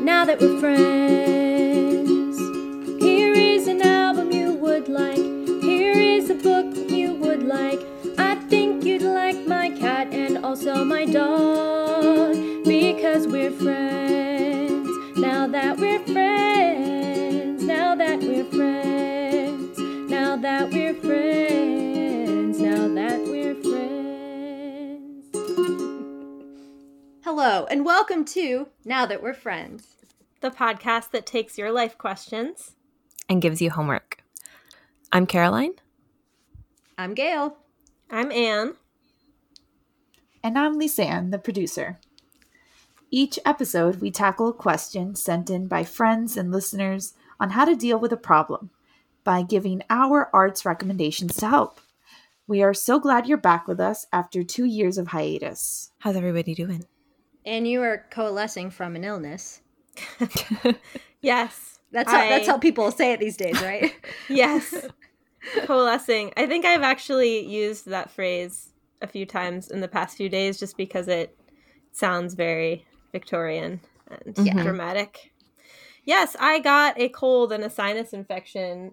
now 0.00 0.24
that 0.24 0.40
we're 0.40 0.58
friends. 0.58 2.38
Here 3.02 3.34
is 3.34 3.66
an 3.66 3.82
album 3.82 4.32
you 4.32 4.54
would 4.54 4.88
like. 4.88 5.18
Here 5.62 5.92
is 5.92 6.30
a 6.30 6.34
book 6.34 6.74
you 6.90 7.12
would 7.14 7.42
like. 7.42 7.80
I 8.18 8.34
think 8.48 8.84
you'd 8.84 9.02
like 9.02 9.46
my 9.46 9.70
cat 9.70 10.08
and 10.12 10.44
also 10.44 10.84
my 10.84 11.04
dog 11.04 12.34
because 12.64 13.26
we're 13.26 13.50
friends. 13.50 14.88
Now 15.18 15.46
that 15.46 15.76
we're 15.76 16.00
friends. 16.00 17.62
Now 17.62 17.94
that 17.94 18.20
we're 18.20 18.44
friends. 18.44 19.78
Now 19.78 20.36
that 20.36 20.70
we're 20.70 20.94
friends. 20.94 21.09
Hello, 27.42 27.64
and 27.70 27.86
welcome 27.86 28.26
to 28.26 28.68
Now 28.84 29.06
That 29.06 29.22
We're 29.22 29.32
Friends. 29.32 29.96
the 30.42 30.50
podcast 30.50 31.10
that 31.12 31.24
takes 31.24 31.56
your 31.56 31.72
life 31.72 31.96
questions. 31.96 32.72
and 33.30 33.40
gives 33.40 33.62
you 33.62 33.70
homework. 33.70 34.22
I'm 35.10 35.24
Caroline. 35.24 35.72
I'm 36.98 37.14
Gail. 37.14 37.56
I'm 38.10 38.30
Anne. 38.30 38.74
And 40.44 40.58
I'm 40.58 40.78
Lisanne, 40.78 41.30
the 41.30 41.38
producer. 41.38 41.98
Each 43.10 43.38
episode, 43.46 44.02
we 44.02 44.10
tackle 44.10 44.48
a 44.48 44.52
question 44.52 45.14
sent 45.14 45.48
in 45.48 45.66
by 45.66 45.82
friends 45.82 46.36
and 46.36 46.52
listeners 46.52 47.14
on 47.40 47.52
how 47.52 47.64
to 47.64 47.74
deal 47.74 47.98
with 47.98 48.12
a 48.12 48.18
problem 48.18 48.68
by 49.24 49.40
giving 49.40 49.82
our 49.88 50.28
arts 50.34 50.66
recommendations 50.66 51.36
to 51.36 51.48
help. 51.48 51.80
We 52.46 52.62
are 52.62 52.74
so 52.74 53.00
glad 53.00 53.26
you're 53.26 53.38
back 53.38 53.66
with 53.66 53.80
us 53.80 54.06
after 54.12 54.42
two 54.42 54.66
years 54.66 54.98
of 54.98 55.08
hiatus. 55.08 55.92
How's 56.00 56.16
everybody 56.16 56.54
doing? 56.54 56.84
And 57.46 57.66
you 57.66 57.82
are 57.82 58.06
coalescing 58.10 58.70
from 58.70 58.96
an 58.96 59.04
illness. 59.04 59.60
Yes. 61.22 61.78
That's 61.92 62.10
how, 62.10 62.20
I- 62.20 62.28
that's 62.30 62.46
how 62.46 62.56
people 62.58 62.90
say 62.92 63.12
it 63.12 63.20
these 63.20 63.36
days, 63.36 63.60
right? 63.60 63.92
Yes. 64.28 64.74
Coalescing. 65.64 66.32
I 66.36 66.46
think 66.46 66.64
I've 66.64 66.82
actually 66.82 67.46
used 67.46 67.86
that 67.86 68.10
phrase 68.10 68.72
a 69.02 69.06
few 69.06 69.26
times 69.26 69.70
in 69.70 69.80
the 69.80 69.88
past 69.88 70.16
few 70.16 70.28
days 70.28 70.58
just 70.58 70.76
because 70.76 71.08
it 71.08 71.36
sounds 71.92 72.34
very 72.34 72.86
Victorian 73.12 73.80
and 74.08 74.34
Mhm. 74.34 74.62
dramatic. 74.62 75.32
Yes, 76.04 76.36
I 76.38 76.58
got 76.60 76.98
a 76.98 77.08
cold 77.08 77.52
and 77.52 77.64
a 77.64 77.70
sinus 77.70 78.12
infection 78.12 78.92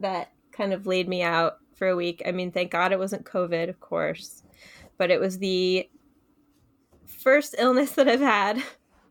that 0.00 0.32
kind 0.52 0.72
of 0.72 0.86
laid 0.86 1.08
me 1.08 1.22
out 1.22 1.58
for 1.74 1.88
a 1.88 1.96
week. 1.96 2.22
I 2.26 2.32
mean, 2.32 2.50
thank 2.52 2.70
God 2.70 2.92
it 2.92 2.98
wasn't 2.98 3.24
COVID, 3.26 3.68
of 3.68 3.80
course, 3.80 4.42
but 4.96 5.10
it 5.10 5.20
was 5.20 5.38
the 5.38 5.88
first 7.28 7.54
illness 7.58 7.90
that 7.90 8.08
I've 8.08 8.20
had 8.20 8.62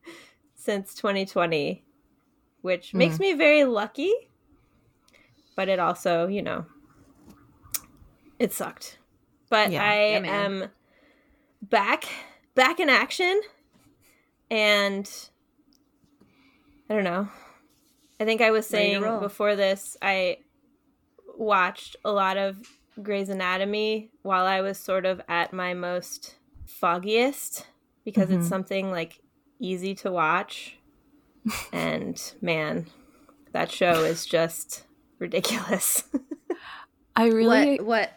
since 0.55 0.95
2020, 0.95 1.85
which 2.61 2.95
makes 2.95 3.19
me 3.19 3.33
very 3.33 3.63
lucky, 3.63 4.11
but 5.55 5.69
it 5.69 5.77
also, 5.77 6.25
you 6.25 6.41
know, 6.41 6.65
it 8.39 8.51
sucked. 8.53 8.97
But 9.51 9.71
Yeah. 9.71 9.83
I 9.83 10.13
Yeah, 10.13 10.23
am 10.25 10.65
back, 11.61 12.05
back 12.55 12.79
in 12.79 12.89
action, 12.89 13.39
and 14.49 15.07
I 16.89 16.95
don't 16.95 17.03
know. 17.03 17.29
I 18.19 18.25
think 18.25 18.41
I 18.41 18.49
was 18.49 18.65
saying 18.65 19.19
before 19.19 19.55
this, 19.55 19.95
I 20.01 20.37
watched 21.37 21.97
a 22.03 22.11
lot 22.11 22.37
of 22.37 22.57
Grey's 23.03 23.29
Anatomy 23.29 24.09
while 24.23 24.47
I 24.47 24.61
was 24.61 24.79
sort 24.79 25.05
of 25.05 25.21
at 25.27 25.53
my 25.53 25.75
most 25.75 26.37
foggiest 26.65 27.67
because 28.07 28.29
it's 28.31 28.45
Mhm. 28.45 28.49
something 28.49 28.89
like 28.89 29.19
easy 29.59 29.93
to 29.95 30.09
watch. 30.09 30.77
and 31.73 32.33
man, 32.41 32.85
that 33.51 33.69
show 33.69 34.05
is 34.05 34.25
just 34.25 34.85
ridiculous. 35.19 36.05
I 37.17 37.25
really 37.27 37.79
What 37.81 37.85
what 37.85 38.13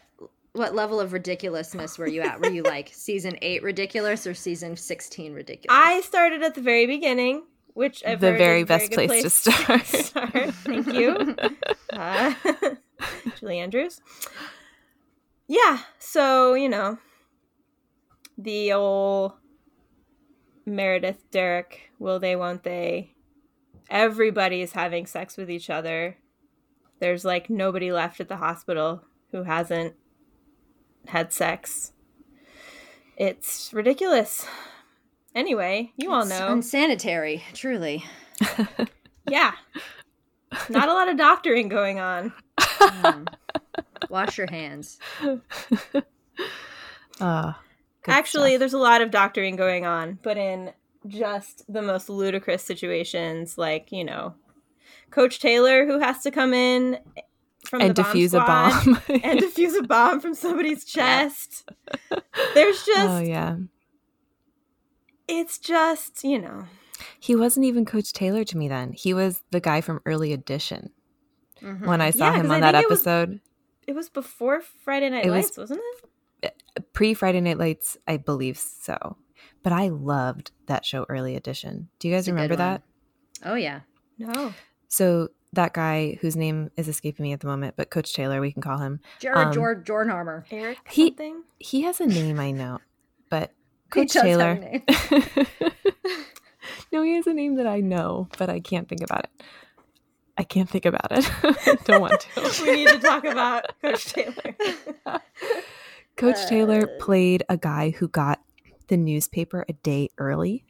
what 0.53 0.75
level 0.77 1.00
of 1.00 1.12
ridiculousness 1.12 1.99
were 1.99 2.06
you 2.06 2.21
at? 2.23 2.41
Were 2.41 2.50
you 2.50 2.62
like 2.62 2.89
season 2.95 3.37
eight 3.43 3.65
ridiculous 3.65 4.29
or 4.29 4.34
season 4.34 4.77
sixteen 4.77 5.33
ridiculous? 5.34 5.77
I 5.77 6.03
started 6.03 6.45
at 6.45 6.55
the 6.55 6.61
very 6.61 6.87
beginning, 6.87 7.43
which 7.75 8.05
I've 8.06 8.21
The 8.21 8.31
heard 8.31 8.39
very 8.39 8.59
is 8.61 8.62
a 8.65 8.67
best 8.67 8.91
good 8.93 9.06
place 9.09 9.23
to 9.25 9.31
start. 9.31 9.87
start. 9.87 10.55
Thank 10.55 10.87
you, 10.93 11.34
uh, 11.93 12.34
Julie 13.41 13.59
Andrews. 13.59 14.00
Yeah, 15.49 15.79
so 15.99 16.55
you 16.55 16.69
know, 16.69 16.99
the 18.39 18.73
old 18.73 19.33
Meredith, 20.70 21.31
Derek, 21.31 21.91
will 21.98 22.19
they, 22.19 22.36
won't 22.36 22.62
they? 22.62 23.14
Everybody's 23.88 24.72
having 24.72 25.06
sex 25.06 25.36
with 25.36 25.50
each 25.50 25.69
other. 25.69 26.16
There's 27.00 27.25
like 27.25 27.50
nobody 27.50 27.92
left 27.92 28.20
at 28.20 28.28
the 28.28 28.36
hospital 28.36 29.03
who 29.32 29.42
hasn't 29.42 29.94
had 31.06 31.32
sex. 31.32 31.92
It's 33.16 33.72
ridiculous. 33.72 34.47
Anyway, 35.34 35.92
you 35.97 36.12
all 36.12 36.25
know. 36.25 36.34
It's 36.34 36.53
unsanitary, 36.53 37.42
truly. 37.54 38.04
Yeah. 39.28 39.52
Not 40.69 40.88
a 40.88 40.92
lot 40.92 41.08
of 41.08 41.16
doctoring 41.16 41.69
going 41.69 42.00
on. 42.00 42.32
Mm. 42.58 43.28
Wash 44.08 44.37
your 44.38 44.50
hands. 44.50 44.98
uh, 45.22 45.37
good 47.20 47.52
Actually, 48.10 48.50
stuff. 48.50 48.59
there's 48.60 48.72
a 48.75 48.78
lot 48.78 49.00
of 49.03 49.10
doctoring 49.10 49.56
going 49.56 49.84
on, 49.87 50.19
but 50.22 50.37
in 50.37 50.72
just 51.06 51.65
the 51.72 51.82
most 51.82 52.09
ludicrous 52.09 52.62
situations, 52.62 53.56
like, 53.56 53.91
you 53.93 54.04
know, 54.04 54.34
Coach 55.10 55.41
Taylor, 55.41 55.87
who 55.87 55.98
has 55.98 56.22
to 56.22 56.31
come 56.31 56.53
in 56.54 56.99
from 57.65 57.81
and 57.82 57.94
the 57.94 58.03
bomb 58.03 58.12
defuse 58.12 58.34
a 58.34 58.44
bomb. 58.44 59.00
and 59.22 59.41
defuse 59.41 59.78
a 59.78 59.82
bomb 59.82 60.20
from 60.20 60.34
somebody's 60.34 60.84
chest. 60.97 61.69
There's 62.54 62.82
just, 62.87 62.99
oh 63.10 63.20
yeah, 63.20 63.56
it's 65.28 65.59
just, 65.59 66.25
you 66.25 66.38
know, 66.38 66.65
he 67.19 67.34
wasn't 67.37 67.66
even 67.66 67.84
Coach 67.84 68.12
Taylor 68.12 68.44
to 68.44 68.56
me 68.59 68.69
then. 68.69 68.93
He 68.93 69.15
was 69.15 69.43
the 69.50 69.60
guy 69.60 69.81
from 69.81 70.00
Early 70.04 70.32
Edition 70.32 70.91
Mhm. 71.62 71.87
when 71.87 72.00
I 72.00 72.10
saw 72.10 72.31
Yeah, 72.31 72.41
him 72.41 72.50
on 72.50 72.62
I 72.62 72.72
that 72.72 72.88
was- 72.88 73.00
episode. 73.06 73.41
it 73.87 73.94
was 73.94 74.09
before 74.09 74.60
Friday 74.62 75.10
Night 75.10 75.26
It 75.26 75.31
was- 75.31 75.44
Lights, 75.47 75.59
wasn't 75.59 75.81
it? 75.82 76.09
Pre 76.93 77.15
Friday 77.15 77.41
Night 77.41 77.59
Lights, 77.59 77.97
I 78.07 78.17
believe 78.17 78.59
so. 78.59 79.17
But 79.63 79.73
I 79.73 79.89
loved 79.89 80.53
that 80.67 80.85
show, 80.85 81.05
Early 81.09 81.37
Edition. 81.37 81.89
Do 81.99 82.09
you 82.09 82.15
guys 82.15 82.27
It's 82.27 82.33
remember 82.33 82.57
that? 82.57 82.83
Oh 83.45 83.55
yeah. 83.55 83.81
No. 84.19 84.53
So 84.89 85.29
that 85.53 85.73
guy 85.73 86.17
whose 86.21 86.37
name 86.37 86.71
is 86.77 86.89
escaping 86.89 87.23
me 87.25 87.33
at 87.33 87.41
the 87.41 87.47
moment, 87.47 87.75
but 87.77 87.91
Coach 87.91 88.13
Taylor, 88.15 88.41
we 88.41 88.53
can 88.53 88.63
call 88.63 88.79
him. 88.79 89.01
Jared 89.19 89.49
Um, 89.49 89.53
Jord 89.53 89.85
Jordan 89.87 90.13
Armor. 90.13 90.45
Eric 90.51 90.79
He- 90.89 91.09
something? 91.09 91.43
He 91.59 91.83
has 91.83 92.01
a 92.01 92.07
name 92.07 92.39
I 92.41 92.53
know, 92.53 92.79
but 93.29 93.53
Coach 93.91 94.12
does 94.12 94.23
Taylor. 94.23 94.55
name. 94.55 94.83
no, 96.93 97.03
he 97.03 97.15
has 97.17 97.27
a 97.27 97.33
name 97.35 97.57
that 97.57 97.67
I 97.67 97.81
know, 97.81 98.29
but 98.39 98.49
I 98.49 98.61
can't 98.61 98.89
think 98.89 99.03
about 99.03 99.25
it. 99.25 99.43
I 100.39 100.43
can't 100.45 100.71
think 100.71 100.87
about 100.87 101.09
it. 101.11 101.29
Don't 101.85 102.01
want 102.01 102.21
to. 102.21 102.62
we 102.65 102.77
need 102.77 102.89
to 102.89 102.99
talk 102.99 103.25
about 103.25 103.67
Coach 103.83 104.07
Taylor. 104.12 104.55
Coach 106.20 106.47
Taylor 106.48 106.86
played 106.98 107.42
a 107.48 107.56
guy 107.56 107.91
who 107.91 108.08
got 108.08 108.41
the 108.88 108.97
newspaper 108.97 109.64
a 109.69 109.72
day 109.72 110.10
early. 110.19 110.64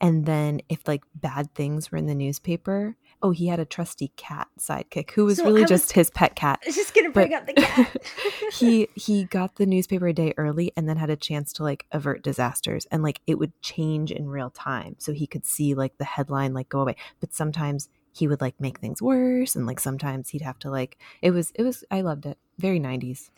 And 0.00 0.24
then 0.24 0.62
if 0.68 0.88
like 0.88 1.02
bad 1.14 1.54
things 1.54 1.92
were 1.92 1.98
in 1.98 2.06
the 2.06 2.14
newspaper, 2.14 2.96
oh, 3.22 3.32
he 3.32 3.48
had 3.48 3.60
a 3.60 3.66
trusty 3.66 4.12
cat 4.16 4.48
sidekick 4.58 5.10
who 5.10 5.26
was 5.26 5.36
So 5.36 5.44
really 5.44 5.62
I 5.64 5.66
just 5.66 5.92
his 5.92 6.10
pet 6.10 6.34
cat. 6.34 6.58
I 6.64 6.68
was 6.68 6.74
just 6.74 6.94
gonna 6.94 7.10
bring 7.10 7.30
But- 7.30 7.36
up 7.42 7.46
the 7.46 7.52
cat. 7.52 7.96
he 8.52 8.88
he 8.94 9.24
got 9.24 9.56
the 9.56 9.66
newspaper 9.66 10.06
a 10.06 10.12
day 10.14 10.32
early 10.38 10.72
and 10.76 10.88
then 10.88 10.96
had 10.96 11.10
a 11.10 11.16
chance 11.16 11.52
to 11.54 11.62
like 11.62 11.84
avert 11.92 12.22
disasters 12.22 12.86
and 12.90 13.02
like 13.02 13.20
it 13.26 13.38
would 13.38 13.52
change 13.60 14.10
in 14.10 14.28
real 14.28 14.50
time 14.50 14.96
so 14.98 15.12
he 15.12 15.26
could 15.26 15.44
see 15.44 15.74
like 15.74 15.98
the 15.98 16.04
headline 16.04 16.54
like 16.54 16.68
go 16.68 16.80
away 16.80 16.96
but 17.20 17.34
sometimes 17.34 17.88
he 18.12 18.26
would 18.26 18.40
like 18.40 18.58
make 18.60 18.80
things 18.80 19.00
worse 19.00 19.54
and 19.54 19.66
like 19.66 19.78
sometimes 19.78 20.30
he'd 20.30 20.42
have 20.42 20.58
to 20.58 20.70
like 20.70 20.98
it 21.22 21.30
was 21.30 21.52
it 21.54 21.62
was 21.62 21.84
i 21.90 22.00
loved 22.00 22.26
it 22.26 22.38
very 22.58 22.80
90s 22.80 23.30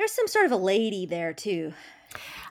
There's 0.00 0.12
some 0.12 0.28
sort 0.28 0.46
of 0.46 0.52
a 0.52 0.56
lady 0.56 1.04
there 1.04 1.34
too. 1.34 1.74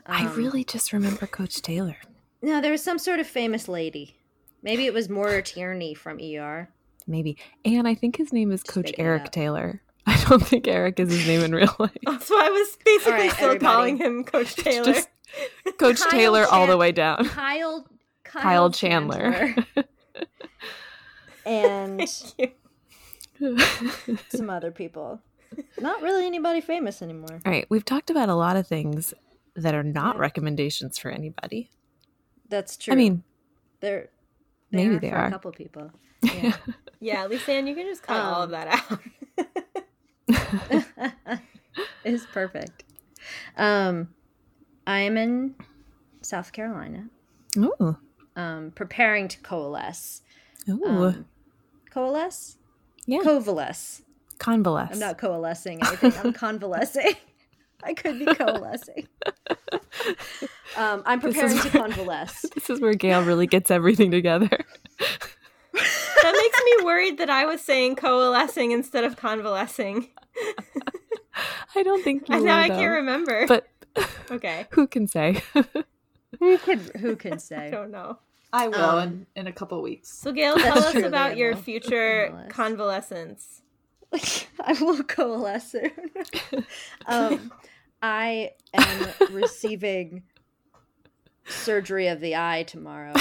i 0.06 0.24
Um, 0.28 0.36
really 0.36 0.64
just 0.64 0.94
remember 0.94 1.26
coach 1.26 1.64
taylor 1.64 1.98
no. 2.44 2.62
There 2.62 2.72
was 2.72 2.84
some 2.84 3.00
sort 3.00 3.20
of 3.20 3.26
famous 3.26 3.68
lady. 3.68 4.16
Maybe 4.62 4.86
it 4.86 4.94
was 4.94 5.10
Maura 5.10 5.42
Tierney 5.42 5.96
from 5.96 6.20
ER. 6.22 6.70
maybe 7.08 7.38
and 7.66 7.88
i 7.88 7.96
think 7.96 8.18
his 8.18 8.32
name 8.32 8.52
is 8.52 8.62
Just 8.62 8.72
coach 8.72 8.92
eric 9.00 9.32
taylor 9.32 9.82
i 10.06 10.24
don't 10.30 10.46
think 10.46 10.68
eric 10.68 11.00
is 11.00 11.10
his 11.12 11.26
name 11.28 11.42
in 11.42 11.56
real 11.56 11.76
life 11.80 11.98
So 12.22 12.40
I 12.40 12.50
was 12.52 12.78
basically 12.86 13.14
All 13.14 13.20
right, 13.20 13.32
still 13.32 13.46
everybody. 13.48 13.66
calling 13.74 13.98
him 13.98 14.24
Coach 14.24 14.56
Taylor. 14.56 14.86
just 14.94 15.10
coach 15.80 16.00
Kyle 16.02 16.12
taylor 16.12 16.46
all 16.46 16.68
the 16.68 16.78
way 16.78 16.92
down 16.92 17.26
Kyle. 17.26 17.88
Kyle, 18.24 18.44
kyle 18.44 18.70
chandler, 18.70 19.56
and 21.48 22.00
Thank 22.08 22.54
you. 23.40 23.58
some 24.30 24.52
other 24.52 24.70
people. 24.70 25.20
Not 25.80 26.02
really 26.02 26.26
anybody 26.26 26.62
famous 26.62 27.02
anymore. 27.02 27.40
all 27.46 27.52
right 27.52 27.66
we've 27.70 27.86
talked 27.86 28.10
about 28.10 28.30
a 28.30 28.36
lot 28.36 28.56
of 28.58 28.68
things 28.68 29.14
that 29.56 29.74
are 29.76 29.84
not 29.84 30.16
Yeah. 30.16 30.22
recommendations 30.22 30.98
for 30.98 31.10
anybody 31.12 31.70
That's 32.50 32.78
true. 32.78 32.94
i 32.94 32.96
mean 32.96 33.24
they're 33.82 34.10
Maybe 34.72 34.96
are 34.96 35.00
they 35.00 35.10
for 35.10 35.16
are. 35.16 35.26
a 35.28 35.32
couple 35.32 35.52
people. 35.52 35.92
Yeah. 36.22 36.56
Yeah, 37.02 37.28
Lisanne, 37.28 37.68
you 37.68 37.74
can 37.76 37.86
just 37.88 38.04
cut 38.04 38.18
all 38.20 38.44
of 38.44 38.52
Um, 38.52 38.52
that 38.52 39.00
out. 40.28 41.40
it's 42.04 42.26
perfect. 42.28 42.84
Um, 43.58 44.10
I 44.86 45.00
am 45.00 45.18
in 45.18 45.56
South 46.22 46.52
Carolina, 46.52 47.10
Ooh. 47.58 47.98
um, 48.36 48.72
preparing 48.76 49.28
to 49.30 49.40
coalesce. 49.40 50.22
Ooh. 50.68 50.84
Um, 50.86 51.26
coalesce? 51.90 52.58
yeah. 53.06 53.20
Coalesce. 53.24 54.02
Convalesce. 54.40 54.90
I'm 54.94 55.00
not 55.00 55.18
coalescing 55.18 55.80
anything. 55.86 56.14
I'm 56.24 56.34
convalescing. 56.34 57.14
I 57.84 57.94
could 57.94 58.20
be 58.20 58.26
coalescing. 58.36 59.08
Um, 60.76 61.04
I'm 61.06 61.20
This 61.20 61.34
preparing 61.36 61.58
is 61.58 61.64
to 61.64 61.70
where- 61.70 61.88
convalesce. 61.88 62.46
This 62.56 62.70
is 62.70 62.80
where 62.82 62.94
Gail 62.94 63.24
really 63.24 63.48
gets 63.48 63.70
everything 63.72 64.12
together. 64.12 64.50
that 65.74 66.34
makes 66.34 66.60
me 66.66 66.86
worried 66.86 67.18
that 67.20 67.30
I 67.30 67.46
was 67.46 67.62
saying 67.62 67.96
coalescing 67.96 68.72
instead 68.72 69.04
of 69.04 69.16
convalescing. 69.18 70.08
I 71.76 71.84
don't 71.84 72.04
think 72.04 72.28
you 72.28 72.36
I 72.36 72.40
now 72.40 72.46
were, 72.58 72.64
I 72.64 72.68
though. 72.68 72.76
can't 72.76 72.92
remember. 72.92 73.48
But 73.48 73.68
okay, 74.32 74.66
who 74.72 74.88
can 74.88 75.08
say? 75.08 75.42
Who 76.40 76.58
could? 76.58 76.80
Who 77.00 77.16
can 77.16 77.40
say? 77.40 77.68
I 77.68 77.70
don't 77.70 77.92
know. 77.92 78.20
I 78.52 78.68
will 78.68 78.76
Um, 78.84 79.00
in, 79.36 79.42
in 79.42 79.48
a 79.48 79.52
couple 79.54 79.82
weeks. 79.82 80.10
So 80.18 80.32
Gail, 80.32 80.56
tell 80.56 80.80
us 80.80 80.92
true, 80.92 81.06
about 81.06 81.38
your 81.38 81.56
future 81.56 82.46
convalescence. 82.50 83.59
I 84.62 84.74
will 84.80 85.04
coalesce 85.04 85.72
soon. 85.72 85.92
um, 87.06 87.52
I 88.02 88.52
am 88.74 89.08
receiving 89.32 90.24
surgery 91.48 92.08
of 92.08 92.20
the 92.20 92.36
eye 92.36 92.64
tomorrow. 92.64 93.14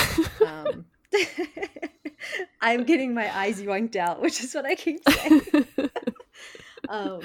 Um, 0.46 0.87
I'm 2.61 2.85
getting 2.85 3.14
my 3.14 3.37
eyes 3.37 3.61
yoinked 3.61 3.96
out, 3.96 4.20
which 4.20 4.43
is 4.43 4.55
what 4.55 4.67
I 4.67 4.75
keep 4.75 5.00
saying. 5.08 5.64
um, 6.88 7.20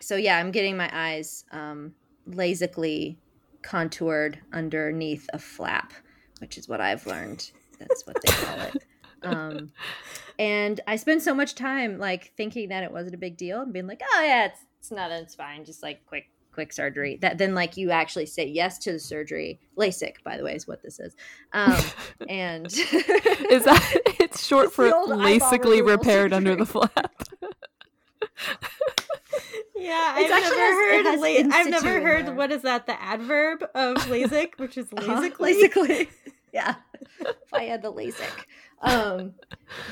so 0.00 0.16
yeah, 0.16 0.38
I'm 0.38 0.50
getting 0.50 0.76
my 0.76 0.90
eyes 0.92 1.44
um, 1.52 1.94
lasically 2.26 3.18
contoured 3.62 4.38
underneath 4.52 5.28
a 5.32 5.38
flap, 5.38 5.92
which 6.38 6.58
is 6.58 6.68
what 6.68 6.80
I've 6.80 7.06
learned. 7.06 7.50
That's 7.78 8.06
what 8.06 8.16
they 8.22 8.32
call 8.32 8.60
it. 8.60 8.84
Um, 9.24 9.72
and 10.38 10.80
I 10.86 10.96
spent 10.96 11.22
so 11.22 11.34
much 11.34 11.54
time 11.54 11.98
like 11.98 12.32
thinking 12.36 12.68
that 12.70 12.82
it 12.84 12.92
wasn't 12.92 13.14
a 13.14 13.18
big 13.18 13.36
deal 13.36 13.60
and 13.60 13.72
being 13.72 13.86
like, 13.86 14.02
oh 14.14 14.22
yeah, 14.22 14.46
it's 14.46 14.60
it's 14.80 14.90
not, 14.90 15.10
it's 15.12 15.34
fine, 15.34 15.64
just 15.64 15.82
like 15.82 16.04
quick 16.06 16.28
quick 16.52 16.72
surgery. 16.72 17.16
That 17.22 17.38
then 17.38 17.54
like 17.54 17.76
you 17.76 17.90
actually 17.90 18.26
say 18.26 18.46
yes 18.46 18.78
to 18.80 18.92
the 18.92 18.98
surgery. 18.98 19.60
LASIK, 19.78 20.22
by 20.24 20.36
the 20.36 20.44
way, 20.44 20.54
is 20.54 20.66
what 20.66 20.82
this 20.82 20.98
is. 21.00 21.14
Um, 21.52 21.76
and 22.28 22.66
is 22.66 23.64
that 23.64 23.96
it's 24.20 24.44
short 24.44 24.66
It's 24.66 24.74
for 24.76 24.86
the 24.86 24.94
old 24.94 25.12
eyeball 25.12 25.22
basically 25.24 25.80
repaired 25.82 26.32
under 26.32 26.54
the 26.56 26.66
flap? 26.66 27.22
Yeah, 29.74 30.14
It's 30.18 30.32
I've 30.32 30.42
actually 30.42 30.58
never 30.58 30.92
has- 30.92 31.04
heard. 31.04 31.06
has 31.06 31.20
la- 31.50 31.56
I've 31.58 31.70
never 31.70 32.00
heard 32.00 32.26
there. 32.26 32.34
what 32.34 32.52
is 32.52 32.62
that? 32.62 32.86
The 32.86 33.00
adverb 33.02 33.62
of 33.74 33.96
LASIK, 34.06 34.58
which 34.58 34.76
is 34.78 34.86
Uh-huh. 34.96 35.12
lasically. 35.14 35.54
Lasically. 35.54 36.08
yeah. 36.52 36.74
If 37.20 37.52
I 37.52 37.64
had 37.64 37.82
the 37.82 37.92
LASIK. 37.92 38.46
Um, 38.82 39.34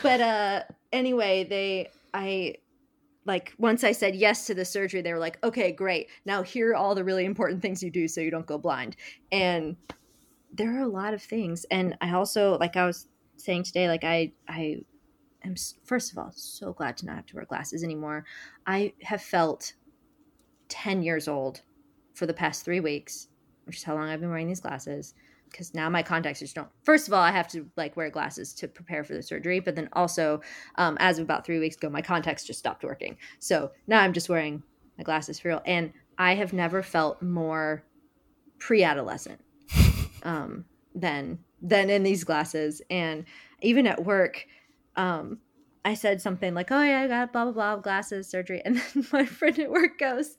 but 0.02 0.20
uh, 0.20 0.62
anyway, 0.92 1.44
they, 1.44 1.88
I, 2.12 2.56
like, 3.24 3.54
once 3.58 3.84
I 3.84 3.92
said 3.92 4.14
yes 4.14 4.46
to 4.46 4.54
the 4.54 4.64
surgery, 4.64 5.02
they 5.02 5.12
were 5.12 5.18
like, 5.18 5.38
okay, 5.44 5.72
great. 5.72 6.08
Now 6.24 6.42
here 6.42 6.70
are 6.70 6.76
all 6.76 6.94
the 6.94 7.04
really 7.04 7.24
important 7.24 7.62
things 7.62 7.82
you 7.82 7.90
do 7.90 8.08
so 8.08 8.20
you 8.20 8.30
don't 8.30 8.46
go 8.46 8.58
blind. 8.58 8.96
And 9.30 9.76
there 10.52 10.76
are 10.76 10.82
a 10.82 10.88
lot 10.88 11.14
of 11.14 11.22
things. 11.22 11.64
And 11.70 11.96
I 12.00 12.12
also, 12.12 12.58
like 12.58 12.76
I 12.76 12.86
was 12.86 13.08
saying 13.36 13.64
today, 13.64 13.88
like, 13.88 14.04
I, 14.04 14.32
I, 14.48 14.78
am 15.44 15.54
first 15.84 16.12
of 16.12 16.18
all 16.18 16.32
so 16.34 16.72
glad 16.72 16.96
to 16.98 17.06
not 17.06 17.16
have 17.16 17.26
to 17.26 17.36
wear 17.36 17.44
glasses 17.44 17.84
anymore. 17.84 18.24
I 18.66 18.92
have 19.02 19.22
felt 19.22 19.74
10 20.68 21.02
years 21.02 21.28
old 21.28 21.62
for 22.14 22.26
the 22.26 22.34
past 22.34 22.64
three 22.64 22.80
weeks, 22.80 23.28
which 23.64 23.76
is 23.76 23.82
how 23.82 23.94
long 23.94 24.08
I've 24.08 24.20
been 24.20 24.30
wearing 24.30 24.48
these 24.48 24.60
glasses. 24.60 25.14
Because 25.50 25.74
now 25.74 25.88
my 25.88 26.02
contacts 26.02 26.40
just 26.40 26.54
don't. 26.54 26.68
First 26.82 27.08
of 27.08 27.14
all, 27.14 27.22
I 27.22 27.30
have 27.30 27.48
to 27.48 27.68
like 27.76 27.96
wear 27.96 28.10
glasses 28.10 28.52
to 28.54 28.68
prepare 28.68 29.04
for 29.04 29.14
the 29.14 29.22
surgery, 29.22 29.60
but 29.60 29.74
then 29.74 29.88
also, 29.92 30.40
um, 30.76 30.96
as 31.00 31.18
of 31.18 31.24
about 31.24 31.44
three 31.44 31.58
weeks 31.58 31.76
ago, 31.76 31.90
my 31.90 32.02
contacts 32.02 32.44
just 32.44 32.58
stopped 32.58 32.84
working. 32.84 33.16
So 33.38 33.72
now 33.86 34.00
I'm 34.00 34.12
just 34.12 34.28
wearing 34.28 34.62
my 34.96 35.04
glasses 35.04 35.40
for 35.40 35.48
real, 35.48 35.62
and 35.66 35.92
I 36.18 36.34
have 36.34 36.52
never 36.52 36.82
felt 36.82 37.22
more 37.22 37.84
pre-adolescent 38.58 39.40
um, 40.22 40.64
than 40.94 41.38
than 41.62 41.90
in 41.90 42.02
these 42.02 42.24
glasses. 42.24 42.82
And 42.90 43.24
even 43.62 43.86
at 43.86 44.04
work, 44.04 44.46
um, 44.96 45.38
I 45.84 45.94
said 45.94 46.20
something 46.20 46.54
like, 46.54 46.70
"Oh 46.70 46.82
yeah, 46.82 47.00
I 47.00 47.08
got 47.08 47.32
blah 47.32 47.44
blah 47.44 47.52
blah 47.52 47.76
glasses 47.76 48.28
surgery," 48.28 48.62
and 48.64 48.76
then 48.76 49.06
my 49.12 49.24
friend 49.24 49.58
at 49.58 49.70
work 49.70 49.98
goes, 49.98 50.36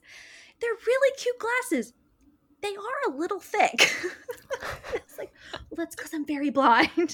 "They're 0.60 0.70
really 0.86 1.16
cute 1.18 1.38
glasses. 1.38 1.92
They 2.62 2.74
are 2.74 3.12
a 3.12 3.16
little 3.16 3.40
thick." 3.40 3.74
it's 4.94 5.18
like, 5.18 5.32
well, 5.52 5.76
that's 5.76 5.94
because 5.96 6.12
I'm 6.14 6.24
very 6.24 6.50
blind. 6.50 7.12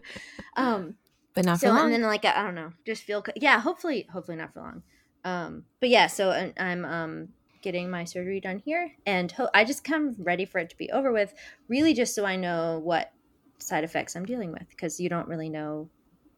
um, 0.56 0.96
but 1.34 1.44
not 1.44 1.60
so 1.60 1.68
for 1.68 1.74
long. 1.74 1.84
and 1.84 1.92
then 1.94 2.02
like 2.02 2.24
I 2.24 2.42
don't 2.42 2.54
know, 2.54 2.72
just 2.86 3.02
feel 3.02 3.24
yeah. 3.36 3.60
Hopefully, 3.60 4.08
hopefully 4.12 4.36
not 4.36 4.52
for 4.52 4.60
long. 4.60 4.82
Um, 5.24 5.64
but 5.80 5.88
yeah, 5.88 6.06
so 6.06 6.30
I'm 6.58 6.84
um 6.84 7.28
getting 7.62 7.90
my 7.90 8.04
surgery 8.04 8.40
done 8.40 8.58
here, 8.64 8.92
and 9.06 9.30
ho- 9.32 9.50
I 9.52 9.64
just 9.64 9.84
of 9.84 10.16
ready 10.18 10.44
for 10.44 10.58
it 10.58 10.70
to 10.70 10.76
be 10.76 10.90
over 10.90 11.12
with. 11.12 11.34
Really, 11.68 11.94
just 11.94 12.14
so 12.14 12.24
I 12.24 12.36
know 12.36 12.80
what 12.82 13.12
side 13.58 13.84
effects 13.84 14.16
I'm 14.16 14.24
dealing 14.24 14.52
with, 14.52 14.68
because 14.68 15.00
you 15.00 15.08
don't 15.08 15.28
really 15.28 15.48
know 15.48 15.90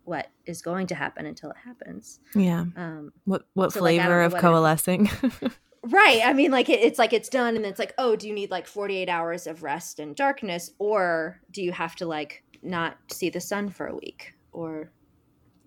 what 0.05 0.29
is 0.47 0.63
going 0.63 0.87
to 0.87 0.95
happen 0.95 1.27
until 1.27 1.51
it 1.51 1.57
happens. 1.63 2.19
yeah. 2.35 2.65
Um, 2.77 3.13
What 3.25 3.43
what 3.53 3.73
So, 3.73 3.81
like, 3.83 3.97
flavor 4.01 4.21
know 4.21 4.27
of 4.27 4.35
coalescing? 4.37 5.11
right. 5.83 6.23
I 6.25 6.33
mean, 6.33 6.51
like 6.51 6.69
it, 6.69 6.81
it's 6.81 6.99
like 6.99 7.13
it's 7.13 7.29
done, 7.29 7.57
and 7.57 7.65
it's 7.65 7.79
like, 7.79 7.95
oh, 7.99 8.17
do 8.17 8.29
you 8.29 8.35
need 8.35 8.51
like 8.51 8.67
48 8.67 9.09
hours 9.09 9.47
of 9.47 9.63
rest 9.63 9.99
and 9.99 10.15
darkness, 10.15 10.71
or 10.79 11.41
do 11.51 11.63
you 11.63 11.73
have 11.73 11.97
to 11.97 12.07
like 12.07 12.45
not 12.63 12.97
see 13.11 13.31
the 13.31 13.41
sun 13.41 13.69
for 13.69 13.87
a 13.87 13.95
week, 13.95 14.35
or 14.53 14.91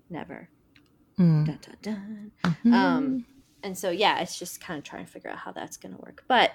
never? 0.10 0.50
Mm. 1.20 1.46
Dun, 1.46 1.60
dun, 1.62 1.78
dun. 1.82 2.32
Mhm. 2.44 2.74
Um, 2.74 3.26
and 3.64 3.78
so 3.78 3.90
yeah, 3.90 4.20
it's 4.22 4.38
just 4.40 4.62
kind 4.62 4.78
of 4.78 4.84
trying 4.84 5.06
to 5.06 5.12
figure 5.12 5.30
out 5.30 5.38
how 5.38 5.52
that's 5.52 5.78
going 5.78 5.94
to 5.94 6.02
work. 6.02 6.24
But 6.28 6.52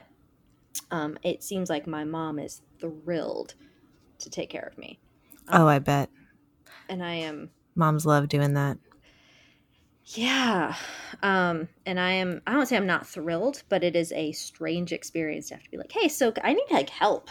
um, 0.90 1.18
it 1.22 1.42
seems 1.42 1.70
like 1.70 1.86
my 1.86 2.04
mom 2.04 2.38
is 2.38 2.62
thrilled 2.80 3.54
to 4.18 4.30
take 4.30 4.50
care 4.50 4.68
of 4.70 4.78
me, 4.78 4.98
oh, 5.52 5.66
I 5.66 5.78
bet 5.78 6.10
and 6.88 7.02
I 7.02 7.14
am 7.14 7.50
moms 7.74 8.06
love 8.06 8.28
doing 8.28 8.54
that. 8.54 8.78
Yeah. 10.06 10.74
Um, 11.22 11.68
and 11.84 11.98
I 11.98 12.12
am 12.12 12.42
I 12.46 12.52
don't 12.52 12.66
say 12.66 12.76
I'm 12.76 12.86
not 12.86 13.06
thrilled, 13.06 13.62
but 13.68 13.82
it 13.82 13.96
is 13.96 14.12
a 14.12 14.32
strange 14.32 14.92
experience 14.92 15.48
to 15.48 15.54
have 15.54 15.64
to 15.64 15.70
be 15.70 15.76
like, 15.76 15.92
hey, 15.92 16.08
so 16.08 16.32
I 16.42 16.52
need 16.52 16.66
like 16.70 16.90
help. 16.90 17.30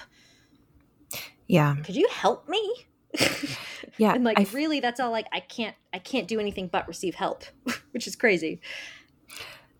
Yeah, 1.48 1.76
Could 1.84 1.96
you 1.96 2.08
help 2.12 2.50
me? 2.50 2.88
yeah. 3.98 4.14
and 4.14 4.24
like 4.24 4.40
I 4.40 4.48
really, 4.52 4.80
that's 4.80 5.00
all. 5.00 5.12
Like 5.12 5.28
I 5.32 5.40
can't 5.40 5.76
I 5.94 6.00
can't 6.00 6.28
do 6.28 6.40
anything 6.40 6.68
but 6.68 6.88
receive 6.88 7.16
help, 7.16 7.44
which 7.92 8.08
is 8.08 8.16
crazy. 8.16 8.60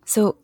So, 0.04 0.38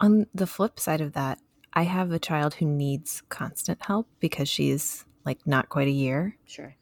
on 0.00 0.26
the 0.34 0.48
flip 0.48 0.80
side 0.80 1.00
of 1.00 1.12
that, 1.12 1.38
I 1.72 1.84
have 1.84 2.10
a 2.10 2.18
child 2.18 2.54
who 2.54 2.66
needs 2.66 3.22
constant 3.28 3.80
help 3.86 4.08
because 4.18 4.48
she's 4.48 5.04
like 5.24 5.46
not 5.46 5.68
quite 5.68 5.86
a 5.88 5.92
year, 5.92 6.36
Sure. 6.44 6.74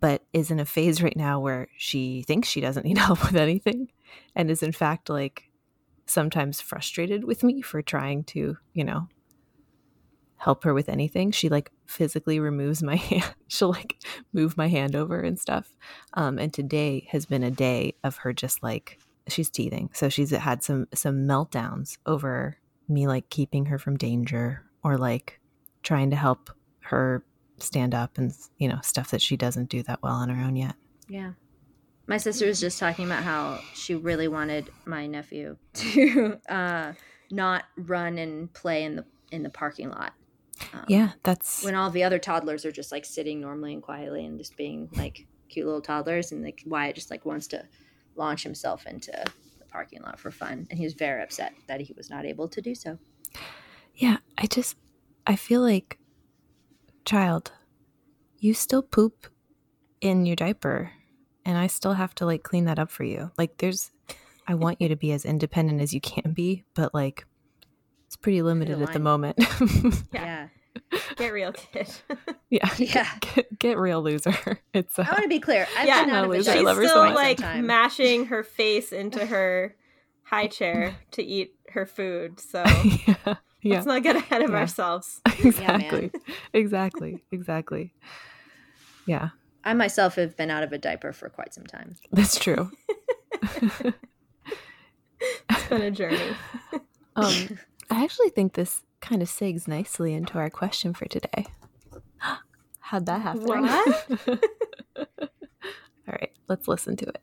But 0.00 0.24
is 0.32 0.50
in 0.50 0.60
a 0.60 0.64
phase 0.64 1.02
right 1.02 1.16
now 1.16 1.40
where 1.40 1.68
she 1.76 2.22
thinks 2.22 2.48
she 2.48 2.60
doesn't 2.60 2.84
need 2.84 2.98
help 3.06 3.22
with 3.24 3.36
anything 3.36 3.88
and 4.34 4.50
is 4.50 4.62
in 4.62 4.72
fact 4.72 5.08
like 5.08 5.50
sometimes 6.06 6.60
frustrated 6.60 7.24
with 7.24 7.42
me 7.42 7.62
for 7.62 7.82
trying 7.82 8.24
to, 8.24 8.56
you 8.72 8.84
know, 8.84 9.08
help 10.36 10.64
her 10.64 10.74
with 10.74 10.88
anything. 10.88 11.30
She 11.30 11.48
like 11.48 11.70
physically 11.86 12.38
removes 12.38 12.82
my 12.82 12.96
hand. 13.10 13.34
She'll 13.48 13.70
like 13.70 13.96
move 14.32 14.56
my 14.56 14.68
hand 14.68 14.94
over 14.94 15.20
and 15.20 15.38
stuff. 15.38 15.74
Um, 16.14 16.38
and 16.38 16.52
today 16.52 17.08
has 17.10 17.26
been 17.26 17.42
a 17.42 17.50
day 17.50 17.94
of 18.04 18.18
her 18.18 18.32
just 18.32 18.62
like 18.62 18.98
she's 19.28 19.50
teething. 19.50 19.90
So 19.92 20.08
she's 20.08 20.30
had 20.30 20.62
some 20.62 20.86
some 20.94 21.26
meltdowns 21.26 21.96
over 22.06 22.58
me 22.88 23.06
like 23.06 23.30
keeping 23.30 23.66
her 23.66 23.78
from 23.78 23.96
danger 23.96 24.62
or 24.82 24.98
like 24.98 25.40
trying 25.82 26.10
to 26.10 26.16
help 26.16 26.50
her 26.80 27.24
stand 27.58 27.94
up 27.94 28.18
and 28.18 28.34
you 28.58 28.68
know 28.68 28.78
stuff 28.82 29.10
that 29.10 29.22
she 29.22 29.36
doesn't 29.36 29.68
do 29.68 29.82
that 29.84 30.02
well 30.02 30.14
on 30.14 30.28
her 30.28 30.44
own 30.44 30.56
yet. 30.56 30.74
Yeah. 31.08 31.32
My 32.06 32.18
sister 32.18 32.46
was 32.46 32.60
just 32.60 32.78
talking 32.78 33.06
about 33.06 33.22
how 33.22 33.60
she 33.74 33.94
really 33.94 34.28
wanted 34.28 34.68
my 34.84 35.06
nephew 35.06 35.56
to 35.74 36.38
uh, 36.48 36.92
not 37.30 37.64
run 37.76 38.18
and 38.18 38.52
play 38.52 38.84
in 38.84 38.96
the 38.96 39.04
in 39.32 39.42
the 39.42 39.50
parking 39.50 39.90
lot. 39.90 40.12
Um, 40.72 40.84
Yeah, 40.88 41.12
that's 41.22 41.64
When 41.64 41.74
all 41.74 41.90
the 41.90 42.04
other 42.04 42.18
toddlers 42.18 42.64
are 42.64 42.72
just 42.72 42.92
like 42.92 43.04
sitting 43.04 43.40
normally 43.40 43.72
and 43.72 43.82
quietly 43.82 44.24
and 44.24 44.38
just 44.38 44.56
being 44.56 44.88
like 44.96 45.26
cute 45.48 45.66
little 45.66 45.80
toddlers, 45.80 46.32
and 46.32 46.42
like 46.44 46.62
Wyatt 46.66 46.94
just 46.94 47.10
like 47.10 47.24
wants 47.24 47.46
to 47.48 47.64
launch 48.16 48.42
himself 48.42 48.86
into 48.86 49.10
the 49.58 49.64
parking 49.66 50.02
lot 50.02 50.20
for 50.20 50.30
fun, 50.30 50.66
and 50.70 50.78
he 50.78 50.84
was 50.84 50.94
very 50.94 51.22
upset 51.22 51.54
that 51.68 51.80
he 51.80 51.94
was 51.96 52.10
not 52.10 52.26
able 52.26 52.48
to 52.48 52.60
do 52.60 52.74
so. 52.74 52.98
Yeah, 53.94 54.18
I 54.36 54.46
just 54.46 54.76
I 55.26 55.36
feel 55.36 55.62
like 55.62 55.98
child, 57.04 57.52
you 58.38 58.54
still 58.54 58.82
poop 58.82 59.26
in 60.00 60.26
your 60.26 60.36
diaper 60.36 60.92
and 61.44 61.56
I 61.58 61.66
still 61.66 61.94
have 61.94 62.14
to 62.16 62.26
like 62.26 62.42
clean 62.42 62.64
that 62.66 62.78
up 62.78 62.90
for 62.90 63.04
you. 63.04 63.30
Like 63.38 63.58
there's 63.58 63.90
I 64.46 64.54
want 64.54 64.80
you 64.80 64.88
to 64.88 64.96
be 64.96 65.12
as 65.12 65.24
independent 65.24 65.80
as 65.80 65.94
you 65.94 66.00
can 66.00 66.32
be, 66.32 66.64
but 66.74 66.92
like 66.94 67.26
it's 68.06 68.16
pretty 68.16 68.42
limited 68.42 68.80
at 68.82 68.92
the 68.92 68.98
moment. 68.98 69.38
Yeah. 70.12 70.48
Get 71.16 71.32
real, 71.32 71.52
kid. 71.52 71.88
yeah. 72.50 72.68
Yeah. 72.78 73.08
Get, 73.20 73.58
get 73.58 73.78
real 73.78 74.02
loser. 74.02 74.34
It's 74.72 74.98
I 74.98 75.02
uh, 75.02 75.06
want 75.12 75.22
to 75.22 75.28
be 75.28 75.38
clear. 75.38 75.68
I've 75.78 75.86
Yeah, 75.86 76.04
been 76.04 76.10
out 76.10 76.14
no, 76.14 76.24
of 76.24 76.30
a 76.30 76.32
loser. 76.38 76.50
I 76.50 76.54
She's 76.54 76.62
diaper 76.64 76.66
love 76.66 76.76
her 76.78 76.84
still 76.84 76.94
so 76.96 77.04
much. 77.04 77.14
like 77.14 77.38
some 77.38 77.48
time. 77.48 77.66
mashing 77.66 78.24
her 78.26 78.42
face 78.42 78.92
into 78.92 79.24
her 79.24 79.76
high 80.24 80.48
chair 80.48 80.96
to 81.12 81.22
eat 81.22 81.54
her 81.70 81.86
food. 81.86 82.40
So 82.40 82.64
yeah. 83.06 83.34
Yeah. 83.64 83.74
let's 83.76 83.86
not 83.86 84.02
get 84.02 84.14
ahead 84.16 84.42
of 84.42 84.50
Yeah. 84.50 84.56
ourselves. 84.58 85.20
Exactly. 85.44 86.10
exactly. 86.52 87.24
Exactly. 87.32 87.94
Yeah. 89.06 89.30
I 89.64 89.72
myself 89.74 90.14
have 90.16 90.36
been 90.36 90.50
out 90.50 90.62
of 90.62 90.72
a 90.72 90.78
diaper 90.78 91.12
for 91.12 91.28
quite 91.30 91.52
some 91.54 91.64
time. 91.64 91.96
That's 92.12 92.38
true. 92.38 92.70
It's 95.50 95.68
been 95.68 95.82
a 95.82 95.90
journey. 95.90 96.36
Um, 97.16 97.58
I 97.90 98.04
actually 98.04 98.28
think 98.30 98.52
this 98.54 98.82
kind 99.00 99.22
of 99.22 99.28
segs 99.28 99.66
nicely 99.66 100.12
into 100.12 100.36
our 100.38 100.50
question 100.50 100.92
for 100.94 101.06
today. 101.06 101.46
How'd 102.80 103.06
that 103.06 103.22
happen? 103.22 103.44
What? 103.44 104.08
All 104.98 105.06
right, 106.08 106.30
let's 106.48 106.68
listen 106.68 106.96
to 106.96 107.06
it. 107.06 107.18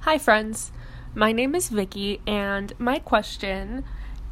Hi, 0.00 0.16
friends. 0.18 0.72
My 1.14 1.32
name 1.32 1.54
is 1.54 1.68
Vicky, 1.68 2.20
and 2.26 2.72
my 2.78 2.98
question 2.98 3.84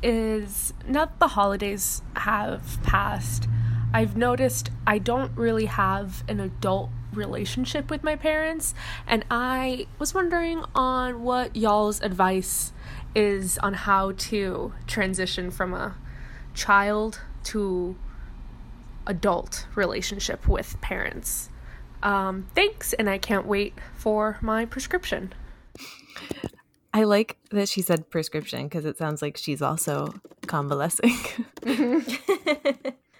is 0.02 0.72
now 0.86 1.04
that 1.06 1.18
the 1.20 1.28
holidays 1.28 2.02
have 2.16 2.78
passed, 2.82 3.48
I've 3.92 4.16
noticed 4.16 4.70
I 4.86 4.98
don't 4.98 5.36
really 5.36 5.66
have 5.66 6.24
an 6.28 6.40
adult 6.40 6.90
relationship 7.12 7.90
with 7.90 8.02
my 8.02 8.16
parents, 8.16 8.74
and 9.06 9.24
I 9.30 9.86
was 9.98 10.14
wondering 10.14 10.64
on 10.74 11.22
what 11.22 11.54
y'all's 11.54 12.00
advice 12.00 12.72
is 13.14 13.58
on 13.58 13.74
how 13.74 14.12
to 14.12 14.72
transition 14.86 15.50
from 15.50 15.74
a 15.74 15.96
child 16.54 17.20
to 17.44 17.96
adult 19.06 19.66
relationship 19.74 20.48
with 20.48 20.80
parents. 20.80 21.50
Um, 22.02 22.46
thanks, 22.54 22.92
and 22.94 23.08
I 23.08 23.18
can't 23.18 23.46
wait 23.46 23.74
for 23.94 24.38
my 24.40 24.64
prescription. 24.64 25.34
I 26.92 27.04
like 27.04 27.38
that 27.50 27.68
she 27.68 27.80
said 27.80 28.10
prescription 28.10 28.64
because 28.64 28.84
it 28.84 28.98
sounds 28.98 29.22
like 29.22 29.36
she's 29.36 29.62
also 29.62 30.14
convalescing. 30.46 31.16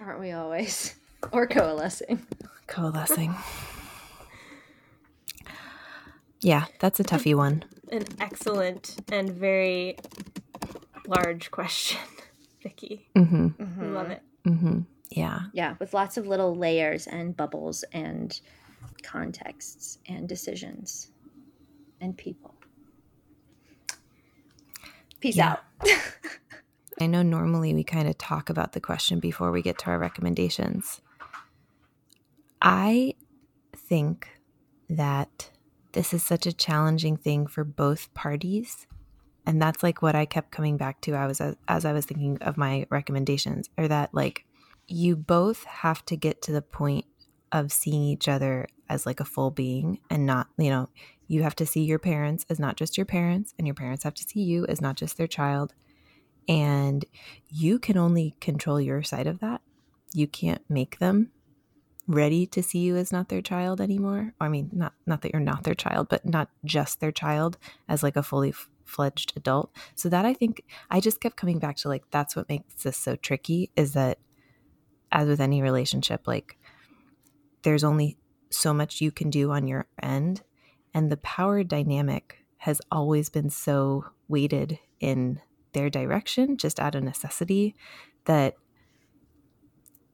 Aren't 0.01 0.21
we 0.21 0.33
always? 0.33 0.95
Or 1.33 1.47
coalescing. 1.47 2.27
Coalescing. 2.67 3.35
Yeah, 6.41 6.67
that's 6.81 6.99
a 7.01 7.05
toughy 7.05 7.35
one. 7.35 7.65
An 7.91 8.05
excellent 8.21 8.97
and 9.13 9.31
very 9.31 9.97
large 11.07 11.51
question, 11.51 12.01
Vicky. 12.63 13.09
Mm-hmm. 13.17 13.81
We 13.81 13.87
love 13.87 14.11
it. 14.11 14.23
Mm-hmm. 14.45 14.81
Yeah. 15.11 15.41
Yeah, 15.53 15.77
with 15.79 15.95
lots 15.95 16.17
of 16.17 16.27
little 16.27 16.55
layers 16.55 17.07
and 17.07 17.37
bubbles 17.37 17.85
and 17.93 18.39
contexts 19.03 19.99
and 20.09 20.29
decisions 20.29 21.11
and 22.01 22.17
people. 22.17 22.52
Peace 25.23 25.37
Yeah. 25.37 25.53
out. 25.53 25.61
I 27.01 27.07
know 27.07 27.23
normally 27.23 27.73
we 27.73 27.85
kind 27.85 28.09
of 28.09 28.19
talk 28.19 28.51
about 28.51 28.73
the 28.73 28.81
question 28.81 29.19
before 29.21 29.51
we 29.51 29.63
get 29.63 29.79
to 29.79 29.87
our 29.87 29.99
recommendations. 29.99 31.01
I 32.61 33.15
think 33.75 34.29
that 34.89 35.51
this 35.93 36.13
is 36.13 36.23
such 36.23 36.47
a 36.47 36.53
challenging 36.53 37.17
thing 37.17 37.47
for 37.47 37.65
both 37.65 38.13
parties. 38.15 38.87
And 39.47 39.61
that's 39.61 39.83
like 39.83 40.03
what 40.03 40.15
I 40.15 40.25
kept 40.25 40.51
coming 40.53 40.77
back 40.77 41.01
to 41.03 41.15
I 41.15 41.27
was 41.27 41.41
as, 41.41 41.57
as 41.67 41.85
I 41.85 41.93
was 41.93 42.05
thinking 42.05 42.39
of 42.43 42.57
my 42.57 42.87
recommendations 42.91 43.69
or 43.77 43.89
that 43.89 44.13
like 44.15 44.45
you 44.87 45.17
both 45.17 45.65
have 45.65 46.05
to 46.07 46.17
get 46.17 46.43
to 46.43 46.53
the 46.53 46.63
point 46.63 47.07
of 47.51 47.73
seeing 47.73 48.03
each 48.03 48.29
other 48.29 48.67
as 48.89 49.07
like 49.07 49.21
a 49.21 49.25
full 49.25 49.51
being 49.51 49.99
and 50.11 50.27
not, 50.27 50.49
you 50.59 50.71
know, 50.71 50.89
you 51.29 51.43
have 51.43 51.57
to 51.57 51.67
see 51.67 51.83
your 51.83 51.99
parents 51.99 52.45
as 52.51 52.59
not 52.59 52.77
just 52.77 52.97
your 52.97 53.07
parents 53.07 53.55
and 53.59 53.67
your 53.67 53.75
parents 53.75 54.05
have 54.05 54.15
to 54.15 54.25
see 54.25 54.41
you 54.41 54.67
as 54.67 54.81
not 54.81 54.97
just 54.97 55.17
their 55.17 55.27
child 55.27 55.75
and 56.49 57.05
you 57.49 57.79
can 57.79 57.97
only 57.97 58.35
control 58.41 58.81
your 58.81 59.03
side 59.03 59.27
of 59.27 59.41
that. 59.41 59.61
You 60.13 60.27
can't 60.27 60.63
make 60.69 60.99
them 60.99 61.31
ready 62.09 62.47
to 62.47 62.63
see 62.63 62.81
you 62.81 62.97
as 62.97 63.13
not 63.13 63.29
their 63.29 63.41
child 63.43 63.81
anymore. 63.81 64.35
I 64.41 64.49
mean, 64.49 64.71
not 64.73 64.95
not 65.07 65.23
that 65.23 65.33
you're 65.33 65.41
not 65.41 65.63
their 65.63 65.75
child, 65.75 66.09
but 66.09 66.27
not 66.27 66.51
just 66.65 67.01
their 67.01 67.13
child 67.13 67.59
as 67.89 68.03
like 68.03 68.17
a 68.17 68.23
fully 68.23 68.51
f- 68.51 68.69
fledged 68.85 69.33
adult. 69.37 69.71
So 69.95 70.09
that 70.09 70.27
I 70.27 70.35
think 70.35 70.65
I 70.91 71.01
just 71.01 71.21
kept 71.21 71.37
coming 71.37 71.59
back 71.59 71.77
to 71.77 71.89
like 71.89 72.05
that's 72.11 72.35
what 72.35 72.49
makes 72.49 72.83
this 72.83 72.97
so 72.97 73.17
tricky 73.17 73.71
is 73.77 73.93
that 73.93 74.19
as 75.13 75.29
with 75.29 75.41
any 75.41 75.61
relationship 75.61 76.27
like 76.27 76.59
there's 77.63 77.85
only 77.85 78.17
so 78.51 78.73
much 78.75 79.01
you 79.01 79.11
can 79.11 79.31
do 79.31 79.51
on 79.51 79.67
your 79.67 79.87
end 80.03 80.43
and 80.95 81.11
the 81.11 81.17
power 81.19 81.63
dynamic 81.65 82.45
has 82.59 82.81
always 82.91 83.29
been 83.29 83.51
so 83.51 84.05
weighted 84.29 84.79
in 85.01 85.41
their 85.73 85.91
direction 85.91 86.57
just 86.57 86.79
out 86.79 86.95
of 86.95 87.03
necessity 87.03 87.75
that 88.27 88.55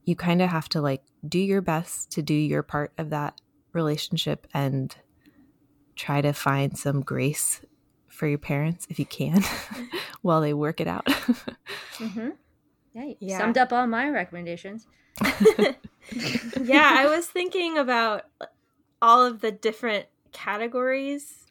you 0.05 0.15
kind 0.15 0.41
of 0.41 0.49
have 0.49 0.67
to 0.69 0.81
like 0.81 1.03
do 1.27 1.37
your 1.39 1.61
best 1.61 2.11
to 2.11 2.21
do 2.21 2.33
your 2.33 2.63
part 2.63 2.91
of 2.97 3.09
that 3.11 3.39
relationship 3.73 4.47
and 4.53 4.95
try 5.95 6.21
to 6.21 6.33
find 6.33 6.77
some 6.77 7.01
grace 7.01 7.61
for 8.07 8.27
your 8.27 8.37
parents 8.39 8.87
if 8.89 8.97
you 8.99 9.05
can 9.05 9.43
while 10.21 10.41
they 10.41 10.53
work 10.53 10.79
it 10.81 10.87
out. 10.87 11.05
Mm-hmm. 11.05 12.29
Yeah, 12.93 13.03
you 13.03 13.15
Yeah. 13.19 13.37
summed 13.37 13.57
up 13.57 13.71
all 13.71 13.85
my 13.85 14.09
recommendations. 14.09 14.87
yeah, 15.21 16.95
I 16.97 17.05
was 17.07 17.27
thinking 17.27 17.77
about 17.77 18.23
all 19.01 19.23
of 19.25 19.41
the 19.41 19.51
different 19.51 20.07
categories 20.31 21.45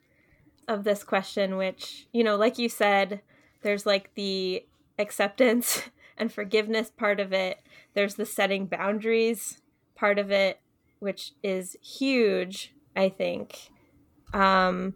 of 0.67 0.85
this 0.85 1.03
question, 1.03 1.57
which, 1.57 2.07
you 2.13 2.23
know, 2.23 2.37
like 2.37 2.59
you 2.59 2.69
said, 2.69 3.23
there's 3.63 3.87
like 3.87 4.15
the 4.15 4.65
acceptance 4.99 5.83
and 6.19 6.33
forgiveness 6.33 6.91
part 6.91 7.21
of 7.21 7.33
it, 7.33 7.61
there's 7.95 8.15
the 8.15 8.27
setting 8.27 8.67
boundaries 8.67 9.61
part 9.95 10.19
of 10.19 10.31
it, 10.31 10.61
which 10.99 11.33
is 11.43 11.77
huge, 11.83 12.73
I 12.95 13.09
think. 13.09 13.71
Um, 14.35 14.95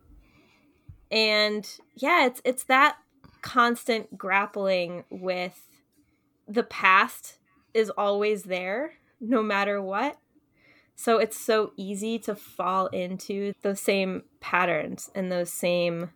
and 1.10 1.68
yeah, 1.96 2.26
it's 2.26 2.40
it's 2.44 2.64
that 2.64 2.96
constant 3.40 4.16
grappling 4.16 5.04
with 5.10 5.68
the 6.48 6.62
past 6.62 7.38
is 7.74 7.90
always 7.90 8.44
there 8.44 8.94
no 9.20 9.42
matter 9.42 9.80
what. 9.80 10.18
So 11.02 11.18
it's 11.18 11.36
so 11.36 11.72
easy 11.76 12.20
to 12.20 12.36
fall 12.36 12.86
into 12.86 13.54
those 13.62 13.80
same 13.80 14.22
patterns 14.38 15.10
and 15.16 15.32
those 15.32 15.52
same 15.52 16.10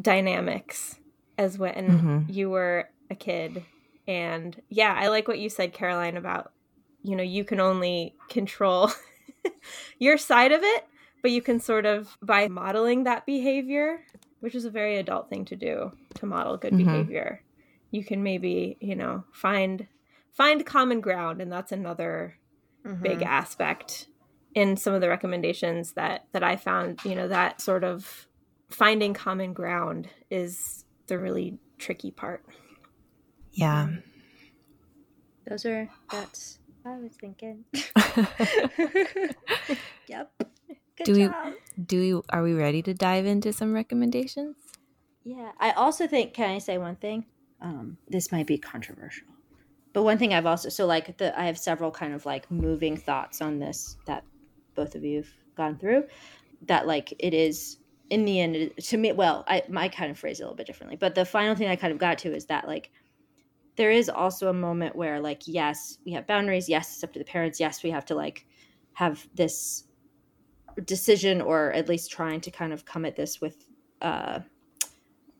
dynamics 0.00 0.96
as 1.38 1.58
when 1.60 2.00
Mhm. 2.00 2.34
you 2.34 2.50
were 2.50 2.88
a 3.08 3.14
kid. 3.14 3.62
And 4.08 4.60
yeah, 4.68 4.96
I 4.98 5.06
like 5.06 5.28
what 5.28 5.38
you 5.38 5.48
said, 5.48 5.72
Caroline, 5.72 6.16
about 6.16 6.50
you 7.04 7.14
know, 7.14 7.22
you 7.22 7.44
can 7.44 7.60
only 7.60 8.16
control 8.28 8.90
your 10.00 10.18
side 10.18 10.50
of 10.50 10.64
it, 10.64 10.84
but 11.22 11.30
you 11.30 11.40
can 11.40 11.60
sort 11.60 11.86
of 11.86 12.18
by 12.20 12.48
modeling 12.48 13.04
that 13.04 13.26
behavior, 13.26 14.00
which 14.40 14.56
is 14.56 14.64
a 14.64 14.70
very 14.70 14.96
adult 14.96 15.28
thing 15.30 15.44
to 15.44 15.54
do, 15.54 15.92
to 16.14 16.26
model 16.26 16.56
good 16.56 16.72
Mhm. 16.72 16.78
behavior. 16.78 17.44
You 17.92 18.02
can 18.02 18.24
maybe, 18.24 18.76
you 18.80 18.96
know, 18.96 19.22
find 19.32 19.86
find 20.32 20.66
common 20.66 21.00
ground 21.00 21.40
and 21.40 21.52
that's 21.52 21.70
another 21.70 22.40
big 23.02 23.18
Mhm. 23.20 23.26
aspect 23.26 24.06
in 24.54 24.76
some 24.76 24.94
of 24.94 25.00
the 25.00 25.08
recommendations 25.08 25.92
that 25.92 26.26
that 26.32 26.42
I 26.44 26.56
found, 26.56 27.04
you 27.04 27.14
know, 27.14 27.28
that 27.28 27.60
sort 27.60 27.84
of 27.84 28.26
finding 28.70 29.14
common 29.14 29.52
ground 29.52 30.08
is 30.30 30.84
the 31.06 31.18
really 31.18 31.58
tricky 31.78 32.10
part. 32.10 32.44
yeah. 33.52 33.88
Those 35.48 35.64
are 35.66 35.88
that's 36.10 36.58
what 36.82 36.92
I 36.92 36.98
was 36.98 37.12
thinking. 37.16 37.64
yep. 40.06 40.32
Good 40.96 41.04
Do 41.04 41.12
we- 41.14 41.30
Do 41.84 42.00
we 42.00 42.22
are 42.30 42.42
we 42.42 42.54
ready 42.54 42.82
to 42.82 42.94
dive 42.94 43.26
into 43.26 43.52
some 43.52 43.72
recommendations? 43.74 44.56
Yeah, 45.24 45.52
I 45.58 45.72
also 45.72 46.06
think. 46.06 46.34
Can 46.34 46.50
I 46.50 46.58
say 46.58 46.78
one 46.78 46.96
thing? 46.96 47.26
Um, 47.60 47.96
this 48.08 48.30
might 48.30 48.46
be 48.46 48.58
controversial, 48.58 49.26
but 49.94 50.02
one 50.02 50.18
thing 50.18 50.34
I've 50.34 50.44
also 50.44 50.68
so 50.68 50.84
like 50.84 51.16
the 51.16 51.38
I 51.40 51.44
have 51.46 51.56
several 51.56 51.90
kind 51.90 52.12
of 52.12 52.26
like 52.26 52.50
moving 52.50 52.96
thoughts 52.96 53.40
on 53.40 53.58
this 53.58 53.96
that 54.06 54.24
both 54.74 54.94
of 54.96 55.04
you've 55.04 55.32
gone 55.56 55.78
through. 55.78 56.04
That 56.66 56.86
like 56.86 57.14
it 57.18 57.32
is 57.32 57.78
in 58.10 58.24
the 58.24 58.40
end 58.40 58.72
to 58.76 58.96
me. 58.98 59.12
Well, 59.12 59.44
I 59.46 59.62
I 59.74 59.88
kind 59.88 60.10
of 60.10 60.18
phrase 60.18 60.40
it 60.40 60.42
a 60.42 60.46
little 60.46 60.56
bit 60.56 60.66
differently, 60.66 60.96
but 60.96 61.14
the 61.14 61.24
final 61.24 61.54
thing 61.54 61.68
I 61.68 61.76
kind 61.76 61.92
of 61.92 61.98
got 61.98 62.18
to 62.18 62.34
is 62.34 62.46
that 62.46 62.66
like 62.66 62.90
there 63.76 63.92
is 63.92 64.08
also 64.08 64.48
a 64.48 64.52
moment 64.52 64.96
where 64.96 65.20
like 65.20 65.42
yes 65.46 65.98
we 66.04 66.12
have 66.12 66.26
boundaries. 66.26 66.68
Yes, 66.68 66.92
it's 66.92 67.04
up 67.04 67.12
to 67.12 67.20
the 67.20 67.24
parents. 67.24 67.60
Yes, 67.60 67.84
we 67.84 67.90
have 67.90 68.04
to 68.06 68.16
like 68.16 68.46
have 68.94 69.26
this 69.34 69.84
decision 70.84 71.40
or 71.40 71.72
at 71.72 71.88
least 71.88 72.10
trying 72.10 72.40
to 72.40 72.50
kind 72.50 72.72
of 72.72 72.84
come 72.84 73.04
at 73.04 73.14
this 73.14 73.40
with 73.40 73.64
uh, 74.02 74.40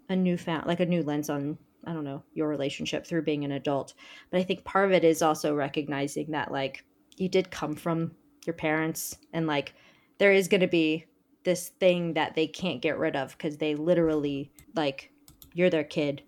a 0.08 0.14
new 0.14 0.36
found 0.36 0.66
like 0.68 0.78
a 0.78 0.86
new 0.86 1.02
lens 1.02 1.28
on 1.28 1.58
I 1.86 1.92
don't 1.92 2.04
know 2.04 2.22
your 2.32 2.48
relationship 2.48 3.06
through 3.06 3.22
being 3.22 3.44
an 3.44 3.52
adult. 3.52 3.94
But 4.30 4.40
I 4.40 4.42
think 4.42 4.64
part 4.64 4.86
of 4.86 4.92
it 4.92 5.04
is 5.04 5.22
also 5.22 5.54
recognizing 5.54 6.30
that 6.32 6.52
like 6.52 6.84
you 7.16 7.28
did 7.28 7.50
come 7.50 7.74
from 7.74 8.12
your 8.46 8.54
parents 8.54 9.16
and 9.32 9.46
like 9.46 9.74
there 10.18 10.32
is 10.32 10.48
going 10.48 10.60
to 10.60 10.66
be 10.66 11.06
this 11.44 11.68
thing 11.68 12.14
that 12.14 12.34
they 12.34 12.46
can't 12.46 12.82
get 12.82 12.98
rid 12.98 13.16
of 13.16 13.32
because 13.32 13.58
they 13.58 13.74
literally 13.74 14.50
like 14.74 15.10
you're 15.52 15.70
their 15.70 15.84
kid 15.84 16.22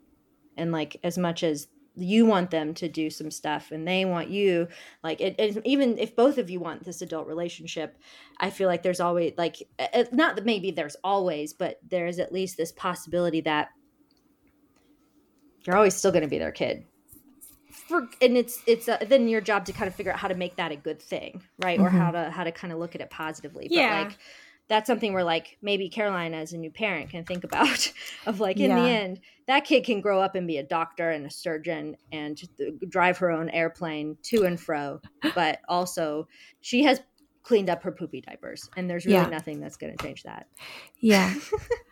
and 0.56 0.72
like 0.72 0.98
as 1.02 1.18
much 1.18 1.42
as 1.42 1.68
you 1.96 2.26
want 2.26 2.50
them 2.50 2.74
to 2.74 2.88
do 2.88 3.08
some 3.08 3.30
stuff 3.30 3.70
and 3.70 3.88
they 3.88 4.04
want 4.04 4.28
you 4.28 4.68
like 5.02 5.20
it, 5.20 5.34
it, 5.38 5.58
even 5.64 5.98
if 5.98 6.14
both 6.14 6.36
of 6.36 6.50
you 6.50 6.60
want 6.60 6.84
this 6.84 7.00
adult 7.00 7.26
relationship 7.26 7.96
i 8.38 8.50
feel 8.50 8.68
like 8.68 8.82
there's 8.82 9.00
always 9.00 9.32
like 9.38 9.62
it, 9.78 10.12
not 10.12 10.36
that 10.36 10.44
maybe 10.44 10.70
there's 10.70 10.96
always 11.02 11.54
but 11.54 11.78
there's 11.88 12.18
at 12.18 12.32
least 12.32 12.58
this 12.58 12.72
possibility 12.72 13.40
that 13.40 13.70
you're 15.66 15.76
always 15.76 15.94
still 15.94 16.12
going 16.12 16.22
to 16.22 16.28
be 16.28 16.38
their 16.38 16.52
kid 16.52 16.84
for 17.70 18.08
and 18.20 18.36
it's 18.36 18.62
it's 18.66 18.88
uh, 18.88 18.98
then 19.08 19.28
your 19.28 19.40
job 19.40 19.64
to 19.64 19.72
kind 19.72 19.86
of 19.88 19.94
figure 19.94 20.12
out 20.12 20.18
how 20.18 20.28
to 20.28 20.34
make 20.34 20.56
that 20.56 20.72
a 20.72 20.76
good 20.76 21.00
thing 21.00 21.42
right 21.62 21.78
mm-hmm. 21.78 21.86
or 21.86 21.90
how 21.90 22.10
to 22.10 22.30
how 22.30 22.44
to 22.44 22.52
kind 22.52 22.72
of 22.72 22.78
look 22.78 22.94
at 22.94 23.00
it 23.00 23.10
positively 23.10 23.68
yeah. 23.70 24.02
but 24.02 24.08
like 24.08 24.18
that's 24.68 24.88
something 24.88 25.12
where 25.12 25.22
like 25.22 25.56
maybe 25.62 25.88
Caroline 25.88 26.34
as 26.34 26.52
a 26.52 26.58
new 26.58 26.70
parent 26.70 27.10
can 27.10 27.24
think 27.24 27.44
about 27.44 27.92
of 28.26 28.40
like 28.40 28.56
in 28.58 28.70
yeah. 28.70 28.82
the 28.82 28.88
end 28.88 29.20
that 29.46 29.64
kid 29.64 29.84
can 29.84 30.00
grow 30.00 30.20
up 30.20 30.34
and 30.34 30.46
be 30.46 30.58
a 30.58 30.62
doctor 30.62 31.10
and 31.10 31.26
a 31.26 31.30
surgeon 31.30 31.96
and 32.10 32.42
drive 32.88 33.18
her 33.18 33.30
own 33.30 33.48
airplane 33.50 34.16
to 34.22 34.44
and 34.44 34.58
fro 34.58 35.00
but 35.34 35.60
also 35.68 36.26
she 36.60 36.82
has 36.82 37.00
cleaned 37.42 37.70
up 37.70 37.82
her 37.82 37.92
poopy 37.92 38.20
diapers 38.20 38.68
and 38.76 38.90
there's 38.90 39.06
really 39.06 39.18
yeah. 39.18 39.28
nothing 39.28 39.60
that's 39.60 39.76
going 39.76 39.96
to 39.96 40.02
change 40.02 40.24
that 40.24 40.48
yeah 40.98 41.32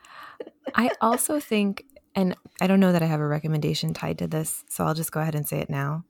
i 0.74 0.90
also 1.00 1.38
think 1.38 1.84
and 2.14 2.34
i 2.60 2.66
don't 2.66 2.80
know 2.80 2.92
that 2.92 3.02
i 3.02 3.06
have 3.06 3.20
a 3.20 3.26
recommendation 3.26 3.94
tied 3.94 4.18
to 4.18 4.26
this 4.26 4.64
so 4.68 4.84
i'll 4.84 4.94
just 4.94 5.12
go 5.12 5.20
ahead 5.20 5.34
and 5.34 5.46
say 5.48 5.58
it 5.60 5.70
now 5.70 6.04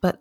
But 0.00 0.20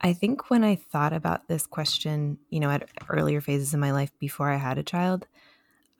I 0.00 0.12
think 0.12 0.50
when 0.50 0.64
I 0.64 0.76
thought 0.76 1.12
about 1.12 1.48
this 1.48 1.66
question, 1.66 2.38
you 2.50 2.60
know, 2.60 2.70
at 2.70 2.88
earlier 3.08 3.40
phases 3.40 3.74
in 3.74 3.80
my 3.80 3.92
life 3.92 4.12
before 4.18 4.50
I 4.50 4.56
had 4.56 4.78
a 4.78 4.82
child, 4.82 5.26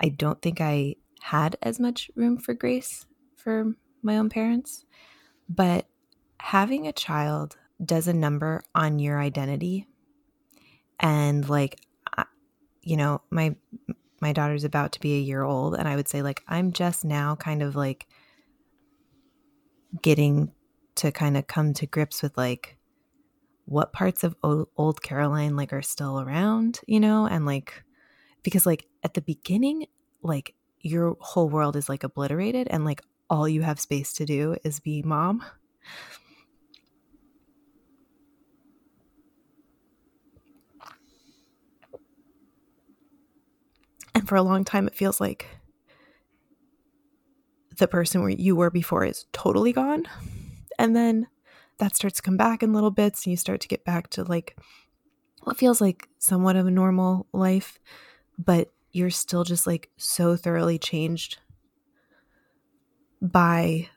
I 0.01 0.11
don't 0.11 0.41
think 0.43 0.61
I 0.61 0.97
had 1.23 1.57
as 1.63 1.81
much 1.81 2.11
room 2.15 2.39
for 2.39 2.55
grace 2.55 3.07
for 3.37 3.75
my 4.03 4.19
own 4.19 4.29
parents. 4.29 4.85
But 5.49 5.87
having 6.41 6.87
a 6.87 6.93
child 6.93 7.57
does 7.85 8.09
a 8.09 8.13
number 8.13 8.63
on 8.75 8.99
your 8.99 9.19
identity. 9.21 9.87
And 11.01 11.49
like, 11.49 11.81
you 12.83 12.97
know, 12.97 13.23
my 13.31 13.57
my 14.21 14.33
daughter's 14.33 14.65
about 14.65 14.93
to 14.93 15.01
be 15.01 15.15
a 15.15 15.21
year 15.21 15.43
old 15.43 15.75
and 15.75 15.87
I 15.87 15.97
would 15.97 16.09
say 16.09 16.23
like 16.23 16.43
I'm 16.49 16.73
just 16.73 17.05
now 17.05 17.37
kind 17.37 17.63
of 17.63 17.77
like 17.77 18.07
getting 20.03 20.53
to 20.97 21.13
kind 21.13 21.37
of 21.37 21.47
come 21.47 21.75
to 21.75 21.87
grips 21.87 22.23
with 22.23 22.37
like 22.37 22.77
what 23.67 23.93
parts 23.93 24.25
of 24.25 24.35
old 24.43 24.69
old 24.77 25.03
Caroline 25.03 25.57
like 25.57 25.73
are 25.73 25.83
still 25.83 26.21
around, 26.21 26.81
you 26.87 27.01
know, 27.01 27.27
and 27.27 27.45
like 27.45 27.83
because 28.43 28.65
like 28.65 28.87
at 29.03 29.15
the 29.15 29.21
beginning, 29.21 29.87
like 30.23 30.55
your 30.81 31.17
whole 31.21 31.49
world 31.49 31.77
is 31.77 31.89
like 31.89 32.05
obliterated 32.05 32.69
and 32.71 32.85
like 32.85 33.03
all 33.29 33.49
you 33.49 33.63
have 33.63 33.81
space 33.81 34.13
to 34.15 34.25
do 34.25 34.57
is 34.65 34.81
be 34.81 35.03
mom. 35.03 35.45
And 44.17 44.27
for 44.27 44.37
a 44.37 44.43
long 44.43 44.65
time, 44.65 44.87
it 44.87 44.95
feels 44.95 45.21
like 45.21 45.47
the 47.77 47.87
person 47.87 48.23
where 48.23 48.31
you 48.31 48.57
were 48.57 48.71
before 48.71 49.05
is 49.05 49.27
totally 49.31 49.75
gone. 49.75 50.05
And 50.79 50.97
then 50.97 51.27
that 51.77 51.95
starts 51.95 52.17
to 52.17 52.23
come 52.23 52.39
back 52.39 52.63
in 52.63 52.73
little 52.73 52.91
bits 52.91 53.27
and 53.27 53.33
you 53.33 53.37
start 53.37 53.61
to 53.61 53.69
get 53.69 53.85
back 53.85 54.09
to 54.09 54.25
like 54.25 54.57
what 55.43 55.59
feels 55.59 55.83
like 55.83 56.09
somewhat 56.19 56.57
of 56.57 56.67
a 56.67 56.71
normal 56.71 57.27
life, 57.35 57.79
but 58.39 58.73
you're 58.91 59.11
still 59.11 59.45
just 59.45 59.67
like 59.67 59.91
so 59.99 60.35
thoroughly 60.35 60.79
changed 60.79 61.37
by 63.21 63.91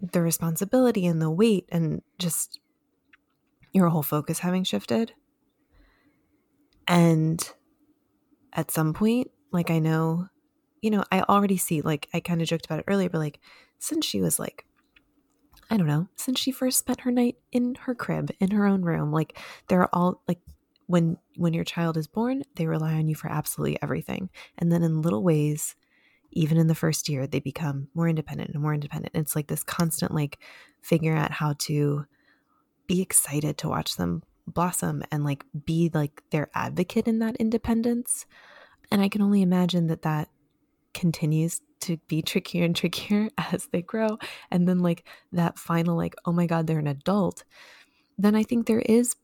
the 0.00 0.22
responsibility 0.22 1.04
and 1.04 1.20
the 1.20 1.30
weight 1.30 1.68
and 1.70 2.00
just 2.18 2.60
your 3.72 3.90
whole 3.90 4.02
focus 4.02 4.38
having 4.38 4.64
shifted. 4.64 5.12
And 6.88 7.46
at 8.54 8.70
some 8.70 8.94
point, 8.94 9.30
like 9.52 9.70
I 9.70 9.78
know, 9.78 10.28
you 10.80 10.90
know, 10.90 11.04
I 11.10 11.22
already 11.22 11.56
see, 11.56 11.80
like 11.80 12.08
I 12.14 12.20
kind 12.20 12.42
of 12.42 12.48
joked 12.48 12.66
about 12.66 12.80
it 12.80 12.84
earlier, 12.88 13.08
but 13.08 13.18
like 13.18 13.40
since 13.78 14.04
she 14.04 14.20
was 14.20 14.38
like 14.38 14.64
I 15.70 15.76
don't 15.76 15.86
know, 15.86 16.08
since 16.16 16.38
she 16.38 16.52
first 16.52 16.78
spent 16.78 17.00
her 17.00 17.10
night 17.10 17.36
in 17.52 17.74
her 17.74 17.94
crib 17.94 18.30
in 18.38 18.50
her 18.50 18.66
own 18.66 18.82
room. 18.82 19.12
Like 19.12 19.38
they're 19.68 19.92
all 19.94 20.22
like 20.28 20.40
when 20.86 21.16
when 21.36 21.54
your 21.54 21.64
child 21.64 21.96
is 21.96 22.06
born, 22.06 22.42
they 22.56 22.66
rely 22.66 22.94
on 22.94 23.08
you 23.08 23.14
for 23.14 23.30
absolutely 23.30 23.78
everything. 23.82 24.30
And 24.58 24.70
then 24.70 24.82
in 24.82 25.02
little 25.02 25.22
ways, 25.22 25.74
even 26.32 26.58
in 26.58 26.66
the 26.66 26.74
first 26.74 27.08
year, 27.08 27.26
they 27.26 27.40
become 27.40 27.88
more 27.94 28.08
independent 28.08 28.50
and 28.52 28.62
more 28.62 28.74
independent. 28.74 29.14
It's 29.14 29.34
like 29.34 29.46
this 29.46 29.64
constant 29.64 30.12
like 30.12 30.38
figuring 30.82 31.18
out 31.18 31.32
how 31.32 31.54
to 31.60 32.04
be 32.86 33.00
excited 33.00 33.56
to 33.58 33.68
watch 33.68 33.96
them 33.96 34.22
blossom 34.46 35.02
and 35.10 35.24
like 35.24 35.44
be 35.64 35.90
like 35.92 36.22
their 36.30 36.50
advocate 36.54 37.08
in 37.08 37.18
that 37.20 37.36
independence. 37.36 38.26
And 38.90 39.00
I 39.00 39.08
can 39.08 39.22
only 39.22 39.42
imagine 39.42 39.86
that 39.88 40.02
that 40.02 40.28
continues 40.92 41.60
to 41.80 41.98
be 42.08 42.22
trickier 42.22 42.64
and 42.64 42.74
trickier 42.74 43.28
as 43.52 43.68
they 43.72 43.82
grow 43.82 44.18
and 44.50 44.66
then 44.66 44.78
like 44.78 45.04
that 45.32 45.58
final 45.58 45.96
like 45.96 46.14
oh 46.24 46.32
my 46.32 46.46
god 46.46 46.66
they're 46.66 46.78
an 46.78 46.86
adult 46.86 47.44
then 48.16 48.34
i 48.34 48.42
think 48.42 48.66
there 48.66 48.80
is 48.80 49.16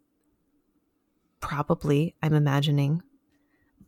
probably 1.40 2.14
i'm 2.22 2.34
imagining 2.34 3.02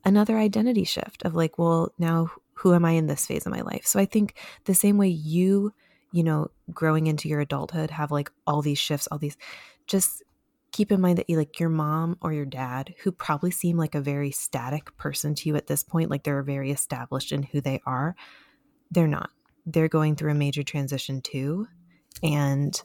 another 0.05 0.39
identity 0.39 0.85
shift 0.85 1.23
of 1.25 1.35
like 1.35 1.59
well 1.59 1.93
now 1.99 2.31
who 2.55 2.73
am 2.73 2.85
i 2.85 2.93
in 2.93 3.09
this 3.09 3.27
phase 3.27 3.45
of 3.45 3.53
my 3.53 3.61
life 3.61 3.85
so 3.85 4.01
i 4.01 4.07
think 4.07 4.39
the 4.65 4.75
same 4.75 4.97
way 4.97 5.09
you 5.09 5.73
you 6.13 6.23
know 6.23 6.49
growing 6.73 7.09
into 7.09 7.29
your 7.29 7.41
adulthood 7.41 7.91
have 7.91 8.11
like 8.11 8.31
all 8.47 8.63
these 8.63 8.79
shifts 8.79 9.07
all 9.11 9.19
these 9.19 9.37
just 9.87 10.23
keep 10.73 10.91
in 10.91 11.01
mind 11.01 11.19
that 11.19 11.29
you 11.29 11.37
like 11.37 11.61
your 11.61 11.69
mom 11.69 12.17
or 12.23 12.33
your 12.33 12.47
dad 12.47 12.95
who 13.03 13.13
probably 13.13 13.51
seem 13.51 13.77
like 13.77 13.95
a 13.95 14.01
very 14.01 14.31
static 14.31 14.97
person 14.97 15.35
to 15.35 15.49
you 15.49 15.55
at 15.55 15.67
this 15.67 15.85
point 15.85 16.11
like 16.11 16.25
they're 16.25 16.43
very 16.43 16.71
established 16.71 17.31
in 17.31 17.43
who 17.43 17.61
they 17.61 17.81
are 17.87 18.17
they're 18.91 19.09
not. 19.09 19.31
They're 19.65 19.89
going 19.89 20.17
through 20.17 20.33
a 20.33 20.35
major 20.35 20.63
transition 20.63 21.21
too 21.23 21.69
and 22.23 22.81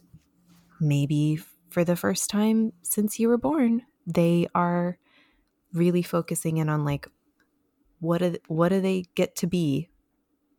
maybe 0.80 1.40
for 1.70 1.84
the 1.84 1.96
first 1.96 2.30
time 2.30 2.72
since 2.82 3.20
you 3.20 3.28
were 3.30 3.38
born 3.38 3.82
they 4.06 4.48
are 4.54 4.98
really 5.74 6.02
focusing 6.02 6.58
in 6.58 6.70
on 6.70 6.86
like 6.86 7.08
what 8.00 8.20
do, 8.20 8.36
what 8.48 8.70
do 8.70 8.80
they 8.80 9.06
get 9.16 9.36
to 9.38 9.48
be 9.48 9.90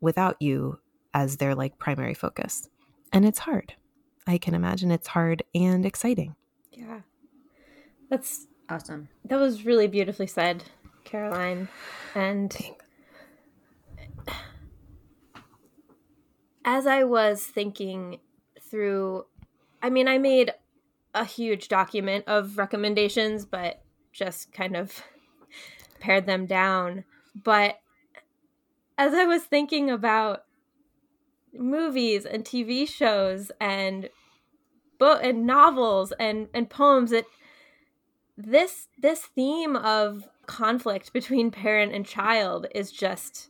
without 0.00 0.36
you 0.40 0.78
as 1.14 1.36
their 1.36 1.54
like 1.54 1.78
primary 1.78 2.14
focus? 2.14 2.68
And 3.12 3.24
it's 3.24 3.38
hard. 3.38 3.74
I 4.26 4.38
can 4.38 4.54
imagine 4.54 4.90
it's 4.90 5.08
hard 5.08 5.42
and 5.54 5.86
exciting. 5.86 6.34
Yeah 6.72 7.00
that's 8.08 8.46
awesome. 8.68 9.08
That 9.24 9.38
was 9.38 9.64
really 9.64 9.86
beautifully 9.86 10.26
said, 10.26 10.64
Caroline. 11.04 11.68
And 12.14 12.56
as 16.64 16.86
I 16.86 17.04
was 17.04 17.44
thinking 17.44 18.18
through, 18.60 19.26
I 19.82 19.90
mean, 19.90 20.08
I 20.08 20.18
made 20.18 20.52
a 21.14 21.24
huge 21.24 21.68
document 21.68 22.24
of 22.26 22.58
recommendations, 22.58 23.44
but 23.44 23.82
just 24.12 24.52
kind 24.52 24.76
of 24.76 25.02
pared 26.00 26.26
them 26.26 26.46
down. 26.46 27.04
But 27.34 27.80
as 28.96 29.14
I 29.14 29.24
was 29.24 29.44
thinking 29.44 29.90
about 29.90 30.44
movies 31.54 32.26
and 32.26 32.44
TV 32.44 32.88
shows 32.88 33.50
and 33.60 34.10
book 34.98 35.20
and 35.22 35.46
novels 35.46 36.12
and 36.18 36.48
and 36.52 36.68
poems, 36.68 37.12
it 37.12 37.26
this 38.38 38.87
this 38.96 39.22
theme 39.22 39.74
of 39.74 40.29
conflict 40.46 41.12
between 41.12 41.51
parent 41.51 41.92
and 41.92 42.07
child 42.07 42.68
is 42.72 42.92
just 42.92 43.48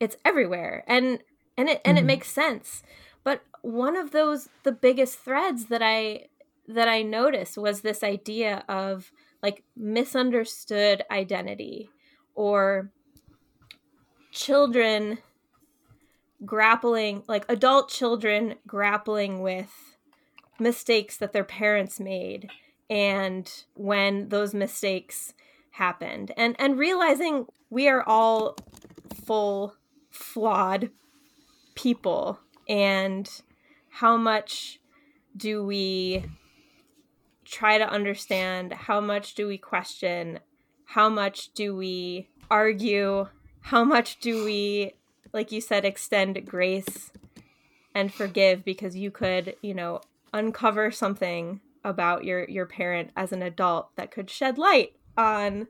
it's 0.00 0.16
everywhere 0.24 0.82
and 0.88 1.20
and 1.56 1.68
it 1.68 1.80
and 1.84 1.96
mm-hmm. 1.96 2.04
it 2.04 2.06
makes 2.06 2.28
sense 2.28 2.82
but 3.22 3.42
one 3.62 3.94
of 3.94 4.10
those 4.10 4.48
the 4.64 4.72
biggest 4.72 5.20
threads 5.20 5.66
that 5.66 5.82
i 5.82 6.26
that 6.66 6.88
i 6.88 7.00
noticed 7.00 7.56
was 7.56 7.80
this 7.80 8.02
idea 8.02 8.64
of 8.68 9.12
like 9.40 9.62
misunderstood 9.76 11.04
identity 11.08 11.88
or 12.34 12.90
children 14.32 15.18
grappling 16.44 17.22
like 17.28 17.44
adult 17.48 17.88
children 17.88 18.56
grappling 18.66 19.42
with 19.42 19.96
mistakes 20.58 21.16
that 21.16 21.32
their 21.32 21.44
parents 21.44 22.00
made 22.00 22.50
and 22.90 23.64
when 23.74 24.28
those 24.28 24.52
mistakes 24.52 25.32
happened. 25.70 26.32
And 26.36 26.56
and 26.58 26.76
realizing 26.76 27.46
we 27.70 27.88
are 27.88 28.02
all 28.06 28.56
full 29.24 29.76
flawed 30.10 30.90
people 31.74 32.40
and 32.68 33.30
how 33.88 34.16
much 34.16 34.80
do 35.36 35.64
we 35.64 36.24
try 37.44 37.78
to 37.78 37.88
understand 37.88 38.72
how 38.72 39.00
much 39.00 39.34
do 39.34 39.46
we 39.46 39.56
question 39.56 40.38
how 40.84 41.08
much 41.08 41.52
do 41.52 41.74
we 41.74 42.28
argue 42.50 43.26
how 43.60 43.82
much 43.82 44.20
do 44.20 44.44
we 44.44 44.92
like 45.32 45.50
you 45.50 45.60
said 45.60 45.84
extend 45.84 46.44
grace 46.46 47.10
and 47.94 48.12
forgive 48.12 48.64
because 48.64 48.96
you 48.96 49.10
could 49.10 49.54
you 49.62 49.74
know 49.74 50.00
uncover 50.32 50.90
something 50.90 51.60
about 51.84 52.24
your 52.24 52.48
your 52.48 52.66
parent 52.66 53.10
as 53.16 53.32
an 53.32 53.42
adult 53.42 53.94
that 53.96 54.10
could 54.10 54.28
shed 54.30 54.58
light 54.58 54.92
on 55.16 55.66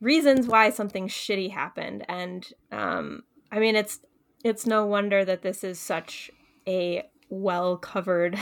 reasons 0.00 0.46
why 0.46 0.70
something 0.70 1.08
shitty 1.08 1.50
happened. 1.50 2.04
And 2.08 2.46
um 2.72 3.22
i 3.50 3.58
mean 3.58 3.76
it's 3.76 4.00
it's 4.44 4.66
no 4.66 4.86
wonder 4.86 5.24
that 5.24 5.42
this 5.42 5.64
is 5.64 5.78
such 5.78 6.30
a 6.66 7.02
well 7.28 7.76
covered 7.76 8.38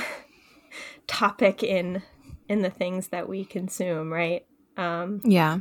topic 1.07 1.63
in 1.63 2.03
in 2.49 2.63
the 2.63 2.71
things 2.71 3.09
that 3.09 3.29
we 3.29 3.45
consume 3.45 4.13
right? 4.13 4.47
Um 4.77 5.21
Yeah. 5.25 5.59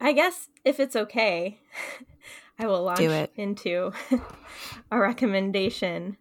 i 0.00 0.12
guess 0.12 0.48
if 0.64 0.80
it's 0.80 0.96
okay 0.96 1.60
i 2.58 2.66
will 2.66 2.82
launch 2.82 3.28
into 3.36 3.92
a 4.90 4.98
recommendation 4.98 6.16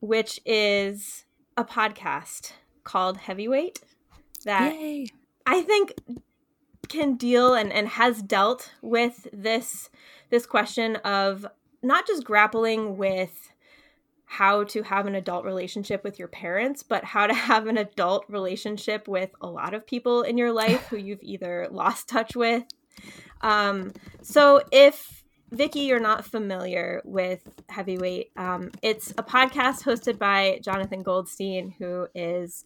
which 0.00 0.38
is 0.44 1.24
a 1.56 1.64
podcast 1.64 2.52
called 2.84 3.16
heavyweight 3.18 3.80
that 4.44 4.74
Yay. 4.74 5.06
I 5.46 5.62
think 5.62 5.94
can 6.88 7.14
deal 7.14 7.54
and, 7.54 7.72
and 7.72 7.88
has 7.88 8.22
dealt 8.22 8.72
with 8.82 9.26
this 9.32 9.88
this 10.30 10.46
question 10.46 10.96
of 10.96 11.46
not 11.82 12.06
just 12.06 12.24
grappling 12.24 12.96
with 12.96 13.52
how 14.24 14.64
to 14.64 14.82
have 14.82 15.06
an 15.06 15.14
adult 15.14 15.44
relationship 15.44 16.02
with 16.02 16.18
your 16.18 16.28
parents, 16.28 16.82
but 16.82 17.04
how 17.04 17.26
to 17.26 17.34
have 17.34 17.66
an 17.66 17.76
adult 17.76 18.24
relationship 18.28 19.06
with 19.06 19.30
a 19.42 19.46
lot 19.46 19.74
of 19.74 19.86
people 19.86 20.22
in 20.22 20.38
your 20.38 20.52
life 20.52 20.86
who 20.88 20.96
you've 20.98 21.22
either 21.22 21.68
lost 21.70 22.08
touch 22.08 22.34
with. 22.34 22.64
Um, 23.42 23.92
so 24.22 24.62
if 24.70 25.21
Vicky, 25.52 25.80
you're 25.80 26.00
not 26.00 26.24
familiar 26.24 27.02
with 27.04 27.42
Heavyweight, 27.68 28.30
um, 28.38 28.70
it's 28.80 29.10
a 29.18 29.22
podcast 29.22 29.82
hosted 29.82 30.18
by 30.18 30.58
Jonathan 30.62 31.02
Goldstein, 31.02 31.74
who 31.78 32.06
is 32.14 32.64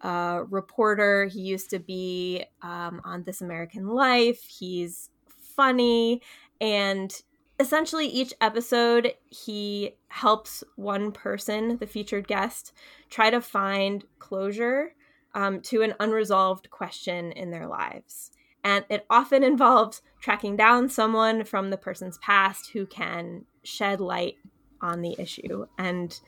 a 0.00 0.42
reporter. 0.50 1.26
He 1.26 1.42
used 1.42 1.70
to 1.70 1.78
be 1.78 2.44
um, 2.60 3.00
on 3.04 3.22
This 3.22 3.40
American 3.40 3.86
Life. 3.86 4.42
He's 4.42 5.10
funny. 5.54 6.20
And 6.60 7.14
essentially, 7.60 8.08
each 8.08 8.34
episode, 8.40 9.14
he 9.30 9.94
helps 10.08 10.64
one 10.74 11.12
person, 11.12 11.78
the 11.78 11.86
featured 11.86 12.26
guest, 12.26 12.72
try 13.10 13.30
to 13.30 13.40
find 13.40 14.04
closure 14.18 14.92
um, 15.34 15.60
to 15.60 15.82
an 15.82 15.94
unresolved 16.00 16.68
question 16.68 17.30
in 17.30 17.52
their 17.52 17.68
lives. 17.68 18.32
And 18.68 18.84
it 18.90 19.06
often 19.08 19.42
involves 19.52 20.02
tracking 20.20 20.56
down 20.56 20.88
someone 20.88 21.44
from 21.44 21.70
the 21.70 21.76
person's 21.78 22.18
past 22.18 22.70
who 22.72 22.86
can 22.86 23.44
shed 23.64 24.00
light 24.00 24.36
on 24.80 25.00
the 25.00 25.16
issue. 25.18 25.66
And 25.78 26.18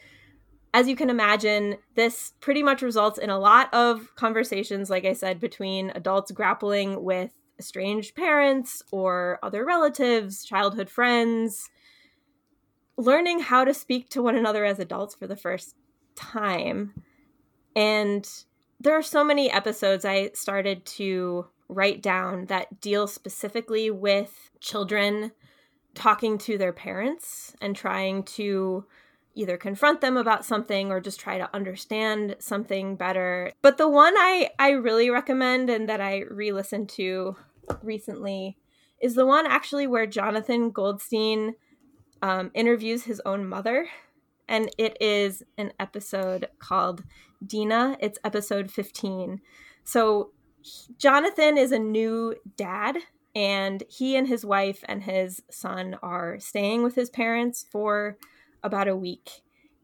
as 0.73 0.89
you 0.89 0.97
can 0.97 1.11
imagine, 1.11 1.77
this 1.97 2.33
pretty 2.41 2.63
much 2.63 2.81
results 2.83 3.19
in 3.19 3.29
a 3.29 3.39
lot 3.39 3.73
of 3.75 4.15
conversations, 4.15 4.89
like 4.89 5.05
I 5.05 5.13
said, 5.13 5.41
between 5.41 5.91
adults 5.91 6.31
grappling 6.31 7.03
with 7.03 7.33
estranged 7.59 8.15
parents 8.15 8.83
or 8.91 9.39
other 9.43 9.65
relatives, 9.65 10.45
childhood 10.45 10.89
friends, 10.89 11.69
learning 12.97 13.41
how 13.41 13.65
to 13.65 13.75
speak 13.75 14.09
to 14.11 14.23
one 14.23 14.37
another 14.37 14.65
as 14.65 14.79
adults 14.79 15.15
for 15.15 15.27
the 15.27 15.37
first 15.37 15.75
time. 16.15 16.95
And 17.75 18.29
there 18.79 18.95
are 18.95 19.03
so 19.03 19.25
many 19.25 19.51
episodes 19.51 20.05
I 20.05 20.31
started 20.35 20.87
to 20.87 21.47
write 21.71 22.03
down 22.03 22.47
that 22.47 22.81
deal 22.81 23.07
specifically 23.07 23.91
with 23.91 24.51
children 24.61 25.33
talking 25.95 26.39
to 26.39 26.59
their 26.59 26.73
parents 26.73 27.55
and 27.61 27.75
trying 27.75 28.23
to 28.23 28.85
either 29.35 29.57
confront 29.57 30.01
them 30.01 30.17
about 30.17 30.45
something 30.45 30.91
or 30.91 31.01
just 31.01 31.21
try 31.21 31.39
to 31.39 31.55
understand 31.55 32.37
something 32.41 32.97
better. 32.97 33.53
But 33.63 33.79
the 33.79 33.89
one 33.89 34.15
I 34.17 34.51
I 34.59 34.71
really 34.71 35.09
recommend 35.11 35.71
and 35.71 35.89
that 35.89 36.01
I 36.01 36.25
re-listened 36.29 36.89
to 36.91 37.37
recently 37.83 38.59
is 39.01 39.15
the 39.15 39.27
one 39.27 39.47
actually 39.47 39.87
where 39.87 40.07
Jonathan 40.07 40.71
Goldstein 40.71 41.55
um, 42.23 42.51
interviews 42.55 43.05
his 43.05 43.23
own 43.25 43.49
mother, 43.49 43.89
and 44.49 44.69
it 44.77 44.97
is 45.01 45.43
an 45.57 45.73
episode 45.79 46.49
called 46.59 47.05
Dina. 47.47 47.97
It's 48.01 48.19
episode 48.25 48.71
fifteen. 48.71 49.41
So 49.85 50.33
Jonathan 50.99 51.57
is 51.57 51.73
a 51.73 51.79
new 51.79 52.35
dad 52.57 52.99
and 53.35 53.85
he 53.89 54.17
and 54.17 54.27
his 54.27 54.45
wife 54.45 54.85
and 54.89 55.03
his 55.03 55.43
son 55.51 55.97
are 56.03 56.39
staying 56.41 56.83
with 56.83 56.95
his 56.95 57.11
parents 57.11 57.65
for 57.71 58.17
about 58.63 58.89
a 58.89 58.97
week. 58.97 59.43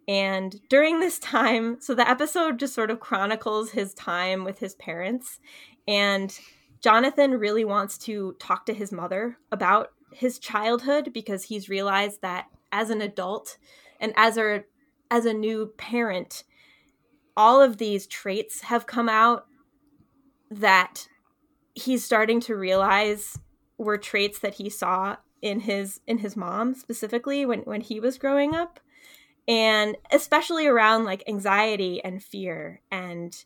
And 0.08 0.60
during 0.68 1.00
this 1.00 1.18
time, 1.18 1.78
so 1.80 1.94
the 1.94 2.08
episode 2.08 2.58
just 2.58 2.74
sort 2.74 2.90
of 2.90 3.00
chronicles 3.00 3.70
his 3.70 3.94
time 3.94 4.44
with 4.44 4.58
his 4.58 4.74
parents. 4.74 5.40
And 5.88 6.38
Jonathan 6.80 7.32
really 7.32 7.64
wants 7.64 7.98
to 7.98 8.36
talk 8.38 8.66
to 8.66 8.74
his 8.74 8.92
mother 8.92 9.38
about 9.50 9.90
his 10.12 10.38
childhood 10.38 11.12
because 11.12 11.44
he's 11.44 11.68
realized 11.68 12.22
that 12.22 12.46
as 12.72 12.90
an 12.90 13.00
adult 13.00 13.58
and 14.00 14.12
as 14.16 14.36
a 14.36 14.64
as 15.10 15.24
a 15.24 15.32
new 15.32 15.72
parent, 15.76 16.44
all 17.36 17.60
of 17.60 17.78
these 17.78 18.06
traits 18.06 18.62
have 18.62 18.86
come 18.86 19.08
out 19.08 19.46
that 20.50 21.08
he's 21.74 22.04
starting 22.04 22.40
to 22.40 22.56
realize 22.56 23.38
were 23.78 23.98
traits 23.98 24.38
that 24.40 24.54
he 24.54 24.70
saw 24.70 25.16
in 25.42 25.60
his 25.60 26.00
in 26.06 26.18
his 26.18 26.36
mom 26.36 26.74
specifically 26.74 27.44
when 27.44 27.60
when 27.60 27.80
he 27.80 28.00
was 28.00 28.18
growing 28.18 28.54
up. 28.54 28.80
And 29.48 29.96
especially 30.10 30.66
around 30.66 31.04
like 31.04 31.22
anxiety 31.28 32.02
and 32.02 32.22
fear. 32.22 32.80
And 32.90 33.36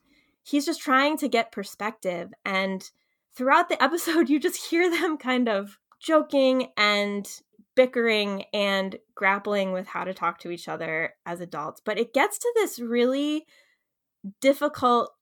he's 0.42 0.64
just 0.64 0.80
trying 0.80 1.18
to 1.18 1.28
get 1.28 1.52
perspective. 1.52 2.32
And 2.44 2.88
throughout 3.34 3.68
the 3.68 3.82
episode 3.82 4.28
you 4.28 4.40
just 4.40 4.70
hear 4.70 4.90
them 4.90 5.18
kind 5.18 5.48
of 5.48 5.78
joking 6.00 6.68
and 6.76 7.28
bickering 7.74 8.44
and 8.52 8.96
grappling 9.14 9.72
with 9.72 9.86
how 9.86 10.04
to 10.04 10.14
talk 10.14 10.38
to 10.38 10.50
each 10.50 10.68
other 10.68 11.14
as 11.26 11.40
adults. 11.40 11.80
But 11.84 11.98
it 11.98 12.14
gets 12.14 12.38
to 12.38 12.52
this 12.56 12.78
really 12.78 13.46
difficult 14.40 15.14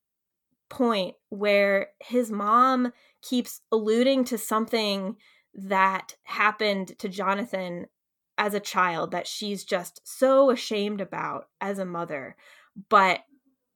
point 0.68 1.14
where 1.28 1.88
his 2.00 2.30
mom 2.30 2.92
keeps 3.22 3.60
alluding 3.72 4.24
to 4.24 4.38
something 4.38 5.16
that 5.54 6.16
happened 6.24 6.98
to 6.98 7.08
Jonathan 7.08 7.86
as 8.36 8.54
a 8.54 8.60
child 8.60 9.10
that 9.10 9.26
she's 9.26 9.64
just 9.64 10.00
so 10.04 10.50
ashamed 10.50 11.00
about 11.00 11.48
as 11.60 11.78
a 11.78 11.84
mother. 11.84 12.36
But 12.88 13.20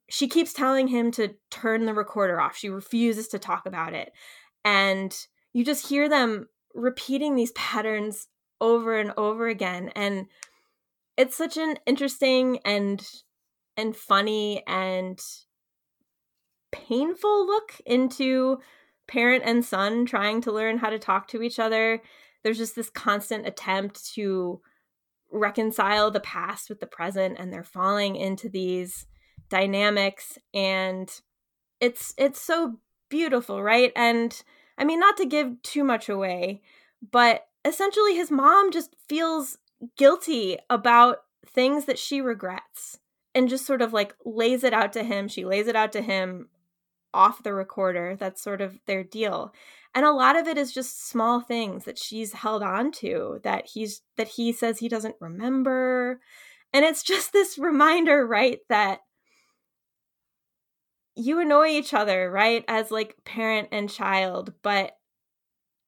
she 0.08 0.28
keeps 0.28 0.52
telling 0.52 0.88
him 0.88 1.10
to 1.12 1.34
turn 1.50 1.86
the 1.86 1.94
recorder 1.94 2.40
off. 2.40 2.56
She 2.56 2.68
refuses 2.68 3.28
to 3.28 3.38
talk 3.38 3.66
about 3.66 3.94
it. 3.94 4.12
And 4.64 5.16
you 5.52 5.64
just 5.64 5.88
hear 5.88 6.08
them 6.08 6.48
repeating 6.74 7.34
these 7.34 7.52
patterns 7.52 8.28
over 8.60 8.96
and 8.98 9.12
over 9.16 9.48
again. 9.48 9.90
And 9.96 10.26
it's 11.16 11.36
such 11.36 11.56
an 11.56 11.78
interesting 11.86 12.60
and 12.64 13.04
and 13.76 13.96
funny 13.96 14.62
and 14.66 15.18
painful 16.72 17.46
look 17.46 17.80
into 17.86 18.58
parent 19.06 19.44
and 19.44 19.64
son 19.64 20.06
trying 20.06 20.40
to 20.40 20.52
learn 20.52 20.78
how 20.78 20.90
to 20.90 20.98
talk 20.98 21.28
to 21.28 21.42
each 21.42 21.58
other. 21.58 22.02
There's 22.42 22.58
just 22.58 22.74
this 22.74 22.90
constant 22.90 23.46
attempt 23.46 24.12
to 24.14 24.60
reconcile 25.30 26.10
the 26.10 26.20
past 26.20 26.68
with 26.68 26.80
the 26.80 26.86
present 26.86 27.36
and 27.38 27.52
they're 27.52 27.64
falling 27.64 28.16
into 28.16 28.48
these 28.48 29.06
dynamics 29.48 30.38
and 30.52 31.10
it's 31.80 32.14
it's 32.16 32.40
so 32.40 32.78
beautiful, 33.08 33.62
right? 33.62 33.92
And 33.96 34.42
I 34.78 34.84
mean 34.84 35.00
not 35.00 35.16
to 35.18 35.26
give 35.26 35.62
too 35.62 35.84
much 35.84 36.08
away, 36.08 36.62
but 37.10 37.46
essentially 37.64 38.14
his 38.14 38.30
mom 38.30 38.72
just 38.72 38.96
feels 39.08 39.58
guilty 39.96 40.58
about 40.70 41.18
things 41.46 41.86
that 41.86 41.98
she 41.98 42.20
regrets 42.20 42.98
and 43.34 43.48
just 43.48 43.66
sort 43.66 43.82
of 43.82 43.92
like 43.92 44.14
lays 44.24 44.64
it 44.64 44.72
out 44.72 44.92
to 44.94 45.02
him. 45.02 45.28
She 45.28 45.44
lays 45.44 45.66
it 45.66 45.76
out 45.76 45.92
to 45.92 46.02
him 46.02 46.48
off 47.14 47.42
the 47.42 47.52
recorder. 47.52 48.16
That's 48.16 48.42
sort 48.42 48.60
of 48.60 48.78
their 48.86 49.04
deal. 49.04 49.52
And 49.94 50.06
a 50.06 50.12
lot 50.12 50.36
of 50.36 50.48
it 50.48 50.56
is 50.56 50.72
just 50.72 51.08
small 51.08 51.40
things 51.40 51.84
that 51.84 51.98
she's 51.98 52.32
held 52.32 52.62
on 52.62 52.92
to 52.92 53.40
that 53.44 53.66
he's 53.66 54.02
that 54.16 54.28
he 54.28 54.52
says 54.52 54.78
he 54.78 54.88
doesn't 54.88 55.16
remember. 55.20 56.20
And 56.72 56.84
it's 56.84 57.02
just 57.12 57.32
this 57.32 57.58
reminder, 57.58 58.26
right, 58.26 58.60
that 58.68 59.00
you 61.14 61.40
annoy 61.40 61.68
each 61.68 61.92
other, 61.92 62.30
right? 62.30 62.64
As 62.68 62.90
like 62.90 63.16
parent 63.24 63.68
and 63.70 63.90
child, 63.90 64.54
but 64.62 64.92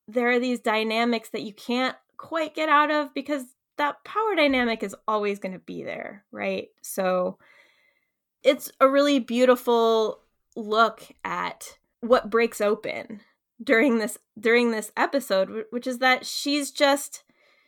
there 0.06 0.30
are 0.30 0.38
these 0.40 0.60
dynamics 0.60 1.30
that 1.30 1.42
you 1.42 1.54
can't 1.54 1.96
quite 2.18 2.54
get 2.54 2.68
out 2.68 2.90
of 2.90 3.14
because 3.14 3.42
that 3.78 4.04
power 4.04 4.34
dynamic 4.36 4.82
is 4.82 4.94
always 5.08 5.38
going 5.38 5.52
to 5.52 5.58
be 5.58 5.82
there, 5.82 6.24
right? 6.30 6.68
So 6.82 7.38
it's 8.42 8.70
a 8.80 8.88
really 8.88 9.18
beautiful 9.18 10.20
look 10.56 11.08
at 11.24 11.78
what 12.00 12.30
breaks 12.30 12.60
open 12.60 13.20
during 13.62 13.98
this 13.98 14.18
during 14.38 14.70
this 14.70 14.92
episode 14.96 15.64
which 15.70 15.86
is 15.86 15.98
that 15.98 16.26
she's 16.26 16.70
just 16.70 17.24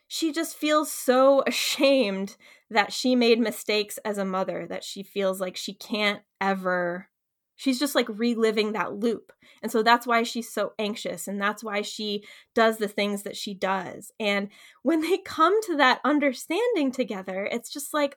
she 0.09 0.33
just 0.33 0.57
feels 0.57 0.91
so 0.91 1.43
ashamed 1.47 2.37
that 2.71 2.93
she 2.93 3.15
made 3.15 3.39
mistakes 3.39 3.99
as 4.05 4.19
a 4.19 4.25
mother 4.25 4.67
that 4.69 4.85
she 4.85 5.03
feels 5.03 5.41
like 5.41 5.57
she 5.57 5.73
can't 5.75 6.23
ever 6.41 7.09
she's 7.57 7.79
just 7.79 7.95
like 7.95 8.07
reliving 8.11 8.73
that 8.73 8.93
loop. 8.93 9.33
And 9.63 9.73
so 9.73 9.83
that's 9.83 10.07
why 10.07 10.23
she's 10.23 10.53
so 10.53 10.75
anxious 10.79 11.27
and 11.27 11.41
that's 11.41 11.65
why 11.65 11.83
she 11.83 12.23
does 12.55 12.77
the 12.77 12.89
things 12.89 13.23
that 13.23 13.37
she 13.37 13.55
does. 13.55 14.13
And 14.21 14.51
when 14.83 15.01
they 15.01 15.19
come 15.19 15.61
to 15.63 15.77
that 15.77 16.01
understanding 16.05 16.93
together 16.93 17.49
it's 17.51 17.73
just 17.73 17.93
like 17.93 18.17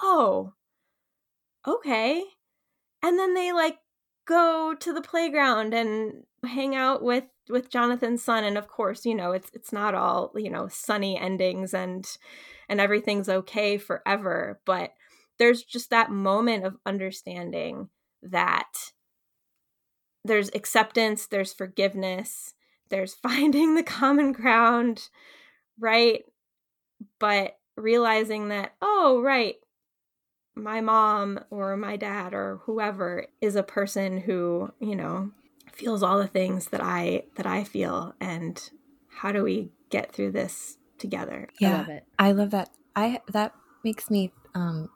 oh 0.00 0.54
okay. 1.66 2.24
And 3.02 3.18
then 3.18 3.34
they 3.34 3.52
like 3.52 3.78
go 4.28 4.74
to 4.78 4.92
the 4.92 5.00
playground 5.00 5.72
and 5.72 6.24
hang 6.44 6.74
out 6.74 7.02
with 7.02 7.24
with 7.48 7.70
Jonathan's 7.70 8.22
son 8.22 8.44
and 8.44 8.58
of 8.58 8.68
course 8.68 9.06
you 9.06 9.14
know 9.14 9.32
it's 9.32 9.50
it's 9.54 9.72
not 9.72 9.94
all 9.94 10.32
you 10.36 10.50
know 10.50 10.68
sunny 10.68 11.18
endings 11.18 11.72
and 11.72 12.18
and 12.68 12.80
everything's 12.80 13.28
okay 13.28 13.78
forever 13.78 14.60
but 14.64 14.92
there's 15.38 15.62
just 15.62 15.90
that 15.90 16.10
moment 16.10 16.64
of 16.64 16.76
understanding 16.84 17.88
that 18.22 18.92
there's 20.24 20.50
acceptance 20.54 21.26
there's 21.26 21.52
forgiveness 21.52 22.54
there's 22.90 23.14
finding 23.22 23.74
the 23.74 23.82
common 23.82 24.32
ground 24.32 25.08
right? 25.78 26.24
But 27.18 27.56
realizing 27.76 28.48
that 28.48 28.74
oh 28.82 29.20
right 29.22 29.54
my 30.58 30.80
mom 30.80 31.40
or 31.50 31.76
my 31.76 31.96
dad 31.96 32.34
or 32.34 32.60
whoever 32.64 33.26
is 33.40 33.56
a 33.56 33.62
person 33.62 34.18
who 34.20 34.72
you 34.80 34.96
know 34.96 35.30
feels 35.72 36.02
all 36.02 36.18
the 36.18 36.26
things 36.26 36.66
that 36.66 36.82
I 36.82 37.24
that 37.36 37.46
I 37.46 37.64
feel 37.64 38.14
and 38.20 38.70
how 39.08 39.32
do 39.32 39.42
we 39.42 39.70
get 39.90 40.12
through 40.12 40.32
this 40.32 40.78
together? 40.98 41.48
Yeah. 41.58 41.68
I 41.68 41.78
love 41.78 41.88
it. 41.88 42.04
I 42.18 42.32
love 42.32 42.50
that. 42.50 42.70
I 42.96 43.20
that 43.32 43.54
makes 43.84 44.10
me 44.10 44.32
um 44.54 44.90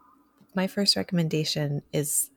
my 0.55 0.67
first 0.67 0.97
recommendation 0.97 1.83
is 1.93 2.31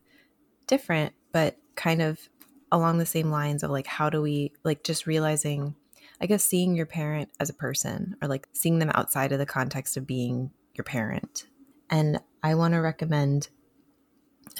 different 0.66 1.12
but 1.32 1.56
kind 1.74 2.00
of 2.00 2.28
along 2.72 2.98
the 2.98 3.06
same 3.06 3.30
lines 3.30 3.62
of 3.62 3.70
like 3.70 3.86
how 3.86 4.08
do 4.08 4.22
we 4.22 4.52
like 4.64 4.84
just 4.84 5.06
realizing 5.06 5.74
I 6.20 6.26
guess 6.26 6.44
seeing 6.44 6.74
your 6.74 6.86
parent 6.86 7.30
as 7.40 7.50
a 7.50 7.54
person 7.54 8.16
or 8.22 8.28
like 8.28 8.48
seeing 8.52 8.78
them 8.78 8.90
outside 8.94 9.32
of 9.32 9.38
the 9.38 9.46
context 9.46 9.96
of 9.96 10.06
being 10.06 10.50
your 10.74 10.84
parent. 10.84 11.46
And 11.90 12.20
I 12.46 12.54
want 12.54 12.74
to 12.74 12.78
recommend 12.78 13.48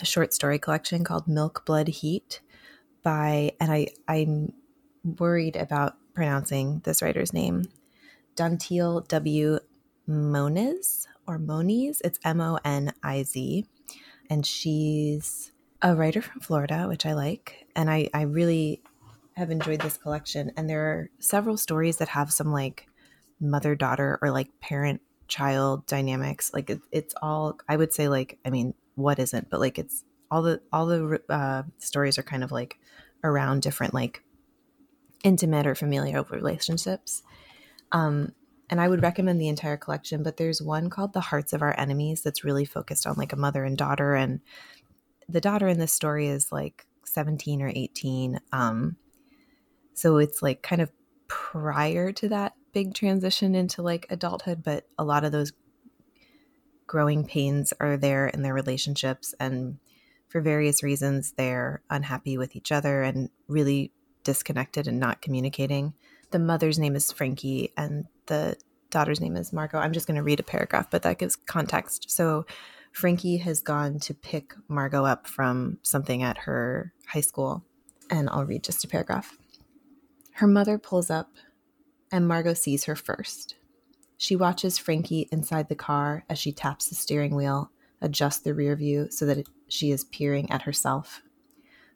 a 0.02 0.04
short 0.04 0.34
story 0.34 0.58
collection 0.58 1.04
called 1.04 1.28
Milk 1.28 1.64
Blood 1.64 1.86
Heat 1.86 2.40
by, 3.04 3.52
and 3.60 3.70
I, 3.70 3.86
I'm 4.08 4.54
worried 5.04 5.54
about 5.54 5.94
pronouncing 6.12 6.80
this 6.82 7.00
writer's 7.00 7.32
name, 7.32 7.66
Dantiel 8.34 9.06
W. 9.06 9.60
Moniz 10.04 11.06
or 11.28 11.38
Moniz. 11.38 12.02
It's 12.04 12.18
M 12.24 12.40
O 12.40 12.58
N 12.64 12.92
I 13.04 13.22
Z. 13.22 13.66
And 14.28 14.44
she's 14.44 15.52
a 15.80 15.94
writer 15.94 16.22
from 16.22 16.40
Florida, 16.40 16.86
which 16.88 17.06
I 17.06 17.12
like. 17.12 17.68
And 17.76 17.88
I, 17.88 18.10
I 18.12 18.22
really 18.22 18.82
have 19.36 19.52
enjoyed 19.52 19.82
this 19.82 19.96
collection. 19.96 20.50
And 20.56 20.68
there 20.68 20.86
are 20.86 21.10
several 21.20 21.56
stories 21.56 21.98
that 21.98 22.08
have 22.08 22.32
some 22.32 22.52
like 22.52 22.88
mother 23.40 23.76
daughter 23.76 24.18
or 24.20 24.32
like 24.32 24.58
parent 24.58 25.02
child 25.28 25.86
dynamics. 25.86 26.52
Like 26.52 26.70
it, 26.70 26.80
it's 26.92 27.14
all, 27.20 27.58
I 27.68 27.76
would 27.76 27.92
say, 27.92 28.08
like, 28.08 28.38
I 28.44 28.50
mean, 28.50 28.74
what 28.94 29.18
isn't, 29.18 29.50
but 29.50 29.60
like 29.60 29.78
it's 29.78 30.04
all 30.30 30.42
the, 30.42 30.60
all 30.72 30.86
the 30.86 31.20
uh, 31.28 31.62
stories 31.78 32.18
are 32.18 32.22
kind 32.22 32.42
of 32.44 32.52
like 32.52 32.78
around 33.22 33.62
different 33.62 33.94
like 33.94 34.22
intimate 35.24 35.66
or 35.66 35.74
familial 35.74 36.24
relationships. 36.24 37.22
Um, 37.92 38.32
and 38.68 38.80
I 38.80 38.88
would 38.88 39.02
recommend 39.02 39.40
the 39.40 39.48
entire 39.48 39.76
collection, 39.76 40.22
but 40.22 40.36
there's 40.36 40.60
one 40.60 40.90
called 40.90 41.12
The 41.12 41.20
Hearts 41.20 41.52
of 41.52 41.62
Our 41.62 41.78
Enemies 41.78 42.22
that's 42.22 42.44
really 42.44 42.64
focused 42.64 43.06
on 43.06 43.14
like 43.16 43.32
a 43.32 43.36
mother 43.36 43.64
and 43.64 43.76
daughter. 43.76 44.14
And 44.14 44.40
the 45.28 45.40
daughter 45.40 45.68
in 45.68 45.78
this 45.78 45.92
story 45.92 46.26
is 46.26 46.50
like 46.50 46.86
17 47.04 47.62
or 47.62 47.72
18. 47.74 48.40
Um, 48.52 48.96
so 49.94 50.18
it's 50.18 50.42
like 50.42 50.62
kind 50.62 50.82
of 50.82 50.90
prior 51.28 52.12
to 52.12 52.28
that 52.28 52.54
big 52.76 52.92
transition 52.92 53.54
into 53.54 53.80
like 53.80 54.06
adulthood, 54.10 54.62
but 54.62 54.84
a 54.98 55.02
lot 55.02 55.24
of 55.24 55.32
those 55.32 55.54
growing 56.86 57.24
pains 57.24 57.72
are 57.80 57.96
there 57.96 58.26
in 58.26 58.42
their 58.42 58.52
relationships. 58.52 59.34
And 59.40 59.78
for 60.28 60.42
various 60.42 60.82
reasons, 60.82 61.32
they're 61.38 61.80
unhappy 61.88 62.36
with 62.36 62.54
each 62.54 62.70
other 62.70 63.02
and 63.02 63.30
really 63.48 63.92
disconnected 64.24 64.86
and 64.86 65.00
not 65.00 65.22
communicating. 65.22 65.94
The 66.32 66.38
mother's 66.38 66.78
name 66.78 66.94
is 66.96 67.10
Frankie, 67.10 67.72
and 67.78 68.04
the 68.26 68.58
daughter's 68.90 69.22
name 69.22 69.36
is 69.36 69.54
Margot. 69.54 69.78
I'm 69.78 69.94
just 69.94 70.06
going 70.06 70.18
to 70.18 70.22
read 70.22 70.40
a 70.40 70.42
paragraph, 70.42 70.90
but 70.90 71.00
that 71.00 71.16
gives 71.18 71.34
context. 71.34 72.10
So, 72.10 72.44
Frankie 72.92 73.38
has 73.38 73.62
gone 73.62 74.00
to 74.00 74.12
pick 74.12 74.52
Margot 74.68 75.06
up 75.06 75.26
from 75.26 75.78
something 75.80 76.22
at 76.22 76.36
her 76.36 76.92
high 77.06 77.22
school, 77.22 77.64
and 78.10 78.28
I'll 78.28 78.44
read 78.44 78.64
just 78.64 78.84
a 78.84 78.88
paragraph. 78.88 79.38
Her 80.32 80.46
mother 80.46 80.76
pulls 80.76 81.08
up, 81.08 81.30
and 82.16 82.26
Margot 82.26 82.54
sees 82.54 82.84
her 82.84 82.96
first. 82.96 83.56
She 84.16 84.36
watches 84.36 84.78
Frankie 84.78 85.28
inside 85.30 85.68
the 85.68 85.74
car 85.74 86.24
as 86.30 86.38
she 86.38 86.50
taps 86.50 86.88
the 86.88 86.94
steering 86.94 87.34
wheel, 87.34 87.70
adjusts 88.00 88.38
the 88.38 88.54
rear 88.54 88.74
view 88.74 89.08
so 89.10 89.26
that 89.26 89.36
it, 89.36 89.48
she 89.68 89.90
is 89.90 90.04
peering 90.04 90.50
at 90.50 90.62
herself. 90.62 91.20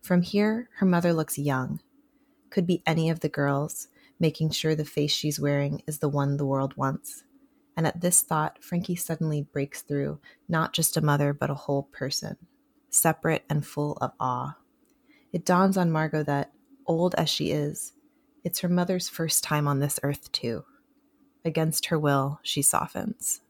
From 0.03 0.21
here, 0.21 0.69
her 0.77 0.85
mother 0.85 1.15
looks 1.15 1.39
young. 1.39 1.81
Could 2.51 2.67
be 2.67 2.83
any 2.85 3.09
of 3.09 3.21
the 3.21 3.31
girls, 3.31 3.89
making 4.19 4.51
sure 4.51 4.75
the 4.75 4.85
face 4.85 5.11
she's 5.11 5.41
wearing 5.41 5.83
is 5.87 6.01
the 6.01 6.09
one 6.11 6.37
the 6.37 6.45
world 6.45 6.77
wants. 6.77 7.25
And 7.75 7.87
at 7.87 8.03
this 8.03 8.21
thought, 8.21 8.63
Frankie 8.63 8.97
suddenly 8.97 9.49
breaks 9.51 9.81
through 9.81 10.21
not 10.51 10.75
just 10.75 10.99
a 10.99 11.01
mother, 11.01 11.33
but 11.33 11.49
a 11.49 11.55
whole 11.55 11.85
person, 11.85 12.37
separate 12.91 13.45
and 13.49 13.67
full 13.67 13.97
of 14.03 14.13
awe. 14.21 14.59
It 15.33 15.47
dawns 15.47 15.79
on 15.79 15.91
Margot 15.91 16.25
that, 16.25 16.53
old 16.85 17.15
as 17.15 17.31
she 17.31 17.53
is, 17.53 17.95
it's 18.45 18.61
her 18.61 18.69
mother's 18.69 19.09
first 19.09 19.45
time 19.45 19.67
on 19.69 19.79
this 19.79 20.01
earth, 20.03 20.31
too. 20.33 20.65
Against 21.45 21.87
her 21.87 21.99
will, 21.99 22.41
she 22.43 22.63
softens. 22.63 23.41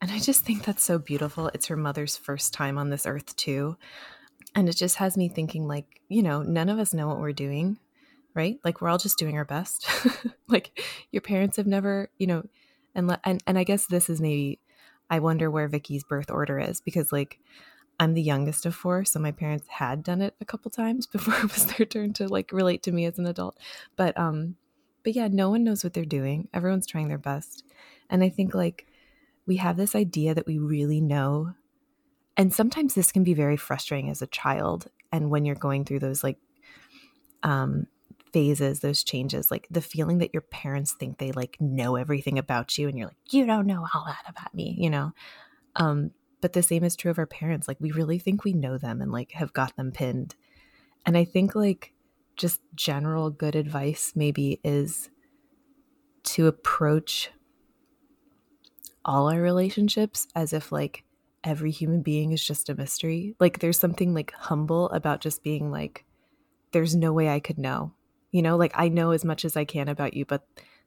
And 0.00 0.10
I 0.10 0.18
just 0.18 0.44
think 0.44 0.64
that's 0.64 0.84
so 0.84 0.98
beautiful. 0.98 1.48
It's 1.48 1.66
her 1.66 1.76
mother's 1.76 2.16
first 2.16 2.52
time 2.54 2.78
on 2.78 2.90
this 2.90 3.06
earth, 3.06 3.34
too. 3.36 3.76
And 4.54 4.68
it 4.68 4.76
just 4.76 4.96
has 4.96 5.16
me 5.16 5.28
thinking, 5.28 5.66
like, 5.66 6.00
you 6.08 6.22
know, 6.22 6.42
none 6.42 6.68
of 6.68 6.78
us 6.78 6.94
know 6.94 7.08
what 7.08 7.18
we're 7.18 7.32
doing, 7.32 7.78
right? 8.34 8.58
Like, 8.64 8.80
we're 8.80 8.88
all 8.88 8.98
just 8.98 9.18
doing 9.18 9.36
our 9.36 9.44
best. 9.44 9.88
like, 10.48 10.80
your 11.10 11.20
parents 11.20 11.56
have 11.56 11.66
never, 11.66 12.10
you 12.18 12.26
know, 12.26 12.44
and, 12.94 13.16
and, 13.24 13.42
and 13.46 13.58
I 13.58 13.64
guess 13.64 13.86
this 13.86 14.08
is 14.08 14.20
maybe, 14.20 14.60
I 15.10 15.18
wonder 15.18 15.50
where 15.50 15.68
Vicky's 15.68 16.04
birth 16.04 16.30
order 16.30 16.58
is 16.58 16.80
because, 16.80 17.12
like, 17.12 17.38
I'm 18.00 18.14
the 18.14 18.22
youngest 18.22 18.64
of 18.64 18.74
four, 18.74 19.04
so 19.04 19.18
my 19.18 19.32
parents 19.32 19.66
had 19.68 20.02
done 20.04 20.22
it 20.22 20.34
a 20.40 20.44
couple 20.44 20.70
times 20.70 21.06
before 21.08 21.34
it 21.34 21.52
was 21.52 21.66
their 21.66 21.86
turn 21.86 22.12
to 22.14 22.28
like 22.28 22.52
relate 22.52 22.82
to 22.84 22.92
me 22.92 23.04
as 23.06 23.18
an 23.18 23.26
adult. 23.26 23.58
But 23.96 24.18
um 24.18 24.56
but 25.04 25.14
yeah, 25.14 25.28
no 25.28 25.48
one 25.50 25.64
knows 25.64 25.84
what 25.84 25.94
they're 25.94 26.04
doing. 26.04 26.48
Everyone's 26.52 26.86
trying 26.86 27.08
their 27.08 27.18
best. 27.18 27.64
And 28.10 28.22
I 28.22 28.28
think 28.28 28.54
like 28.54 28.86
we 29.46 29.56
have 29.56 29.76
this 29.76 29.94
idea 29.94 30.34
that 30.34 30.46
we 30.46 30.58
really 30.58 31.00
know. 31.00 31.54
And 32.36 32.52
sometimes 32.52 32.94
this 32.94 33.10
can 33.12 33.24
be 33.24 33.34
very 33.34 33.56
frustrating 33.56 34.10
as 34.10 34.22
a 34.22 34.26
child 34.26 34.88
and 35.10 35.30
when 35.30 35.44
you're 35.44 35.54
going 35.54 35.84
through 35.84 36.00
those 36.00 36.22
like 36.22 36.38
um 37.42 37.86
phases, 38.32 38.80
those 38.80 39.02
changes, 39.02 39.50
like 39.50 39.66
the 39.70 39.80
feeling 39.80 40.18
that 40.18 40.34
your 40.34 40.42
parents 40.42 40.92
think 40.92 41.18
they 41.18 41.32
like 41.32 41.56
know 41.60 41.96
everything 41.96 42.38
about 42.38 42.76
you 42.76 42.88
and 42.88 42.98
you're 42.98 43.08
like, 43.08 43.16
you 43.30 43.46
don't 43.46 43.66
know 43.66 43.86
all 43.94 44.04
that 44.04 44.24
about 44.28 44.54
me, 44.54 44.76
you 44.78 44.90
know? 44.90 45.12
Um, 45.76 46.10
but 46.40 46.52
the 46.52 46.62
same 46.62 46.84
is 46.84 46.96
true 46.96 47.10
of 47.10 47.18
our 47.18 47.26
parents. 47.26 47.68
Like 47.68 47.78
we 47.80 47.90
really 47.90 48.18
think 48.18 48.44
we 48.44 48.52
know 48.52 48.78
them 48.78 49.00
and 49.00 49.12
like 49.12 49.32
have 49.32 49.52
got 49.52 49.76
them 49.76 49.92
pinned. 49.92 50.36
And 51.04 51.16
I 51.16 51.24
think 51.24 51.54
like 51.54 51.92
just 52.36 52.60
general 52.74 53.30
good 53.30 53.56
advice 53.56 54.12
maybe 54.14 54.60
is 54.62 55.10
to 56.22 56.46
approach 56.46 57.30
all 59.04 59.30
our 59.30 59.40
relationships 59.40 60.28
as 60.34 60.52
if 60.52 60.70
like 60.70 61.04
every 61.42 61.70
human 61.70 62.02
being 62.02 62.32
is 62.32 62.44
just 62.44 62.68
a 62.68 62.74
mystery. 62.74 63.34
Like 63.40 63.58
there's 63.58 63.78
something 63.78 64.14
like 64.14 64.32
humble 64.32 64.90
about 64.90 65.20
just 65.20 65.42
being 65.42 65.70
like 65.70 66.04
there's 66.72 66.94
no 66.94 67.12
way 67.12 67.28
I 67.28 67.40
could 67.40 67.58
know. 67.58 67.92
You 68.30 68.42
know, 68.42 68.56
like 68.56 68.72
I 68.74 68.88
know 68.88 69.12
as 69.12 69.24
much 69.24 69.44
as 69.44 69.56
I 69.56 69.64
can 69.64 69.88
about 69.88 70.14
you, 70.14 70.24
but 70.24 70.46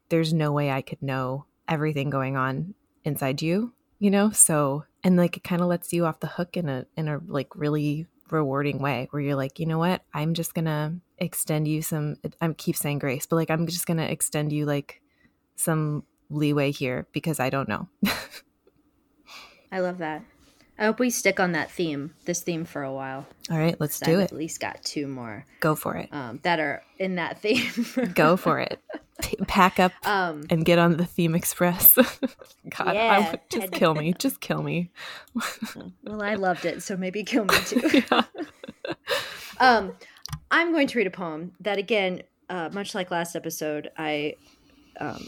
there's 0.09 0.33
no 0.33 0.51
way 0.51 0.69
I 0.69 0.81
could 0.81 1.01
know 1.01 1.45
everything 1.67 2.09
going 2.09 2.37
on 2.37 2.75
inside 3.03 3.41
you, 3.41 3.73
you 4.01 4.09
know? 4.09 4.31
So, 4.31 4.83
and 5.03 5.15
like 5.15 5.37
it 5.37 5.43
kind 5.43 5.61
of 5.61 5.67
lets 5.67 5.93
you 5.93 6.05
off 6.07 6.19
the 6.19 6.27
hook 6.27 6.57
in 6.57 6.67
a 6.67 6.85
in 6.97 7.07
a 7.07 7.21
like 7.27 7.55
really 7.55 8.07
rewarding 8.31 8.79
way 8.79 9.07
where 9.11 9.21
you're 9.21 9.35
like, 9.35 9.59
you 9.59 9.67
know 9.67 9.77
what? 9.77 10.01
I'm 10.13 10.33
just 10.33 10.55
gonna 10.55 10.97
extend 11.19 11.67
you 11.67 11.83
some. 11.83 12.15
I'm 12.41 12.55
keep 12.55 12.75
saying 12.75 12.97
grace, 12.99 13.27
but 13.27 13.35
like 13.35 13.51
I'm 13.51 13.67
just 13.67 13.85
gonna 13.85 14.05
extend 14.05 14.51
you 14.51 14.65
like 14.65 15.01
some 15.55 16.03
leeway 16.31 16.71
here 16.71 17.07
because 17.13 17.39
I 17.39 17.51
don't 17.51 17.69
know. 17.69 17.87
I 19.71 19.79
love 19.79 19.99
that. 19.99 20.23
I 20.79 20.85
hope 20.85 20.99
we 20.99 21.11
stick 21.11 21.39
on 21.39 21.51
that 21.51 21.69
theme, 21.69 22.15
this 22.25 22.41
theme 22.41 22.65
for 22.65 22.81
a 22.81 22.91
while. 22.91 23.27
all 23.51 23.57
right 23.57 23.79
let's 23.79 23.99
do 23.99 24.13
I've 24.13 24.19
it. 24.21 24.31
At 24.31 24.37
least 24.37 24.59
got 24.59 24.83
two 24.83 25.07
more 25.07 25.45
Go 25.59 25.75
for 25.75 25.95
it. 25.95 26.09
um, 26.11 26.39
that 26.41 26.59
are 26.59 26.81
in 26.97 27.15
that 27.15 27.39
theme. 27.39 27.69
Go 28.15 28.35
for 28.35 28.59
it. 28.59 28.79
Pack 29.47 29.79
up 29.79 29.91
um, 30.05 30.43
and 30.49 30.63
get 30.65 30.79
on 30.79 30.97
the 30.97 31.05
theme 31.05 31.35
express. 31.35 31.93
God, 32.77 32.87
I 32.87 32.93
Yeah. 32.93 33.31
would- 33.31 33.39
just 33.49 33.71
kill 33.71 33.95
me. 33.95 34.13
Just 34.17 34.39
kill 34.41 34.61
me. 34.63 34.91
well, 36.03 36.21
I 36.21 36.35
loved 36.35 36.65
it, 36.65 36.81
so 36.83 36.95
maybe 36.97 37.23
kill 37.23 37.45
me 37.45 37.55
too. 37.65 38.03
Yeah. 38.09 38.23
Um, 39.59 39.93
I'm 40.49 40.71
going 40.71 40.87
to 40.87 40.97
read 40.97 41.07
a 41.07 41.11
poem 41.11 41.53
that, 41.59 41.77
again, 41.77 42.23
uh, 42.49 42.69
much 42.73 42.95
like 42.95 43.11
last 43.11 43.35
episode, 43.35 43.91
I 43.97 44.35
um, 44.99 45.23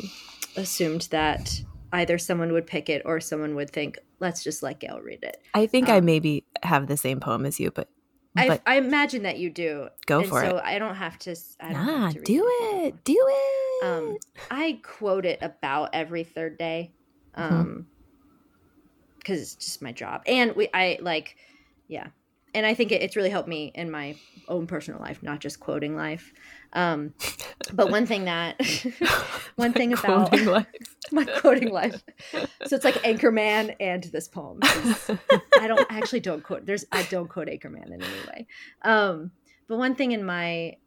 assumed 0.58 1.08
that 1.12 1.62
either 1.92 2.18
someone 2.18 2.52
would 2.54 2.66
pick 2.66 2.90
it 2.90 3.04
or 3.06 3.20
someone 3.20 3.54
would 3.56 3.70
think, 3.70 4.00
let's 4.20 4.44
just 4.44 4.64
let 4.64 4.80
Gail 4.80 5.00
read 5.02 5.20
it. 5.24 5.38
I 5.54 5.68
think 5.68 5.90
I 5.90 5.98
Um, 5.98 6.06
maybe 6.06 6.46
have 6.64 6.88
the 6.88 6.98
same 6.98 7.20
poem 7.20 7.46
as 7.46 7.60
you, 7.60 7.70
but 7.72 7.90
I, 8.36 8.60
I 8.66 8.78
imagine 8.78 9.24
that 9.24 9.38
you 9.38 9.50
do. 9.50 9.90
Go 10.06 10.20
and 10.22 10.30
for 10.30 10.42
so 10.42 10.58
it. 10.58 10.64
I 10.64 10.80
don't 10.80 10.96
have 10.96 11.20
to. 11.20 11.36
I 11.60 11.74
don't 11.74 11.86
nah, 11.86 12.06
have 12.06 12.14
to 12.14 12.22
do 12.22 12.44
it. 12.46 12.88
it. 12.88 13.04
Do 13.04 13.28
it. 13.30 13.86
Um, 13.86 14.18
I 14.50 14.80
quote 14.82 15.26
it 15.26 15.40
about 15.42 15.90
every 15.94 16.24
third 16.24 16.58
day, 16.58 16.92
Mm-hmm. 17.38 17.56
um, 17.56 17.88
because 19.18 19.42
it's 19.42 19.56
just 19.56 19.82
my 19.82 19.92
job, 19.92 20.22
and 20.28 20.56
we, 20.56 20.70
I 20.74 21.00
like, 21.02 21.36
yeah, 21.88 22.08
and 22.54 22.66
I 22.66 22.74
think 22.74 22.92
it, 22.92 23.02
it's 23.02 23.16
really 23.16 23.30
helped 23.30 23.50
me 23.50 23.72
in 23.76 23.90
my 23.90 24.16
own 24.48 24.68
personal 24.68 25.00
life, 25.00 25.24
not 25.24 25.40
just 25.40 25.60
quoting 25.60 25.96
life. 25.96 26.34
Um, 26.74 27.14
but 27.74 27.90
one 27.90 28.06
thing 28.06 28.26
that, 28.26 28.62
one 29.56 29.74
thing 29.74 29.94
about 29.94 30.30
Quoting 30.30 30.48
life. 30.48 30.68
my 31.12 31.26
quoting 31.26 31.70
life, 31.70 32.04
so 32.66 32.76
it's 32.76 32.86
like 32.86 32.96
Anchorman 33.04 33.76
and 33.80 34.04
this 34.06 34.28
poem. 34.28 34.60
I 34.64 35.68
don't 35.68 35.92
I 35.92 35.98
actually 35.98 36.22
don't 36.22 36.44
quote. 36.44 36.66
There's 36.66 36.86
I 36.92 37.04
don't 37.04 37.28
quote 37.28 37.48
Anchorman 37.48 37.88
in 37.88 38.02
any 38.02 38.28
way. 38.28 38.48
Um, 38.82 39.32
but 39.68 39.78
one 39.78 39.96
thing 39.96 40.14
in 40.14 40.26
my 40.26 40.78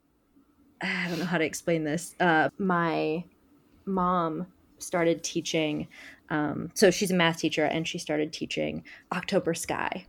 I 0.81 1.09
don't 1.09 1.19
know 1.19 1.25
how 1.27 1.39
to 1.39 1.45
explain 1.45 1.85
this. 1.85 2.15
Uh, 2.19 2.49
my 2.59 3.25
mom 3.85 4.47
started 4.79 5.23
teaching. 5.23 5.89
Um, 6.29 6.71
so 6.75 6.91
she's 6.91 7.11
a 7.11 7.15
math 7.15 7.39
teacher, 7.39 7.65
and 7.65 7.87
she 7.87 7.99
started 7.99 8.33
teaching 8.33 8.83
October 9.13 9.55
Sky 9.55 10.07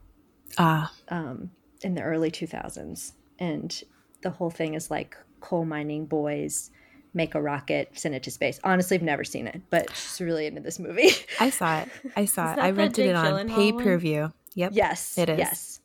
Ah, 0.57 0.91
um, 1.09 1.51
in 1.81 1.95
the 1.95 2.01
early 2.01 2.31
2000s. 2.31 3.13
And 3.39 3.83
the 4.21 4.29
whole 4.31 4.49
thing 4.49 4.73
is 4.73 4.89
like 4.89 5.15
coal 5.39 5.65
mining 5.65 6.05
boys 6.05 6.71
make 7.13 7.35
a 7.35 7.41
rocket, 7.41 7.89
send 7.93 8.15
it 8.15 8.23
to 8.23 8.31
space. 8.31 8.59
Honestly, 8.63 8.95
I've 8.95 9.03
never 9.03 9.23
seen 9.23 9.47
it, 9.47 9.61
but 9.69 9.89
she's 9.95 10.21
really 10.21 10.45
into 10.45 10.61
this 10.61 10.79
movie. 10.79 11.09
I 11.39 11.49
saw 11.49 11.81
it. 11.81 11.89
I 12.15 12.25
saw 12.25 12.53
it. 12.53 12.59
I 12.59 12.71
rented 12.71 13.05
Jake 13.05 13.09
it 13.09 13.15
on 13.15 13.49
pay 13.49 13.71
per 13.71 13.97
view. 13.97 14.31
Yep. 14.55 14.71
Yes, 14.73 15.17
It 15.17 15.29
is. 15.29 15.37
Yes, 15.37 15.81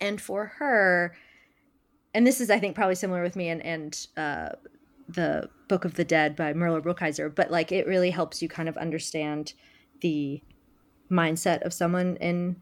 and 0.00 0.20
for 0.20 0.46
her, 0.58 1.14
and 2.14 2.26
this 2.26 2.40
is, 2.40 2.50
I 2.50 2.58
think, 2.58 2.74
probably 2.74 2.94
similar 2.94 3.22
with 3.22 3.36
me 3.36 3.48
and 3.48 3.64
and 3.64 4.06
uh, 4.16 4.50
the 5.08 5.48
Book 5.68 5.84
of 5.84 5.94
the 5.94 6.04
Dead 6.04 6.36
by 6.36 6.52
Muriel 6.52 6.80
Rukeyser, 6.80 7.34
but 7.34 7.50
like 7.50 7.72
it 7.72 7.86
really 7.86 8.10
helps 8.10 8.40
you 8.42 8.48
kind 8.48 8.68
of 8.68 8.76
understand 8.76 9.54
the 10.00 10.42
mindset 11.10 11.62
of 11.62 11.72
someone 11.72 12.16
in 12.16 12.56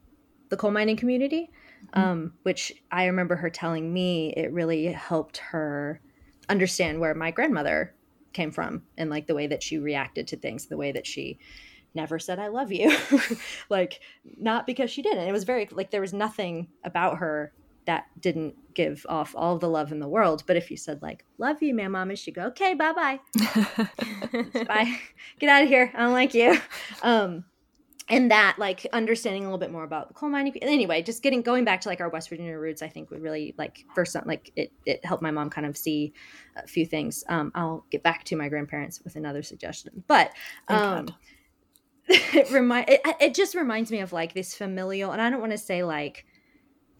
the 0.52 0.56
coal 0.58 0.70
mining 0.70 0.98
community. 0.98 1.50
Um, 1.94 2.34
which 2.42 2.72
I 2.92 3.06
remember 3.06 3.36
her 3.36 3.50
telling 3.50 3.92
me 3.92 4.32
it 4.36 4.52
really 4.52 4.86
helped 4.86 5.38
her 5.38 6.00
understand 6.48 7.00
where 7.00 7.14
my 7.14 7.30
grandmother 7.30 7.94
came 8.32 8.50
from 8.50 8.82
and 8.96 9.10
like 9.10 9.26
the 9.26 9.34
way 9.34 9.46
that 9.46 9.62
she 9.62 9.78
reacted 9.78 10.28
to 10.28 10.36
things, 10.36 10.66
the 10.66 10.76
way 10.76 10.92
that 10.92 11.06
she 11.06 11.38
never 11.94 12.18
said 12.18 12.38
I 12.38 12.48
love 12.48 12.70
you. 12.70 12.94
like 13.70 14.00
not 14.38 14.66
because 14.66 14.90
she 14.90 15.02
didn't. 15.02 15.26
It 15.26 15.32
was 15.32 15.44
very 15.44 15.68
like 15.72 15.90
there 15.90 16.00
was 16.02 16.12
nothing 16.12 16.68
about 16.84 17.16
her 17.18 17.52
that 17.86 18.04
didn't 18.20 18.54
give 18.74 19.04
off 19.08 19.34
all 19.34 19.58
the 19.58 19.68
love 19.68 19.90
in 19.90 20.00
the 20.00 20.08
world. 20.08 20.44
But 20.46 20.56
if 20.56 20.70
you 20.70 20.76
said 20.76 21.00
like 21.00 21.24
love 21.38 21.62
you, 21.62 21.74
man, 21.74 21.92
mama, 21.92 22.14
she'd 22.14 22.34
go, 22.34 22.44
Okay, 22.48 22.74
bye 22.74 22.92
bye. 22.92 23.20
bye. 24.66 24.98
Get 25.38 25.48
out 25.48 25.62
of 25.62 25.68
here. 25.68 25.90
I 25.94 26.00
don't 26.00 26.12
like 26.12 26.34
you. 26.34 26.58
Um 27.02 27.44
and 28.08 28.30
that 28.30 28.56
like 28.58 28.86
understanding 28.92 29.42
a 29.42 29.46
little 29.46 29.58
bit 29.58 29.70
more 29.70 29.84
about 29.84 30.08
the 30.08 30.14
coal 30.14 30.28
mining 30.28 30.56
anyway 30.62 31.02
just 31.02 31.22
getting 31.22 31.42
going 31.42 31.64
back 31.64 31.80
to 31.80 31.88
like 31.88 32.00
our 32.00 32.08
west 32.08 32.28
virginia 32.28 32.58
roots 32.58 32.82
i 32.82 32.88
think 32.88 33.10
would 33.10 33.22
really 33.22 33.54
like 33.58 33.84
first 33.94 34.16
like 34.26 34.52
it, 34.56 34.72
it 34.86 35.04
helped 35.04 35.22
my 35.22 35.30
mom 35.30 35.48
kind 35.48 35.66
of 35.66 35.76
see 35.76 36.12
a 36.56 36.66
few 36.66 36.84
things. 36.84 37.24
Um, 37.28 37.52
i'll 37.54 37.86
get 37.90 38.02
back 38.02 38.24
to 38.24 38.36
my 38.36 38.48
grandparents 38.48 39.00
with 39.02 39.16
another 39.16 39.42
suggestion 39.42 40.02
but 40.06 40.32
um, 40.68 41.08
it 42.08 42.50
remind 42.50 42.88
it, 42.88 43.00
it 43.20 43.34
just 43.34 43.54
reminds 43.54 43.90
me 43.90 44.00
of 44.00 44.12
like 44.12 44.34
this 44.34 44.54
familial 44.54 45.12
and 45.12 45.22
i 45.22 45.30
don't 45.30 45.40
want 45.40 45.52
to 45.52 45.58
say 45.58 45.82
like 45.82 46.26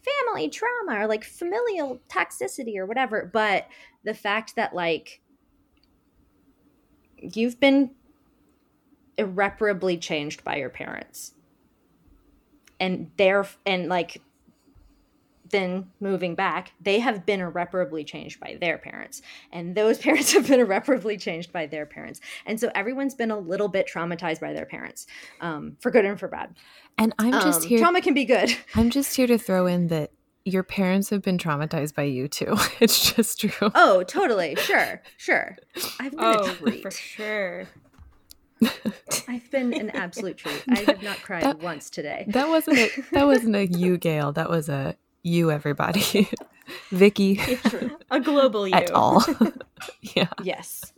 family 0.03 0.49
trauma 0.49 1.01
or 1.01 1.07
like 1.07 1.25
familial 1.25 2.01
toxicity 2.09 2.77
or 2.77 2.87
whatever 2.87 3.29
but 3.33 3.67
the 4.05 4.15
fact 4.15 4.57
that 4.57 4.75
like 4.75 5.21
you've 7.19 7.61
been 7.61 7.91
irreparably 9.19 9.97
changed 9.99 10.43
by 10.45 10.57
your 10.57 10.71
parents 10.71 11.33
and 12.81 13.11
they're 13.17 13.47
and 13.67 13.89
like 13.89 14.21
then 15.51 15.87
moving 16.01 16.35
back 16.35 16.73
they 16.81 16.99
have 16.99 17.27
been 17.27 17.41
irreparably 17.41 18.05
changed 18.05 18.41
by 18.41 18.57
their 18.61 18.79
parents 18.79 19.21
and 19.53 19.75
those 19.75 19.99
parents 20.07 20.33
have 20.33 20.49
been 20.49 20.61
irreparably 20.61 21.17
changed 21.19 21.53
by 21.53 21.67
their 21.67 21.85
parents 21.85 22.21
and 22.47 22.59
so 22.59 22.71
everyone's 22.75 23.15
been 23.15 23.31
a 23.31 23.39
little 23.39 23.69
bit 23.69 23.87
traumatized 23.87 24.41
by 24.41 24.53
their 24.55 24.65
parents 24.65 25.07
um, 25.43 25.77
for 25.81 25.91
good 25.91 26.05
and 26.07 26.19
for 26.19 26.29
bad 26.29 26.55
and 26.97 27.13
I'm 27.19 27.33
just 27.33 27.63
Um, 27.63 27.69
here. 27.69 27.79
trauma 27.81 28.01
can 28.01 28.15
be 28.15 28.25
good 28.25 28.57
I'm 28.75 28.89
just 28.91 29.15
here 29.15 29.27
to 29.27 29.37
throw 29.37 29.67
in 29.67 29.89
that 29.89 30.11
your 30.45 30.63
parents 30.65 31.11
have 31.11 31.23
been 31.23 31.39
traumatized 31.39 31.95
by 31.95 32.03
you 32.03 32.27
too. 32.27 32.57
It's 32.81 33.13
just 33.15 33.39
true. 33.41 33.71
oh 33.75 34.03
totally 34.05 34.57
sure 34.57 35.03
sure 35.19 35.57
i've 36.01 36.13
been 36.13 36.21
Oh, 36.25 36.51
a 36.51 36.55
treat 36.55 36.83
for 36.83 36.91
sure. 36.91 37.69
i've 39.29 39.51
been 39.51 39.73
an 39.75 39.91
absolute 39.91 40.37
treat 40.37 40.63
i 40.69 40.79
have 40.81 41.03
not 41.03 41.19
cried 41.23 41.43
That- 41.45 41.61
once 41.63 41.91
today 41.91 42.25
That 42.29 42.49
wasn't 42.49 42.79
a 42.79 42.91
that 43.13 43.27
wasn't 43.27 43.57
a 43.57 43.67
you, 43.67 43.99
Gail. 43.99 44.33
That 44.33 44.49
was 44.51 44.69
a 44.69 44.97
you, 45.23 45.51
everybody. 45.51 46.29
Vicky 46.91 47.41
A 48.11 48.21
global 48.21 48.67
you. 48.69 48.75
at 48.75 48.91
all. 48.93 49.25
yeah. 50.01 50.29
yes 50.43 50.93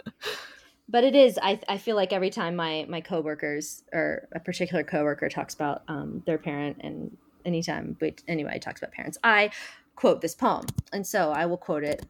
but 0.89 1.03
it 1.05 1.15
is 1.15 1.39
I, 1.43 1.59
I 1.69 1.79
feel 1.79 1.97
like 1.97 2.13
every 2.13 2.31
time 2.31 2.55
my 2.57 2.85
my 2.89 3.01
coworkers 3.01 3.83
or 3.93 4.29
a 4.35 4.41
particular 4.41 4.85
coworker 4.85 5.29
talks 5.29 5.55
about 5.55 5.83
um, 5.89 6.23
their 6.27 6.39
parent 6.39 6.79
and 6.81 7.17
anytime 7.45 7.97
but 7.99 8.23
anyway 8.29 8.59
talks 8.59 8.81
about 8.81 8.93
parents 8.93 9.19
i 9.25 9.51
quote 9.97 10.21
this 10.21 10.35
poem 10.35 10.67
and 10.93 11.07
so 11.07 11.31
i 11.33 11.47
will 11.47 11.57
quote 11.59 11.83
it 11.85 12.05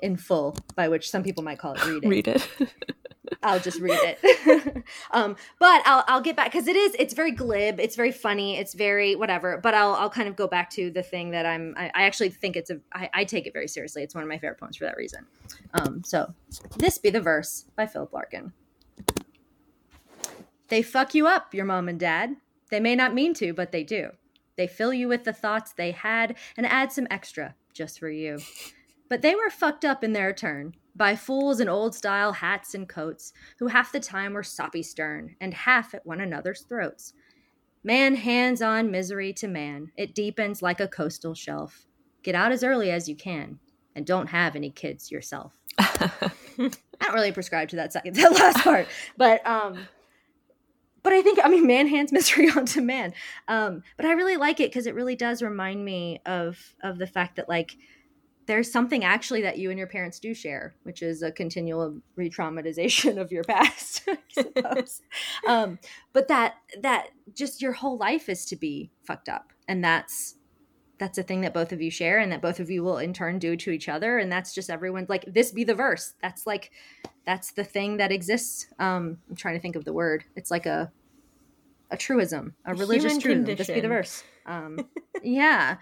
in 0.00 0.16
full 0.16 0.56
by 0.74 0.88
which 0.88 1.10
some 1.10 1.22
people 1.22 1.42
might 1.44 1.58
call 1.58 1.74
it 1.74 1.84
reading 1.86 2.08
Read 2.10 2.28
it. 2.28 2.48
I'll 3.42 3.60
just 3.60 3.80
read 3.80 3.98
it. 4.02 4.84
um, 5.10 5.36
but 5.58 5.82
I'll 5.86 6.04
I'll 6.08 6.20
get 6.20 6.36
back 6.36 6.52
because 6.52 6.68
it 6.68 6.76
is 6.76 6.94
it's 6.98 7.14
very 7.14 7.30
glib, 7.30 7.80
it's 7.80 7.96
very 7.96 8.12
funny, 8.12 8.56
it's 8.56 8.74
very 8.74 9.14
whatever. 9.14 9.58
But 9.58 9.74
I'll 9.74 9.94
I'll 9.94 10.10
kind 10.10 10.28
of 10.28 10.36
go 10.36 10.46
back 10.46 10.70
to 10.70 10.90
the 10.90 11.02
thing 11.02 11.30
that 11.30 11.46
I'm 11.46 11.74
I, 11.76 11.90
I 11.94 12.02
actually 12.04 12.30
think 12.30 12.56
it's 12.56 12.70
a 12.70 12.80
I, 12.92 13.10
I 13.12 13.24
take 13.24 13.46
it 13.46 13.52
very 13.52 13.68
seriously. 13.68 14.02
It's 14.02 14.14
one 14.14 14.22
of 14.22 14.28
my 14.28 14.38
favorite 14.38 14.58
poems 14.58 14.76
for 14.76 14.84
that 14.84 14.96
reason. 14.96 15.26
Um, 15.74 16.02
so 16.04 16.34
this 16.76 16.98
be 16.98 17.10
the 17.10 17.20
verse 17.20 17.66
by 17.76 17.86
Philip 17.86 18.12
Larkin. 18.12 18.52
They 20.68 20.82
fuck 20.82 21.14
you 21.14 21.26
up, 21.26 21.52
your 21.52 21.64
mom 21.64 21.88
and 21.88 21.98
dad. 21.98 22.36
They 22.70 22.80
may 22.80 22.94
not 22.94 23.12
mean 23.12 23.34
to, 23.34 23.52
but 23.52 23.72
they 23.72 23.82
do. 23.82 24.10
They 24.56 24.68
fill 24.68 24.92
you 24.92 25.08
with 25.08 25.24
the 25.24 25.32
thoughts 25.32 25.72
they 25.72 25.90
had 25.90 26.36
and 26.56 26.66
add 26.66 26.92
some 26.92 27.08
extra 27.10 27.54
just 27.72 27.98
for 27.98 28.10
you. 28.10 28.38
But 29.08 29.22
they 29.22 29.34
were 29.34 29.50
fucked 29.50 29.84
up 29.84 30.04
in 30.04 30.12
their 30.12 30.32
turn 30.32 30.74
by 30.94 31.16
fools 31.16 31.60
in 31.60 31.68
old 31.68 31.94
style 31.94 32.32
hats 32.32 32.74
and 32.74 32.88
coats 32.88 33.32
who 33.58 33.68
half 33.68 33.92
the 33.92 34.00
time 34.00 34.32
were 34.32 34.42
soppy 34.42 34.82
stern 34.82 35.36
and 35.40 35.54
half 35.54 35.94
at 35.94 36.06
one 36.06 36.20
another's 36.20 36.62
throats. 36.62 37.14
Man 37.82 38.14
hands 38.14 38.60
on 38.60 38.90
misery 38.90 39.32
to 39.34 39.48
man. 39.48 39.90
It 39.96 40.14
deepens 40.14 40.60
like 40.60 40.80
a 40.80 40.88
coastal 40.88 41.34
shelf. 41.34 41.86
Get 42.22 42.34
out 42.34 42.52
as 42.52 42.62
early 42.62 42.90
as 42.90 43.08
you 43.08 43.16
can 43.16 43.58
and 43.94 44.06
don't 44.06 44.28
have 44.28 44.54
any 44.56 44.70
kids 44.70 45.10
yourself. 45.10 45.52
I 45.78 46.30
don't 47.00 47.14
really 47.14 47.32
prescribe 47.32 47.68
to 47.70 47.76
that 47.76 47.92
second 47.92 48.14
that 48.16 48.32
last 48.32 48.58
part, 48.58 48.86
but 49.16 49.46
um 49.46 49.78
but 51.02 51.14
I 51.14 51.22
think 51.22 51.38
I 51.42 51.48
mean 51.48 51.66
man 51.66 51.86
hands 51.86 52.12
misery 52.12 52.50
onto 52.50 52.82
man. 52.82 53.14
Um 53.48 53.82
but 53.96 54.06
I 54.06 54.12
really 54.12 54.36
like 54.36 54.60
it 54.60 54.70
because 54.70 54.86
it 54.86 54.94
really 54.94 55.16
does 55.16 55.42
remind 55.42 55.84
me 55.84 56.20
of 56.26 56.58
of 56.82 56.98
the 56.98 57.06
fact 57.06 57.36
that 57.36 57.48
like 57.48 57.76
there's 58.50 58.72
something 58.72 59.04
actually 59.04 59.42
that 59.42 59.58
you 59.58 59.70
and 59.70 59.78
your 59.78 59.86
parents 59.86 60.18
do 60.18 60.34
share, 60.34 60.74
which 60.82 61.02
is 61.02 61.22
a 61.22 61.30
continual 61.30 62.00
re-traumatization 62.16 63.16
of 63.16 63.30
your 63.30 63.44
past, 63.44 64.02
I 64.08 64.18
suppose. 64.32 65.02
um, 65.46 65.78
but 66.12 66.26
that 66.26 66.56
that 66.80 67.10
just 67.32 67.62
your 67.62 67.72
whole 67.72 67.96
life 67.96 68.28
is 68.28 68.44
to 68.46 68.56
be 68.56 68.90
fucked 69.04 69.28
up, 69.28 69.52
and 69.68 69.84
that's 69.84 70.34
that's 70.98 71.16
a 71.16 71.22
thing 71.22 71.42
that 71.42 71.54
both 71.54 71.70
of 71.70 71.80
you 71.80 71.92
share 71.92 72.18
and 72.18 72.32
that 72.32 72.42
both 72.42 72.58
of 72.58 72.68
you 72.70 72.82
will 72.82 72.98
in 72.98 73.14
turn 73.14 73.38
do 73.38 73.54
to 73.54 73.70
each 73.70 73.88
other. 73.88 74.18
And 74.18 74.30
that's 74.30 74.52
just 74.52 74.68
everyone's 74.68 75.08
like 75.08 75.24
this 75.26 75.52
be 75.52 75.62
the 75.62 75.74
verse. 75.74 76.14
That's 76.20 76.44
like 76.44 76.72
that's 77.24 77.52
the 77.52 77.64
thing 77.64 77.98
that 77.98 78.10
exists. 78.10 78.66
Um 78.80 79.18
i'm 79.30 79.36
trying 79.36 79.54
to 79.54 79.60
think 79.60 79.76
of 79.76 79.84
the 79.84 79.92
word. 79.92 80.24
It's 80.34 80.50
like 80.50 80.66
a 80.66 80.90
a 81.92 81.96
truism 81.96 82.54
a 82.64 82.74
religious 82.74 83.12
Human 83.12 83.44
truism. 83.44 83.44
This 83.44 83.66
be 83.68 83.74
the 83.74 83.80
condition. 83.80 83.88
verse. 83.88 84.24
Um 84.44 84.88
yeah 85.22 85.76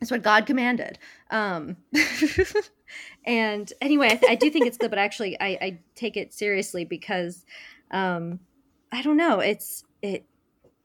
it's 0.00 0.10
what 0.10 0.22
god 0.22 0.46
commanded 0.46 0.98
um 1.30 1.76
and 3.24 3.72
anyway 3.80 4.18
I, 4.22 4.32
I 4.32 4.34
do 4.34 4.50
think 4.50 4.66
it's 4.66 4.76
good 4.76 4.90
but 4.90 4.98
actually 4.98 5.38
I, 5.40 5.46
I 5.60 5.78
take 5.94 6.16
it 6.16 6.32
seriously 6.34 6.84
because 6.84 7.44
um 7.90 8.40
i 8.92 9.02
don't 9.02 9.16
know 9.16 9.40
it's 9.40 9.84
it 10.02 10.24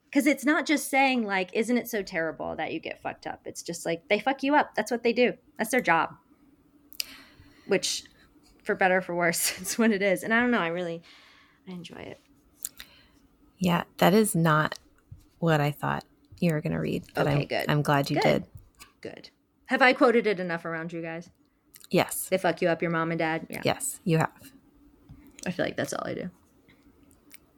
because 0.10 0.28
it's 0.28 0.46
not 0.46 0.66
just 0.66 0.90
saying 0.90 1.26
like 1.26 1.50
isn't 1.54 1.78
it 1.78 1.90
so 1.90 2.02
terrible 2.02 2.56
that 2.56 2.74
you 2.74 2.80
get 2.80 3.02
fucked 3.02 3.28
up 3.28 3.42
it's 3.46 3.62
just 3.64 3.86
like 3.86 4.08
they 4.08 4.20
fuck 4.20 4.44
you 4.44 4.56
up 4.56 4.76
that's 4.76 4.92
what 4.92 5.04
they 5.04 5.14
do 5.14 5.34
that's 5.58 5.72
their 5.72 5.82
job 5.82 6.16
which 7.68 8.04
for 8.64 8.76
better 8.76 8.98
or 8.98 9.02
for 9.02 9.16
worse 9.16 9.58
it's 9.62 9.78
what 9.78 9.92
it 9.92 10.02
is 10.02 10.24
and 10.24 10.34
i 10.34 10.40
don't 10.40 10.52
know 10.52 10.60
i 10.60 10.68
really 10.68 11.02
i 11.68 11.72
enjoy 11.72 12.00
it 12.00 12.20
Yeah, 13.60 13.84
that 13.98 14.14
is 14.16 14.34
not 14.36 14.80
what 15.38 15.62
I 15.62 15.70
thought 15.70 16.04
you 16.40 16.52
were 16.52 16.62
going 16.62 16.74
to 16.74 16.80
read. 16.80 17.04
But 17.14 17.28
Okay, 17.28 17.36
I'm, 17.42 17.46
good. 17.46 17.66
I'm 17.70 17.82
glad 17.84 18.10
you 18.10 18.16
Good. 18.16 18.24
did. 18.24 18.44
Good 19.02 19.30
have 19.66 19.82
i 19.82 19.94
quoted 19.94 20.28
it 20.28 20.40
enough 20.40 20.66
around 20.66 20.94
you 20.94 21.02
guys 21.02 21.30
Yes. 21.90 22.28
they 22.30 22.38
fuck 22.38 22.62
you 22.62 22.70
up 22.70 22.82
your 22.82 22.92
mom 22.92 23.12
and 23.12 23.20
dad 23.20 23.48
yeah 23.50 23.62
Yes, 23.66 24.00
you 24.04 24.18
have. 24.20 24.32
i 25.46 25.52
feel 25.52 25.66
like 25.66 25.76
that's 25.76 25.94
all 25.94 26.08
i 26.08 26.14
do 26.14 26.30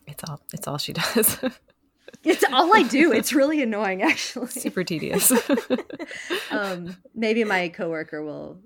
It's 0.08 0.24
all 0.28 0.41
it's 0.54 0.68
all 0.68 0.78
she 0.78 0.94
does. 0.94 1.38
it's 2.24 2.44
all 2.52 2.76
i 2.76 2.84
do 2.84 3.12
it's 3.12 3.34
really 3.41 3.62
annoying 3.62 4.02
actually 4.02 4.48
Super 4.48 4.84
tedious. 4.84 5.32
um 6.52 6.96
maybe 7.16 7.44
my 7.44 7.70
coworker 7.70 8.24
will 8.24 8.60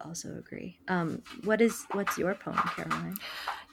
also 0.00 0.36
agree 0.36 0.78
um 0.88 1.22
what 1.44 1.60
is 1.60 1.84
what's 1.92 2.18
your 2.18 2.34
poem 2.34 2.56
caroline 2.76 3.16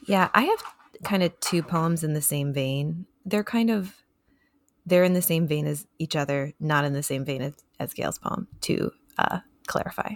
yeah, 0.07 0.29
I 0.33 0.43
have 0.43 0.63
kind 1.03 1.23
of 1.23 1.37
two 1.41 1.61
poems 1.61 2.05
in 2.05 2.13
the 2.13 2.21
same 2.21 2.53
vein. 2.53 3.05
They're 3.25 3.43
kind 3.43 3.69
of 3.69 3.95
they're 4.89 5.03
in 5.03 5.13
the 5.13 5.21
same 5.21 5.47
vein 5.47 5.67
as 5.67 5.87
each 5.99 6.15
other, 6.15 6.53
not 6.59 6.85
in 6.85 6.93
the 6.93 7.03
same 7.03 7.25
vein 7.25 7.41
as, 7.41 7.53
as 7.79 7.93
Gail's 7.93 8.19
poem, 8.19 8.47
to 8.61 8.91
uh, 9.17 9.39
clarify. 9.67 10.15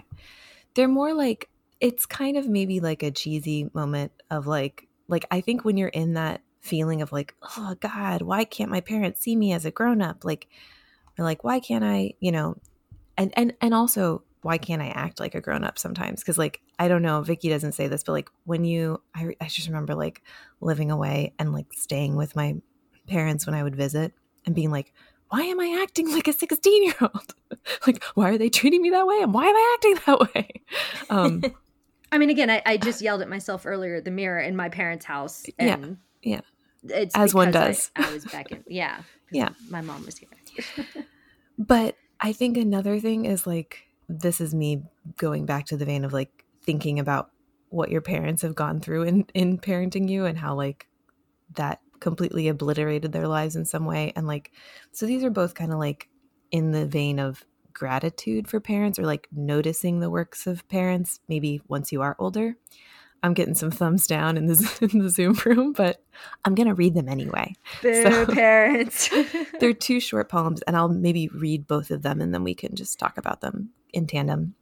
They're 0.74 0.88
more 0.88 1.14
like 1.14 1.48
it's 1.80 2.06
kind 2.06 2.36
of 2.36 2.48
maybe 2.48 2.80
like 2.80 3.02
a 3.02 3.10
cheesy 3.10 3.70
moment 3.74 4.12
of 4.30 4.46
like 4.46 4.88
like 5.08 5.26
I 5.30 5.40
think 5.40 5.64
when 5.64 5.76
you're 5.76 5.88
in 5.88 6.14
that 6.14 6.40
feeling 6.60 7.02
of 7.02 7.12
like, 7.12 7.34
oh 7.58 7.76
God, 7.78 8.22
why 8.22 8.44
can't 8.44 8.70
my 8.70 8.80
parents 8.80 9.20
see 9.20 9.36
me 9.36 9.52
as 9.52 9.64
a 9.64 9.70
grown 9.70 10.02
up? 10.02 10.24
Like 10.24 10.48
or 11.18 11.24
like 11.24 11.44
why 11.44 11.60
can't 11.60 11.84
I, 11.84 12.14
you 12.20 12.32
know, 12.32 12.56
and 13.16 13.32
and 13.36 13.54
and 13.60 13.74
also 13.74 14.22
why 14.42 14.58
can't 14.58 14.82
I 14.82 14.88
act 14.88 15.20
like 15.20 15.34
a 15.34 15.40
grown 15.40 15.64
up 15.64 15.78
sometimes? 15.78 16.20
Because 16.20 16.38
like 16.38 16.60
I 16.78 16.88
don't 16.88 17.02
know, 17.02 17.22
Vicky 17.22 17.48
doesn't 17.48 17.72
say 17.72 17.86
this, 17.88 18.02
but 18.02 18.12
like 18.12 18.30
when 18.44 18.64
you, 18.64 19.00
I, 19.14 19.34
I 19.40 19.46
just 19.46 19.68
remember 19.68 19.94
like 19.94 20.22
living 20.60 20.90
away 20.90 21.32
and 21.38 21.52
like 21.52 21.72
staying 21.72 22.16
with 22.16 22.34
my 22.34 22.56
parents 23.06 23.46
when 23.46 23.54
I 23.54 23.62
would 23.62 23.76
visit 23.76 24.12
and 24.46 24.54
being 24.54 24.70
like, 24.70 24.92
why 25.28 25.42
am 25.42 25.60
I 25.60 25.80
acting 25.82 26.10
like 26.12 26.28
a 26.28 26.32
sixteen 26.32 26.84
year 26.84 26.94
old? 27.00 27.34
like 27.86 28.02
why 28.14 28.30
are 28.30 28.38
they 28.38 28.48
treating 28.48 28.82
me 28.82 28.90
that 28.90 29.06
way? 29.06 29.20
And 29.20 29.34
why 29.34 29.46
am 29.46 29.56
I 29.56 29.76
acting 29.76 29.98
that 30.06 30.34
way? 30.34 30.50
Um, 31.10 31.42
I 32.10 32.18
mean, 32.18 32.30
again, 32.30 32.48
I, 32.48 32.62
I 32.64 32.76
just 32.76 33.02
yelled 33.02 33.20
at 33.20 33.28
myself 33.28 33.66
earlier 33.66 33.96
at 33.96 34.04
the 34.04 34.10
mirror 34.10 34.38
in 34.38 34.56
my 34.56 34.68
parents' 34.68 35.04
house. 35.04 35.44
Yeah, 35.58 35.74
And 35.74 35.98
yeah. 36.22 36.40
It's 36.88 37.14
As 37.14 37.34
one 37.34 37.50
does. 37.50 37.90
I, 37.96 38.08
I 38.08 38.12
was 38.12 38.24
back 38.26 38.52
in, 38.52 38.62
yeah. 38.68 39.02
Yeah. 39.32 39.50
My 39.68 39.80
mom 39.80 40.04
was 40.04 40.18
here. 40.18 40.28
But 41.58 41.96
I 42.20 42.32
think 42.32 42.56
another 42.56 43.00
thing 43.00 43.24
is 43.26 43.46
like 43.46 43.84
this 44.08 44.40
is 44.40 44.54
me 44.54 44.82
going 45.16 45.46
back 45.46 45.66
to 45.66 45.76
the 45.76 45.84
vein 45.84 46.04
of 46.04 46.12
like 46.12 46.44
thinking 46.62 46.98
about 46.98 47.30
what 47.68 47.90
your 47.90 48.00
parents 48.00 48.42
have 48.42 48.54
gone 48.54 48.80
through 48.80 49.02
in 49.02 49.26
in 49.34 49.58
parenting 49.58 50.08
you 50.08 50.24
and 50.24 50.38
how 50.38 50.54
like 50.54 50.86
that 51.56 51.80
completely 52.00 52.48
obliterated 52.48 53.12
their 53.12 53.28
lives 53.28 53.56
in 53.56 53.64
some 53.64 53.84
way 53.84 54.12
and 54.16 54.26
like 54.26 54.52
so 54.92 55.06
these 55.06 55.24
are 55.24 55.30
both 55.30 55.54
kind 55.54 55.72
of 55.72 55.78
like 55.78 56.08
in 56.50 56.70
the 56.72 56.86
vein 56.86 57.18
of 57.18 57.44
gratitude 57.72 58.46
for 58.48 58.60
parents 58.60 58.98
or 58.98 59.04
like 59.04 59.26
noticing 59.32 59.98
the 60.00 60.08
works 60.10 60.46
of 60.46 60.66
parents 60.68 61.18
maybe 61.28 61.60
once 61.68 61.90
you 61.90 62.02
are 62.02 62.14
older. 62.18 62.56
I'm 63.22 63.32
getting 63.32 63.54
some 63.54 63.70
thumbs 63.70 64.06
down 64.06 64.36
in 64.36 64.46
the 64.46 64.88
in 64.92 64.98
the 65.00 65.08
Zoom 65.08 65.36
room, 65.46 65.72
but 65.72 66.04
I'm 66.44 66.54
going 66.54 66.68
to 66.68 66.74
read 66.74 66.92
them 66.94 67.08
anyway. 67.08 67.54
Boo, 67.82 68.02
So- 68.02 68.26
parents. 68.26 69.08
They're 69.60 69.72
two 69.72 69.98
short 69.98 70.28
poems, 70.28 70.60
and 70.62 70.76
I'll 70.76 70.90
maybe 70.90 71.28
read 71.28 71.66
both 71.66 71.90
of 71.90 72.02
them, 72.02 72.20
and 72.20 72.34
then 72.34 72.44
we 72.44 72.54
can 72.54 72.76
just 72.76 72.98
talk 72.98 73.16
about 73.16 73.40
them 73.40 73.70
in 73.94 74.06
tandem. 74.06 74.54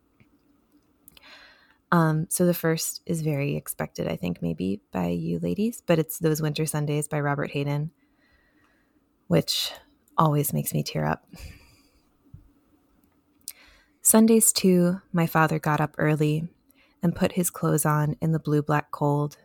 Um, 1.92 2.26
so 2.30 2.46
the 2.46 2.54
first 2.54 3.02
is 3.04 3.20
very 3.20 3.54
expected, 3.54 4.08
I 4.08 4.16
think, 4.16 4.40
maybe 4.40 4.80
by 4.92 5.08
you 5.08 5.38
ladies, 5.38 5.82
but 5.86 5.98
it's 5.98 6.18
"Those 6.18 6.40
Winter 6.40 6.64
Sundays" 6.64 7.06
by 7.06 7.20
Robert 7.20 7.50
Hayden, 7.50 7.90
which 9.28 9.70
always 10.16 10.54
makes 10.54 10.72
me 10.72 10.82
tear 10.82 11.04
up. 11.04 11.26
Sundays 14.00 14.52
too, 14.52 15.02
my 15.12 15.26
father 15.26 15.58
got 15.58 15.82
up 15.82 15.94
early 15.98 16.48
and 17.02 17.14
put 17.14 17.32
his 17.32 17.50
clothes 17.50 17.84
on 17.84 18.16
in 18.22 18.32
the 18.32 18.38
blue 18.38 18.62
black 18.62 18.90
cold. 18.90 19.36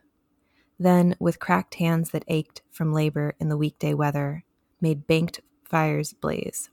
Then, 0.79 1.15
with 1.19 1.39
cracked 1.39 1.75
hands 1.75 2.11
that 2.11 2.23
ached 2.29 2.61
from 2.71 2.93
labor 2.93 3.35
in 3.41 3.49
the 3.49 3.57
weekday 3.57 3.93
weather, 3.93 4.45
made 4.79 5.05
banked 5.05 5.41
fires 5.65 6.13
blaze. 6.13 6.69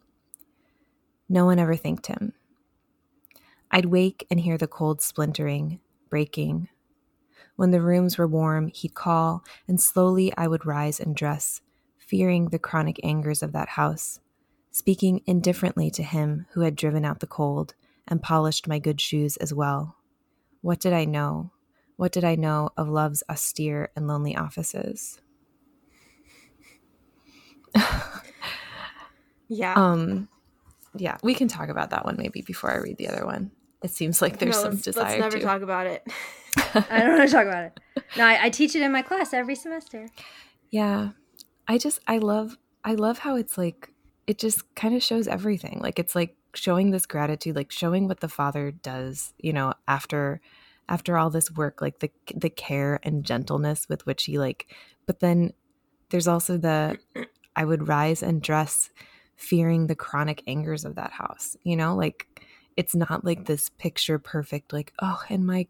No 1.28 1.46
one 1.46 1.58
ever 1.58 1.74
thanked 1.74 2.06
him. 2.06 2.32
I'd 3.74 3.86
wake 3.86 4.24
and 4.30 4.38
hear 4.38 4.56
the 4.56 4.68
cold 4.68 5.02
splintering, 5.02 5.80
breaking. 6.08 6.68
When 7.56 7.72
the 7.72 7.80
rooms 7.80 8.16
were 8.16 8.26
warm, 8.28 8.68
he'd 8.68 8.94
call, 8.94 9.42
and 9.66 9.80
slowly 9.80 10.32
I 10.36 10.46
would 10.46 10.64
rise 10.64 11.00
and 11.00 11.16
dress, 11.16 11.60
fearing 11.98 12.50
the 12.50 12.58
chronic 12.60 13.00
angers 13.02 13.42
of 13.42 13.50
that 13.50 13.70
house, 13.70 14.20
speaking 14.70 15.22
indifferently 15.26 15.90
to 15.90 16.04
him 16.04 16.46
who 16.52 16.60
had 16.60 16.76
driven 16.76 17.04
out 17.04 17.18
the 17.18 17.26
cold 17.26 17.74
and 18.06 18.22
polished 18.22 18.68
my 18.68 18.78
good 18.78 19.00
shoes 19.00 19.36
as 19.38 19.52
well. 19.52 19.96
What 20.60 20.78
did 20.78 20.92
I 20.92 21.04
know? 21.04 21.50
What 21.96 22.12
did 22.12 22.22
I 22.22 22.36
know 22.36 22.70
of 22.76 22.88
love's 22.88 23.24
austere 23.28 23.90
and 23.96 24.06
lonely 24.06 24.36
offices? 24.36 25.20
Yeah. 29.48 29.74
Um, 29.74 30.28
yeah, 30.96 31.18
we 31.22 31.34
can 31.34 31.48
talk 31.48 31.68
about 31.68 31.90
that 31.90 32.04
one 32.04 32.16
maybe 32.16 32.40
before 32.40 32.72
I 32.72 32.76
read 32.76 32.96
the 32.96 33.08
other 33.08 33.26
one. 33.26 33.50
It 33.84 33.90
seems 33.90 34.22
like 34.22 34.38
there's 34.38 34.56
no, 34.56 34.62
some 34.62 34.70
let's, 34.70 34.82
desire 34.82 35.04
let's 35.04 35.20
never 35.20 35.38
to. 35.38 35.44
talk 35.44 35.60
about 35.60 35.86
it. 35.86 36.08
I 36.56 37.00
don't 37.00 37.18
want 37.18 37.28
to 37.28 37.34
talk 37.34 37.46
about 37.46 37.64
it. 37.64 37.80
No, 38.16 38.24
I, 38.24 38.44
I 38.44 38.48
teach 38.48 38.74
it 38.74 38.80
in 38.80 38.90
my 38.90 39.02
class 39.02 39.34
every 39.34 39.54
semester. 39.54 40.08
Yeah, 40.70 41.10
I 41.68 41.76
just 41.76 42.00
I 42.06 42.16
love 42.16 42.56
I 42.82 42.94
love 42.94 43.18
how 43.18 43.36
it's 43.36 43.58
like 43.58 43.90
it 44.26 44.38
just 44.38 44.74
kind 44.74 44.94
of 44.94 45.02
shows 45.02 45.28
everything. 45.28 45.80
Like 45.82 45.98
it's 45.98 46.14
like 46.14 46.34
showing 46.54 46.92
this 46.92 47.04
gratitude, 47.04 47.56
like 47.56 47.70
showing 47.70 48.08
what 48.08 48.20
the 48.20 48.28
father 48.28 48.70
does. 48.70 49.34
You 49.36 49.52
know, 49.52 49.74
after 49.86 50.40
after 50.88 51.18
all 51.18 51.28
this 51.28 51.50
work, 51.50 51.82
like 51.82 51.98
the 51.98 52.10
the 52.34 52.48
care 52.48 53.00
and 53.02 53.22
gentleness 53.22 53.86
with 53.86 54.06
which 54.06 54.24
he 54.24 54.38
like. 54.38 54.66
But 55.04 55.20
then 55.20 55.52
there's 56.08 56.26
also 56.26 56.56
the 56.56 56.98
I 57.54 57.66
would 57.66 57.86
rise 57.86 58.22
and 58.22 58.40
dress, 58.40 58.88
fearing 59.36 59.88
the 59.88 59.94
chronic 59.94 60.42
angers 60.46 60.86
of 60.86 60.94
that 60.94 61.12
house. 61.12 61.54
You 61.64 61.76
know, 61.76 61.94
like 61.94 62.40
it's 62.76 62.94
not 62.94 63.24
like 63.24 63.46
this 63.46 63.68
picture 63.70 64.18
perfect. 64.18 64.72
Like 64.72 64.92
oh, 65.00 65.22
and 65.28 65.46
my 65.46 65.66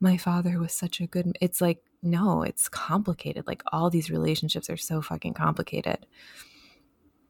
my 0.00 0.16
father 0.16 0.58
was 0.58 0.72
such 0.72 1.00
a 1.00 1.06
good. 1.06 1.36
It's 1.40 1.60
like 1.60 1.82
no, 2.02 2.42
it's 2.42 2.68
complicated. 2.68 3.46
Like 3.46 3.62
all 3.72 3.90
these 3.90 4.10
relationships 4.10 4.68
are 4.68 4.76
so 4.76 5.00
fucking 5.00 5.34
complicated. 5.34 6.06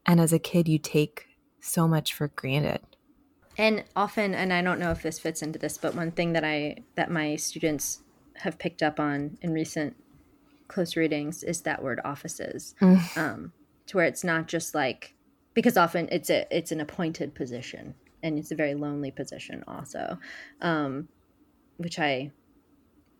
And 0.05 0.19
as 0.19 0.33
a 0.33 0.39
kid, 0.39 0.67
you 0.67 0.77
take 0.77 1.25
so 1.59 1.87
much 1.87 2.13
for 2.13 2.27
granted. 2.27 2.81
And 3.57 3.85
often, 3.95 4.35
and 4.35 4.51
I 4.51 4.61
don't 4.61 4.79
know 4.79 4.91
if 4.91 5.01
this 5.01 5.17
fits 5.17 5.41
into 5.41 5.57
this, 5.57 5.77
but 5.77 5.95
one 5.95 6.11
thing 6.11 6.33
that 6.33 6.43
I 6.43 6.77
that 6.95 7.09
my 7.09 7.37
students 7.37 8.01
have 8.35 8.59
picked 8.59 8.83
up 8.83 8.99
on 8.99 9.37
in 9.41 9.53
recent 9.53 9.95
close 10.67 10.95
readings 10.97 11.41
is 11.41 11.61
that 11.61 11.81
word 11.81 12.01
offices, 12.03 12.75
Mm. 12.81 13.17
um, 13.17 13.53
to 13.87 13.97
where 13.97 14.05
it's 14.05 14.23
not 14.23 14.47
just 14.47 14.75
like 14.75 15.15
because 15.53 15.77
often 15.77 16.09
it's 16.11 16.29
a 16.29 16.45
it's 16.55 16.71
an 16.73 16.81
appointed 16.81 17.33
position 17.33 17.95
and 18.25 18.37
it's 18.39 18.51
a 18.51 18.55
very 18.55 18.73
lonely 18.73 19.11
position 19.11 19.63
also, 19.67 20.17
um, 20.61 21.07
which 21.77 21.99
I 21.99 22.31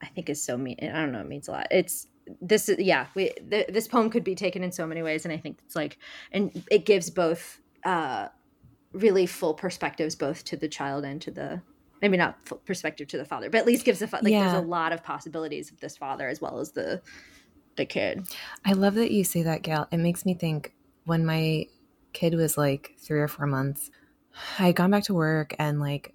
I 0.02 0.08
think 0.08 0.30
is 0.30 0.42
so 0.44 0.58
mean. 0.58 0.78
I 0.82 0.88
don't 0.88 1.12
know, 1.12 1.22
it 1.22 1.28
means 1.28 1.48
a 1.48 1.52
lot. 1.52 1.68
It's 1.72 2.08
this 2.42 2.68
is 2.70 2.80
yeah. 2.80 3.08
We 3.16 3.32
th- 3.50 3.68
this 3.68 3.88
poem 3.88 4.10
could 4.10 4.24
be 4.24 4.36
taken 4.36 4.64
in 4.64 4.72
so 4.72 4.86
many 4.86 5.04
ways, 5.04 5.26
and 5.26 5.34
I 5.34 5.38
think 5.38 5.60
it's 5.66 5.76
like 5.76 5.98
and 6.32 6.64
it 6.70 6.86
gives 6.86 7.10
both. 7.10 7.62
Uh, 7.86 8.30
really 8.94 9.26
full 9.26 9.54
perspectives 9.54 10.16
both 10.16 10.46
to 10.46 10.56
the 10.56 10.70
child 10.70 11.04
and 11.04 11.22
to 11.22 11.30
the 11.30 11.62
maybe 12.02 12.16
not 12.16 12.42
full 12.48 12.60
perspective 12.60 13.06
to 13.10 13.18
the 13.18 13.26
father 13.26 13.50
but 13.50 13.58
at 13.58 13.66
least 13.66 13.84
gives 13.84 14.02
a 14.02 14.08
fa- 14.08 14.20
like 14.24 14.32
Yeah. 14.32 14.44
there's 14.52 14.64
a 14.64 14.66
lot 14.66 14.94
of 14.94 15.04
possibilities 15.04 15.70
of 15.70 15.82
this 15.82 15.98
father 15.98 16.30
as 16.30 16.40
well 16.40 16.60
as 16.60 16.72
the 16.72 17.02
the 17.76 17.86
kid 17.86 18.26
I 18.64 18.72
love 18.72 18.96
that 18.96 19.12
you 19.12 19.26
say 19.26 19.44
that, 19.44 19.64
Gail. 19.64 19.88
It 19.92 19.98
makes 19.98 20.26
me 20.26 20.34
think 20.34 20.74
when 21.04 21.26
my 21.26 21.68
kid 22.14 22.34
was 22.36 22.58
like 22.58 22.94
three 22.98 23.20
or 23.20 23.28
four 23.28 23.48
months, 23.48 23.92
I 24.60 24.68
had 24.68 24.76
gone 24.76 24.92
back 24.92 25.04
to 25.06 25.14
work 25.14 25.56
and 25.60 25.80
like 25.80 26.14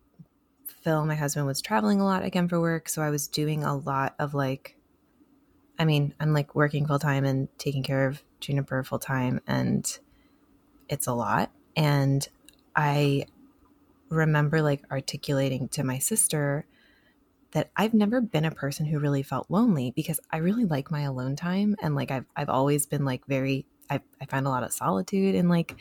Phil, 0.82 1.04
my 1.04 1.14
husband, 1.14 1.46
was 1.46 1.60
traveling 1.60 2.00
a 2.00 2.04
lot 2.04 2.24
again 2.24 2.48
for 2.48 2.60
work. 2.60 2.88
So 2.88 3.02
I 3.02 3.10
was 3.10 3.28
doing 3.28 3.64
a 3.64 3.76
lot 3.76 4.14
of 4.18 4.34
like, 4.34 4.76
I 5.78 5.84
mean, 5.84 6.14
I'm 6.20 6.32
like 6.32 6.54
working 6.54 6.86
full 6.86 6.98
time 6.98 7.24
and 7.24 7.48
taking 7.58 7.82
care 7.82 8.06
of 8.06 8.22
Juniper 8.40 8.82
full 8.82 8.98
time, 8.98 9.40
and 9.46 9.98
it's 10.88 11.06
a 11.06 11.12
lot. 11.12 11.50
And 11.76 12.26
I 12.74 13.26
remember 14.08 14.62
like 14.62 14.82
articulating 14.90 15.68
to 15.68 15.84
my 15.84 15.98
sister 15.98 16.66
that 17.52 17.70
I've 17.76 17.94
never 17.94 18.20
been 18.20 18.44
a 18.44 18.50
person 18.50 18.86
who 18.86 18.98
really 18.98 19.22
felt 19.22 19.50
lonely 19.50 19.90
because 19.90 20.20
I 20.30 20.38
really 20.38 20.64
like 20.64 20.90
my 20.90 21.02
alone 21.02 21.36
time 21.36 21.76
and 21.82 21.94
like 21.94 22.10
I've 22.10 22.26
I've 22.36 22.48
always 22.48 22.86
been 22.86 23.04
like 23.04 23.26
very 23.26 23.66
I 23.88 24.00
I 24.20 24.26
find 24.26 24.46
a 24.46 24.50
lot 24.50 24.62
of 24.62 24.72
solitude 24.72 25.34
in 25.34 25.48
like 25.48 25.76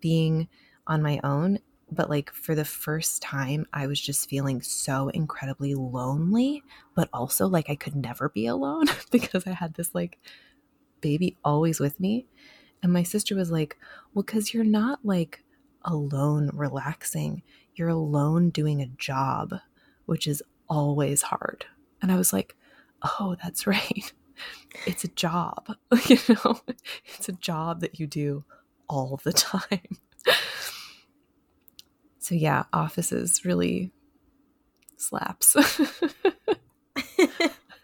being 0.00 0.48
on 0.86 1.02
my 1.02 1.20
own 1.24 1.58
but 1.94 2.10
like 2.10 2.32
for 2.32 2.54
the 2.54 2.64
first 2.64 3.22
time 3.22 3.66
I 3.72 3.86
was 3.86 4.00
just 4.00 4.28
feeling 4.28 4.60
so 4.60 5.08
incredibly 5.08 5.74
lonely 5.74 6.62
but 6.94 7.08
also 7.12 7.46
like 7.46 7.70
I 7.70 7.76
could 7.76 7.96
never 7.96 8.28
be 8.28 8.46
alone 8.46 8.86
because 9.10 9.46
I 9.46 9.52
had 9.52 9.74
this 9.74 9.94
like 9.94 10.18
baby 11.00 11.36
always 11.44 11.80
with 11.80 11.98
me 11.98 12.26
and 12.82 12.92
my 12.92 13.02
sister 13.02 13.34
was 13.34 13.50
like 13.50 13.78
well 14.12 14.24
cuz 14.24 14.52
you're 14.52 14.64
not 14.64 15.00
like 15.04 15.44
alone 15.82 16.50
relaxing 16.54 17.42
you're 17.74 17.88
alone 17.88 18.50
doing 18.50 18.80
a 18.80 18.86
job 18.86 19.54
which 20.06 20.26
is 20.26 20.42
always 20.68 21.22
hard. 21.22 21.66
And 22.02 22.10
I 22.12 22.16
was 22.16 22.32
like, 22.32 22.56
oh, 23.02 23.36
that's 23.42 23.66
right. 23.66 24.12
It's 24.86 25.04
a 25.04 25.08
job, 25.08 25.76
you 26.06 26.18
know, 26.28 26.60
it's 27.14 27.28
a 27.28 27.32
job 27.32 27.80
that 27.80 28.00
you 28.00 28.06
do 28.06 28.44
all 28.88 29.20
the 29.22 29.32
time. 29.32 29.98
So, 32.24 32.34
yeah, 32.34 32.64
offices 32.72 33.44
really 33.44 33.92
slaps. 34.96 35.54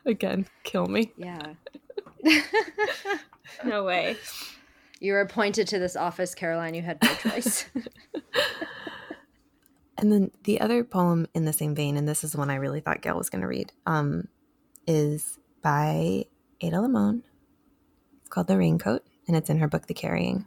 Again, 0.07 0.47
kill 0.65 0.87
me. 0.87 1.13
Yeah. 1.19 1.53
No 3.65 3.85
way. 3.85 4.17
You 5.01 5.13
were 5.13 5.21
appointed 5.21 5.69
to 5.69 5.79
this 5.79 5.97
office, 5.97 6.35
Caroline. 6.35 6.73
You 6.73 6.81
had 6.81 7.03
no 7.03 7.15
choice. 7.17 7.67
And 9.99 10.11
then 10.11 10.31
the 10.45 10.63
other 10.63 10.83
poem 10.83 11.27
in 11.35 11.45
the 11.45 11.53
same 11.53 11.75
vein, 11.75 11.99
and 11.99 12.09
this 12.09 12.25
is 12.25 12.33
the 12.33 12.39
one 12.39 12.49
I 12.49 12.55
really 12.55 12.81
thought 12.81 13.03
Gail 13.03 13.19
was 13.19 13.29
going 13.29 13.43
to 13.43 13.47
read, 13.47 13.71
um, 13.85 14.29
is 14.87 15.39
by 15.63 16.25
Ada 16.63 16.81
Limon. 16.81 17.23
It's 18.21 18.31
called 18.31 18.47
The 18.47 18.57
Raincoat, 18.57 19.03
and 19.29 19.37
it's 19.37 19.51
in 19.51 19.59
her 19.59 19.69
book, 19.69 19.89
The 19.89 19.93
Carrying. 19.93 20.47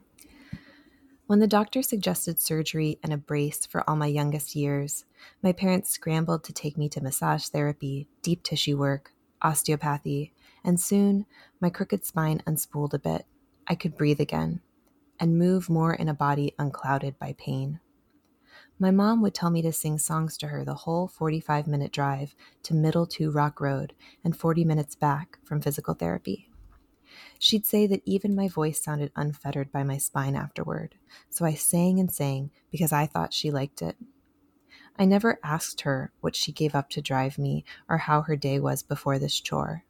When 1.25 1.39
the 1.39 1.47
doctor 1.47 1.81
suggested 1.81 2.37
surgery 2.37 2.99
and 3.01 3.13
a 3.13 3.17
brace 3.17 3.65
for 3.65 3.89
all 3.89 3.95
my 3.95 4.07
youngest 4.07 4.57
years, 4.57 5.05
my 5.41 5.53
parents 5.53 5.89
scrambled 5.89 6.43
to 6.43 6.53
take 6.53 6.77
me 6.77 6.89
to 6.89 7.01
massage 7.01 7.47
therapy, 7.47 8.09
deep 8.21 8.43
tissue 8.43 8.77
work, 8.77 9.13
osteopathy, 9.41 10.33
and 10.65 10.77
soon 10.79 11.25
my 11.61 11.69
crooked 11.69 12.03
spine 12.05 12.43
unspooled 12.45 12.93
a 12.93 12.99
bit. 12.99 13.25
I 13.65 13.75
could 13.75 13.95
breathe 13.95 14.19
again 14.19 14.59
and 15.17 15.37
move 15.37 15.69
more 15.69 15.93
in 15.93 16.09
a 16.09 16.13
body 16.13 16.55
unclouded 16.59 17.17
by 17.17 17.35
pain. 17.37 17.79
My 18.77 18.91
mom 18.91 19.21
would 19.21 19.33
tell 19.33 19.49
me 19.49 19.61
to 19.61 19.71
sing 19.71 19.97
songs 19.99 20.37
to 20.39 20.47
her 20.47 20.65
the 20.65 20.73
whole 20.73 21.07
45 21.07 21.67
minute 21.67 21.93
drive 21.93 22.35
to 22.63 22.73
Middle 22.73 23.07
Two 23.07 23.31
Rock 23.31 23.61
Road 23.61 23.93
and 24.25 24.35
40 24.35 24.65
minutes 24.65 24.95
back 24.95 25.39
from 25.45 25.61
physical 25.61 25.93
therapy. 25.93 26.49
She'd 27.39 27.65
say 27.65 27.87
that 27.87 28.01
even 28.05 28.35
my 28.35 28.47
voice 28.47 28.83
sounded 28.83 29.11
unfettered 29.15 29.71
by 29.71 29.83
my 29.83 29.97
spine 29.97 30.35
afterward, 30.35 30.95
so 31.29 31.45
I 31.45 31.53
sang 31.53 31.99
and 31.99 32.11
sang 32.11 32.51
because 32.71 32.91
I 32.91 33.05
thought 33.05 33.33
she 33.33 33.51
liked 33.51 33.81
it. 33.81 33.97
I 34.97 35.05
never 35.05 35.39
asked 35.43 35.81
her 35.81 36.11
what 36.21 36.35
she 36.35 36.51
gave 36.51 36.75
up 36.75 36.89
to 36.91 37.01
drive 37.01 37.37
me 37.37 37.65
or 37.89 37.97
how 37.97 38.21
her 38.21 38.35
day 38.35 38.59
was 38.59 38.83
before 38.83 39.17
this 39.17 39.39
chore. 39.39 39.83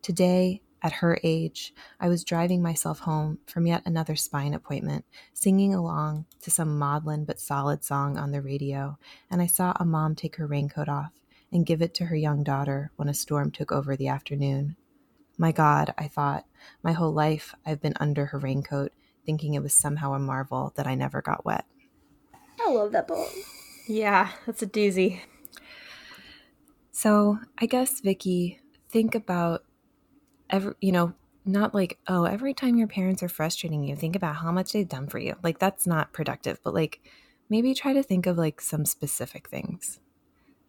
Today, 0.00 0.62
at 0.80 0.92
her 0.92 1.18
age, 1.24 1.74
I 1.98 2.08
was 2.08 2.22
driving 2.22 2.62
myself 2.62 3.00
home 3.00 3.38
from 3.46 3.66
yet 3.66 3.82
another 3.84 4.14
spine 4.14 4.54
appointment, 4.54 5.04
singing 5.32 5.74
along 5.74 6.26
to 6.42 6.50
some 6.50 6.78
maudlin 6.78 7.24
but 7.24 7.40
solid 7.40 7.82
song 7.82 8.16
on 8.16 8.30
the 8.30 8.40
radio, 8.40 8.96
and 9.30 9.42
I 9.42 9.46
saw 9.46 9.72
a 9.76 9.84
mom 9.84 10.14
take 10.14 10.36
her 10.36 10.46
raincoat 10.46 10.88
off 10.88 11.12
and 11.52 11.66
give 11.66 11.82
it 11.82 11.94
to 11.94 12.06
her 12.06 12.16
young 12.16 12.44
daughter 12.44 12.92
when 12.96 13.08
a 13.08 13.14
storm 13.14 13.50
took 13.50 13.72
over 13.72 13.96
the 13.96 14.08
afternoon. 14.08 14.76
My 15.38 15.52
God, 15.52 15.94
I 15.96 16.08
thought, 16.08 16.44
my 16.82 16.92
whole 16.92 17.12
life 17.12 17.54
I've 17.64 17.80
been 17.80 17.94
under 18.00 18.26
her 18.26 18.38
raincoat, 18.38 18.92
thinking 19.24 19.54
it 19.54 19.62
was 19.62 19.72
somehow 19.72 20.12
a 20.12 20.18
marvel 20.18 20.72
that 20.76 20.86
I 20.86 20.94
never 20.94 21.22
got 21.22 21.44
wet. 21.44 21.64
I 22.60 22.70
love 22.70 22.92
that 22.92 23.08
poem. 23.08 23.30
Yeah, 23.86 24.32
that's 24.44 24.62
a 24.62 24.66
doozy. 24.66 25.20
So 26.90 27.38
I 27.56 27.66
guess, 27.66 28.00
Vicky, 28.00 28.60
think 28.88 29.14
about 29.14 29.64
every 30.50 30.74
you 30.80 30.92
know 30.92 31.12
not 31.44 31.74
like 31.74 31.98
oh 32.08 32.24
every 32.24 32.52
time 32.52 32.76
your 32.76 32.88
parents 32.88 33.22
are 33.22 33.28
frustrating 33.28 33.84
you 33.84 33.96
think 33.96 34.16
about 34.16 34.36
how 34.36 34.52
much 34.52 34.72
they've 34.72 34.88
done 34.88 35.06
for 35.06 35.18
you 35.18 35.34
like 35.42 35.58
that's 35.58 35.86
not 35.86 36.12
productive 36.12 36.58
but 36.62 36.74
like 36.74 37.00
maybe 37.48 37.74
try 37.74 37.92
to 37.92 38.02
think 38.02 38.26
of 38.26 38.36
like 38.36 38.60
some 38.60 38.84
specific 38.84 39.48
things 39.48 40.00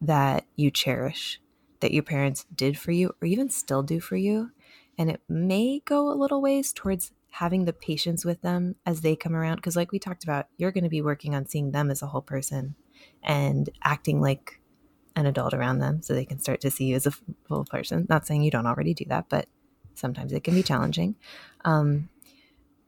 that 0.01 0.45
you 0.55 0.71
cherish 0.71 1.41
that 1.81 1.93
your 1.93 2.03
parents 2.03 2.45
did 2.55 2.77
for 2.77 2.91
you 2.91 3.13
or 3.21 3.25
even 3.25 3.49
still 3.49 3.83
do 3.83 3.99
for 3.99 4.15
you 4.15 4.51
and 4.99 5.09
it 5.09 5.21
may 5.27 5.81
go 5.85 6.11
a 6.11 6.13
little 6.13 6.41
ways 6.41 6.71
towards 6.71 7.11
having 7.31 7.65
the 7.65 7.73
patience 7.73 8.23
with 8.23 8.41
them 8.41 8.75
as 8.85 9.01
they 9.01 9.15
come 9.15 9.35
around 9.35 9.55
because 9.55 9.75
like 9.75 9.91
we 9.91 9.97
talked 9.97 10.23
about 10.23 10.47
you're 10.57 10.71
going 10.71 10.83
to 10.83 10.89
be 10.89 11.01
working 11.01 11.33
on 11.33 11.47
seeing 11.47 11.71
them 11.71 11.89
as 11.89 12.03
a 12.03 12.07
whole 12.07 12.21
person 12.21 12.75
and 13.23 13.69
acting 13.83 14.21
like 14.21 14.61
an 15.15 15.25
adult 15.25 15.55
around 15.55 15.79
them 15.79 16.01
so 16.01 16.13
they 16.13 16.25
can 16.25 16.39
start 16.39 16.61
to 16.61 16.69
see 16.69 16.85
you 16.85 16.95
as 16.95 17.07
a 17.07 17.11
full 17.47 17.65
person 17.65 18.05
not 18.09 18.27
saying 18.27 18.43
you 18.43 18.51
don't 18.51 18.67
already 18.67 18.93
do 18.93 19.05
that 19.07 19.25
but 19.29 19.47
sometimes 19.99 20.31
it 20.33 20.43
can 20.43 20.55
be 20.55 20.63
challenging. 20.63 21.15
Um, 21.65 22.09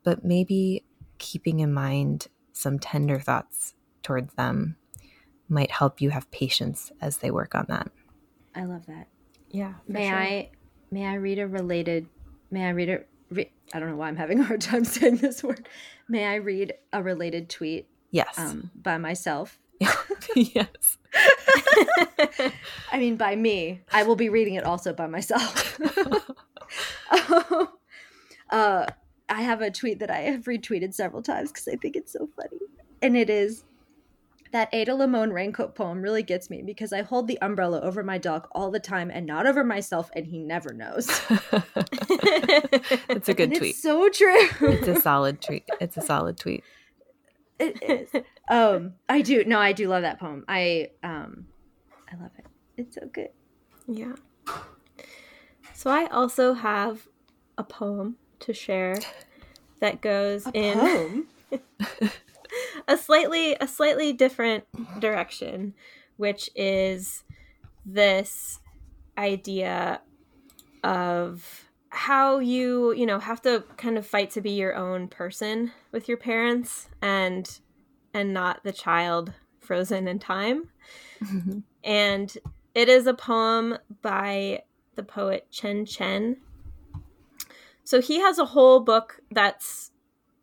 but 0.03 0.25
maybe 0.25 0.83
keeping 1.19 1.59
in 1.59 1.71
mind 1.71 2.27
some 2.53 2.79
tender 2.79 3.19
thoughts 3.19 3.75
towards 4.01 4.33
them 4.33 4.77
might 5.47 5.69
help 5.69 6.01
you 6.01 6.09
have 6.09 6.31
patience 6.31 6.91
as 7.01 7.17
they 7.17 7.29
work 7.29 7.53
on 7.53 7.65
that. 7.67 7.91
I 8.55 8.63
love 8.63 8.85
that. 8.87 9.07
Yeah. 9.49 9.73
May 9.87 10.07
sure. 10.07 10.17
I 10.17 10.49
may 10.91 11.05
I 11.07 11.15
read 11.15 11.39
a 11.39 11.47
related 11.47 12.07
may 12.51 12.65
I 12.65 12.69
read 12.71 12.89
a 12.89 12.99
re, 13.29 13.49
I 13.73 13.79
don't 13.79 13.89
know 13.89 13.95
why 13.95 14.07
I'm 14.09 14.17
having 14.17 14.39
a 14.39 14.43
hard 14.43 14.61
time 14.61 14.83
saying 14.95 15.17
this 15.17 15.43
word. 15.43 15.67
May 16.07 16.25
I 16.25 16.35
read 16.35 16.73
a 16.91 17.01
related 17.01 17.49
tweet 17.49 17.87
Yes. 18.11 18.37
um, 18.37 18.69
by 18.75 18.97
myself? 18.97 19.57
yes. 20.35 20.97
I 22.91 22.97
mean 22.99 23.15
by 23.15 23.35
me. 23.35 23.81
I 23.91 24.03
will 24.03 24.17
be 24.17 24.29
reading 24.29 24.55
it 24.55 24.63
also 24.65 24.93
by 24.93 25.07
myself. 25.07 25.79
uh, 28.49 28.85
I 29.29 29.41
have 29.41 29.61
a 29.61 29.71
tweet 29.71 29.99
that 29.99 30.11
I 30.11 30.19
have 30.19 30.43
retweeted 30.43 30.93
several 30.93 31.21
times 31.23 31.51
because 31.51 31.67
I 31.69 31.77
think 31.77 31.95
it's 31.95 32.11
so 32.11 32.29
funny. 32.35 32.59
And 33.01 33.15
it 33.15 33.29
is 33.29 33.63
that 34.51 34.69
Ada 34.73 34.93
Limon 34.95 35.31
raincoat 35.31 35.75
poem 35.75 36.01
really 36.01 36.23
gets 36.23 36.49
me 36.49 36.61
because 36.61 36.91
I 36.91 37.01
hold 37.03 37.27
the 37.27 37.39
umbrella 37.41 37.79
over 37.81 38.03
my 38.03 38.17
dog 38.17 38.47
all 38.51 38.69
the 38.71 38.79
time 38.79 39.09
and 39.09 39.25
not 39.25 39.47
over 39.47 39.63
myself, 39.63 40.09
and 40.15 40.25
he 40.27 40.39
never 40.39 40.73
knows. 40.73 41.09
It's 43.09 43.29
a 43.29 43.33
good 43.33 43.49
And 43.49 43.57
tweet. 43.57 43.71
It's 43.71 43.81
so 43.81 44.09
true. 44.09 44.47
It's 44.61 44.87
a 44.87 44.99
solid 44.99 45.41
tweet. 45.45 45.67
It's 45.79 45.97
a 45.97 46.01
solid 46.01 46.37
tweet. 46.37 46.63
it 47.59 47.81
is. 47.83 48.23
Um, 48.49 48.93
I 49.07 49.21
do. 49.21 49.43
No, 49.45 49.59
I 49.59 49.71
do 49.73 49.87
love 49.87 50.01
that 50.03 50.19
poem. 50.19 50.43
I 50.47 50.89
um, 51.03 51.45
I 52.11 52.15
love 52.21 52.31
it. 52.37 52.45
It's 52.77 52.95
so 52.95 53.07
good. 53.11 53.29
Yeah. 53.87 54.13
So 55.73 55.89
I 55.89 56.05
also 56.07 56.53
have 56.53 57.07
a 57.57 57.63
poem 57.63 58.17
to 58.41 58.53
share 58.53 58.97
that 59.79 60.01
goes 60.01 60.45
in 60.53 60.79
Poem. 60.79 61.27
A 62.87 62.97
slightly 62.97 63.55
a 63.59 63.67
slightly 63.67 64.13
different 64.13 64.65
direction, 64.99 65.73
which 66.17 66.49
is 66.55 67.23
this 67.85 68.59
idea 69.17 70.01
of 70.83 71.65
how 71.89 72.39
you, 72.39 72.93
you 72.93 73.05
know, 73.05 73.19
have 73.19 73.41
to 73.41 73.63
kind 73.77 73.97
of 73.97 74.07
fight 74.07 74.31
to 74.31 74.41
be 74.41 74.51
your 74.51 74.75
own 74.75 75.07
person 75.07 75.71
with 75.91 76.07
your 76.07 76.17
parents 76.17 76.87
and 77.01 77.59
and 78.13 78.33
not 78.33 78.63
the 78.63 78.71
child 78.71 79.33
frozen 79.59 80.07
in 80.07 80.19
time. 80.19 80.69
and 81.83 82.37
it 82.73 82.89
is 82.89 83.07
a 83.07 83.13
poem 83.13 83.77
by 84.01 84.63
the 84.95 85.03
poet 85.03 85.47
Chen 85.51 85.85
Chen. 85.85 86.37
So 87.83 87.99
he 88.01 88.19
has 88.19 88.39
a 88.39 88.45
whole 88.45 88.79
book 88.79 89.19
that's 89.31 89.91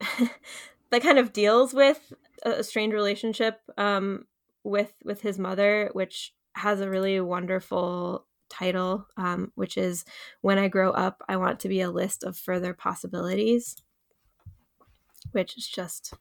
that 0.90 1.02
kind 1.02 1.18
of 1.18 1.32
deals 1.32 1.74
with 1.74 2.12
a 2.42 2.62
strained 2.62 2.92
relationship 2.92 3.60
um, 3.76 4.26
with 4.64 4.92
with 5.04 5.22
his 5.22 5.38
mother, 5.38 5.90
which 5.92 6.34
has 6.54 6.80
a 6.80 6.90
really 6.90 7.20
wonderful 7.20 8.26
title, 8.48 9.06
um, 9.16 9.52
which 9.54 9.76
is 9.76 10.04
"When 10.40 10.58
I 10.58 10.68
Grow 10.68 10.90
Up, 10.90 11.22
I 11.28 11.36
Want 11.36 11.60
to 11.60 11.68
Be 11.68 11.80
a 11.80 11.90
List 11.90 12.24
of 12.24 12.36
Further 12.36 12.74
Possibilities," 12.74 13.76
which 15.32 15.56
is 15.56 15.66
just 15.68 16.14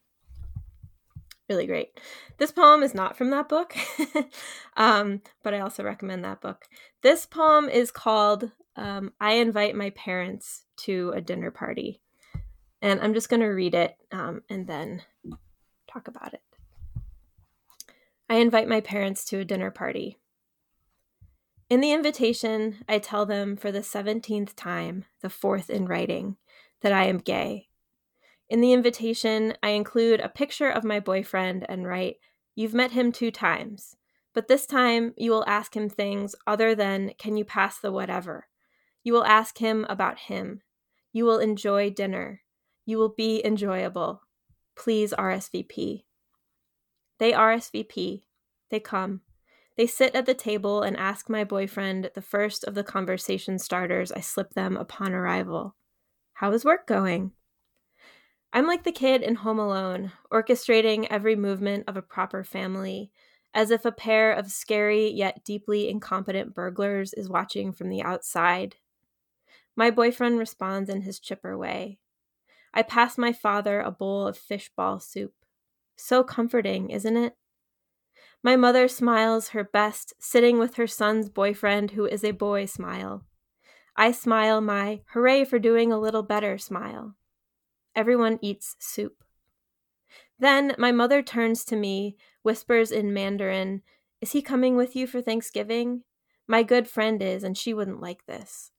really 1.48 1.66
great. 1.66 1.98
This 2.36 2.52
poem 2.52 2.82
is 2.82 2.94
not 2.94 3.16
from 3.16 3.30
that 3.30 3.48
book, 3.48 3.74
um, 4.76 5.22
but 5.42 5.54
I 5.54 5.60
also 5.60 5.82
recommend 5.82 6.24
that 6.24 6.40
book. 6.40 6.66
This 7.02 7.26
poem 7.26 7.68
is 7.68 7.90
called 7.90 8.50
um, 8.76 9.12
I 9.20 9.34
Invite 9.34 9.74
My 9.74 9.90
Parents 9.90 10.64
to 10.78 11.12
a 11.14 11.20
Dinner 11.20 11.50
Party. 11.50 12.00
And 12.80 13.00
I'm 13.00 13.14
just 13.14 13.28
going 13.28 13.40
to 13.40 13.46
read 13.46 13.74
it 13.74 13.96
um, 14.12 14.42
and 14.48 14.66
then 14.66 15.02
talk 15.90 16.08
about 16.08 16.34
it. 16.34 16.42
I 18.28 18.36
invite 18.36 18.68
my 18.68 18.80
parents 18.80 19.24
to 19.26 19.40
a 19.40 19.44
dinner 19.44 19.70
party. 19.70 20.18
In 21.70 21.80
the 21.80 21.92
invitation, 21.92 22.76
I 22.88 22.98
tell 22.98 23.26
them 23.26 23.56
for 23.56 23.72
the 23.72 23.80
17th 23.80 24.54
time, 24.54 25.04
the 25.20 25.30
fourth 25.30 25.70
in 25.70 25.86
writing, 25.86 26.36
that 26.82 26.92
I 26.92 27.04
am 27.04 27.18
gay 27.18 27.68
in 28.48 28.60
the 28.62 28.72
invitation, 28.72 29.54
I 29.62 29.70
include 29.70 30.20
a 30.20 30.28
picture 30.28 30.70
of 30.70 30.84
my 30.84 31.00
boyfriend 31.00 31.66
and 31.68 31.86
write, 31.86 32.16
You've 32.54 32.74
met 32.74 32.92
him 32.92 33.12
two 33.12 33.30
times, 33.30 33.96
but 34.34 34.48
this 34.48 34.66
time 34.66 35.12
you 35.16 35.30
will 35.30 35.44
ask 35.46 35.76
him 35.76 35.88
things 35.88 36.34
other 36.46 36.74
than, 36.74 37.12
Can 37.18 37.36
you 37.36 37.44
pass 37.44 37.78
the 37.78 37.92
whatever? 37.92 38.46
You 39.04 39.12
will 39.12 39.24
ask 39.24 39.58
him 39.58 39.86
about 39.88 40.18
him. 40.18 40.62
You 41.12 41.24
will 41.24 41.38
enjoy 41.38 41.90
dinner. 41.90 42.40
You 42.88 42.96
will 42.96 43.10
be 43.10 43.44
enjoyable. 43.44 44.22
Please 44.74 45.12
RSVP. 45.12 46.04
They 47.18 47.32
RSVP. 47.32 48.22
They 48.70 48.80
come. 48.80 49.20
They 49.76 49.86
sit 49.86 50.14
at 50.14 50.24
the 50.24 50.32
table 50.32 50.80
and 50.80 50.96
ask 50.96 51.28
my 51.28 51.44
boyfriend 51.44 52.10
the 52.14 52.22
first 52.22 52.64
of 52.64 52.74
the 52.74 52.82
conversation 52.82 53.58
starters 53.58 54.10
I 54.10 54.20
slip 54.20 54.54
them 54.54 54.74
upon 54.74 55.12
arrival. 55.12 55.76
How 56.32 56.50
is 56.52 56.64
work 56.64 56.86
going? 56.86 57.32
I'm 58.54 58.66
like 58.66 58.84
the 58.84 58.90
kid 58.90 59.20
in 59.20 59.34
Home 59.34 59.58
Alone, 59.58 60.12
orchestrating 60.32 61.06
every 61.10 61.36
movement 61.36 61.84
of 61.88 61.98
a 61.98 62.00
proper 62.00 62.42
family, 62.42 63.10
as 63.52 63.70
if 63.70 63.84
a 63.84 63.92
pair 63.92 64.32
of 64.32 64.50
scary 64.50 65.10
yet 65.10 65.44
deeply 65.44 65.90
incompetent 65.90 66.54
burglars 66.54 67.12
is 67.12 67.28
watching 67.28 67.70
from 67.70 67.90
the 67.90 68.00
outside. 68.00 68.76
My 69.76 69.90
boyfriend 69.90 70.38
responds 70.38 70.88
in 70.88 71.02
his 71.02 71.20
chipper 71.20 71.58
way. 71.58 71.98
I 72.72 72.82
pass 72.82 73.18
my 73.18 73.32
father 73.32 73.80
a 73.80 73.90
bowl 73.90 74.26
of 74.26 74.36
fish 74.36 74.70
ball 74.76 75.00
soup. 75.00 75.32
So 75.96 76.22
comforting, 76.22 76.90
isn't 76.90 77.16
it? 77.16 77.34
My 78.42 78.56
mother 78.56 78.86
smiles 78.86 79.48
her 79.48 79.64
best, 79.64 80.12
sitting 80.18 80.58
with 80.58 80.76
her 80.76 80.86
son's 80.86 81.28
boyfriend, 81.28 81.92
who 81.92 82.06
is 82.06 82.22
a 82.22 82.30
boy, 82.30 82.66
smile. 82.66 83.24
I 83.96 84.12
smile 84.12 84.60
my 84.60 85.00
hooray 85.12 85.44
for 85.44 85.58
doing 85.58 85.92
a 85.92 85.98
little 85.98 86.22
better 86.22 86.56
smile. 86.56 87.16
Everyone 87.96 88.38
eats 88.40 88.76
soup. 88.78 89.24
Then 90.38 90.76
my 90.78 90.92
mother 90.92 91.20
turns 91.20 91.64
to 91.64 91.76
me, 91.76 92.16
whispers 92.42 92.92
in 92.92 93.12
Mandarin, 93.12 93.82
Is 94.20 94.32
he 94.32 94.42
coming 94.42 94.76
with 94.76 94.94
you 94.94 95.06
for 95.06 95.20
Thanksgiving? 95.20 96.02
My 96.46 96.62
good 96.62 96.88
friend 96.88 97.20
is, 97.22 97.42
and 97.42 97.58
she 97.58 97.74
wouldn't 97.74 98.00
like 98.00 98.26
this. 98.26 98.70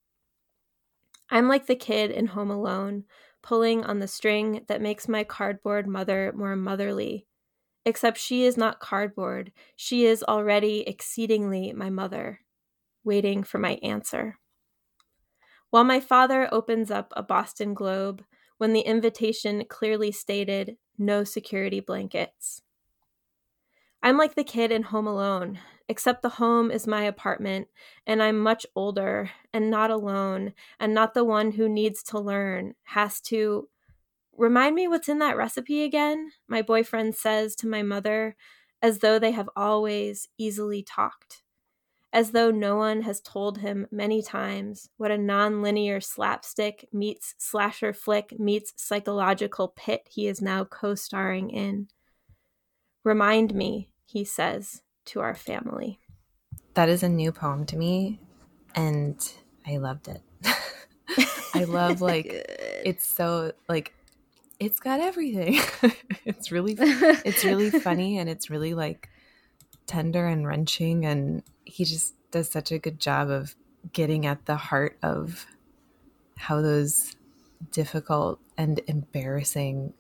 I'm 1.30 1.48
like 1.48 1.68
the 1.68 1.76
kid 1.76 2.12
in 2.12 2.28
Home 2.28 2.50
Alone, 2.50 3.04
pulling 3.42 3.84
on 3.84 4.00
the 4.00 4.08
string 4.08 4.66
that 4.68 4.82
makes 4.82 5.08
my 5.08 5.24
cardboard 5.24 5.88
mother 5.88 6.34
more 6.36 6.56
motherly. 6.56 7.26
Except 7.86 8.18
she 8.18 8.44
is 8.44 8.58
not 8.58 8.80
cardboard, 8.80 9.52
she 9.76 10.06
is 10.06 10.24
already 10.24 10.82
exceedingly 10.82 11.74
my 11.74 11.90
mother, 11.90 12.42
waiting 13.04 13.44
for 13.44 13.58
my 13.58 13.80
answer. 13.82 14.38
While 15.70 15.84
my 15.84 16.00
father 16.00 16.48
opens 16.52 16.92
up 16.92 17.14
a 17.16 17.24
Boston 17.24 17.74
Globe, 17.74 18.24
when 18.58 18.74
the 18.74 18.82
invitation 18.82 19.64
clearly 19.70 20.12
stated 20.12 20.78
no 20.98 21.24
security 21.24 21.80
blankets. 21.80 22.62
I'm 24.02 24.18
like 24.18 24.36
the 24.36 24.43
kid 24.43 24.72
in 24.72 24.84
Home 24.84 25.08
Alone, 25.08 25.60
except 25.88 26.22
the 26.22 26.30
home 26.30 26.72
is 26.72 26.88
my 26.88 27.04
apartment, 27.04 27.68
and 28.08 28.24
I'm 28.24 28.39
much 28.39 28.66
older 28.76 29.32
and 29.54 29.70
not 29.70 29.91
alone, 29.91 30.54
and 30.80 30.93
not 30.93 31.14
the 31.14 31.26
one 31.26 31.52
who 31.52 31.68
needs 31.68 32.04
to 32.04 32.20
learn, 32.20 32.76
has 32.84 33.20
to. 33.22 33.68
Remind 34.38 34.76
me 34.76 34.88
what's 34.88 35.10
in 35.10 35.20
that 35.20 35.36
recipe 35.36 35.84
again? 35.84 36.32
My 36.47 36.62
boyfriend 36.62 37.16
says 37.16 37.56
to 37.58 37.68
my 37.68 37.84
mother, 37.84 38.36
as 38.82 39.00
though 39.00 39.20
they 39.20 39.32
have 39.32 39.50
always 39.56 40.30
easily 40.38 40.82
talked 40.82 41.43
as 42.12 42.32
though 42.32 42.50
no 42.52 42.76
one 42.76 43.04
has 43.04 43.22
told 43.22 43.60
him 43.60 43.88
many 43.91 44.22
times 44.22 44.89
what 44.97 45.12
a 45.12 45.18
non-linear 45.18 46.02
slapstick 46.02 46.88
meets 46.91 47.36
slasher 47.38 47.93
flick 47.93 48.39
meets 48.39 48.74
psychological 48.78 49.74
pit 49.76 50.08
he 50.10 50.28
is 50.28 50.41
now 50.41 50.64
co-starring 50.64 51.50
in. 51.50 51.88
Remind 53.04 53.54
me, 53.54 53.89
he 54.06 54.24
says 54.24 54.82
to 55.06 55.20
our 55.22 55.36
family. 55.36 56.00
That 56.74 56.89
is 56.89 57.04
a 57.04 57.10
new 57.10 57.32
poem 57.32 57.66
to 57.68 57.78
me, 57.78 58.20
and 58.76 59.18
I 59.68 59.78
loved 59.78 60.08
it. 60.08 60.22
I 61.54 61.64
love 61.64 62.02
like 62.12 62.28
it's 62.86 63.06
so 63.06 63.52
like 63.68 63.93
it's 64.60 64.80
got 64.80 65.00
everything. 65.00 65.60
it's 66.26 66.52
really 66.52 66.76
it's 66.80 67.43
really 67.43 67.70
funny 67.70 68.18
and 68.18 68.30
it's 68.30 68.50
really 68.50 68.74
like 68.74 69.10
tender 69.88 70.28
and 70.28 70.45
wrenching 70.45 71.06
and 71.06 71.43
he 71.66 71.86
just 71.86 72.14
does 72.32 72.50
such 72.50 72.72
a 72.72 72.78
good 72.78 73.00
job 73.00 73.30
of 73.30 73.56
getting 73.93 74.26
at 74.26 74.45
the 74.45 74.56
heart 74.56 74.97
of 75.02 75.45
how 76.38 76.62
those 76.62 77.16
difficult 77.72 78.39
and 78.58 78.82
embarrassing 78.88 79.93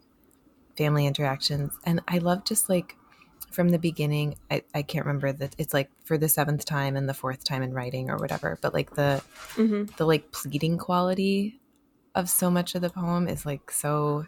family 0.79 1.05
interactions 1.05 1.77
and 1.85 2.01
i 2.07 2.17
love 2.17 2.43
just 2.45 2.69
like 2.69 2.95
from 3.51 3.69
the 3.69 3.77
beginning 3.77 4.35
i, 4.49 4.63
I 4.73 4.81
can't 4.81 5.05
remember 5.05 5.33
that 5.33 5.55
it's 5.57 5.73
like 5.73 5.89
for 6.05 6.17
the 6.17 6.29
seventh 6.29 6.63
time 6.63 6.95
and 6.95 7.09
the 7.09 7.13
fourth 7.13 7.43
time 7.43 7.61
in 7.61 7.73
writing 7.73 8.09
or 8.09 8.17
whatever 8.17 8.57
but 8.61 8.73
like 8.73 8.95
the 8.95 9.21
mm-hmm. 9.55 9.83
the 9.97 10.05
like 10.05 10.31
pleading 10.31 10.77
quality 10.77 11.59
of 12.15 12.29
so 12.29 12.49
much 12.49 12.75
of 12.75 12.81
the 12.81 12.89
poem 12.89 13.27
is 13.27 13.45
like 13.45 13.69
so 13.71 14.25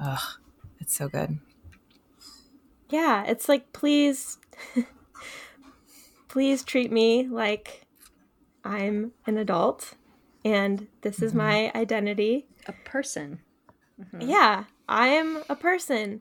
ugh 0.00 0.38
it's 0.80 0.96
so 0.96 1.08
good 1.08 1.38
yeah 2.90 3.24
it's 3.24 3.48
like 3.48 3.72
please 3.72 4.38
please 6.28 6.64
treat 6.64 6.90
me 6.90 7.28
like 7.28 7.86
I'm 8.64 9.12
an 9.26 9.36
adult 9.36 9.94
and 10.44 10.88
this 11.00 11.22
is 11.22 11.30
mm-hmm. 11.30 11.38
my 11.38 11.72
identity. 11.74 12.46
A 12.66 12.72
person. 12.84 13.40
Mm-hmm. 14.00 14.28
Yeah, 14.28 14.64
I 14.88 15.08
am 15.08 15.42
a 15.48 15.56
person. 15.56 16.20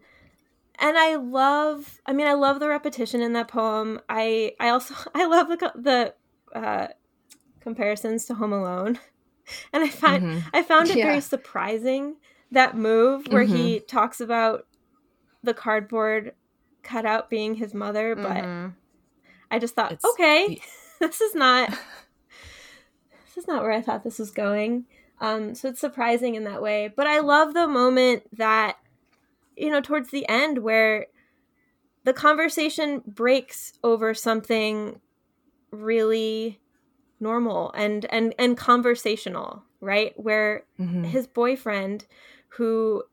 And 0.80 0.98
I 0.98 1.16
love 1.16 2.02
I 2.06 2.14
mean 2.14 2.28
I 2.28 2.34
love 2.34 2.60
the 2.60 2.68
repetition 2.68 3.22
in 3.22 3.34
that 3.34 3.48
poem. 3.48 4.00
I 4.10 4.54
I 4.60 4.70
also 4.70 4.96
I 5.16 5.26
love 5.26 5.48
the 5.50 5.72
the 5.76 6.14
uh, 6.58 6.88
comparisons 7.60 8.26
to 8.26 8.36
Home 8.36 8.54
Alone. 8.54 9.00
And 9.74 9.84
I 9.84 9.90
find 9.90 10.24
mm-hmm. 10.24 10.48
I 10.54 10.64
found 10.64 10.90
it 10.90 10.96
yeah. 10.96 11.06
very 11.06 11.20
surprising 11.20 12.16
that 12.52 12.78
move 12.78 13.28
where 13.28 13.44
he 13.44 13.76
mm-hmm. 13.76 13.86
talks 13.88 14.22
about 14.22 14.68
the 15.44 15.54
cardboard 15.54 16.32
cutout 16.82 17.30
being 17.30 17.56
his 17.56 17.74
mother, 17.74 18.16
but 18.16 18.38
mm-hmm. 18.38 18.70
I 19.52 19.60
just 19.60 19.76
thought, 19.76 19.92
it's, 19.92 20.06
okay, 20.06 20.62
this 21.00 21.20
is 21.20 21.36
not 21.36 21.70
this 21.70 23.38
is 23.38 23.48
not 23.48 23.64
where 23.64 23.72
I 23.72 23.82
thought 23.82 24.04
this 24.04 24.20
was 24.20 24.32
going. 24.32 24.86
Um, 25.24 25.56
so 25.56 25.70
it's 25.70 25.80
surprising 25.80 26.36
in 26.36 26.44
that 26.44 26.62
way. 26.62 26.92
But 26.94 27.08
I 27.08 27.22
love 27.22 27.54
the 27.54 27.66
moment 27.66 28.24
that, 28.36 28.76
you 29.56 29.72
know, 29.72 29.80
towards 29.80 30.12
the 30.12 30.28
end 30.28 30.58
where 30.58 31.08
the 32.04 32.12
conversation 32.12 33.02
breaks 33.08 33.72
over 33.86 34.14
something 34.14 35.00
really 35.72 36.60
normal 37.22 37.72
and 37.72 38.06
and 38.10 38.36
and 38.38 38.58
conversational, 38.58 39.64
right? 39.80 40.12
Where 40.18 40.66
mm-hmm. 40.78 41.06
his 41.06 41.26
boyfriend 41.26 42.06
who 42.50 43.04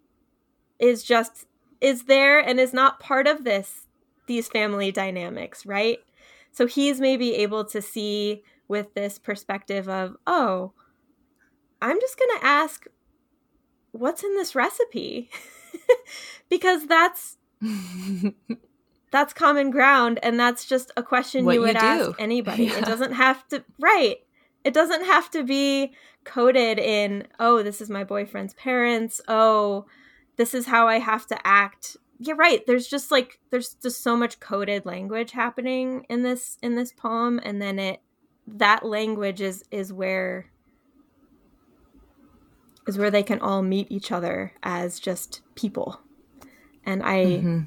is 0.80 1.04
just 1.04 1.46
is 1.80 2.06
there 2.06 2.40
and 2.40 2.58
is 2.58 2.72
not 2.72 2.98
part 2.98 3.28
of 3.28 3.44
this 3.44 3.86
these 4.26 4.48
family 4.48 4.90
dynamics, 4.90 5.64
right? 5.64 5.98
So 6.50 6.66
he's 6.66 7.00
maybe 7.00 7.36
able 7.36 7.64
to 7.66 7.80
see 7.80 8.42
with 8.66 8.94
this 8.94 9.16
perspective 9.16 9.88
of, 9.88 10.16
oh, 10.26 10.72
I'm 11.82 12.00
just 12.00 12.18
going 12.18 12.38
to 12.38 12.46
ask 12.46 12.86
what's 13.92 14.22
in 14.22 14.34
this 14.36 14.54
recipe 14.54 15.30
because 16.48 16.86
that's 16.86 17.36
that's 19.10 19.32
common 19.32 19.70
ground 19.70 20.18
and 20.22 20.38
that's 20.38 20.64
just 20.64 20.92
a 20.96 21.02
question 21.02 21.44
what 21.44 21.54
you 21.54 21.60
would 21.62 21.74
you 21.74 21.80
ask 21.80 22.12
anybody. 22.18 22.64
Yeah. 22.68 22.78
It 22.78 22.84
doesn't 22.84 23.12
have 23.12 23.46
to 23.48 23.64
right. 23.78 24.16
It 24.62 24.74
doesn't 24.74 25.04
have 25.04 25.30
to 25.30 25.42
be 25.42 25.94
coded 26.24 26.78
in, 26.78 27.26
oh, 27.38 27.62
this 27.62 27.80
is 27.80 27.88
my 27.88 28.04
boyfriend's 28.04 28.52
parents. 28.54 29.20
Oh, 29.26 29.86
this 30.36 30.52
is 30.52 30.66
how 30.66 30.86
I 30.86 30.98
have 30.98 31.26
to 31.28 31.46
act 31.46 31.96
you're 32.20 32.36
right 32.36 32.66
there's 32.66 32.86
just 32.86 33.10
like 33.10 33.40
there's 33.50 33.74
just 33.74 34.02
so 34.02 34.14
much 34.14 34.38
coded 34.40 34.84
language 34.84 35.32
happening 35.32 36.04
in 36.10 36.22
this 36.22 36.58
in 36.62 36.76
this 36.76 36.92
poem 36.92 37.40
and 37.42 37.60
then 37.60 37.78
it 37.78 38.00
that 38.46 38.84
language 38.84 39.40
is 39.40 39.64
is 39.70 39.92
where 39.92 40.50
is 42.86 42.98
where 42.98 43.10
they 43.10 43.22
can 43.22 43.40
all 43.40 43.62
meet 43.62 43.90
each 43.90 44.10
other 44.10 44.52
as 44.62 44.98
just 44.98 45.40
people 45.54 46.00
and 46.84 47.02
i 47.02 47.24
mm-hmm. 47.24 47.60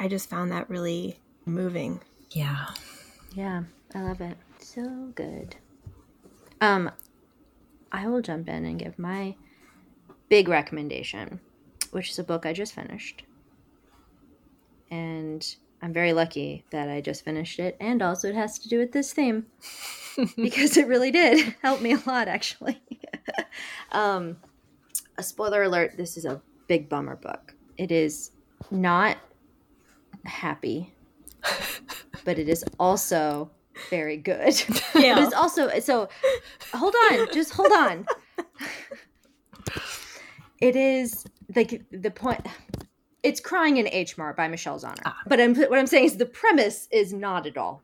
I 0.00 0.08
just 0.08 0.30
found 0.30 0.50
that 0.50 0.70
really 0.70 1.20
moving. 1.44 2.00
Yeah. 2.30 2.68
Yeah, 3.34 3.64
I 3.94 4.00
love 4.00 4.22
it. 4.22 4.38
So 4.58 5.12
good. 5.14 5.56
Um, 6.62 6.90
I 7.92 8.08
will 8.08 8.22
jump 8.22 8.48
in 8.48 8.64
and 8.64 8.78
give 8.78 8.98
my 8.98 9.36
big 10.30 10.48
recommendation, 10.48 11.38
which 11.90 12.08
is 12.08 12.18
a 12.18 12.24
book 12.24 12.46
I 12.46 12.54
just 12.54 12.74
finished. 12.74 13.24
And 14.90 15.54
I'm 15.82 15.92
very 15.92 16.12
lucky 16.12 16.64
that 16.70 16.88
I 16.88 17.00
just 17.00 17.24
finished 17.24 17.58
it, 17.58 17.76
and 17.80 18.02
also 18.02 18.28
it 18.28 18.34
has 18.34 18.58
to 18.60 18.68
do 18.68 18.78
with 18.78 18.92
this 18.92 19.12
theme 19.12 19.46
because 20.36 20.76
it 20.76 20.86
really 20.86 21.10
did 21.10 21.54
help 21.62 21.80
me 21.80 21.92
a 21.92 22.02
lot, 22.06 22.28
actually. 22.28 22.80
um, 23.92 24.36
a 25.16 25.22
spoiler 25.22 25.62
alert 25.62 25.96
this 25.96 26.16
is 26.16 26.24
a 26.24 26.40
big 26.66 26.88
bummer 26.88 27.16
book. 27.16 27.54
It 27.78 27.90
is 27.90 28.32
not 28.70 29.16
happy, 30.24 30.92
but 32.24 32.38
it 32.38 32.48
is 32.48 32.64
also 32.78 33.50
very 33.88 34.18
good. 34.18 34.62
Yeah. 34.94 35.24
It's 35.24 35.34
also 35.34 35.70
so 35.80 36.08
hold 36.74 36.94
on, 37.10 37.28
just 37.32 37.54
hold 37.54 37.72
on. 37.72 38.06
it 40.60 40.76
is 40.76 41.24
like 41.56 41.82
the 41.90 42.10
point 42.10 42.46
it's 43.22 43.40
crying 43.40 43.76
in 43.76 43.88
H 43.88 44.16
Mart 44.16 44.36
by 44.36 44.48
Michelle 44.48 44.78
Zauner. 44.78 45.12
But 45.26 45.40
I'm, 45.40 45.54
what 45.54 45.78
I'm 45.78 45.86
saying 45.86 46.04
is 46.04 46.16
the 46.16 46.26
premise 46.26 46.88
is 46.90 47.12
not 47.12 47.46
at 47.46 47.56
all 47.56 47.82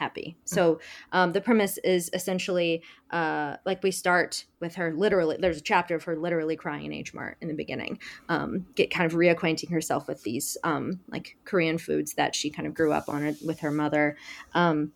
happy. 0.00 0.34
So 0.46 0.80
um, 1.12 1.32
the 1.32 1.42
premise 1.42 1.76
is 1.78 2.08
essentially 2.14 2.82
uh, 3.10 3.56
like 3.66 3.82
we 3.82 3.90
start 3.90 4.46
with 4.58 4.74
her 4.76 4.94
literally. 4.94 5.36
There's 5.38 5.58
a 5.58 5.62
chapter 5.62 5.94
of 5.94 6.04
her 6.04 6.16
literally 6.16 6.56
crying 6.56 6.86
in 6.86 6.92
H 6.92 7.12
Mart 7.12 7.36
in 7.42 7.48
the 7.48 7.54
beginning. 7.54 8.00
Um, 8.28 8.66
get 8.74 8.90
kind 8.90 9.10
of 9.10 9.16
reacquainting 9.16 9.70
herself 9.70 10.08
with 10.08 10.22
these 10.22 10.56
um, 10.64 11.00
like 11.08 11.36
Korean 11.44 11.76
foods 11.76 12.14
that 12.14 12.34
she 12.34 12.50
kind 12.50 12.66
of 12.66 12.72
grew 12.74 12.92
up 12.92 13.08
on 13.08 13.36
with 13.44 13.60
her 13.60 13.70
mother. 13.70 14.16
Um, 14.54 14.92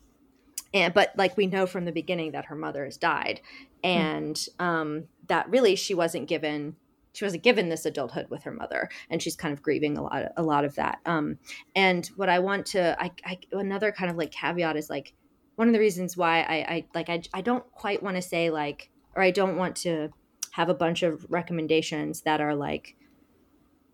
and 0.73 0.95
but 0.95 1.13
like 1.17 1.37
we 1.37 1.47
know 1.47 1.67
from 1.67 1.85
the 1.85 1.93
beginning 1.93 2.33
that 2.33 2.47
her 2.47 2.57
mother 2.57 2.85
has 2.87 2.97
died, 2.97 3.43
and 3.85 4.43
um, 4.59 5.05
that 5.29 5.49
really 5.51 5.77
she 5.77 5.95
wasn't 5.95 6.29
given 6.29 6.77
she 7.15 7.25
wasn't 7.25 7.43
given 7.43 7.69
this 7.69 7.87
adulthood 7.87 8.29
with 8.29 8.43
her 8.43 8.51
mother 8.51 8.91
and 9.09 9.23
she's 9.23 9.37
kind 9.37 9.53
of 9.53 9.63
grieving 9.63 9.97
a 9.97 10.03
lot 10.03 10.33
a 10.37 10.43
lot 10.43 10.65
of 10.65 10.75
that. 10.75 10.99
Um 11.07 11.39
and 11.75 12.07
what 12.17 12.29
i 12.29 12.39
want 12.39 12.67
to 12.67 13.01
i, 13.03 13.11
I 13.25 13.39
another 13.53 13.93
kind 13.93 14.11
of 14.11 14.17
like 14.17 14.31
caveat 14.31 14.77
is 14.77 14.91
like 14.91 15.15
one 15.57 15.69
of 15.69 15.75
the 15.75 15.81
reasons 15.81 16.17
why 16.17 16.41
i 16.43 16.57
i 16.75 16.85
like 16.95 17.09
i, 17.09 17.23
I 17.33 17.41
don't 17.41 17.65
quite 17.73 18.03
want 18.03 18.17
to 18.17 18.23
say 18.23 18.51
like 18.51 18.91
or 19.15 19.23
i 19.23 19.31
don't 19.31 19.57
want 19.57 19.77
to 19.77 20.11
have 20.53 20.69
a 20.69 20.75
bunch 20.75 21.03
of 21.03 21.27
recommendations 21.31 22.23
that 22.23 22.41
are 22.41 22.55
like 22.55 22.97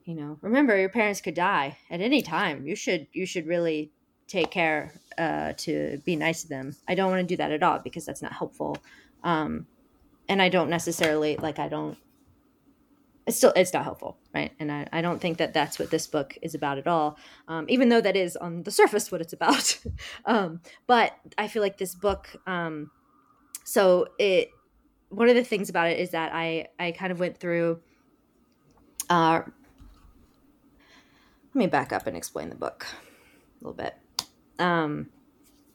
you 0.05 0.15
know 0.15 0.39
remember 0.41 0.77
your 0.77 0.89
parents 0.89 1.21
could 1.21 1.35
die 1.35 1.79
at 1.91 2.01
any 2.01 2.23
time. 2.23 2.67
You 2.67 2.75
should 2.75 3.07
you 3.13 3.27
should 3.27 3.47
really 3.47 3.93
take 4.27 4.51
care 4.51 4.93
uh 5.19 5.53
to 5.59 6.01
be 6.05 6.17
nice 6.17 6.43
to 6.43 6.49
them. 6.49 6.75
I 6.89 6.95
don't 6.95 7.11
want 7.11 7.21
to 7.21 7.35
do 7.35 7.37
that 7.37 7.53
at 7.53 7.63
all 7.63 7.79
because 7.79 8.07
that's 8.07 8.23
not 8.23 8.33
helpful. 8.33 8.77
Um 9.23 9.67
and 10.31 10.41
i 10.41 10.49
don't 10.49 10.71
necessarily 10.71 11.37
like 11.37 11.59
i 11.59 11.69
don't 11.69 11.99
it's 13.31 13.39
still 13.39 13.53
it's 13.57 13.73
not 13.73 13.85
helpful 13.85 14.19
right? 14.35 14.53
And 14.61 14.71
I, 14.71 14.87
I 14.93 15.01
don't 15.01 15.21
think 15.21 15.39
that 15.39 15.55
that's 15.55 15.79
what 15.79 15.91
this 15.91 16.07
book 16.07 16.37
is 16.43 16.55
about 16.55 16.79
at 16.79 16.87
all 16.87 17.19
um, 17.49 17.67
even 17.69 17.89
though 17.89 18.01
that 18.01 18.17
is 18.17 18.37
on 18.37 18.63
the 18.65 18.71
surface 18.81 19.11
what 19.11 19.21
it's 19.21 19.33
about. 19.33 19.79
Um, 20.25 20.61
but 20.87 21.13
i 21.39 21.49
feel 21.49 21.63
like 21.63 21.79
this 21.79 21.95
book 21.95 22.29
um, 22.47 22.91
so 23.65 24.09
it 24.19 24.51
one 25.09 25.29
of 25.29 25.35
the 25.35 25.45
things 25.45 25.69
about 25.71 25.89
it 25.89 25.99
is 25.99 26.11
that 26.11 26.33
i 26.33 26.69
i 26.79 26.93
kind 26.93 27.11
of 27.11 27.19
went 27.19 27.39
through 27.39 27.81
uh, 29.11 29.43
let 31.53 31.55
me 31.55 31.67
back 31.67 31.93
up 31.93 32.07
and 32.07 32.17
explain 32.17 32.49
the 32.49 32.55
book 32.55 32.87
a 33.61 33.65
little 33.65 33.77
bit. 33.77 33.97
Um, 34.59 35.09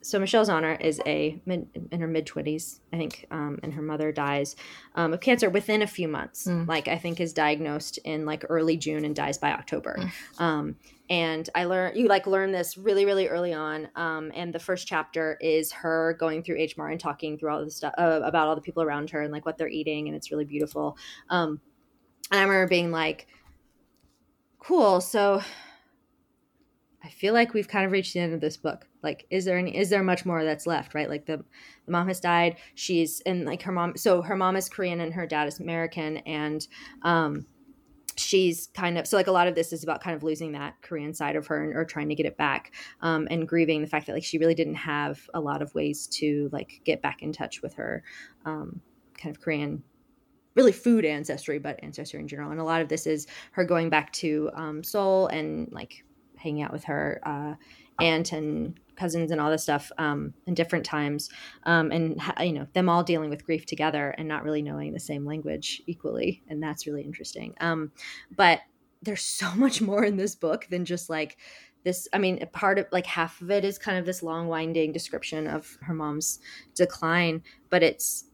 so 0.05 0.19
Michelle 0.19 0.45
Zauner 0.45 0.79
is 0.79 1.01
a 1.07 1.41
mid, 1.47 1.67
in 1.91 1.99
her 1.99 2.05
mid 2.07 2.27
twenties, 2.27 2.79
I 2.93 2.97
think, 2.97 3.25
um, 3.31 3.59
and 3.63 3.73
her 3.73 3.81
mother 3.81 4.11
dies 4.11 4.55
um, 4.93 5.13
of 5.13 5.19
cancer 5.19 5.49
within 5.49 5.81
a 5.81 5.87
few 5.87 6.07
months. 6.07 6.45
Mm. 6.45 6.67
Like 6.67 6.87
I 6.87 6.99
think 6.99 7.19
is 7.19 7.33
diagnosed 7.33 7.97
in 8.03 8.23
like 8.23 8.45
early 8.47 8.77
June 8.77 9.03
and 9.03 9.15
dies 9.15 9.39
by 9.39 9.51
October. 9.51 9.97
Um, 10.37 10.75
and 11.09 11.49
I 11.55 11.65
learned 11.65 11.97
you 11.97 12.07
like 12.07 12.27
learn 12.27 12.51
this 12.51 12.77
really 12.77 13.05
really 13.05 13.27
early 13.27 13.51
on. 13.51 13.87
Um, 13.95 14.31
and 14.35 14.53
the 14.53 14.59
first 14.59 14.85
chapter 14.85 15.39
is 15.41 15.71
her 15.71 16.15
going 16.19 16.43
through 16.43 16.57
H 16.59 16.77
Mart 16.77 16.91
and 16.91 16.99
talking 17.01 17.39
through 17.39 17.49
all 17.49 17.65
the 17.65 17.71
stuff 17.71 17.95
uh, 17.97 18.21
about 18.23 18.47
all 18.47 18.53
the 18.53 18.61
people 18.61 18.83
around 18.83 19.09
her 19.09 19.23
and 19.23 19.33
like 19.33 19.43
what 19.43 19.57
they're 19.57 19.67
eating, 19.67 20.07
and 20.07 20.15
it's 20.15 20.29
really 20.29 20.45
beautiful. 20.45 20.97
Um, 21.31 21.59
and 22.29 22.39
I 22.39 22.43
remember 22.43 22.67
being 22.67 22.91
like, 22.91 23.25
"Cool, 24.59 25.01
so." 25.01 25.41
I 27.05 27.09
feel 27.09 27.35
like 27.35 27.53
we've 27.53 27.67
kind 27.67 27.85
of 27.85 27.91
reached 27.91 28.13
the 28.13 28.19
end 28.19 28.33
of 28.33 28.41
this 28.41 28.57
book. 28.57 28.87
Like, 29.03 29.27
is 29.29 29.45
there 29.45 29.59
any, 29.59 29.77
is 29.77 29.91
there 29.91 30.01
much 30.01 30.25
more 30.25 30.43
that's 30.43 30.65
left? 30.65 30.95
Right? 30.95 31.07
Like 31.07 31.27
the, 31.27 31.37
the 31.85 31.91
mom 31.91 32.07
has 32.07 32.19
died. 32.19 32.57
She's 32.73 33.21
and 33.27 33.45
like 33.45 33.61
her 33.61 33.71
mom. 33.71 33.95
So 33.95 34.23
her 34.23 34.35
mom 34.35 34.55
is 34.55 34.67
Korean 34.67 34.99
and 34.99 35.13
her 35.13 35.27
dad 35.27 35.47
is 35.47 35.59
American, 35.59 36.17
and 36.17 36.67
um, 37.03 37.45
she's 38.15 38.69
kind 38.73 38.97
of 38.97 39.05
so 39.05 39.17
like 39.17 39.27
a 39.27 39.31
lot 39.31 39.47
of 39.47 39.53
this 39.53 39.71
is 39.71 39.83
about 39.83 40.01
kind 40.01 40.15
of 40.15 40.23
losing 40.23 40.53
that 40.53 40.81
Korean 40.81 41.13
side 41.13 41.35
of 41.35 41.45
her 41.47 41.63
and, 41.63 41.75
or 41.75 41.85
trying 41.85 42.09
to 42.09 42.15
get 42.15 42.25
it 42.25 42.37
back, 42.37 42.73
um, 43.01 43.27
and 43.29 43.47
grieving 43.47 43.81
the 43.81 43.87
fact 43.87 44.07
that 44.07 44.13
like 44.13 44.23
she 44.23 44.39
really 44.39 44.55
didn't 44.55 44.75
have 44.75 45.29
a 45.35 45.39
lot 45.39 45.61
of 45.61 45.75
ways 45.75 46.07
to 46.07 46.49
like 46.51 46.81
get 46.85 47.03
back 47.03 47.21
in 47.21 47.31
touch 47.31 47.61
with 47.61 47.75
her, 47.75 48.03
um, 48.45 48.81
kind 49.15 49.35
of 49.35 49.41
Korean 49.41 49.83
really 50.55 50.71
food 50.71 51.03
ancestry, 51.03 51.59
but 51.59 51.77
ancestry 51.83 52.17
in 52.17 52.29
general. 52.29 52.49
And 52.49 52.61
a 52.61 52.63
lot 52.63 52.81
of 52.81 52.87
this 52.87 53.05
is 53.05 53.27
her 53.51 53.65
going 53.65 53.89
back 53.89 54.11
to 54.13 54.49
um, 54.53 54.83
Seoul 54.83 55.27
and 55.27 55.69
like 55.73 56.04
hanging 56.45 56.63
out 56.63 56.71
with 56.71 56.85
her 56.85 57.19
uh, 57.25 57.55
aunt 58.03 58.31
and 58.31 58.79
cousins 58.95 59.31
and 59.31 59.41
all 59.41 59.51
this 59.51 59.63
stuff 59.63 59.91
um, 59.97 60.33
in 60.47 60.53
different 60.53 60.85
times, 60.85 61.29
um, 61.63 61.91
and 61.91 62.21
you 62.39 62.53
know 62.53 62.67
them 62.73 62.89
all 62.89 63.03
dealing 63.03 63.29
with 63.29 63.45
grief 63.45 63.65
together 63.65 64.15
and 64.17 64.27
not 64.27 64.43
really 64.43 64.61
knowing 64.61 64.93
the 64.93 64.99
same 64.99 65.25
language 65.25 65.81
equally, 65.87 66.43
and 66.47 66.63
that's 66.63 66.87
really 66.87 67.03
interesting. 67.03 67.53
Um, 67.59 67.91
but 68.35 68.61
there's 69.01 69.23
so 69.23 69.51
much 69.55 69.81
more 69.81 70.03
in 70.03 70.17
this 70.17 70.35
book 70.35 70.67
than 70.69 70.85
just 70.85 71.09
like 71.09 71.37
this 71.83 72.07
i 72.13 72.17
mean 72.17 72.43
part 72.51 72.79
of 72.79 72.87
like 72.91 73.05
half 73.05 73.39
of 73.41 73.51
it 73.51 73.63
is 73.63 73.77
kind 73.77 73.99
of 73.99 74.07
this 74.07 74.23
long 74.23 74.47
winding 74.47 74.91
description 74.91 75.45
of 75.45 75.77
her 75.81 75.93
mom's 75.93 76.39
decline 76.73 77.43
but 77.69 77.83
it's 77.83 78.25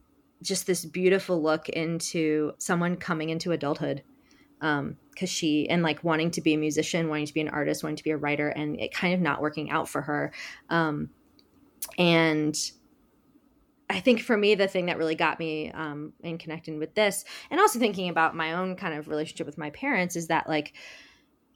just 0.42 0.66
this 0.66 0.84
beautiful 0.84 1.40
look 1.40 1.68
into 1.68 2.52
someone 2.58 2.96
coming 2.96 3.30
into 3.30 3.52
adulthood. 3.52 4.02
Um 4.60 4.96
because 5.12 5.30
she 5.30 5.68
and 5.68 5.82
like 5.82 6.02
wanting 6.02 6.30
to 6.32 6.40
be 6.40 6.54
a 6.54 6.58
musician 6.58 7.08
wanting 7.08 7.26
to 7.26 7.34
be 7.34 7.40
an 7.40 7.48
artist 7.48 7.82
wanting 7.82 7.96
to 7.96 8.04
be 8.04 8.10
a 8.10 8.16
writer 8.16 8.48
and 8.48 8.80
it 8.80 8.92
kind 8.92 9.14
of 9.14 9.20
not 9.20 9.40
working 9.40 9.70
out 9.70 9.88
for 9.88 10.02
her. 10.02 10.32
Um 10.68 11.10
and 11.98 12.56
I 13.90 14.00
think 14.00 14.20
for 14.20 14.36
me, 14.36 14.54
the 14.54 14.68
thing 14.68 14.86
that 14.86 14.96
really 14.96 15.14
got 15.14 15.38
me 15.38 15.70
um, 15.70 16.14
in 16.22 16.38
connecting 16.38 16.78
with 16.78 16.94
this, 16.94 17.24
and 17.50 17.60
also 17.60 17.78
thinking 17.78 18.08
about 18.08 18.34
my 18.34 18.54
own 18.54 18.74
kind 18.74 18.94
of 18.94 19.06
relationship 19.06 19.46
with 19.46 19.58
my 19.58 19.68
parents, 19.70 20.16
is 20.16 20.28
that 20.28 20.48
like 20.48 20.72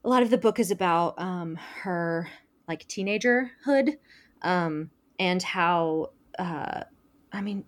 a 0.05 0.09
lot 0.09 0.23
of 0.23 0.29
the 0.29 0.37
book 0.37 0.59
is 0.59 0.71
about 0.71 1.19
um, 1.19 1.59
her 1.81 2.29
like 2.69 2.87
teenagerhood 2.89 3.97
um, 4.43 4.91
and 5.19 5.43
how, 5.43 6.11
uh, 6.39 6.83
I 7.33 7.41
mean, 7.41 7.65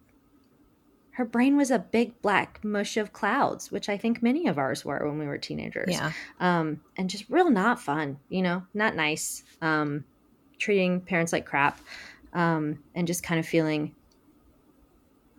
her 1.18 1.24
brain 1.24 1.56
was 1.56 1.72
a 1.72 1.80
big 1.80 2.22
black 2.22 2.62
mush 2.62 2.96
of 2.96 3.12
clouds, 3.12 3.72
which 3.72 3.88
I 3.88 3.96
think 3.96 4.22
many 4.22 4.46
of 4.46 4.56
ours 4.56 4.84
were 4.84 5.04
when 5.04 5.18
we 5.18 5.26
were 5.26 5.36
teenagers. 5.36 5.90
Yeah. 5.90 6.12
Um, 6.38 6.80
and 6.96 7.10
just 7.10 7.24
real 7.28 7.50
not 7.50 7.80
fun, 7.80 8.20
you 8.28 8.40
know, 8.40 8.62
not 8.72 8.94
nice. 8.94 9.42
Um, 9.60 10.04
treating 10.60 11.00
parents 11.00 11.32
like 11.32 11.44
crap, 11.44 11.80
um, 12.34 12.78
and 12.94 13.08
just 13.08 13.24
kind 13.24 13.40
of 13.40 13.46
feeling 13.46 13.96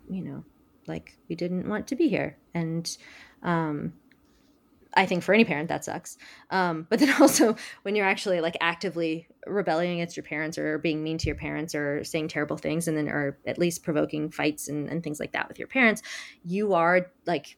you 0.09 0.21
know, 0.21 0.43
like 0.86 1.17
we 1.30 1.36
didn't 1.36 1.69
want 1.69 1.88
to 1.88 1.95
be 1.95 2.09
here. 2.09 2.36
And 2.53 2.97
um, 3.41 3.93
I 5.00 5.06
think 5.06 5.24
for 5.24 5.34
any 5.34 5.45
parent 5.45 5.70
that 5.70 5.86
sucks. 5.86 6.18
Um, 6.50 6.86
but 6.89 7.00
then 7.00 7.14
also 7.22 7.56
when 7.84 7.95
you're 7.95 8.06
actually 8.06 8.41
like 8.41 8.58
actively 8.60 9.28
rebelling 9.47 9.91
against 9.93 10.18
your 10.18 10.26
parents 10.26 10.58
or 10.58 10.78
being 10.78 11.02
mean 11.02 11.18
to 11.20 11.28
your 11.28 11.36
parents 11.36 11.74
or 11.74 12.04
saying 12.04 12.28
terrible 12.28 12.58
things 12.58 12.88
and 12.88 12.97
then 12.97 13.08
or 13.08 13.38
at 13.47 13.58
least 13.58 13.84
provoking 13.84 14.30
fights 14.30 14.68
and, 14.68 14.89
and 14.89 15.02
things 15.02 15.20
like 15.20 15.32
that 15.32 15.47
with 15.47 15.58
your 15.58 15.70
parents, 15.70 16.02
you 16.43 16.74
are 16.74 17.12
like 17.26 17.58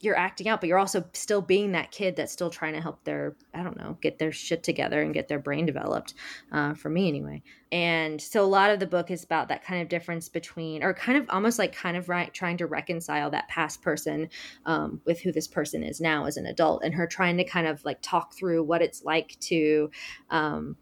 you're 0.00 0.16
acting 0.16 0.46
out, 0.46 0.60
but 0.60 0.68
you're 0.68 0.78
also 0.78 1.04
still 1.14 1.40
being 1.40 1.72
that 1.72 1.90
kid 1.90 2.16
that's 2.16 2.32
still 2.32 2.50
trying 2.50 2.74
to 2.74 2.82
help 2.82 3.02
their, 3.04 3.34
I 3.54 3.62
don't 3.62 3.78
know, 3.78 3.96
get 4.02 4.18
their 4.18 4.30
shit 4.30 4.62
together 4.62 5.00
and 5.00 5.14
get 5.14 5.26
their 5.26 5.38
brain 5.38 5.64
developed, 5.64 6.12
uh, 6.52 6.74
for 6.74 6.90
me 6.90 7.08
anyway. 7.08 7.42
And 7.72 8.20
so 8.20 8.44
a 8.44 8.46
lot 8.46 8.70
of 8.70 8.78
the 8.78 8.86
book 8.86 9.10
is 9.10 9.24
about 9.24 9.48
that 9.48 9.64
kind 9.64 9.80
of 9.80 9.88
difference 9.88 10.28
between, 10.28 10.82
or 10.82 10.92
kind 10.92 11.16
of 11.16 11.24
almost 11.30 11.58
like 11.58 11.74
kind 11.74 11.96
of 11.96 12.10
right, 12.10 12.32
trying 12.32 12.58
to 12.58 12.66
reconcile 12.66 13.30
that 13.30 13.48
past 13.48 13.80
person 13.80 14.28
um, 14.66 15.00
with 15.06 15.20
who 15.20 15.32
this 15.32 15.48
person 15.48 15.82
is 15.82 15.98
now 15.98 16.26
as 16.26 16.36
an 16.36 16.44
adult, 16.44 16.84
and 16.84 16.94
her 16.94 17.06
trying 17.06 17.38
to 17.38 17.44
kind 17.44 17.66
of 17.66 17.82
like 17.84 18.02
talk 18.02 18.34
through 18.34 18.62
what 18.64 18.82
it's 18.82 19.02
like 19.02 19.36
to, 19.40 19.90
um, 20.28 20.76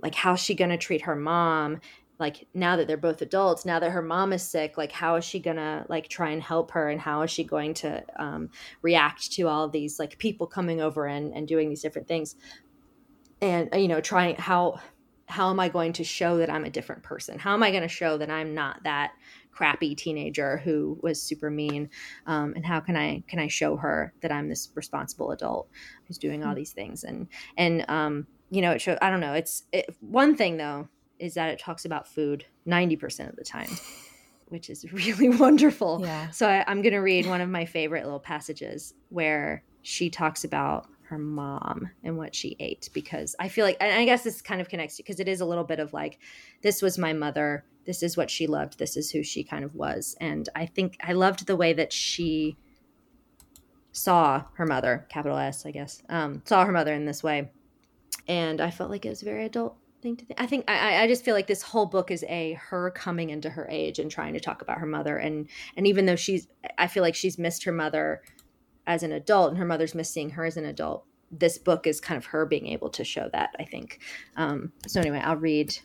like 0.00 0.16
how's 0.16 0.40
she 0.40 0.54
going 0.54 0.70
to 0.70 0.76
treat 0.76 1.02
her 1.02 1.16
mom 1.16 1.80
like 2.18 2.46
now 2.54 2.76
that 2.76 2.86
they're 2.86 2.96
both 2.96 3.22
adults 3.22 3.64
now 3.64 3.78
that 3.78 3.90
her 3.90 4.02
mom 4.02 4.32
is 4.32 4.42
sick 4.42 4.78
like 4.78 4.92
how 4.92 5.16
is 5.16 5.24
she 5.24 5.40
gonna 5.40 5.84
like 5.88 6.08
try 6.08 6.30
and 6.30 6.42
help 6.42 6.70
her? 6.72 6.88
And 6.88 7.00
how 7.00 7.22
is 7.22 7.30
she 7.30 7.44
going 7.44 7.74
to 7.74 8.02
um, 8.16 8.50
react 8.82 9.32
to 9.32 9.48
all 9.48 9.64
of 9.64 9.72
these 9.72 9.98
like 9.98 10.18
people 10.18 10.46
coming 10.46 10.80
over 10.80 11.06
and, 11.06 11.34
and 11.34 11.48
doing 11.48 11.68
these 11.68 11.82
different 11.82 12.08
things? 12.08 12.36
And 13.40 13.72
uh, 13.74 13.78
you 13.78 13.88
know 13.88 14.00
trying 14.00 14.36
how 14.36 14.80
how 15.26 15.48
am 15.48 15.58
i 15.58 15.68
going 15.68 15.94
to 15.94 16.04
show 16.04 16.36
that 16.36 16.50
i'm 16.50 16.64
a 16.64 16.70
different 16.70 17.02
person? 17.02 17.38
How 17.38 17.54
am 17.54 17.62
i 17.62 17.70
going 17.70 17.82
to 17.82 17.88
show 17.88 18.16
that 18.18 18.30
i'm 18.30 18.54
not 18.54 18.82
that 18.84 19.12
crappy 19.50 19.94
teenager 19.94 20.58
who 20.58 20.98
was 21.02 21.20
super 21.22 21.50
mean? 21.50 21.90
Um, 22.26 22.52
and 22.54 22.64
how 22.64 22.80
can 22.80 22.96
i 22.96 23.24
can 23.26 23.38
i 23.38 23.48
show 23.48 23.76
her 23.76 24.12
that 24.20 24.30
i'm 24.30 24.48
this 24.48 24.70
responsible 24.74 25.32
adult 25.32 25.68
who's 26.06 26.18
doing 26.18 26.44
all 26.44 26.54
these 26.54 26.72
things? 26.72 27.02
And 27.02 27.28
and 27.56 27.84
um, 27.88 28.26
you 28.50 28.62
know 28.62 28.70
it 28.70 28.80
show 28.80 28.96
i 29.02 29.10
don't 29.10 29.20
know 29.20 29.34
it's 29.34 29.64
it, 29.72 29.96
one 30.00 30.36
thing 30.36 30.56
though 30.56 30.88
is 31.18 31.34
that 31.34 31.50
it 31.50 31.58
talks 31.58 31.84
about 31.84 32.06
food 32.08 32.44
90% 32.66 33.28
of 33.28 33.36
the 33.36 33.44
time 33.44 33.68
which 34.48 34.68
is 34.70 34.90
really 34.92 35.28
wonderful 35.38 36.00
Yeah. 36.02 36.30
so 36.30 36.46
I, 36.48 36.64
i'm 36.66 36.82
going 36.82 36.92
to 36.92 36.98
read 36.98 37.26
one 37.26 37.40
of 37.40 37.48
my 37.48 37.64
favorite 37.64 38.04
little 38.04 38.20
passages 38.20 38.94
where 39.08 39.64
she 39.82 40.10
talks 40.10 40.44
about 40.44 40.86
her 41.08 41.18
mom 41.18 41.90
and 42.02 42.16
what 42.16 42.34
she 42.34 42.56
ate 42.58 42.88
because 42.94 43.36
I 43.38 43.48
feel 43.48 43.66
like, 43.66 43.76
and 43.78 43.92
I 43.92 44.06
guess 44.06 44.24
this 44.24 44.40
kind 44.40 44.62
of 44.62 44.70
connects 44.70 44.96
because 44.96 45.20
it 45.20 45.28
is 45.28 45.42
a 45.42 45.44
little 45.44 45.62
bit 45.62 45.78
of 45.78 45.92
like, 45.92 46.18
this 46.62 46.80
was 46.80 46.96
my 46.96 47.12
mother. 47.12 47.66
This 47.84 48.02
is 48.02 48.16
what 48.16 48.30
she 48.30 48.46
loved. 48.46 48.78
This 48.78 48.96
is 48.96 49.10
who 49.10 49.22
she 49.22 49.44
kind 49.44 49.62
of 49.66 49.74
was. 49.74 50.16
And 50.22 50.48
I 50.56 50.64
think 50.64 50.96
I 51.04 51.12
loved 51.12 51.46
the 51.46 51.56
way 51.56 51.74
that 51.74 51.92
she 51.92 52.56
saw 53.92 54.44
her 54.54 54.64
mother, 54.66 55.06
capital 55.10 55.36
S, 55.36 55.66
I 55.66 55.70
guess, 55.70 56.02
um, 56.08 56.42
saw 56.46 56.64
her 56.64 56.72
mother 56.72 56.94
in 56.94 57.04
this 57.04 57.22
way. 57.22 57.50
And 58.26 58.60
I 58.62 58.70
felt 58.70 58.88
like 58.90 59.04
it 59.04 59.10
was 59.10 59.20
very 59.20 59.44
adult 59.44 59.76
to 60.16 60.24
think. 60.24 60.40
I 60.40 60.46
think 60.46 60.64
I, 60.68 61.02
I 61.02 61.06
just 61.08 61.24
feel 61.24 61.34
like 61.34 61.46
this 61.46 61.62
whole 61.62 61.86
book 61.86 62.10
is 62.10 62.24
a 62.28 62.52
her 62.54 62.90
coming 62.90 63.30
into 63.30 63.50
her 63.50 63.66
age 63.70 63.98
and 63.98 64.10
trying 64.10 64.34
to 64.34 64.40
talk 64.40 64.62
about 64.62 64.78
her 64.78 64.86
mother. 64.86 65.16
And 65.16 65.48
and 65.76 65.86
even 65.86 66.06
though 66.06 66.16
she's, 66.16 66.48
I 66.78 66.86
feel 66.86 67.02
like 67.02 67.14
she's 67.14 67.38
missed 67.38 67.64
her 67.64 67.72
mother 67.72 68.22
as 68.86 69.02
an 69.02 69.12
adult 69.12 69.50
and 69.50 69.58
her 69.58 69.64
mother's 69.64 69.94
missed 69.94 70.12
seeing 70.12 70.30
her 70.30 70.44
as 70.44 70.56
an 70.56 70.64
adult. 70.64 71.04
This 71.30 71.58
book 71.58 71.86
is 71.86 72.00
kind 72.00 72.18
of 72.18 72.26
her 72.26 72.46
being 72.46 72.66
able 72.68 72.90
to 72.90 73.04
show 73.04 73.28
that. 73.32 73.50
I 73.58 73.64
think. 73.64 74.00
Um, 74.36 74.72
so 74.86 75.00
anyway, 75.00 75.20
I'll 75.24 75.36
read 75.36 75.76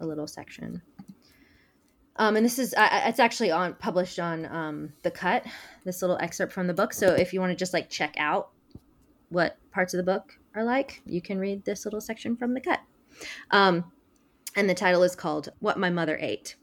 a 0.00 0.06
little 0.06 0.26
section. 0.26 0.82
Um, 2.16 2.36
and 2.36 2.44
this 2.44 2.58
is 2.58 2.74
it's 2.78 3.18
actually 3.18 3.50
on 3.50 3.74
published 3.74 4.18
on 4.18 4.44
um, 4.46 4.92
the 5.02 5.10
cut. 5.10 5.46
This 5.84 6.02
little 6.02 6.18
excerpt 6.18 6.52
from 6.52 6.66
the 6.66 6.74
book. 6.74 6.92
So 6.92 7.14
if 7.14 7.32
you 7.32 7.40
want 7.40 7.50
to 7.50 7.56
just 7.56 7.72
like 7.72 7.88
check 7.88 8.14
out 8.18 8.50
what 9.30 9.56
parts 9.70 9.94
of 9.94 9.98
the 9.98 10.04
book 10.04 10.38
are 10.54 10.62
like, 10.62 11.00
you 11.06 11.22
can 11.22 11.38
read 11.38 11.64
this 11.64 11.86
little 11.86 12.02
section 12.02 12.36
from 12.36 12.52
the 12.52 12.60
cut. 12.60 12.80
Um, 13.50 13.92
and 14.54 14.68
the 14.68 14.74
title 14.74 15.02
is 15.02 15.16
called 15.16 15.50
"What 15.60 15.78
My 15.78 15.90
Mother 15.90 16.18
Ate." 16.20 16.56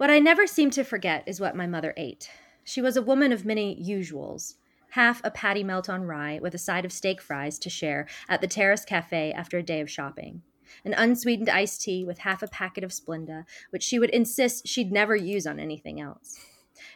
What 0.00 0.08
I 0.08 0.18
never 0.18 0.46
seem 0.46 0.70
to 0.70 0.82
forget 0.82 1.24
is 1.26 1.40
what 1.40 1.54
my 1.54 1.66
mother 1.66 1.92
ate. 1.94 2.30
She 2.64 2.80
was 2.80 2.96
a 2.96 3.02
woman 3.02 3.32
of 3.32 3.44
many 3.44 3.76
usuals. 3.76 4.54
Half 4.92 5.20
a 5.22 5.30
patty 5.30 5.62
melt 5.62 5.90
on 5.90 6.04
rye 6.04 6.38
with 6.40 6.54
a 6.54 6.58
side 6.58 6.86
of 6.86 6.92
steak 6.92 7.20
fries 7.20 7.58
to 7.58 7.68
share 7.68 8.08
at 8.26 8.40
the 8.40 8.46
Terrace 8.46 8.86
Cafe 8.86 9.30
after 9.32 9.58
a 9.58 9.62
day 9.62 9.78
of 9.78 9.90
shopping. 9.90 10.40
An 10.86 10.94
unsweetened 10.94 11.50
iced 11.50 11.82
tea 11.82 12.02
with 12.02 12.20
half 12.20 12.42
a 12.42 12.48
packet 12.48 12.82
of 12.82 12.92
Splenda, 12.92 13.44
which 13.68 13.82
she 13.82 13.98
would 13.98 14.08
insist 14.08 14.66
she'd 14.66 14.90
never 14.90 15.14
use 15.14 15.46
on 15.46 15.60
anything 15.60 16.00
else. 16.00 16.40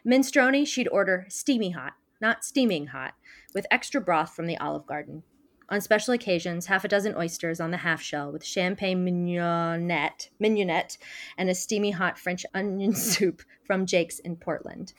Minestrone 0.02 0.66
she'd 0.66 0.88
order 0.88 1.26
steamy 1.28 1.72
hot, 1.72 1.92
not 2.22 2.42
steaming 2.42 2.86
hot, 2.86 3.12
with 3.52 3.66
extra 3.70 4.00
broth 4.00 4.34
from 4.34 4.46
the 4.46 4.56
Olive 4.56 4.86
Garden. 4.86 5.24
On 5.70 5.80
special 5.80 6.12
occasions, 6.12 6.66
half 6.66 6.84
a 6.84 6.88
dozen 6.88 7.16
oysters 7.16 7.58
on 7.58 7.70
the 7.70 7.78
half 7.78 8.02
shell 8.02 8.30
with 8.30 8.44
champagne 8.44 9.02
mignonette, 9.02 10.28
mignonette 10.38 10.98
and 11.38 11.48
a 11.48 11.54
steamy 11.54 11.90
hot 11.90 12.18
French 12.18 12.44
onion 12.54 12.94
soup 12.94 13.42
from 13.64 13.86
Jake's 13.86 14.18
in 14.18 14.36
Portland. 14.36 14.92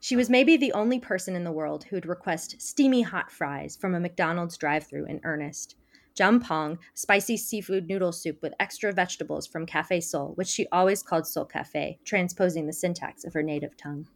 She 0.00 0.16
was 0.16 0.30
maybe 0.30 0.56
the 0.56 0.72
only 0.72 0.98
person 0.98 1.36
in 1.36 1.44
the 1.44 1.52
world 1.52 1.84
who 1.84 1.96
would 1.96 2.06
request 2.06 2.60
steamy 2.60 3.02
hot 3.02 3.30
fries 3.30 3.76
from 3.76 3.94
a 3.94 4.00
McDonald's 4.00 4.56
drive 4.56 4.86
through 4.86 5.04
in 5.06 5.20
earnest. 5.24 5.76
Jjamppong, 6.14 6.78
spicy 6.94 7.36
seafood 7.36 7.88
noodle 7.88 8.12
soup 8.12 8.42
with 8.42 8.54
extra 8.58 8.92
vegetables 8.92 9.46
from 9.46 9.64
Cafe 9.64 10.00
Sol, 10.00 10.32
which 10.34 10.48
she 10.48 10.66
always 10.72 11.02
called 11.02 11.26
Sol 11.26 11.44
Cafe, 11.44 11.98
transposing 12.04 12.66
the 12.66 12.72
syntax 12.72 13.24
of 13.24 13.32
her 13.32 13.42
native 13.42 13.76
tongue. 13.76 14.08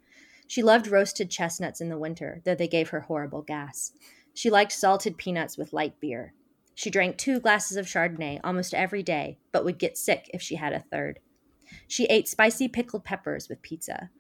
She 0.47 0.63
loved 0.63 0.89
roasted 0.89 1.31
chestnuts 1.31 1.81
in 1.81 1.89
the 1.89 1.99
winter, 1.99 2.43
though 2.45 2.55
they 2.55 2.69
gave 2.69 2.91
her 2.91 3.01
horrible 3.01 3.43
gas. 3.43 3.93
She 4.37 4.51
liked 4.51 4.73
salted 4.73 5.17
peanuts 5.17 5.57
with 5.57 5.73
light 5.73 5.99
beer. 5.99 6.35
She 6.75 6.91
drank 6.91 7.17
two 7.17 7.41
glasses 7.41 7.79
of 7.79 7.87
Chardonnay 7.87 8.39
almost 8.45 8.75
every 8.75 9.03
day, 9.03 9.39
but 9.51 9.65
would 9.65 9.79
get 9.79 9.97
sick 9.97 10.31
if 10.35 10.43
she 10.43 10.57
had 10.57 10.75
a 10.75 10.85
third. 10.91 11.21
She 11.89 12.05
ate 12.05 12.29
spicy 12.29 12.69
pickled 12.69 13.03
peppers 13.03 13.49
with 13.49 13.63
pizza. 13.63 14.11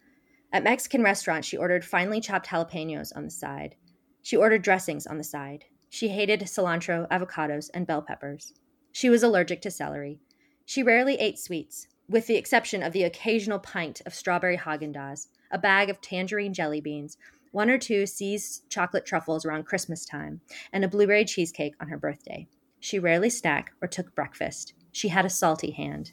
At 0.51 0.65
Mexican 0.65 1.03
restaurants, 1.03 1.47
she 1.47 1.59
ordered 1.59 1.85
finely 1.85 2.23
chopped 2.23 2.49
jalapenos 2.49 3.15
on 3.15 3.25
the 3.25 3.31
side. 3.31 3.75
She 4.23 4.39
ordered 4.39 4.63
dressings 4.63 5.07
on 5.07 5.19
the 5.19 5.23
side. 5.23 5.67
She 5.91 6.09
hated 6.09 6.41
cilantro, 6.41 7.07
avocados, 7.11 7.69
and 7.75 7.87
bell 7.87 8.01
peppers. 8.01 8.55
She 8.93 9.11
was 9.11 9.23
allergic 9.23 9.61
to 9.61 9.71
celery. 9.71 10.21
She 10.65 10.83
rarely 10.83 11.17
ate 11.17 11.39
sweets, 11.39 11.89
with 12.09 12.27
the 12.27 12.37
exception 12.37 12.83
of 12.83 12.95
the 12.95 13.03
occasional 13.03 13.59
pint 13.59 14.01
of 14.07 14.15
strawberry 14.15 14.57
Haagen-Dazs, 14.57 15.29
a 15.51 15.59
bag 15.59 15.91
of 15.91 16.01
tangerine 16.01 16.55
jelly 16.55 16.81
beans, 16.81 17.19
one 17.53 17.71
or 17.71 17.79
two 17.79 18.07
seized 18.07 18.69
chocolate 18.69 19.07
truffles 19.07 19.45
around 19.45 19.67
Christmas 19.67 20.05
time, 20.05 20.41
and 20.73 20.85
a 20.85 20.89
blueberry 20.89 21.25
cheesecake 21.25 21.75
on 21.81 21.89
her 21.89 21.99
birthday. 21.99 22.47
She 22.81 22.99
rarely 22.99 23.29
snacked 23.29 23.69
or 23.81 23.89
took 23.89 24.15
breakfast. 24.15 24.75
She 24.93 25.09
had 25.09 25.25
a 25.25 25.31
salty 25.31 25.71
hand. 25.71 26.13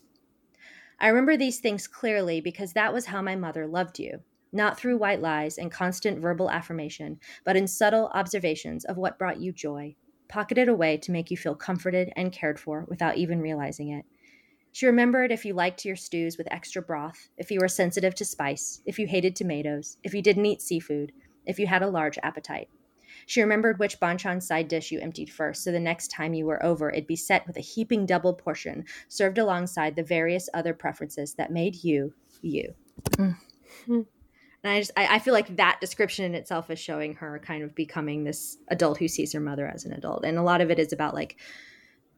I 1.00 1.08
remember 1.08 1.36
these 1.36 1.60
things 1.60 1.88
clearly 1.88 2.40
because 2.40 2.74
that 2.74 2.94
was 2.94 3.08
how 3.08 3.22
my 3.22 3.36
mother 3.36 3.68
loved 3.68 4.00
you, 4.00 4.22
not 4.52 4.78
through 4.78 4.98
white 4.98 5.22
lies 5.22 5.58
and 5.58 5.72
constant 5.72 6.20
verbal 6.20 6.50
affirmation, 6.50 7.20
but 7.44 7.58
in 7.58 7.68
subtle 7.68 8.10
observations 8.14 8.86
of 8.86 8.98
what 8.98 9.20
brought 9.20 9.42
you 9.42 9.52
joy, 9.52 9.96
pocketed 10.30 10.70
away 10.70 10.98
to 10.98 11.12
make 11.12 11.30
you 11.30 11.38
feel 11.38 11.56
comforted 11.56 12.12
and 12.16 12.32
cared 12.32 12.60
for 12.60 12.86
without 12.88 13.18
even 13.18 13.42
realizing 13.42 13.90
it. 13.90 14.06
She 14.72 14.88
remembered 14.88 15.32
if 15.32 15.46
you 15.46 15.54
liked 15.54 15.86
your 15.86 15.96
stews 15.96 16.38
with 16.38 16.52
extra 16.52 16.82
broth, 16.82 17.30
if 17.38 17.52
you 17.52 17.60
were 17.60 17.68
sensitive 17.68 18.16
to 18.16 18.26
spice, 18.26 18.82
if 18.86 18.98
you 18.98 19.06
hated 19.06 19.36
tomatoes, 19.36 19.98
if 20.04 20.16
you 20.16 20.22
didn't 20.24 20.48
eat 20.48 20.62
seafood, 20.62 21.12
if 21.46 21.60
you 21.60 21.68
had 21.68 21.84
a 21.84 21.90
large 21.90 22.18
appetite. 22.24 22.70
She 23.26 23.42
remembered 23.42 23.80
which 23.80 24.00
banchan 24.00 24.42
side 24.42 24.68
dish 24.68 24.92
you 24.92 25.00
emptied 25.00 25.32
first, 25.32 25.64
so 25.64 25.72
the 25.72 25.80
next 25.80 26.10
time 26.10 26.34
you 26.34 26.46
were 26.46 26.64
over, 26.64 26.90
it'd 26.90 27.08
be 27.08 27.16
set 27.16 27.48
with 27.48 27.58
a 27.58 27.62
heaping 27.62 28.06
double 28.06 28.34
portion, 28.34 28.86
served 29.08 29.38
alongside 29.38 29.96
the 29.96 30.04
various 30.04 30.50
other 30.54 30.74
preferences 30.74 31.34
that 31.36 31.52
made 31.52 31.84
you 31.84 32.14
you. 32.42 32.74
Mm. 33.12 33.38
and 33.88 34.06
I 34.64 34.80
just 34.80 34.92
I, 34.98 35.16
I 35.16 35.20
feel 35.20 35.34
like 35.34 35.56
that 35.56 35.80
description 35.80 36.26
in 36.26 36.36
itself 36.36 36.70
is 36.70 36.80
showing 36.80 37.16
her 37.16 37.40
kind 37.40 37.64
of 37.64 37.74
becoming 37.76 38.24
this 38.24 38.58
adult 38.68 38.98
who 38.98 39.08
sees 39.08 39.34
her 39.34 39.40
mother 39.40 39.68
as 39.68 39.86
an 39.86 39.94
adult. 39.94 40.26
And 40.26 40.38
a 40.38 40.44
lot 40.44 40.62
of 40.62 40.70
it 40.70 40.80
is 40.80 40.92
about 40.92 41.14
like 41.14 41.38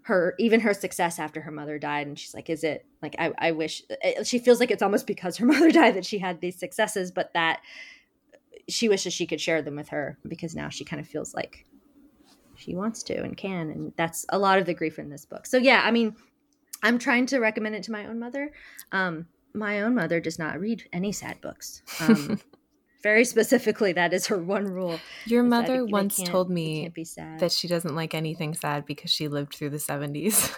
her 0.05 0.35
even 0.37 0.59
her 0.59 0.73
success 0.73 1.17
after 1.17 1.41
her 1.41 1.49
mother 1.49 1.79
died 1.79 2.05
and 2.05 2.19
she's 2.19 2.35
like 2.35 2.47
is 2.47 2.63
it 2.63 2.85
like 3.01 3.15
I, 3.17 3.31
I 3.39 3.51
wish 3.53 3.81
she 4.23 4.37
feels 4.37 4.59
like 4.59 4.69
it's 4.69 4.83
almost 4.83 5.07
because 5.07 5.37
her 5.37 5.45
mother 5.47 5.71
died 5.71 5.95
that 5.95 6.05
she 6.05 6.19
had 6.19 6.41
these 6.41 6.59
successes 6.59 7.09
but 7.11 7.33
that 7.33 7.61
she 8.67 8.89
wishes 8.89 9.13
she 9.13 9.27
could 9.27 9.41
share 9.41 9.61
them 9.61 9.75
with 9.75 9.89
her 9.89 10.17
because 10.27 10.55
now 10.55 10.69
she 10.69 10.83
kind 10.85 10.99
of 10.99 11.07
feels 11.07 11.33
like 11.33 11.65
she 12.55 12.75
wants 12.75 13.03
to 13.03 13.21
and 13.21 13.35
can 13.37 13.69
and 13.69 13.93
that's 13.97 14.25
a 14.29 14.39
lot 14.39 14.57
of 14.57 14.65
the 14.65 14.73
grief 14.73 14.97
in 14.99 15.09
this 15.09 15.25
book. 15.25 15.45
So 15.45 15.57
yeah 15.57 15.81
i 15.83 15.91
mean 15.91 16.15
i'm 16.83 16.97
trying 16.97 17.25
to 17.27 17.39
recommend 17.39 17.75
it 17.75 17.83
to 17.83 17.91
my 17.91 18.05
own 18.07 18.19
mother. 18.19 18.51
Um, 18.91 19.27
my 19.53 19.81
own 19.81 19.95
mother 19.95 20.19
does 20.19 20.37
not 20.37 20.59
read 20.59 20.83
any 20.91 21.11
sad 21.11 21.39
books. 21.41 21.81
Um, 22.01 22.39
very 23.03 23.23
specifically 23.23 23.93
that 23.93 24.13
is 24.13 24.25
her 24.25 24.37
one 24.39 24.65
rule 24.65 24.99
Your 25.25 25.43
mother 25.43 25.85
once 25.85 26.17
told 26.23 26.49
me 26.49 26.81
can't 26.81 26.93
be 26.93 27.03
sad. 27.03 27.39
that 27.39 27.51
she 27.51 27.67
doesn't 27.67 27.93
like 27.95 28.15
anything 28.15 28.55
sad 28.55 28.83
because 28.87 29.11
she 29.11 29.27
lived 29.27 29.53
through 29.53 29.69
the 29.69 29.77
70s. 29.77 30.51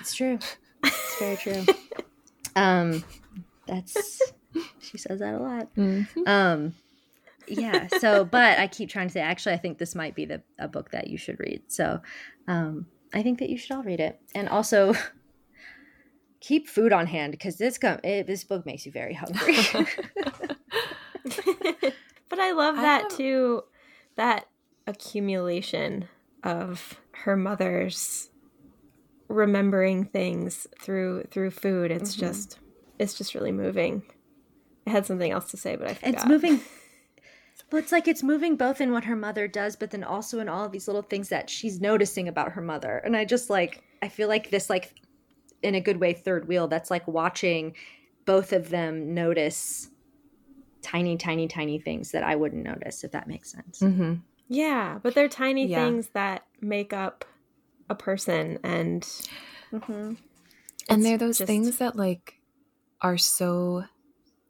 it's 0.00 0.14
true. 0.14 0.38
It's 0.82 1.18
very 1.20 1.36
true. 1.36 1.64
Um 2.56 3.04
that's 3.66 4.20
she 4.80 4.98
says 4.98 5.20
that 5.20 5.34
a 5.34 5.38
lot 5.38 5.74
Mhm. 5.76 6.06
um 6.26 6.74
yeah 7.46 7.86
so 7.98 8.24
but 8.24 8.58
i 8.58 8.66
keep 8.66 8.88
trying 8.90 9.08
to 9.08 9.12
say 9.12 9.20
actually 9.20 9.54
i 9.54 9.58
think 9.58 9.78
this 9.78 9.94
might 9.94 10.14
be 10.14 10.24
the 10.26 10.42
a 10.58 10.68
book 10.68 10.90
that 10.90 11.06
you 11.08 11.16
should 11.16 11.38
read 11.40 11.62
so 11.68 12.00
um 12.46 12.86
i 13.14 13.22
think 13.22 13.38
that 13.38 13.48
you 13.48 13.56
should 13.56 13.72
all 13.76 13.82
read 13.82 14.00
it 14.00 14.20
and 14.34 14.48
also 14.48 14.92
keep 16.40 16.68
food 16.68 16.92
on 16.92 17.06
hand 17.06 17.32
because 17.32 17.56
this 17.56 17.78
com- 17.78 18.00
it, 18.04 18.26
this 18.26 18.44
book 18.44 18.64
makes 18.66 18.84
you 18.86 18.92
very 18.92 19.14
hungry 19.14 19.56
but 22.28 22.38
I 22.38 22.52
love 22.52 22.76
that 22.76 23.02
have- 23.02 23.16
too. 23.16 23.62
That 24.16 24.46
accumulation 24.86 26.08
of 26.42 27.00
her 27.12 27.36
mother's 27.36 28.30
remembering 29.28 30.04
things 30.06 30.66
through 30.80 31.24
through 31.30 31.50
food. 31.50 31.90
It's 31.90 32.16
Mhm. 32.16 32.20
just 32.20 32.58
it's 32.98 33.14
just 33.14 33.34
really 33.34 33.52
moving. 33.52 34.02
I 34.88 34.92
had 34.92 35.06
something 35.06 35.30
else 35.30 35.50
to 35.50 35.56
say, 35.56 35.76
but 35.76 35.88
I 35.90 35.94
forgot. 35.94 36.14
it's 36.14 36.26
moving 36.26 36.60
but 37.70 37.76
it's 37.78 37.92
like 37.92 38.08
it's 38.08 38.22
moving 38.22 38.56
both 38.56 38.80
in 38.80 38.92
what 38.92 39.04
her 39.04 39.16
mother 39.16 39.46
does 39.46 39.76
but 39.76 39.90
then 39.90 40.02
also 40.04 40.38
in 40.40 40.48
all 40.48 40.64
of 40.64 40.72
these 40.72 40.86
little 40.88 41.02
things 41.02 41.28
that 41.28 41.50
she's 41.50 41.80
noticing 41.80 42.26
about 42.28 42.52
her 42.52 42.62
mother 42.62 42.98
and 43.04 43.14
i 43.16 43.24
just 43.24 43.50
like 43.50 43.82
i 44.00 44.08
feel 44.08 44.28
like 44.28 44.48
this 44.50 44.70
like 44.70 44.94
in 45.62 45.74
a 45.74 45.80
good 45.80 45.98
way 46.00 46.12
third 46.14 46.48
wheel 46.48 46.66
that's 46.68 46.90
like 46.90 47.06
watching 47.08 47.74
both 48.24 48.52
of 48.54 48.70
them 48.70 49.12
notice 49.12 49.88
tiny 50.82 51.16
tiny 51.16 51.46
tiny 51.48 51.78
things 51.78 52.12
that 52.12 52.22
i 52.22 52.34
wouldn't 52.36 52.64
notice 52.64 53.04
if 53.04 53.10
that 53.12 53.26
makes 53.28 53.50
sense 53.52 53.80
Mm-hmm. 53.80 54.14
Yeah, 54.50 54.98
but 55.02 55.14
they're 55.14 55.28
tiny 55.28 55.66
Yeah. 55.66 55.84
things 55.84 56.08
that 56.14 56.46
make 56.62 56.94
up 56.94 57.26
a 57.90 57.94
person 57.94 58.58
and 58.62 59.02
Mm-hmm. 59.72 60.14
and 60.88 61.04
they're 61.04 61.18
those 61.18 61.38
just- 61.38 61.46
things 61.48 61.76
that 61.78 61.96
like 61.96 62.40
are 63.02 63.18
so 63.18 63.84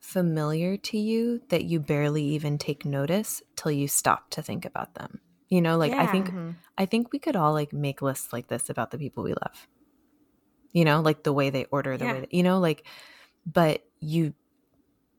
familiar 0.08 0.78
to 0.78 0.96
you 0.96 1.42
that 1.50 1.64
you 1.64 1.78
barely 1.78 2.24
even 2.24 2.56
take 2.56 2.86
notice 2.86 3.42
till 3.56 3.70
you 3.70 3.86
stop 3.86 4.30
to 4.30 4.40
think 4.40 4.64
about 4.64 4.94
them. 4.94 5.20
You 5.50 5.60
know, 5.60 5.76
like 5.76 5.92
I 5.98 6.06
Yeah. 6.06 6.12
think 6.12 6.30
Mhm. 6.30 6.54
I 6.78 6.86
think 6.86 7.12
we 7.12 7.18
could 7.18 7.36
all 7.36 7.52
like 7.52 7.74
make 7.74 8.00
lists 8.00 8.32
like 8.32 8.48
this 8.48 8.70
about 8.70 8.90
the 8.90 8.96
people 8.96 9.22
we 9.22 9.34
love. 9.34 9.68
You 10.72 10.86
know, 10.86 11.02
like 11.02 11.24
the 11.24 11.32
way 11.32 11.50
they 11.50 11.66
order, 11.66 11.98
the 11.98 12.06
Yeah. 12.06 12.12
way 12.14 12.20
that, 12.20 12.32
you 12.32 12.42
know, 12.42 12.58
like 12.58 12.86
but 13.44 13.84
you 14.00 14.32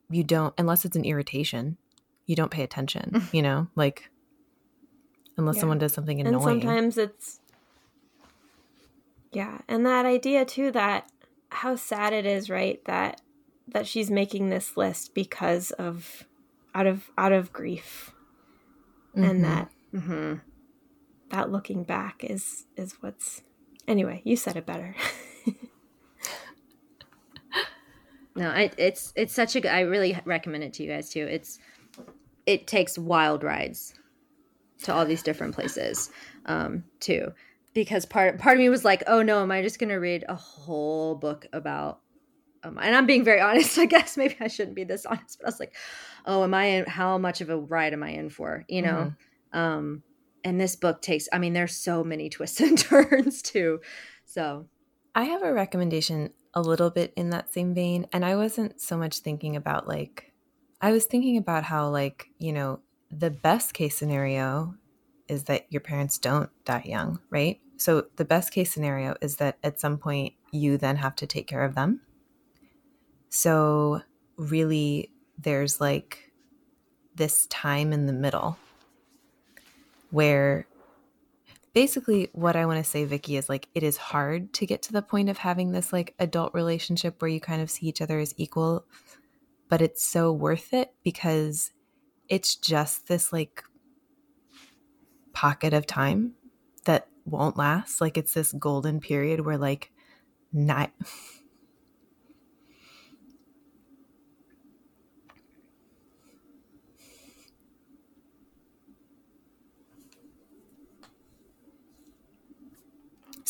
you 0.09 0.23
don't 0.23 0.55
unless 0.57 0.85
it's 0.85 0.95
an 0.95 1.05
irritation, 1.05 1.77
you 2.25 2.35
don't 2.35 2.49
pay 2.51 2.63
attention, 2.63 3.27
you 3.31 3.43
know? 3.43 3.67
Like 3.75 4.09
unless 5.37 5.57
Yeah. 5.57 5.61
someone 5.61 5.77
does 5.77 5.93
something 5.93 6.19
and 6.19 6.29
annoying. 6.29 6.61
sometimes 6.61 6.97
it's 6.97 7.39
yeah 9.31 9.59
and 9.67 9.85
that 9.85 10.07
idea 10.07 10.43
too 10.45 10.71
that 10.71 11.11
how 11.51 11.75
sad 11.75 12.11
it 12.11 12.25
is 12.25 12.49
right 12.49 12.83
that 12.85 13.21
that 13.71 13.87
she's 13.87 14.09
making 14.11 14.49
this 14.49 14.75
list 14.77 15.13
because 15.13 15.71
of 15.71 16.23
out 16.75 16.87
of 16.87 17.09
out 17.17 17.31
of 17.31 17.51
grief 17.53 18.11
Mhm. 19.15 19.29
and 19.29 19.43
that 19.43 19.71
Mm-hmm. 19.93 20.33
that 21.31 21.51
looking 21.51 21.83
back 21.83 22.23
is 22.23 22.65
is 22.75 22.93
what's 23.01 23.41
anyway 23.87 24.21
you 24.23 24.35
said 24.35 24.55
it 24.55 24.65
better 24.65 24.95
No, 28.35 28.51
it, 28.51 28.73
it's 28.77 29.11
it's 29.17 29.33
such 29.33 29.55
a. 29.57 29.69
I 29.69 29.81
really 29.81 30.17
recommend 30.23 30.63
it 30.63 30.71
to 30.73 30.83
you 30.83 30.89
guys 30.89 31.09
too. 31.09 31.25
It's 31.25 31.59
it 32.45 32.67
takes 32.67 32.97
wild 32.97 33.43
rides 33.43 33.95
to 34.83 34.93
all 34.93 35.05
these 35.05 35.23
different 35.23 35.55
places 35.55 36.09
um, 36.45 36.85
too, 37.01 37.33
because 37.73 38.05
part 38.05 38.37
part 38.39 38.55
of 38.55 38.59
me 38.59 38.69
was 38.69 38.85
like, 38.85 39.03
oh 39.07 39.21
no, 39.23 39.41
am 39.41 39.51
I 39.51 39.61
just 39.61 39.77
gonna 39.79 39.99
read 39.99 40.23
a 40.29 40.35
whole 40.35 41.15
book 41.15 41.47
about? 41.51 41.99
Um, 42.63 42.77
and 42.77 42.95
I'm 42.95 43.05
being 43.05 43.23
very 43.23 43.41
honest. 43.49 43.77
I 43.77 43.85
guess 43.85 44.17
maybe 44.17 44.35
I 44.39 44.47
shouldn't 44.47 44.75
be 44.75 44.83
this 44.83 45.05
honest, 45.05 45.39
but 45.39 45.47
I 45.47 45.49
was 45.49 45.59
like, 45.59 45.75
oh, 46.25 46.43
am 46.43 46.53
I 46.53 46.65
in? 46.65 46.85
How 46.85 47.17
much 47.17 47.41
of 47.41 47.49
a 47.49 47.57
ride 47.57 47.93
am 47.93 48.03
I 48.03 48.09
in 48.09 48.29
for? 48.29 48.65
You 48.67 48.81
know. 48.81 49.13
Um, 49.53 50.03
and 50.43 50.59
this 50.59 50.75
book 50.75 51.01
takes. 51.01 51.27
I 51.33 51.39
mean, 51.39 51.53
there's 51.53 51.75
so 51.75 52.03
many 52.03 52.29
twists 52.29 52.59
and 52.59 52.77
turns 52.77 53.41
too. 53.41 53.81
So 54.25 54.67
I 55.15 55.23
have 55.23 55.43
a 55.43 55.53
recommendation 55.53 56.31
a 56.53 56.61
little 56.61 56.89
bit 56.89 57.13
in 57.15 57.29
that 57.31 57.53
same 57.53 57.73
vein. 57.73 58.07
And 58.11 58.25
I 58.25 58.35
wasn't 58.35 58.81
so 58.81 58.97
much 58.97 59.19
thinking 59.19 59.55
about 59.55 59.87
like, 59.87 60.33
I 60.81 60.91
was 60.91 61.05
thinking 61.05 61.37
about 61.37 61.63
how, 61.63 61.89
like, 61.89 62.27
you 62.37 62.53
know, 62.53 62.79
the 63.11 63.29
best 63.29 63.73
case 63.73 63.95
scenario 63.95 64.75
is 65.27 65.43
that 65.45 65.65
your 65.69 65.81
parents 65.81 66.17
don't 66.17 66.49
die 66.65 66.83
young, 66.85 67.19
right? 67.29 67.59
So 67.77 68.05
the 68.15 68.25
best 68.25 68.51
case 68.51 68.71
scenario 68.71 69.15
is 69.21 69.37
that 69.37 69.57
at 69.63 69.79
some 69.79 69.97
point 69.97 70.33
you 70.51 70.77
then 70.77 70.97
have 70.97 71.15
to 71.17 71.27
take 71.27 71.47
care 71.47 71.63
of 71.63 71.75
them. 71.75 72.01
So 73.29 74.01
really, 74.37 75.11
there's 75.37 75.79
like 75.79 76.31
this 77.15 77.47
time 77.47 77.91
in 77.93 78.05
the 78.05 78.13
middle 78.13 78.57
where 80.11 80.65
basically 81.73 82.29
what 82.31 82.55
i 82.55 82.65
want 82.65 82.83
to 82.83 82.89
say 82.89 83.03
vicky 83.03 83.35
is 83.35 83.49
like 83.49 83.67
it 83.75 83.83
is 83.83 83.97
hard 83.97 84.51
to 84.53 84.65
get 84.65 84.81
to 84.81 84.91
the 84.93 85.01
point 85.01 85.29
of 85.29 85.37
having 85.37 85.71
this 85.71 85.91
like 85.91 86.15
adult 86.17 86.53
relationship 86.53 87.21
where 87.21 87.29
you 87.29 87.39
kind 87.39 87.61
of 87.61 87.69
see 87.69 87.85
each 87.85 88.01
other 88.01 88.19
as 88.19 88.33
equal 88.37 88.85
but 89.69 89.81
it's 89.81 90.03
so 90.03 90.31
worth 90.33 90.73
it 90.73 90.93
because 91.03 91.71
it's 92.27 92.55
just 92.55 93.07
this 93.07 93.31
like 93.31 93.63
pocket 95.31 95.73
of 95.73 95.85
time 95.85 96.33
that 96.85 97.07
won't 97.25 97.57
last. 97.57 98.01
Like 98.01 98.17
it's 98.17 98.33
this 98.33 98.51
golden 98.51 98.99
period 98.99 99.41
where 99.41 99.57
like 99.57 99.91
not 100.51 100.91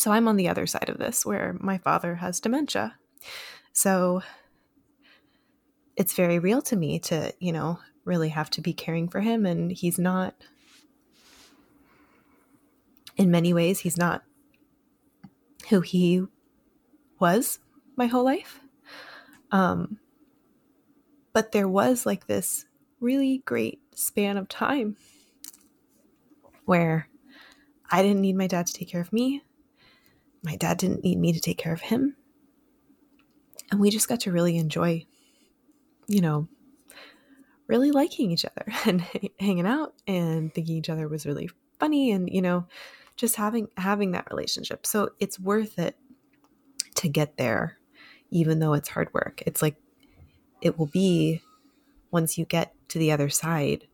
So 0.00 0.12
I'm 0.12 0.28
on 0.28 0.36
the 0.36 0.48
other 0.48 0.66
side 0.66 0.88
of 0.88 0.96
this 0.96 1.26
where 1.26 1.58
my 1.60 1.76
father 1.76 2.14
has 2.14 2.40
dementia. 2.40 2.96
So 3.74 4.22
it's 5.94 6.14
very 6.14 6.38
real 6.38 6.62
to 6.62 6.74
me 6.74 6.98
to, 7.00 7.34
you 7.38 7.52
know, 7.52 7.80
really 8.06 8.30
have 8.30 8.48
to 8.52 8.62
be 8.62 8.72
caring 8.72 9.10
for 9.10 9.20
him. 9.20 9.44
And 9.44 9.70
he's 9.70 9.98
not, 9.98 10.34
in 13.18 13.30
many 13.30 13.52
ways, 13.52 13.80
he's 13.80 13.98
not 13.98 14.22
who 15.68 15.82
he 15.82 16.22
was 17.18 17.58
my 17.94 18.06
whole 18.06 18.24
life. 18.24 18.60
Um, 19.52 19.98
but 21.34 21.52
there 21.52 21.68
was 21.68 22.06
like 22.06 22.26
this 22.26 22.64
really 23.00 23.42
great 23.44 23.82
span 23.94 24.38
of 24.38 24.48
time 24.48 24.96
where 26.64 27.06
I 27.90 28.00
didn't 28.00 28.22
need 28.22 28.36
my 28.36 28.46
dad 28.46 28.66
to 28.66 28.72
take 28.72 28.88
care 28.88 29.02
of 29.02 29.12
me 29.12 29.42
my 30.42 30.56
dad 30.56 30.78
didn't 30.78 31.04
need 31.04 31.18
me 31.18 31.32
to 31.32 31.40
take 31.40 31.58
care 31.58 31.72
of 31.72 31.80
him. 31.80 32.16
And 33.70 33.80
we 33.80 33.90
just 33.90 34.08
got 34.08 34.20
to 34.20 34.32
really 34.32 34.56
enjoy, 34.56 35.06
you 36.06 36.20
know, 36.20 36.48
really 37.66 37.92
liking 37.92 38.30
each 38.30 38.44
other 38.44 38.64
and 38.86 39.04
hanging 39.38 39.66
out 39.66 39.94
and 40.06 40.52
thinking 40.52 40.76
each 40.76 40.90
other 40.90 41.08
was 41.08 41.26
really 41.26 41.48
funny 41.78 42.10
and, 42.10 42.28
you 42.30 42.42
know, 42.42 42.66
just 43.16 43.36
having 43.36 43.68
having 43.76 44.12
that 44.12 44.28
relationship. 44.30 44.86
So 44.86 45.10
it's 45.20 45.38
worth 45.38 45.78
it 45.78 45.96
to 46.96 47.08
get 47.08 47.36
there 47.36 47.76
even 48.30 48.60
though 48.60 48.74
it's 48.74 48.88
hard 48.88 49.12
work. 49.12 49.42
It's 49.46 49.60
like 49.60 49.76
it 50.62 50.78
will 50.78 50.86
be 50.86 51.42
once 52.10 52.38
you 52.38 52.44
get 52.44 52.74
to 52.88 52.98
the 52.98 53.12
other 53.12 53.28
side 53.28 53.86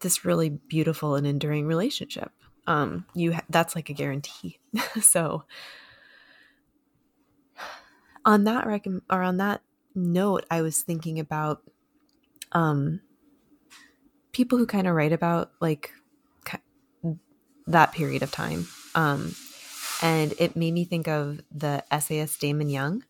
this 0.00 0.24
really 0.24 0.50
beautiful 0.50 1.14
and 1.14 1.26
enduring 1.26 1.66
relationship 1.66 2.30
um 2.66 3.04
you 3.14 3.32
ha- 3.34 3.44
that's 3.50 3.74
like 3.74 3.90
a 3.90 3.94
guarantee. 3.94 4.58
So 5.00 5.44
on 8.24 8.44
that 8.44 8.66
rec- 8.66 8.86
or 9.10 9.22
on 9.22 9.36
that 9.36 9.62
note 9.94 10.44
i 10.50 10.60
was 10.60 10.82
thinking 10.82 11.18
about 11.18 11.62
um 12.52 13.00
people 14.32 14.58
who 14.58 14.66
kind 14.66 14.86
of 14.86 14.94
write 14.94 15.12
about 15.12 15.52
like 15.60 15.92
that 17.66 17.92
period 17.92 18.22
of 18.22 18.30
time. 18.30 18.66
Um 18.94 19.34
and 20.02 20.34
it 20.38 20.56
made 20.56 20.74
me 20.74 20.84
think 20.84 21.08
of 21.08 21.40
the 21.50 21.82
essayist 21.90 22.38
damon 22.40 22.68
young 22.68 23.02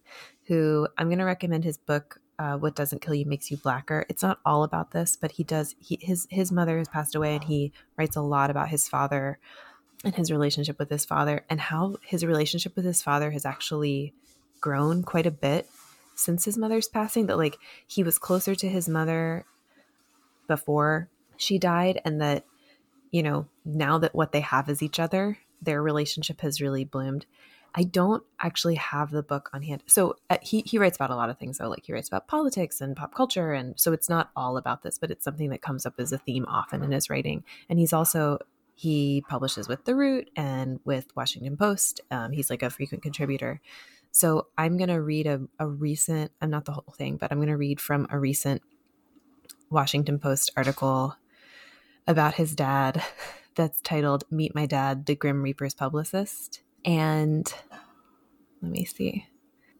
who 0.47 0.87
i'm 0.97 1.09
going 1.09 1.19
to 1.19 1.25
recommend 1.25 1.65
his 1.65 1.77
book 1.77 2.21
uh, 2.39 2.57
what 2.57 2.75
doesn't 2.75 3.01
kill 3.01 3.15
you 3.15 3.25
makes 3.25 3.51
you 3.51 3.57
blacker. 3.57 4.05
It's 4.09 4.23
not 4.23 4.41
all 4.45 4.63
about 4.63 4.91
this 4.91 5.17
but 5.17 5.33
he 5.33 5.45
does 5.45 5.75
he 5.81 5.99
his 6.01 6.27
his 6.31 6.53
mother 6.53 6.79
has 6.79 6.89
passed 6.89 7.15
away 7.15 7.35
and 7.35 7.45
he 7.45 7.73
writes 7.97 8.17
a 8.17 8.23
lot 8.23 8.51
about 8.51 8.69
his 8.69 8.89
father 8.89 9.39
and 10.05 10.15
his 10.15 10.31
relationship 10.31 10.79
with 10.79 10.91
his 10.91 11.05
father 11.05 11.45
and 11.49 11.61
how 11.61 11.97
his 12.03 12.25
relationship 12.25 12.77
with 12.77 12.85
his 12.85 13.03
father 13.03 13.31
has 13.31 13.45
actually 13.45 14.13
grown 14.61 15.03
quite 15.03 15.27
a 15.27 15.31
bit 15.31 15.69
since 16.15 16.45
his 16.45 16.57
mother's 16.57 16.89
passing 16.89 17.27
that 17.27 17.39
like 17.39 17.59
he 17.87 18.03
was 18.03 18.19
closer 18.19 18.55
to 18.55 18.69
his 18.69 18.89
mother 18.89 19.45
before 20.47 21.09
she 21.37 21.59
died 21.59 22.01
and 22.05 22.21
that 22.21 22.45
you 23.11 23.23
know 23.23 23.47
now 23.65 23.99
that 23.99 24.15
what 24.15 24.33
they 24.33 24.41
have 24.41 24.69
is 24.69 24.83
each 24.83 24.99
other 24.99 25.39
their 25.61 25.83
relationship 25.83 26.41
has 26.41 26.61
really 26.61 26.85
bloomed 26.85 27.27
i 27.77 27.83
don't 27.83 28.25
actually 28.41 28.75
have 28.75 29.11
the 29.11 29.23
book 29.23 29.51
on 29.53 29.63
hand. 29.63 29.83
So 29.87 30.17
uh, 30.31 30.39
he 30.43 30.63
he 30.67 30.79
writes 30.79 30.97
about 30.97 31.11
a 31.11 31.17
lot 31.17 31.31
of 31.31 31.39
things 31.39 31.59
though 31.59 31.69
like 31.69 31.85
he 31.87 31.93
writes 31.93 32.09
about 32.09 32.27
politics 32.27 32.81
and 32.81 32.97
pop 32.97 33.15
culture 33.15 33.53
and 33.53 33.79
so 33.79 33.93
it's 33.93 34.09
not 34.09 34.31
all 34.35 34.57
about 34.57 34.83
this 34.83 34.99
but 34.99 35.11
it's 35.11 35.25
something 35.25 35.51
that 35.51 35.63
comes 35.63 35.87
up 35.87 35.95
as 35.99 36.13
a 36.13 36.19
theme 36.19 36.47
often 36.49 36.83
in 36.83 36.93
his 36.93 37.09
writing. 37.11 37.45
And 37.69 37.79
he's 37.79 37.93
also 37.93 38.39
he 38.75 39.25
publishes 39.29 39.69
with 39.69 39.85
the 39.85 39.95
root 39.95 40.31
and 40.37 40.81
with 40.85 41.15
washington 41.15 41.57
post. 41.57 42.01
Um, 42.11 42.33
he's 42.33 42.51
like 42.51 42.63
a 42.63 42.71
frequent 42.71 43.03
contributor. 43.03 43.61
So 44.11 44.47
i'm 44.57 44.79
to 44.79 44.95
read 44.95 45.27
a, 45.27 45.43
a 45.59 45.67
recent 45.67 46.33
i'm 46.41 46.51
not 46.51 46.65
the 46.65 46.73
whole 46.73 46.95
thing 46.97 47.17
but 47.17 47.31
i'm 47.31 47.45
to 47.47 47.57
read 47.57 47.81
from 47.81 48.07
a 48.11 48.19
recent 48.19 48.63
washington 49.69 50.19
post 50.19 50.51
article 50.57 51.17
about 52.07 52.35
his 52.35 52.55
dad 52.55 53.03
that's 53.55 53.81
titled 53.83 54.25
meet 54.31 54.55
my 54.55 54.65
dad 54.65 55.07
the 55.07 55.15
grim 55.15 55.43
reaper's 55.43 55.75
publicist 55.75 56.63
and 56.87 57.53
let 58.63 58.71
me 58.71 58.85
see. 58.85 59.27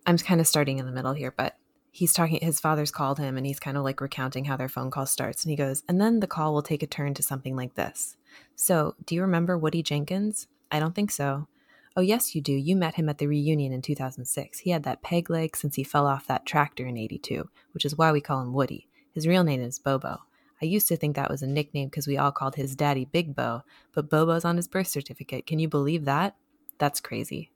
I'm 0.07 0.19
kind 0.19 0.41
of 0.41 0.47
starting 0.47 0.79
in 0.79 0.87
the 0.87 0.93
middle 0.93 1.15
here 1.15 1.33
but 1.35 1.57
he's 1.91 2.13
talking 2.13 2.39
his 2.43 2.61
father's 2.61 2.91
called 2.91 3.19
him 3.19 3.37
and 3.37 3.47
he's 3.47 3.61
kind 3.61 3.79
of 3.79 3.85
like 3.85 4.01
recounting 4.01 4.45
how 4.45 4.57
their 4.57 4.69
phone 4.69 4.91
call 4.91 5.07
starts. 5.07 5.45
And 5.45 5.51
he 5.51 5.57
goes 5.57 5.83
and 5.89 6.01
then 6.01 6.21
the 6.21 6.27
call 6.27 6.53
will 6.53 6.63
take 6.63 6.83
a 6.83 6.87
turn 6.87 7.15
to 7.15 7.23
something 7.23 7.57
like 7.57 7.75
this. 7.75 8.17
So 8.55 8.97
do 9.07 9.15
you 9.15 9.23
remember 9.23 9.57
woody 9.57 9.83
jenkins? 9.83 10.49
I 10.71 10.81
don't 10.81 10.95
think 10.95 11.11
so. 11.11 11.49
Oh 11.97 12.03
yes 12.03 12.35
you 12.35 12.43
do. 12.43 12.53
You 12.53 12.77
met 12.77 12.97
him 12.97 13.09
at 13.09 13.19
the 13.19 13.29
reunion 13.29 13.73
in 13.73 13.81
2006 13.81 14.59
he 14.59 14.71
had 14.71 14.83
that 14.83 15.03
peg 15.03 15.31
leg 15.31 15.57
since 15.57 15.77
he 15.77 15.85
fell 15.85 16.07
off 16.07 16.27
that 16.27 16.45
tractor 16.45 16.87
in 16.87 16.99
82 16.99 17.49
which 17.73 17.85
is 17.85 17.97
why 17.97 18.13
we 18.13 18.21
call 18.21 18.43
him 18.43 18.53
woody. 18.53 18.89
His 19.13 19.27
real 19.27 19.45
name 19.45 19.63
is 19.63 19.79
bobo. 19.79 20.19
I 20.61 20.65
used 20.65 20.89
to 20.89 20.97
think 20.97 21.17
that 21.17 21.31
was 21.31 21.43
a 21.43 21.47
nickname 21.47 21.89
because 21.89 22.07
we 22.07 22.17
all 22.17 22.33
called 22.33 22.55
his 22.55 22.75
daddy 22.75 23.05
Big 23.05 23.35
Bo, 23.37 23.63
but 23.93 24.09
Bobo's 24.09 24.45
on 24.45 24.57
his 24.57 24.69
birth 24.69 24.87
certificate. 24.87 25.47
Can 25.47 25.59
you 25.59 25.69
believe 25.69 26.07
that? 26.07 26.35
That's 26.79 27.01
crazy. 27.01 27.51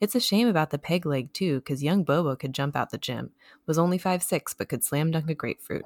It's 0.00 0.14
a 0.14 0.20
shame 0.20 0.48
about 0.48 0.70
the 0.70 0.78
peg 0.78 1.06
leg, 1.06 1.32
too, 1.32 1.56
because 1.60 1.82
young 1.82 2.04
Bobo 2.04 2.36
could 2.36 2.52
jump 2.52 2.76
out 2.76 2.90
the 2.90 2.98
gym, 2.98 3.30
was 3.66 3.78
only 3.78 3.98
five 3.98 4.22
six, 4.22 4.52
but 4.52 4.68
could 4.68 4.84
slam 4.84 5.10
dunk 5.10 5.30
a 5.30 5.34
grapefruit. 5.34 5.84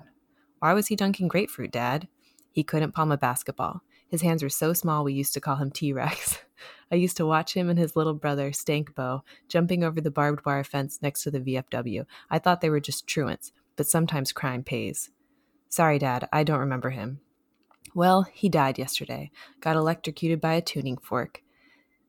Why 0.59 0.73
was 0.73 0.89
he 0.89 0.97
dunking 0.97 1.29
grapefruit, 1.29 1.73
Dad? 1.73 2.09
He 2.51 2.63
couldn't 2.63 2.93
palm 2.93 3.13
a 3.13 3.19
basketball. 3.19 3.83
His 4.09 4.23
hands 4.23 4.43
were 4.43 4.49
so 4.49 4.73
small 4.73 5.05
we 5.05 5.13
used 5.13 5.35
to 5.35 5.41
call 5.41 5.57
him 5.57 5.71
T 5.71 5.93
Rex. 5.93 6.39
I 6.93 6.97
used 6.97 7.17
to 7.17 7.27
watch 7.27 7.55
him 7.55 7.69
and 7.69 7.79
his 7.79 7.97
little 7.97 8.15
brother, 8.15 8.53
Stank 8.53 8.95
Bo, 8.95 9.25
jumping 9.49 9.83
over 9.83 10.01
the 10.01 10.11
barbed 10.11 10.45
wire 10.47 10.65
fence 10.65 11.01
next 11.03 11.23
to 11.25 11.31
the 11.31 11.41
VFW. 11.41 12.07
I 12.31 12.39
thought 12.39 12.61
they 12.61 12.71
were 12.71 12.81
just 12.81 13.07
truants, 13.07 13.53
but 13.77 13.87
sometimes 13.87 14.33
crime 14.33 14.63
pays. 14.63 15.11
Sorry, 15.69 15.99
Dad, 15.99 16.29
I 16.33 16.45
don't 16.45 16.61
remember 16.61 16.91
him. 16.91 17.21
Well, 17.95 18.23
he 18.33 18.49
died 18.49 18.79
yesterday, 18.79 19.31
got 19.61 19.77
electrocuted 19.77 20.41
by 20.41 20.55
a 20.55 20.63
tuning 20.63 20.97
fork. 20.99 21.43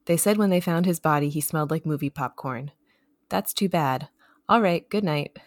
They 0.06 0.18
said 0.18 0.38
when 0.38 0.50
they 0.50 0.62
found 0.62 0.86
his 0.86 1.00
body, 1.00 1.30
he 1.30 1.42
smelled 1.42 1.72
like 1.72 1.86
movie 1.86 2.10
popcorn. 2.10 2.72
That's 3.30 3.54
too 3.54 3.70
bad. 3.70 4.10
All 4.48 4.62
right, 4.62 4.88
good 4.90 5.04
night. 5.04 5.38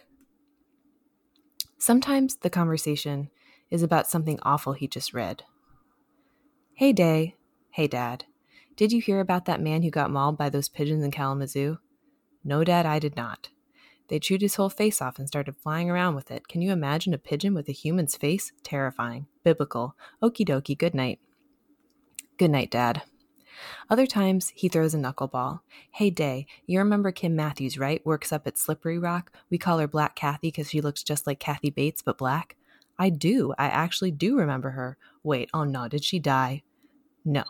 Sometimes 1.78 2.36
the 2.36 2.50
conversation 2.50 3.30
is 3.70 3.82
about 3.82 4.08
something 4.08 4.38
awful 4.42 4.72
he 4.72 4.88
just 4.88 5.14
read. 5.14 5.44
Hey, 6.74 6.92
Day. 6.92 7.36
Hey, 7.70 7.86
Dad. 7.86 8.24
Did 8.76 8.92
you 8.92 9.00
hear 9.00 9.20
about 9.20 9.44
that 9.44 9.60
man 9.60 9.82
who 9.82 9.90
got 9.90 10.10
mauled 10.10 10.38
by 10.38 10.48
those 10.48 10.68
pigeons 10.68 11.04
in 11.04 11.10
Kalamazoo? 11.10 11.78
No, 12.44 12.64
Dad, 12.64 12.86
I 12.86 12.98
did 12.98 13.16
not. 13.16 13.50
They 14.08 14.18
chewed 14.18 14.40
his 14.40 14.54
whole 14.54 14.70
face 14.70 15.02
off 15.02 15.18
and 15.18 15.28
started 15.28 15.56
flying 15.56 15.90
around 15.90 16.14
with 16.14 16.30
it. 16.30 16.48
Can 16.48 16.62
you 16.62 16.72
imagine 16.72 17.12
a 17.12 17.18
pigeon 17.18 17.54
with 17.54 17.68
a 17.68 17.72
human's 17.72 18.16
face? 18.16 18.52
Terrifying. 18.62 19.26
Biblical. 19.44 19.96
Okie 20.22 20.48
dokie, 20.48 20.78
good 20.78 20.94
night. 20.94 21.20
Good 22.38 22.50
night, 22.50 22.70
Dad. 22.70 23.02
Other 23.90 24.06
times, 24.06 24.52
he 24.54 24.68
throws 24.68 24.94
a 24.94 24.98
knuckleball. 24.98 25.60
Hey, 25.92 26.10
Day, 26.10 26.46
you 26.66 26.78
remember 26.78 27.12
Kim 27.12 27.36
Matthews, 27.36 27.78
right? 27.78 28.04
Works 28.04 28.32
up 28.32 28.46
at 28.46 28.58
Slippery 28.58 28.98
Rock. 28.98 29.32
We 29.50 29.58
call 29.58 29.78
her 29.78 29.88
Black 29.88 30.14
Kathy 30.14 30.48
because 30.48 30.70
she 30.70 30.80
looks 30.80 31.02
just 31.02 31.26
like 31.26 31.40
Kathy 31.40 31.70
Bates, 31.70 32.02
but 32.02 32.18
black. 32.18 32.56
I 32.98 33.10
do. 33.10 33.54
I 33.58 33.66
actually 33.66 34.10
do 34.10 34.36
remember 34.36 34.70
her. 34.70 34.96
Wait, 35.22 35.48
oh 35.54 35.64
no, 35.64 35.88
did 35.88 36.04
she 36.04 36.18
die? 36.18 36.62
No. 37.24 37.44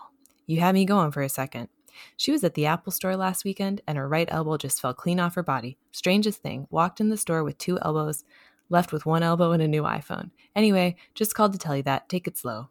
You 0.46 0.60
had 0.60 0.74
me 0.74 0.84
going 0.84 1.10
for 1.10 1.22
a 1.22 1.28
second. 1.28 1.68
She 2.16 2.30
was 2.30 2.44
at 2.44 2.54
the 2.54 2.66
Apple 2.66 2.92
store 2.92 3.16
last 3.16 3.44
weekend 3.44 3.80
and 3.86 3.98
her 3.98 4.08
right 4.08 4.28
elbow 4.30 4.56
just 4.56 4.80
fell 4.80 4.94
clean 4.94 5.18
off 5.18 5.34
her 5.34 5.42
body. 5.42 5.78
Strangest 5.90 6.42
thing, 6.42 6.66
walked 6.70 7.00
in 7.00 7.08
the 7.08 7.16
store 7.16 7.42
with 7.42 7.58
two 7.58 7.78
elbows, 7.80 8.24
left 8.68 8.92
with 8.92 9.06
one 9.06 9.22
elbow 9.22 9.52
and 9.52 9.62
a 9.62 9.68
new 9.68 9.82
iPhone. 9.82 10.30
Anyway, 10.54 10.96
just 11.14 11.34
called 11.34 11.52
to 11.52 11.58
tell 11.58 11.76
you 11.76 11.82
that. 11.84 12.08
Take 12.08 12.26
it 12.26 12.36
slow. 12.36 12.68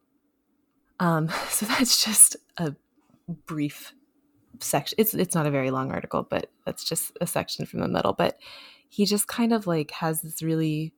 Um, 0.99 1.29
so 1.49 1.65
that's 1.65 2.03
just 2.03 2.35
a 2.57 2.75
brief 3.27 3.93
section. 4.59 4.95
It's 4.97 5.13
it's 5.13 5.35
not 5.35 5.47
a 5.47 5.51
very 5.51 5.71
long 5.71 5.91
article, 5.91 6.23
but 6.29 6.49
that's 6.65 6.83
just 6.83 7.17
a 7.21 7.27
section 7.27 7.65
from 7.65 7.79
the 7.81 7.87
middle. 7.87 8.13
But 8.13 8.39
he 8.89 9.05
just 9.05 9.27
kind 9.27 9.53
of 9.53 9.67
like 9.67 9.91
has 9.91 10.21
this 10.21 10.41
really 10.41 10.93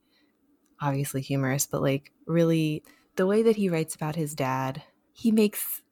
obviously 0.80 1.20
humorous, 1.20 1.66
but 1.66 1.82
like 1.82 2.12
really 2.26 2.82
the 3.16 3.26
way 3.26 3.42
that 3.42 3.56
he 3.56 3.68
writes 3.68 3.94
about 3.94 4.16
his 4.16 4.34
dad, 4.34 4.82
he 5.12 5.30
makes 5.30 5.82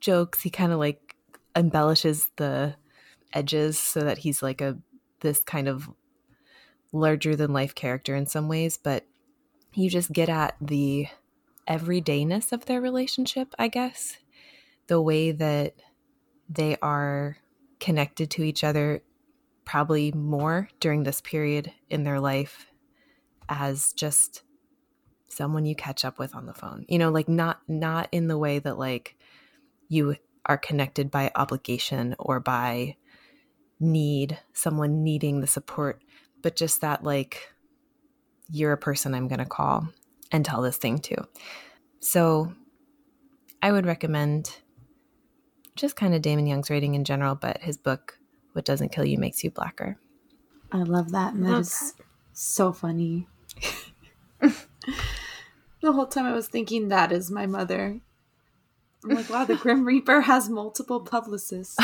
jokes, 0.00 0.42
he 0.42 0.50
kind 0.50 0.72
of 0.72 0.78
like 0.78 1.16
embellishes 1.54 2.30
the 2.36 2.74
edges 3.32 3.78
so 3.78 4.00
that 4.00 4.18
he's 4.18 4.42
like 4.42 4.60
a 4.60 4.78
this 5.20 5.40
kind 5.40 5.68
of 5.68 5.90
larger 6.92 7.36
than 7.36 7.52
life 7.52 7.74
character 7.74 8.14
in 8.14 8.26
some 8.26 8.48
ways, 8.48 8.78
but 8.78 9.04
you 9.74 9.90
just 9.90 10.12
get 10.12 10.28
at 10.28 10.56
the 10.60 11.06
everydayness 11.68 12.52
of 12.52 12.64
their 12.64 12.80
relationship, 12.80 13.54
I 13.58 13.68
guess. 13.68 14.16
The 14.86 15.02
way 15.02 15.32
that 15.32 15.74
they 16.48 16.76
are 16.82 17.38
connected 17.80 18.30
to 18.30 18.42
each 18.42 18.64
other 18.64 19.02
probably 19.64 20.12
more 20.12 20.68
during 20.80 21.02
this 21.02 21.20
period 21.20 21.72
in 21.90 22.02
their 22.04 22.18
life 22.18 22.66
as 23.48 23.92
just 23.92 24.42
someone 25.28 25.66
you 25.66 25.74
catch 25.74 26.04
up 26.04 26.18
with 26.18 26.34
on 26.34 26.46
the 26.46 26.54
phone. 26.54 26.84
You 26.88 26.98
know, 26.98 27.10
like 27.10 27.28
not 27.28 27.60
not 27.68 28.08
in 28.12 28.28
the 28.28 28.38
way 28.38 28.58
that 28.58 28.78
like 28.78 29.16
you 29.88 30.16
are 30.46 30.56
connected 30.56 31.10
by 31.10 31.30
obligation 31.34 32.16
or 32.18 32.40
by 32.40 32.96
need, 33.78 34.38
someone 34.54 35.04
needing 35.04 35.40
the 35.40 35.46
support, 35.46 36.02
but 36.42 36.56
just 36.56 36.80
that 36.80 37.04
like 37.04 37.52
you're 38.50 38.72
a 38.72 38.78
person 38.78 39.14
I'm 39.14 39.28
going 39.28 39.38
to 39.38 39.44
call 39.44 39.88
and 40.32 40.44
tell 40.44 40.62
this 40.62 40.78
thing 40.78 40.98
to. 41.00 41.28
So 42.00 42.52
I 43.62 43.72
would 43.72 43.86
recommend 43.86 44.56
just 45.78 45.96
kind 45.96 46.14
of 46.14 46.22
Damon 46.22 46.46
Young's 46.46 46.68
writing 46.70 46.94
in 46.94 47.04
general, 47.04 47.34
but 47.34 47.62
his 47.62 47.76
book, 47.78 48.18
What 48.52 48.64
Doesn't 48.64 48.90
Kill 48.92 49.04
You 49.04 49.18
Makes 49.18 49.42
You 49.44 49.50
Blacker. 49.50 49.98
I 50.70 50.78
love 50.78 51.12
that. 51.12 51.34
And 51.34 51.44
that 51.46 51.50
Love 51.50 51.60
is 51.62 51.94
so 52.32 52.72
funny. 52.72 53.26
the 54.40 55.92
whole 55.92 56.06
time 56.06 56.26
I 56.26 56.32
was 56.32 56.48
thinking 56.48 56.88
that 56.88 57.12
is 57.12 57.30
my 57.30 57.46
mother. 57.46 58.00
I'm 59.04 59.10
like, 59.10 59.30
wow, 59.30 59.44
the 59.44 59.56
Grim 59.62 59.84
Reaper 59.84 60.22
has 60.22 60.48
multiple 60.48 61.00
publicists. 61.00 61.76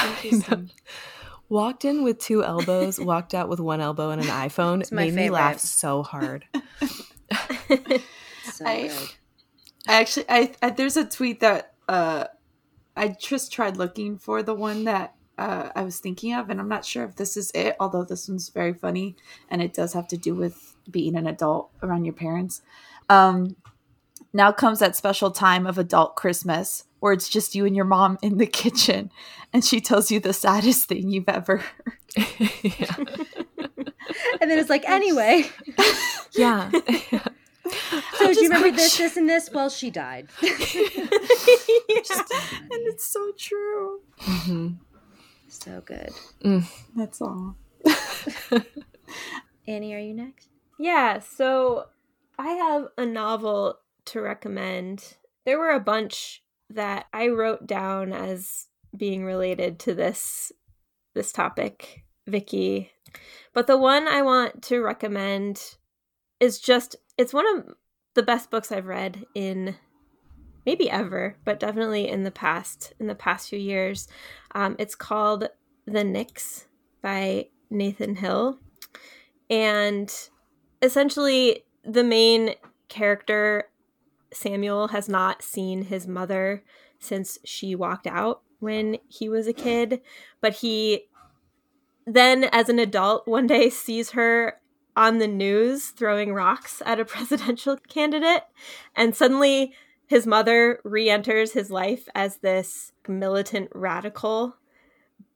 Walked 1.49 1.85
in 1.85 2.03
with 2.03 2.19
two 2.19 2.43
elbows, 2.43 2.99
walked 2.99 3.35
out 3.35 3.49
with 3.49 3.61
one 3.61 3.81
elbow 3.81 4.11
and 4.11 4.21
an 4.21 4.27
iPhone. 4.49 4.81
It's 4.81 4.91
my 4.93 5.05
made 5.07 5.15
me 5.15 5.31
laugh 5.31 5.61
so 5.61 6.03
hard. 6.03 6.47
So 8.45 8.65
I- 8.67 8.89
good. 8.89 9.11
I 9.87 10.01
actually, 10.01 10.25
I, 10.31 10.53
I 10.63 10.71
there's 10.71 10.97
a 10.97 11.05
tweet 11.05 11.41
that 11.41 11.75
uh, 11.89 12.25
I 12.97 13.09
just 13.09 13.53
tried 13.53 13.77
looking 13.77 14.19
for 14.19 14.43
the 14.43 14.55
one 14.55 14.85
that 14.85 15.15
uh, 15.37 15.71
I 15.75 15.83
was 15.83 15.99
thinking 15.99 16.35
of, 16.35 16.51
and 16.51 16.61
I'm 16.61 16.69
not 16.69 16.85
sure 16.85 17.05
if 17.05 17.17
this 17.17 17.37
is 17.37 17.51
it. 17.55 17.77
Although 17.81 18.05
this 18.05 18.29
one's 18.29 18.49
very 18.49 18.73
funny, 18.73 19.17
and 19.51 19.61
it 19.61 19.75
does 19.75 19.93
have 19.93 20.09
to 20.09 20.17
do 20.17 20.35
with 20.35 20.77
being 20.91 21.17
an 21.17 21.27
adult 21.27 21.71
around 21.83 22.05
your 22.05 22.15
parents. 22.15 22.63
Um, 23.09 23.57
now 24.33 24.53
comes 24.53 24.81
that 24.81 24.97
special 24.97 25.31
time 25.31 25.67
of 25.67 25.79
adult 25.79 26.17
Christmas 26.17 26.85
where 27.01 27.13
it's 27.13 27.29
just 27.29 27.55
you 27.55 27.67
and 27.67 27.77
your 27.77 27.85
mom 27.85 28.19
in 28.23 28.39
the 28.39 28.47
kitchen, 28.47 29.11
and 29.53 29.65
she 29.65 29.81
tells 29.81 30.11
you 30.11 30.21
the 30.21 30.33
saddest 30.33 30.89
thing 30.89 31.11
you've 31.11 31.29
ever 31.29 31.59
heard. 31.59 31.99
yeah. 32.63 32.97
And 34.41 34.51
then 34.51 34.59
it's 34.59 34.71
like, 34.71 34.89
anyway. 34.89 35.47
yeah. 36.33 36.71
So 38.19 38.33
do 38.33 38.41
you 38.41 38.49
remember 38.49 38.71
this, 38.71 38.97
this, 38.97 39.17
and 39.17 39.29
this? 39.29 39.51
Well, 39.53 39.69
she 39.69 39.91
died. 39.91 40.29
and 40.43 40.51
it's 42.87 43.05
so 43.07 43.33
true. 43.37 44.01
Mhm. 44.21 44.77
so 45.49 45.83
good. 45.85 46.11
That's 46.97 47.21
all. 47.21 47.57
Annie, 49.67 49.95
are 49.95 49.99
you 49.99 50.15
next? 50.15 50.49
Yeah, 50.79 51.19
so 51.21 51.87
I 52.39 52.49
have 52.51 52.89
a 52.97 53.07
novel 53.07 53.79
to 54.07 54.21
recommend. 54.21 55.17
There 55.45 55.59
were 55.59 55.71
a 55.71 55.81
bunch 55.81 56.43
that 56.71 57.07
I 57.13 57.29
wrote 57.29 57.67
down 57.67 58.13
as 58.13 58.67
being 58.97 59.25
related 59.25 59.79
to 59.81 59.95
this 59.95 60.53
this 61.15 61.33
topic, 61.33 62.05
Vicky. 62.27 62.91
But 63.53 63.67
the 63.67 63.79
one 63.79 64.09
I 64.09 64.23
want 64.23 64.63
to 64.65 64.81
recommend 64.81 65.77
is 66.41 66.59
just 66.59 66.97
it's 67.17 67.33
one 67.33 67.47
of 67.57 67.75
the 68.15 68.23
best 68.23 68.51
books 68.51 68.73
I've 68.73 68.87
read 68.87 69.27
in 69.35 69.77
maybe 70.67 70.91
ever, 70.91 71.37
but 71.45 71.61
definitely 71.61 72.09
in 72.09 72.25
the 72.25 72.31
past 72.31 72.95
in 72.99 73.07
the 73.07 73.15
past 73.15 73.49
few 73.49 73.59
years. 73.59 74.09
Um, 74.55 74.77
it's 74.79 74.95
called 74.95 75.49
The 75.87 76.05
Nix 76.05 76.67
by 77.03 77.49
Nathan 77.71 78.17
Hill. 78.17 78.59
And 79.51 80.13
essentially 80.81 81.65
the 81.85 82.05
main 82.05 82.55
character 82.89 83.69
Samuel 84.33 84.89
has 84.89 85.09
not 85.09 85.43
seen 85.43 85.83
his 85.83 86.07
mother 86.07 86.65
since 86.99 87.39
she 87.45 87.75
walked 87.75 88.07
out 88.07 88.43
when 88.59 88.99
he 89.09 89.29
was 89.29 89.47
a 89.47 89.53
kid, 89.53 90.01
but 90.41 90.55
he 90.55 91.05
then 92.07 92.45
as 92.45 92.69
an 92.69 92.79
adult 92.79 93.27
one 93.27 93.47
day 93.47 93.71
sees 93.71 94.11
her 94.11 94.61
on 94.97 95.19
the 95.19 95.29
news 95.29 95.89
throwing 95.91 96.33
rocks 96.33 96.83
at 96.87 97.01
a 97.01 97.05
presidential 97.15 97.77
candidate 97.89 98.45
and 98.95 99.15
suddenly 99.15 99.73
his 100.07 100.27
mother 100.27 100.81
re-enters 100.85 101.53
his 101.53 101.71
life 101.71 102.09
as 102.15 102.39
this 102.39 102.93
militant 103.09 103.69
radical 103.75 104.57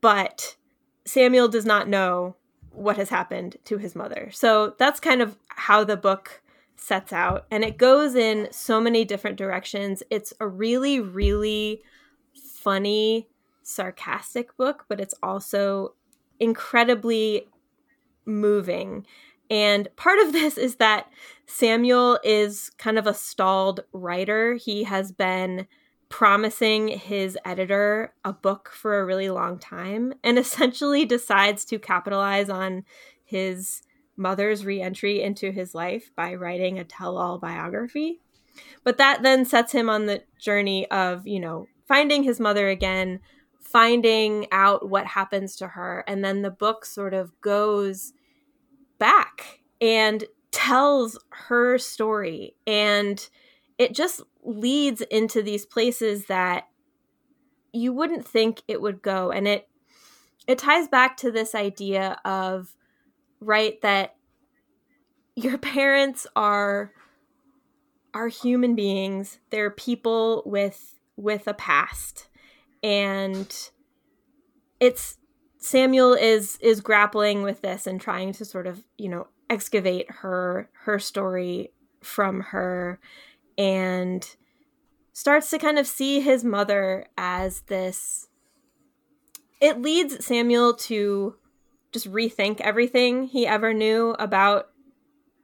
but 0.00 0.56
Samuel 1.04 1.48
does 1.48 1.64
not 1.64 1.88
know 1.88 2.36
what 2.70 2.96
has 2.96 3.08
happened 3.08 3.56
to 3.64 3.78
his 3.78 3.96
mother. 3.96 4.30
So 4.32 4.74
that's 4.78 5.00
kind 5.00 5.20
of 5.20 5.36
how 5.48 5.84
the 5.84 5.96
book 5.96 6.42
sets 6.76 7.12
out. 7.12 7.46
And 7.50 7.64
it 7.64 7.76
goes 7.76 8.14
in 8.14 8.48
so 8.52 8.80
many 8.80 9.04
different 9.04 9.36
directions. 9.36 10.02
It's 10.10 10.32
a 10.38 10.46
really, 10.46 11.00
really 11.00 11.82
funny, 12.34 13.28
sarcastic 13.62 14.56
book, 14.56 14.84
but 14.88 15.00
it's 15.00 15.14
also 15.22 15.94
incredibly 16.38 17.48
moving. 18.24 19.06
And 19.50 19.88
part 19.96 20.18
of 20.20 20.32
this 20.32 20.58
is 20.58 20.76
that 20.76 21.10
Samuel 21.46 22.18
is 22.22 22.70
kind 22.78 22.98
of 22.98 23.06
a 23.06 23.14
stalled 23.14 23.80
writer. 23.92 24.54
He 24.54 24.84
has 24.84 25.12
been 25.12 25.66
promising 26.08 26.88
his 26.88 27.36
editor 27.44 28.14
a 28.24 28.32
book 28.32 28.70
for 28.72 28.98
a 28.98 29.04
really 29.04 29.28
long 29.30 29.58
time 29.58 30.14
and 30.24 30.38
essentially 30.38 31.04
decides 31.04 31.64
to 31.66 31.78
capitalize 31.78 32.48
on 32.48 32.84
his 33.24 33.82
mother's 34.16 34.64
reentry 34.64 35.22
into 35.22 35.52
his 35.52 35.74
life 35.74 36.10
by 36.16 36.34
writing 36.34 36.78
a 36.78 36.84
tell 36.84 37.16
all 37.16 37.38
biography. 37.38 38.20
But 38.82 38.98
that 38.98 39.22
then 39.22 39.44
sets 39.44 39.72
him 39.72 39.88
on 39.88 40.06
the 40.06 40.22
journey 40.40 40.90
of, 40.90 41.26
you 41.26 41.38
know, 41.38 41.68
finding 41.86 42.24
his 42.24 42.40
mother 42.40 42.68
again, 42.68 43.20
finding 43.60 44.46
out 44.50 44.88
what 44.88 45.06
happens 45.06 45.54
to 45.56 45.68
her. 45.68 46.04
And 46.08 46.24
then 46.24 46.42
the 46.42 46.50
book 46.50 46.84
sort 46.84 47.14
of 47.14 47.38
goes 47.40 48.12
back 48.98 49.60
and 49.80 50.24
tells 50.50 51.18
her 51.30 51.78
story. 51.78 52.54
And 52.66 53.26
it 53.78 53.94
just 53.94 54.22
leads 54.42 55.00
into 55.02 55.42
these 55.42 55.66
places 55.66 56.26
that 56.26 56.68
you 57.72 57.92
wouldn't 57.92 58.26
think 58.26 58.62
it 58.66 58.80
would 58.80 59.02
go. 59.02 59.30
And 59.30 59.46
it 59.46 59.68
it 60.46 60.58
ties 60.58 60.88
back 60.88 61.18
to 61.18 61.30
this 61.30 61.54
idea 61.54 62.18
of 62.24 62.74
right 63.40 63.80
that 63.82 64.16
your 65.36 65.58
parents 65.58 66.26
are 66.34 66.92
are 68.14 68.28
human 68.28 68.74
beings 68.74 69.38
they're 69.50 69.70
people 69.70 70.42
with 70.46 70.94
with 71.16 71.46
a 71.46 71.54
past 71.54 72.28
and 72.82 73.70
it's 74.80 75.17
samuel 75.58 76.14
is 76.14 76.56
is 76.60 76.80
grappling 76.80 77.42
with 77.42 77.60
this 77.60 77.86
and 77.86 78.00
trying 78.00 78.32
to 78.32 78.44
sort 78.44 78.66
of 78.66 78.84
you 78.96 79.08
know 79.08 79.26
excavate 79.50 80.10
her 80.10 80.70
her 80.84 80.98
story 80.98 81.72
from 82.00 82.40
her 82.40 83.00
and 83.56 84.36
starts 85.12 85.50
to 85.50 85.58
kind 85.58 85.78
of 85.78 85.86
see 85.86 86.20
his 86.20 86.44
mother 86.44 87.04
as 87.16 87.62
this 87.62 88.28
it 89.60 89.82
leads 89.82 90.24
samuel 90.24 90.74
to 90.74 91.34
just 91.92 92.10
rethink 92.10 92.60
everything 92.60 93.24
he 93.24 93.46
ever 93.46 93.74
knew 93.74 94.14
about 94.18 94.68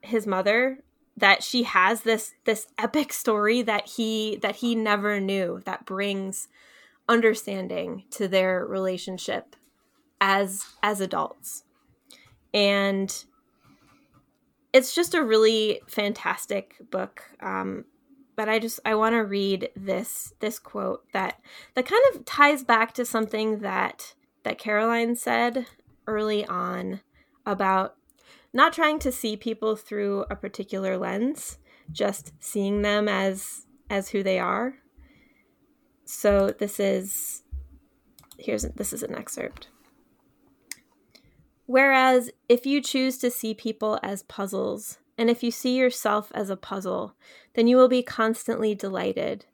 his 0.01 0.25
mother 0.25 0.79
that 1.17 1.43
she 1.43 1.63
has 1.63 2.01
this 2.01 2.33
this 2.45 2.67
epic 2.77 3.11
story 3.11 3.61
that 3.61 3.87
he 3.87 4.37
that 4.41 4.57
he 4.57 4.75
never 4.75 5.19
knew 5.19 5.61
that 5.65 5.85
brings 5.85 6.47
understanding 7.09 8.03
to 8.09 8.27
their 8.27 8.65
relationship 8.65 9.55
as 10.25 10.65
as 10.81 11.01
adults 11.01 11.63
and 12.53 13.25
it's 14.73 14.95
just 14.95 15.13
a 15.13 15.23
really 15.23 15.81
fantastic 15.87 16.75
book 16.89 17.23
um, 17.41 17.85
but 18.35 18.49
i 18.49 18.57
just 18.57 18.79
i 18.85 18.95
want 18.95 19.13
to 19.13 19.23
read 19.23 19.69
this 19.75 20.33
this 20.39 20.57
quote 20.57 21.03
that 21.13 21.39
that 21.75 21.85
kind 21.85 22.01
of 22.13 22.25
ties 22.25 22.63
back 22.63 22.93
to 22.93 23.05
something 23.05 23.59
that 23.59 24.15
that 24.43 24.57
caroline 24.57 25.15
said 25.15 25.67
early 26.07 26.45
on 26.45 27.01
about 27.45 27.95
not 28.55 28.71
trying 28.71 28.99
to 28.99 29.11
see 29.11 29.35
people 29.35 29.75
through 29.75 30.25
a 30.31 30.35
particular 30.35 30.97
lens, 30.97 31.59
just 31.91 32.31
seeing 32.39 32.81
them 32.81 33.07
as 33.09 33.65
as 33.89 34.09
who 34.09 34.23
they 34.23 34.39
are. 34.39 34.75
So 36.05 36.51
this 36.57 36.79
is 36.79 37.43
here's 38.39 38.63
this 38.63 38.93
is 38.93 39.03
an 39.03 39.13
excerpt. 39.13 39.67
Whereas 41.65 42.29
if 42.47 42.65
you 42.65 42.81
choose 42.81 43.17
to 43.19 43.31
see 43.31 43.53
people 43.53 43.99
as 44.03 44.23
puzzles, 44.23 44.99
and 45.17 45.29
if 45.29 45.43
you 45.43 45.51
see 45.51 45.75
yourself 45.75 46.31
as 46.35 46.49
a 46.49 46.57
puzzle, 46.57 47.15
then 47.53 47.67
you 47.67 47.77
will 47.77 47.87
be 47.87 48.03
constantly 48.03 48.75
delighted. 48.75 49.45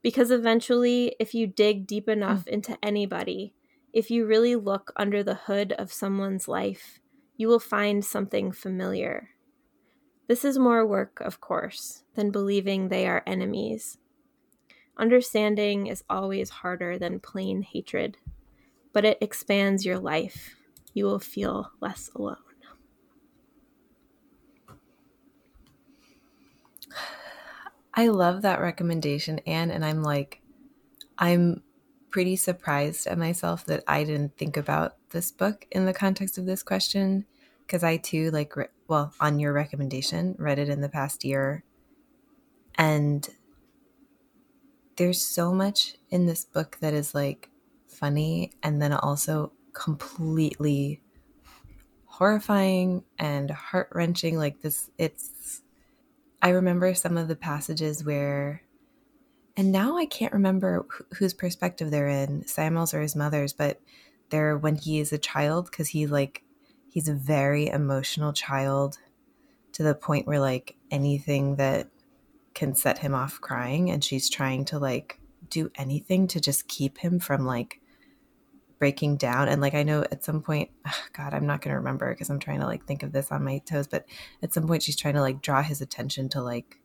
Because 0.00 0.30
eventually, 0.30 1.16
if 1.18 1.34
you 1.34 1.46
dig 1.46 1.86
deep 1.86 2.08
enough 2.08 2.44
mm. 2.44 2.48
into 2.48 2.78
anybody, 2.82 3.52
if 3.92 4.10
you 4.10 4.26
really 4.26 4.54
look 4.54 4.92
under 4.96 5.22
the 5.22 5.34
hood 5.34 5.72
of 5.72 5.92
someone's 5.92 6.46
life, 6.46 7.00
you 7.36 7.48
will 7.48 7.58
find 7.58 8.04
something 8.04 8.52
familiar. 8.52 9.30
This 10.28 10.44
is 10.44 10.58
more 10.58 10.86
work, 10.86 11.20
of 11.20 11.40
course, 11.40 12.04
than 12.14 12.30
believing 12.30 12.88
they 12.88 13.06
are 13.06 13.22
enemies. 13.26 13.98
Understanding 14.96 15.86
is 15.86 16.04
always 16.08 16.50
harder 16.50 16.98
than 16.98 17.20
plain 17.20 17.62
hatred, 17.62 18.18
but 18.92 19.04
it 19.04 19.18
expands 19.20 19.86
your 19.86 19.98
life. 19.98 20.57
You 20.98 21.04
will 21.04 21.20
feel 21.20 21.70
less 21.78 22.10
alone. 22.16 22.38
I 27.94 28.08
love 28.08 28.42
that 28.42 28.60
recommendation, 28.60 29.38
Anne, 29.46 29.70
and 29.70 29.84
I'm 29.84 30.02
like, 30.02 30.42
I'm 31.16 31.62
pretty 32.10 32.34
surprised 32.34 33.06
at 33.06 33.16
myself 33.16 33.64
that 33.66 33.84
I 33.86 34.02
didn't 34.02 34.36
think 34.36 34.56
about 34.56 34.96
this 35.10 35.30
book 35.30 35.68
in 35.70 35.86
the 35.86 35.94
context 35.94 36.36
of 36.36 36.46
this 36.46 36.64
question 36.64 37.26
because 37.64 37.84
I 37.84 37.98
too 37.98 38.32
like 38.32 38.56
re- 38.56 38.66
well 38.88 39.14
on 39.20 39.38
your 39.38 39.52
recommendation 39.52 40.34
read 40.36 40.58
it 40.58 40.68
in 40.68 40.80
the 40.80 40.88
past 40.88 41.24
year 41.24 41.62
and 42.74 43.28
there's 44.96 45.24
so 45.24 45.52
much 45.52 45.94
in 46.10 46.26
this 46.26 46.44
book 46.44 46.78
that 46.80 46.92
is 46.92 47.14
like 47.14 47.50
funny 47.86 48.50
and 48.64 48.82
then 48.82 48.92
also 48.92 49.52
completely 49.78 51.00
horrifying 52.06 53.04
and 53.16 53.48
heart-wrenching 53.48 54.36
like 54.36 54.60
this 54.60 54.90
it's 54.98 55.62
I 56.42 56.50
remember 56.50 56.92
some 56.94 57.16
of 57.16 57.28
the 57.28 57.36
passages 57.36 58.04
where 58.04 58.62
and 59.56 59.70
now 59.70 59.96
I 59.96 60.06
can't 60.06 60.32
remember 60.32 60.84
wh- 60.90 61.16
whose 61.16 61.32
perspective 61.32 61.90
they're 61.90 62.08
in, 62.08 62.46
Samuel's 62.46 62.94
or 62.94 63.00
his 63.00 63.14
mother's, 63.14 63.52
but 63.52 63.80
they're 64.30 64.58
when 64.58 64.74
he 64.76 64.98
is 64.98 65.12
a 65.12 65.18
child 65.18 65.66
because 65.70 65.88
he 65.88 66.08
like 66.08 66.42
he's 66.90 67.08
a 67.08 67.14
very 67.14 67.68
emotional 67.68 68.32
child 68.32 68.98
to 69.72 69.84
the 69.84 69.94
point 69.94 70.26
where 70.26 70.40
like 70.40 70.74
anything 70.90 71.54
that 71.56 71.86
can 72.52 72.74
set 72.74 72.98
him 72.98 73.14
off 73.14 73.40
crying 73.40 73.90
and 73.90 74.02
she's 74.02 74.28
trying 74.28 74.64
to 74.64 74.78
like 74.80 75.20
do 75.50 75.70
anything 75.76 76.26
to 76.26 76.40
just 76.40 76.66
keep 76.66 76.98
him 76.98 77.20
from 77.20 77.46
like 77.46 77.77
breaking 78.78 79.16
down 79.16 79.48
and 79.48 79.60
like 79.60 79.74
i 79.74 79.82
know 79.82 80.04
at 80.10 80.24
some 80.24 80.40
point 80.40 80.70
god 81.12 81.34
i'm 81.34 81.46
not 81.46 81.60
going 81.60 81.72
to 81.72 81.78
remember 81.78 82.12
because 82.12 82.30
i'm 82.30 82.38
trying 82.38 82.60
to 82.60 82.66
like 82.66 82.84
think 82.86 83.02
of 83.02 83.12
this 83.12 83.30
on 83.32 83.44
my 83.44 83.58
toes 83.58 83.86
but 83.86 84.06
at 84.42 84.52
some 84.52 84.66
point 84.66 84.82
she's 84.82 84.96
trying 84.96 85.14
to 85.14 85.20
like 85.20 85.42
draw 85.42 85.62
his 85.62 85.80
attention 85.80 86.28
to 86.28 86.42
like 86.42 86.78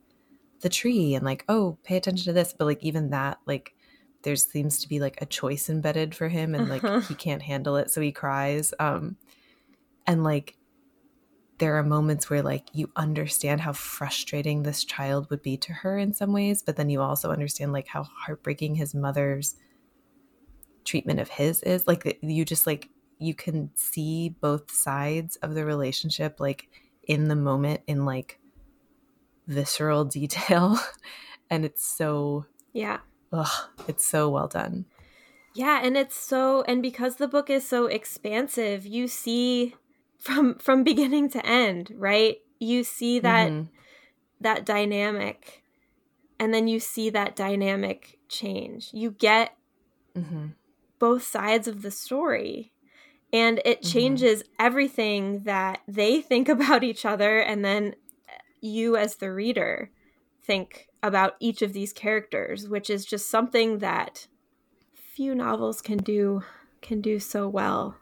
the 0.61 0.69
tree 0.69 1.13
and 1.13 1.25
like 1.25 1.43
oh 1.49 1.77
pay 1.83 1.97
attention 1.97 2.25
to 2.25 2.33
this 2.33 2.53
but 2.57 2.65
like 2.65 2.83
even 2.83 3.09
that 3.09 3.37
like 3.45 3.75
there 4.23 4.35
seems 4.35 4.79
to 4.79 4.87
be 4.87 4.99
like 4.99 5.21
a 5.21 5.25
choice 5.25 5.69
embedded 5.69 6.15
for 6.15 6.29
him 6.29 6.55
and 6.55 6.69
like 6.69 6.83
uh-huh. 6.83 7.01
he 7.07 7.13
can't 7.15 7.41
handle 7.41 7.75
it 7.75 7.91
so 7.91 8.01
he 8.01 8.11
cries 8.11 8.73
um 8.79 9.17
and 10.07 10.23
like 10.23 10.57
there 11.59 11.77
are 11.77 11.83
moments 11.83 12.29
where 12.29 12.41
like 12.41 12.67
you 12.73 12.91
understand 12.95 13.61
how 13.61 13.73
frustrating 13.73 14.63
this 14.63 14.83
child 14.83 15.29
would 15.29 15.41
be 15.41 15.57
to 15.57 15.71
her 15.71 15.97
in 15.97 16.13
some 16.13 16.33
ways 16.33 16.63
but 16.63 16.75
then 16.75 16.89
you 16.89 17.01
also 17.01 17.31
understand 17.31 17.71
like 17.71 17.87
how 17.87 18.03
heartbreaking 18.03 18.75
his 18.75 18.95
mother's 18.95 19.55
treatment 20.85 21.19
of 21.19 21.30
his 21.30 21.61
is 21.64 21.88
like 21.88 22.19
you 22.22 22.45
just 22.45 22.68
like 22.68 22.89
you 23.19 23.34
can 23.34 23.69
see 23.76 24.30
both 24.30 24.72
sides 24.72 25.38
of 25.38 25.55
the 25.55 25.65
relationship 25.65 26.39
like 26.39 26.69
in 27.07 27.27
the 27.27 27.35
moment 27.35 27.81
in 27.88 28.05
like 28.05 28.39
visceral 29.47 30.05
detail. 30.19 30.80
And 31.49 31.65
it's 31.65 31.85
so 31.85 32.45
yeah. 32.73 32.99
Ugh, 33.31 33.69
it's 33.88 34.05
so 34.05 34.30
well 34.30 34.47
done. 34.47 34.85
Yeah 35.55 35.81
and 35.84 35.95
it's 35.95 36.15
so 36.15 36.64
and 36.64 36.81
because 36.81 37.18
the 37.18 37.27
book 37.27 37.49
is 37.49 37.68
so 37.68 37.85
expansive 37.85 38.85
you 38.85 39.07
see 39.07 39.76
from 40.19 40.55
from 40.55 40.84
beginning 40.91 41.30
to 41.31 41.45
end 41.45 41.91
right? 41.95 42.38
You 42.60 42.84
see 42.84 43.19
that 43.19 43.51
mm-hmm. 43.51 43.69
that 44.41 44.65
dynamic 44.65 45.64
and 46.39 46.53
then 46.53 46.68
you 46.68 46.80
see 46.80 47.10
that 47.11 47.35
dynamic 47.35 48.19
change. 48.27 48.89
You 48.91 49.11
get 49.11 49.55
mm-hmm. 50.15 50.47
Both 51.03 51.21
sides 51.21 51.67
of 51.67 51.81
the 51.81 51.91
story 51.91 52.71
and 53.34 53.59
it 53.65 53.81
mm-hmm. 53.81 53.91
changes 53.91 54.41
mm-hmm. 54.41 54.53
everything 54.57 55.43
that 55.43 55.81
they 55.85 56.21
think 56.21 56.47
about 56.57 56.81
each 56.81 57.05
other 57.05 57.39
and 57.39 57.65
then 57.65 57.93
you 58.61 58.95
as 58.95 59.17
the 59.17 59.30
reader 59.30 59.91
think 60.41 60.88
about 61.01 61.35
each 61.41 61.61
of 61.61 61.73
these 61.73 61.91
characters, 61.91 62.69
which 62.69 62.89
is 62.89 63.03
just 63.05 63.30
something 63.30 63.80
that 63.80 64.27
few 64.93 65.35
novels 65.35 65.81
can 65.81 65.97
do 65.97 66.41
can 66.81 67.01
do 67.01 67.19
so 67.19 67.49
well. 67.49 67.97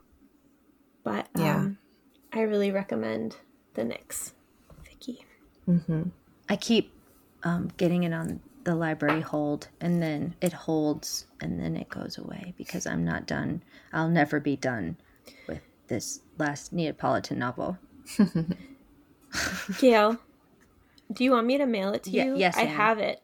But 1.04 1.28
um, 1.34 1.42
yeah, 1.42 2.40
I 2.40 2.44
really 2.44 2.70
recommend 2.70 3.38
the 3.74 3.84
Nix, 3.84 4.36
Vicky. 4.84 5.26
Mm-hmm. 5.68 6.04
I 6.50 6.56
keep 6.56 6.94
um, 7.42 7.72
getting 7.78 8.04
it 8.04 8.14
on 8.14 8.42
the 8.64 8.76
library 8.76 9.22
hold, 9.22 9.68
and 9.80 10.02
then 10.02 10.36
it 10.42 10.54
holds, 10.54 11.26
and 11.40 11.60
then 11.60 11.76
it 11.76 11.90
goes 11.90 12.18
away 12.18 12.54
because 12.58 12.86
I'm 12.86 13.04
not 13.04 13.26
done. 13.28 13.64
I'll 13.94 14.10
never 14.10 14.40
be 14.40 14.56
done 14.56 14.98
with 15.48 15.62
this 15.88 16.22
last 16.38 16.72
Neapolitan 16.74 17.40
novel. 17.40 17.78
Gail, 19.80 20.18
do 21.12 21.24
you 21.24 21.32
want 21.32 21.48
me 21.48 21.58
to 21.58 21.66
mail 21.66 21.94
it 21.94 22.04
to 22.04 22.12
Ye- 22.12 22.26
you? 22.26 22.36
yes, 22.38 22.58
I 22.58 22.64
Anne. 22.64 22.76
have 22.76 23.00
it. 23.00 23.22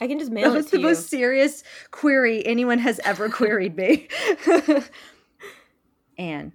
I 0.00 0.06
can 0.08 0.18
just 0.18 0.30
mail 0.32 0.50
that 0.50 0.54
it 0.54 0.56
was 0.56 0.66
to 0.66 0.70
the 0.72 0.78
you. 0.78 0.86
most 0.86 1.08
serious 1.08 1.62
query 1.90 2.44
anyone 2.46 2.78
has 2.78 3.00
ever 3.04 3.28
queried 3.28 3.76
me. 3.76 4.08
Anne, 6.18 6.52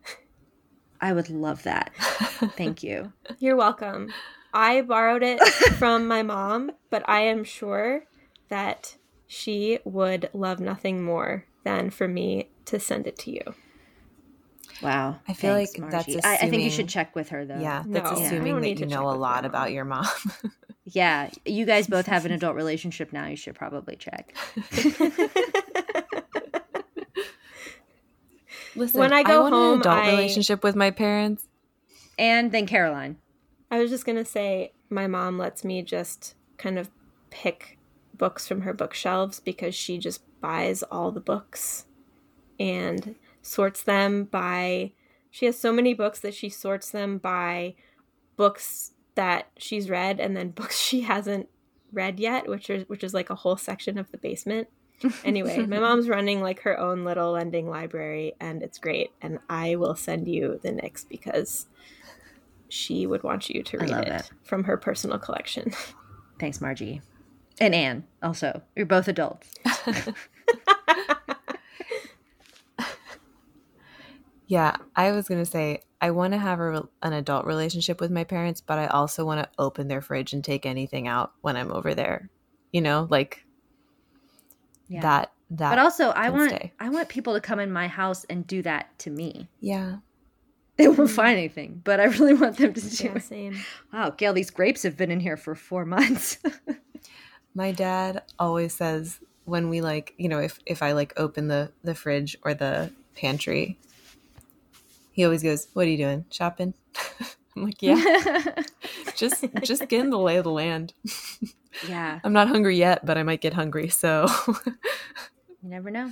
I 1.00 1.14
would 1.14 1.30
love 1.30 1.64
that. 1.64 1.92
Thank 2.58 2.84
you. 2.84 3.14
You're 3.40 3.56
welcome. 3.56 4.14
I 4.54 4.82
borrowed 4.82 5.24
it 5.24 5.40
from 5.78 6.08
my 6.08 6.22
mom, 6.24 6.72
but 6.90 7.08
I 7.10 7.22
am 7.22 7.44
sure 7.44 8.06
that 8.50 8.96
she 9.28 9.80
would 9.84 10.30
love 10.34 10.60
nothing 10.60 11.04
more 11.04 11.46
than 11.64 11.90
for 11.90 12.08
me 12.08 12.50
to 12.66 12.80
send 12.80 13.08
it 13.08 13.18
to 13.20 13.32
you. 13.32 13.56
Wow. 14.82 15.20
I 15.28 15.34
feel 15.34 15.56
Thanks, 15.56 15.78
like 15.78 15.92
that's 15.92 16.08
Margie. 16.08 16.24
I, 16.24 16.34
I 16.36 16.50
think 16.50 16.64
you 16.64 16.70
should 16.70 16.90
check 16.90 17.16
with 17.16 17.30
her 17.30 17.46
though. 17.46 17.60
Yeah, 17.60 17.84
that's 17.88 18.10
I 18.12 18.14
don't 18.16 18.24
assuming 18.24 18.60
need 18.62 18.78
that 18.78 18.82
you 18.82 18.88
know 18.88 19.10
a 19.10 19.12
lot 19.16 19.46
about 19.46 19.72
your 19.72 19.86
mom. 19.86 20.06
Yeah. 20.86 21.30
You 21.46 21.66
guys 21.66 21.88
both 21.88 22.08
have 22.08 22.26
an 22.26 22.32
adult 22.34 22.58
relationship 22.58 23.14
now. 23.14 23.26
You 23.28 23.38
should 23.38 23.56
probably 23.56 23.96
check. 23.96 24.36
Listen, 28.76 29.00
When 29.00 29.14
I 29.14 29.24
go 29.24 29.34
I 29.36 29.40
want 29.40 29.54
home, 29.54 29.74
an 29.76 29.80
adult 29.82 29.98
I- 29.98 30.12
relationship 30.12 30.64
with 30.64 30.76
my 30.76 30.92
parents. 30.92 31.48
And 32.20 32.52
then 32.52 32.68
Caroline. 32.68 33.18
I 33.74 33.80
was 33.80 33.90
just 33.90 34.06
gonna 34.06 34.24
say, 34.24 34.72
my 34.92 35.08
mom 35.08 35.40
lets 35.40 35.64
me 35.64 35.82
just 35.82 36.36
kind 36.60 36.78
of 36.78 36.92
pick 37.32 37.80
books 38.16 38.48
from 38.48 38.62
her 38.62 38.72
bookshelves 38.72 39.40
because 39.40 39.74
she 39.74 39.98
just 39.98 40.22
buys 40.42 40.84
all 40.84 41.12
the 41.12 41.20
books 41.20 41.88
and 42.60 43.16
sorts 43.42 43.82
them 43.82 44.26
by. 44.26 44.92
She 45.32 45.48
has 45.48 45.58
so 45.58 45.74
many 45.74 45.96
books 45.96 46.20
that 46.20 46.36
she 46.36 46.50
sorts 46.50 46.92
them 46.92 47.18
by 47.18 47.74
books 48.36 48.92
that 49.16 49.48
she's 49.58 49.90
read 49.90 50.20
and 50.20 50.38
then 50.38 50.50
books 50.52 50.80
she 50.80 51.02
hasn't 51.02 51.50
read 51.92 52.20
yet, 52.20 52.48
which 52.48 52.70
is 52.70 52.88
which 52.88 53.04
is 53.04 53.16
like 53.16 53.32
a 53.32 53.36
whole 53.36 53.58
section 53.58 53.98
of 53.98 54.12
the 54.12 54.20
basement. 54.20 54.68
Anyway, 55.26 55.66
my 55.66 55.80
mom's 55.80 56.08
running 56.08 56.42
like 56.42 56.62
her 56.62 56.80
own 56.80 57.04
little 57.04 57.32
lending 57.32 57.68
library 57.68 58.36
and 58.40 58.62
it's 58.62 58.78
great. 58.78 59.10
And 59.20 59.40
I 59.50 59.78
will 59.78 59.96
send 59.96 60.28
you 60.28 60.60
the 60.62 60.72
Nix 60.72 61.04
because 61.04 61.66
she 62.74 63.06
would 63.06 63.22
want 63.24 63.50
you 63.50 63.62
to 63.62 63.78
I 63.78 63.82
read 63.82 63.90
love 63.92 64.02
it, 64.08 64.12
it. 64.14 64.32
from 64.44 64.64
her 64.64 64.78
personal 64.78 65.20
collection. 65.20 65.72
Thanks, 66.40 66.60
Margie. 66.60 67.02
And 67.60 67.76
Anne 67.76 68.04
also. 68.24 68.64
You're 68.76 68.88
both 68.88 69.08
adults. 69.08 69.54
Yeah, 74.46 74.76
I 74.96 75.12
was 75.12 75.28
gonna 75.28 75.46
say 75.46 75.82
I 76.02 76.12
want 76.12 76.34
to 76.34 76.38
have 76.40 76.60
a, 76.60 76.84
an 77.02 77.14
adult 77.14 77.46
relationship 77.46 78.02
with 78.02 78.12
my 78.12 78.24
parents, 78.24 78.62
but 78.62 78.78
I 78.78 78.88
also 78.88 79.26
want 79.26 79.42
to 79.42 79.50
open 79.58 79.88
their 79.88 80.02
fridge 80.02 80.34
and 80.34 80.44
take 80.44 80.66
anything 80.66 81.08
out 81.08 81.32
when 81.42 81.56
I'm 81.56 81.72
over 81.72 81.96
there. 81.96 82.30
You 82.72 82.82
know, 82.82 83.08
like 83.10 83.46
Yeah. 84.90 85.02
that. 85.02 85.32
That. 85.52 85.70
But 85.70 85.80
also 85.80 86.10
I 86.10 86.30
want 86.30 86.50
stay. 86.52 86.74
I 86.80 86.90
want 86.90 87.10
people 87.10 87.34
to 87.36 87.40
come 87.42 87.60
in 87.60 87.72
my 87.72 87.88
house 87.88 88.26
and 88.26 88.46
do 88.46 88.62
that 88.64 88.98
to 89.00 89.10
me. 89.12 89.48
yeah. 89.60 89.98
They 90.76 90.88
won't 90.88 91.02
mm-hmm. 91.02 91.16
find 91.16 91.38
anything, 91.38 91.82
but 91.84 92.00
I 92.00 92.06
really 92.06 92.34
want 92.34 92.58
them 92.58 92.74
to 92.74 92.82
do 92.82 93.04
yeah, 93.04 93.16
it. 93.16 93.24
same. 93.24 93.60
Wow, 93.92 94.10
Gail, 94.10 94.34
these 94.34 94.50
grapes 94.50 94.84
have 94.84 94.98
been 94.98 95.12
in 95.12 95.20
here 95.20 95.38
for 95.38 95.54
four 95.54 95.86
months. 95.86 96.40
My 97.56 97.72
dad 97.72 98.24
always 98.40 98.74
says 98.74 99.20
when 99.46 99.70
we 99.70 99.82
like, 99.82 100.16
you 100.18 100.28
know, 100.28 100.40
if 100.40 100.60
if 100.66 100.82
I 100.82 100.94
like 100.94 101.14
open 101.18 101.48
the 101.48 101.72
the 101.84 101.94
fridge 101.94 102.36
or 102.44 102.56
the 102.56 102.92
pantry, 103.16 103.78
he 105.12 105.24
always 105.24 105.44
goes, 105.44 105.68
"What 105.74 105.86
are 105.86 105.90
you 105.90 105.98
doing? 105.98 106.26
Shopping?" 106.32 106.74
I'm 107.56 107.66
like, 107.66 107.82
"Yeah, 107.82 108.56
just 109.16 109.46
just 109.62 109.88
getting 109.88 110.10
the 110.10 110.18
lay 110.18 110.38
of 110.38 110.44
the 110.44 110.52
land. 110.52 110.94
yeah. 111.88 112.20
I'm 112.24 112.34
not 112.34 112.48
hungry 112.48 112.78
yet, 112.78 113.06
but 113.06 113.16
I 113.16 113.22
might 113.22 113.42
get 113.42 113.54
hungry, 113.54 113.90
so 113.90 114.26
You 115.64 115.70
never 115.70 115.90
know. 115.92 116.12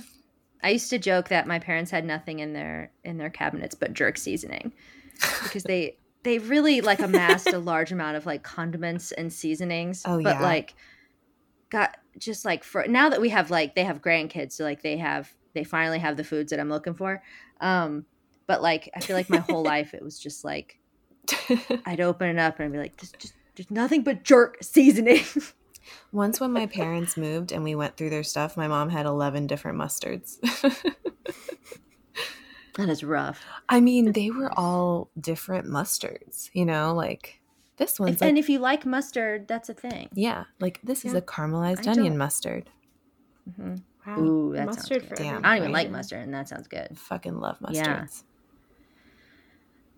I 0.62 0.70
used 0.70 0.90
to 0.90 0.98
joke 0.98 1.28
that 1.28 1.46
my 1.46 1.58
parents 1.58 1.90
had 1.90 2.04
nothing 2.04 2.38
in 2.38 2.52
their 2.52 2.90
in 3.04 3.18
their 3.18 3.30
cabinets 3.30 3.74
but 3.74 3.92
jerk 3.94 4.16
seasoning 4.16 4.72
because 5.42 5.64
they 5.64 5.96
they 6.22 6.38
really 6.38 6.80
like 6.80 7.00
amassed 7.00 7.48
a 7.48 7.58
large 7.58 7.92
amount 7.92 8.16
of 8.16 8.26
like 8.26 8.42
condiments 8.42 9.12
and 9.12 9.32
seasonings. 9.32 10.02
Oh, 10.06 10.22
but 10.22 10.36
yeah. 10.36 10.42
like 10.42 10.74
got 11.70 11.96
just 12.18 12.44
like 12.44 12.62
for 12.64 12.86
now 12.86 13.08
that 13.08 13.20
we 13.20 13.30
have 13.30 13.50
like 13.50 13.74
they 13.74 13.84
have 13.84 14.00
grandkids, 14.00 14.52
so 14.52 14.64
like 14.64 14.82
they 14.82 14.96
have 14.98 15.32
they 15.54 15.64
finally 15.64 15.98
have 15.98 16.16
the 16.16 16.24
foods 16.24 16.50
that 16.50 16.60
I'm 16.60 16.70
looking 16.70 16.94
for. 16.94 17.22
Um, 17.60 18.06
but 18.46 18.62
like 18.62 18.90
I 18.94 19.00
feel 19.00 19.16
like 19.16 19.30
my 19.30 19.38
whole 19.38 19.62
life 19.62 19.94
it 19.94 20.02
was 20.02 20.18
just 20.18 20.44
like 20.44 20.78
I'd 21.86 22.00
open 22.00 22.28
it 22.28 22.38
up 22.38 22.58
and 22.58 22.66
I'd 22.66 22.72
be 22.72 22.78
like, 22.78 22.96
"There's 22.96 23.12
just 23.12 23.34
there's 23.56 23.70
nothing 23.70 24.02
but 24.02 24.22
jerk 24.22 24.58
seasoning." 24.62 25.24
Once 26.12 26.40
when 26.40 26.52
my 26.52 26.66
parents 26.66 27.16
moved 27.16 27.52
and 27.52 27.62
we 27.64 27.74
went 27.74 27.96
through 27.96 28.10
their 28.10 28.22
stuff, 28.22 28.56
my 28.56 28.68
mom 28.68 28.88
had 28.90 29.06
11 29.06 29.46
different 29.46 29.78
mustards. 29.78 30.38
that 32.76 32.88
is 32.88 33.04
rough. 33.04 33.44
I 33.68 33.80
mean, 33.80 34.12
they 34.12 34.30
were 34.30 34.50
all 34.58 35.10
different 35.20 35.66
mustards, 35.66 36.50
you 36.52 36.64
know, 36.64 36.94
like 36.94 37.40
this 37.76 37.98
one's 38.00 38.16
If, 38.16 38.20
like 38.20 38.28
and 38.28 38.38
if 38.38 38.48
you 38.48 38.58
like 38.58 38.86
mustard, 38.86 39.48
that's 39.48 39.68
a 39.68 39.74
thing. 39.74 40.08
yeah, 40.14 40.44
like 40.60 40.80
this 40.82 41.04
is 41.04 41.14
a 41.14 41.20
caramelized 41.22 41.86
I 41.86 41.92
onion 41.92 42.12
don't- 42.12 42.18
mustard. 42.18 42.70
hmm 43.56 43.74
Wow. 44.06 44.18
Ooh, 44.18 44.52
that 44.56 44.66
mustard 44.66 45.02
sounds 45.02 45.08
for 45.10 45.14
good. 45.16 45.22
Damn. 45.22 45.44
I 45.44 45.50
don't 45.50 45.58
even 45.58 45.72
like 45.72 45.88
mustard, 45.90 46.22
and 46.24 46.34
that 46.34 46.48
sounds 46.48 46.66
good. 46.66 46.98
Fucking 46.98 47.38
love 47.38 47.58
Yeah. 47.70 48.06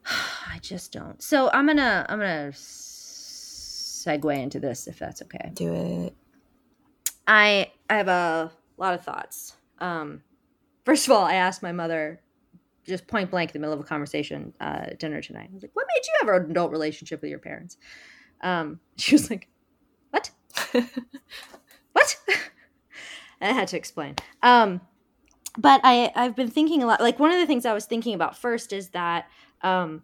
I 0.07 0.59
just 0.61 0.93
don't. 0.93 1.23
So 1.23 1.51
I'm 1.53 1.67
gonna 1.67 2.05
I'm 2.09 2.19
gonna 2.19 2.49
s- 2.49 2.94
segue 4.05 4.39
into 4.39 4.61
this 4.61 4.87
if 4.87 4.99
that's 4.99 5.23
okay. 5.23 5.51
Do 5.55 5.75
it. 5.75 6.15
I 7.27 7.73
I 7.89 7.97
have 7.97 8.09
a 8.09 8.53
lot 8.77 8.95
of 8.95 9.05
thoughts. 9.05 9.57
Um, 9.79 10.23
first 10.85 11.07
of 11.07 11.13
all, 11.13 11.25
I 11.25 11.35
asked 11.35 11.63
my 11.63 11.73
mother 11.73 12.21
just 12.87 13.07
point 13.07 13.31
blank 13.31 13.51
in 13.51 13.53
the 13.55 13.59
middle 13.61 13.73
of 13.73 13.81
a 13.81 13.89
conversation 13.89 14.53
uh, 14.61 14.87
at 14.89 14.99
dinner 14.99 15.23
tonight. 15.23 15.49
I 15.51 15.55
was 15.55 15.63
like, 15.63 15.75
"What 15.75 15.87
made 15.95 16.03
you 16.05 16.13
have 16.21 16.43
an 16.43 16.51
adult 16.51 16.71
relationship 16.71 17.23
with 17.23 17.31
your 17.31 17.39
parents?" 17.39 17.77
Um, 18.43 18.81
she 18.97 19.15
was 19.15 19.31
like, 19.31 19.49
"What? 20.11 20.31
what?" 21.93 22.17
and 23.41 23.51
I 23.51 23.53
had 23.53 23.69
to 23.69 23.77
explain. 23.77 24.17
Um, 24.43 24.81
but 25.57 25.81
I 25.85 26.13
I've 26.15 26.37
been 26.37 26.51
thinking 26.51 26.83
a 26.83 26.87
lot. 26.87 27.01
Like 27.01 27.19
one 27.19 27.31
of 27.31 27.39
the 27.39 27.47
things 27.47 27.65
I 27.65 27.73
was 27.73 27.87
thinking 27.87 28.15
about 28.15 28.37
first 28.37 28.73
is 28.73 28.91
that 28.91 29.29
um, 29.63 30.03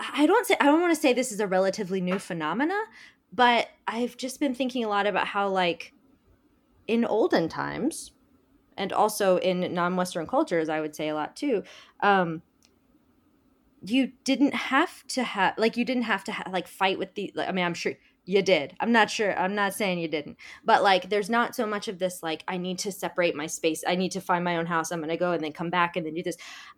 I 0.00 0.26
don't 0.26 0.46
say 0.46 0.56
I 0.60 0.66
don't 0.66 0.80
want 0.80 0.94
to 0.94 1.00
say 1.00 1.12
this 1.12 1.30
is 1.30 1.40
a 1.40 1.46
relatively 1.46 2.00
new 2.00 2.18
phenomena, 2.18 2.78
but 3.32 3.68
I've 3.86 4.16
just 4.16 4.40
been 4.40 4.54
thinking 4.54 4.84
a 4.84 4.88
lot 4.88 5.06
about 5.06 5.26
how 5.28 5.48
like 5.48 5.92
in 6.86 7.04
olden 7.04 7.48
times 7.48 8.12
and 8.76 8.92
also 8.92 9.36
in 9.36 9.72
non-western 9.72 10.26
cultures 10.26 10.68
i 10.68 10.80
would 10.80 10.96
say 10.96 11.08
a 11.08 11.14
lot 11.14 11.36
too 11.36 11.62
um 12.00 12.42
you 13.84 14.10
didn't 14.24 14.54
have 14.54 15.06
to 15.06 15.22
have 15.22 15.54
like 15.56 15.76
you 15.76 15.84
didn't 15.84 16.02
have 16.02 16.24
to 16.24 16.32
ha- 16.32 16.50
like 16.50 16.66
fight 16.66 16.98
with 16.98 17.14
the 17.14 17.32
like, 17.36 17.48
i 17.48 17.52
mean 17.52 17.64
i'm 17.64 17.74
sure 17.74 17.92
you 18.26 18.42
did. 18.42 18.76
I'm 18.78 18.92
not 18.92 19.10
sure 19.10 19.36
i'm 19.36 19.54
not 19.54 19.74
saying 19.74 19.98
you 19.98 20.06
didn't. 20.06 20.36
But 20.64 20.82
like 20.82 21.08
there's 21.08 21.30
not 21.30 21.56
so 21.56 21.66
much 21.66 21.88
of 21.88 21.98
this 21.98 22.22
like 22.22 22.44
i 22.46 22.58
need 22.58 22.78
to 22.80 22.92
separate 22.92 23.34
my 23.34 23.46
space 23.46 23.82
i 23.88 23.96
need 23.96 24.12
to 24.12 24.20
find 24.20 24.44
my 24.44 24.56
own 24.56 24.66
house 24.66 24.90
i'm 24.90 25.00
gonna 25.00 25.16
go 25.16 25.32
and 25.32 25.42
then 25.42 25.52
come 25.52 25.70
back 25.70 25.96
and 25.96 26.06
then 26.06 26.14
do 26.14 26.22
this. 26.22 26.36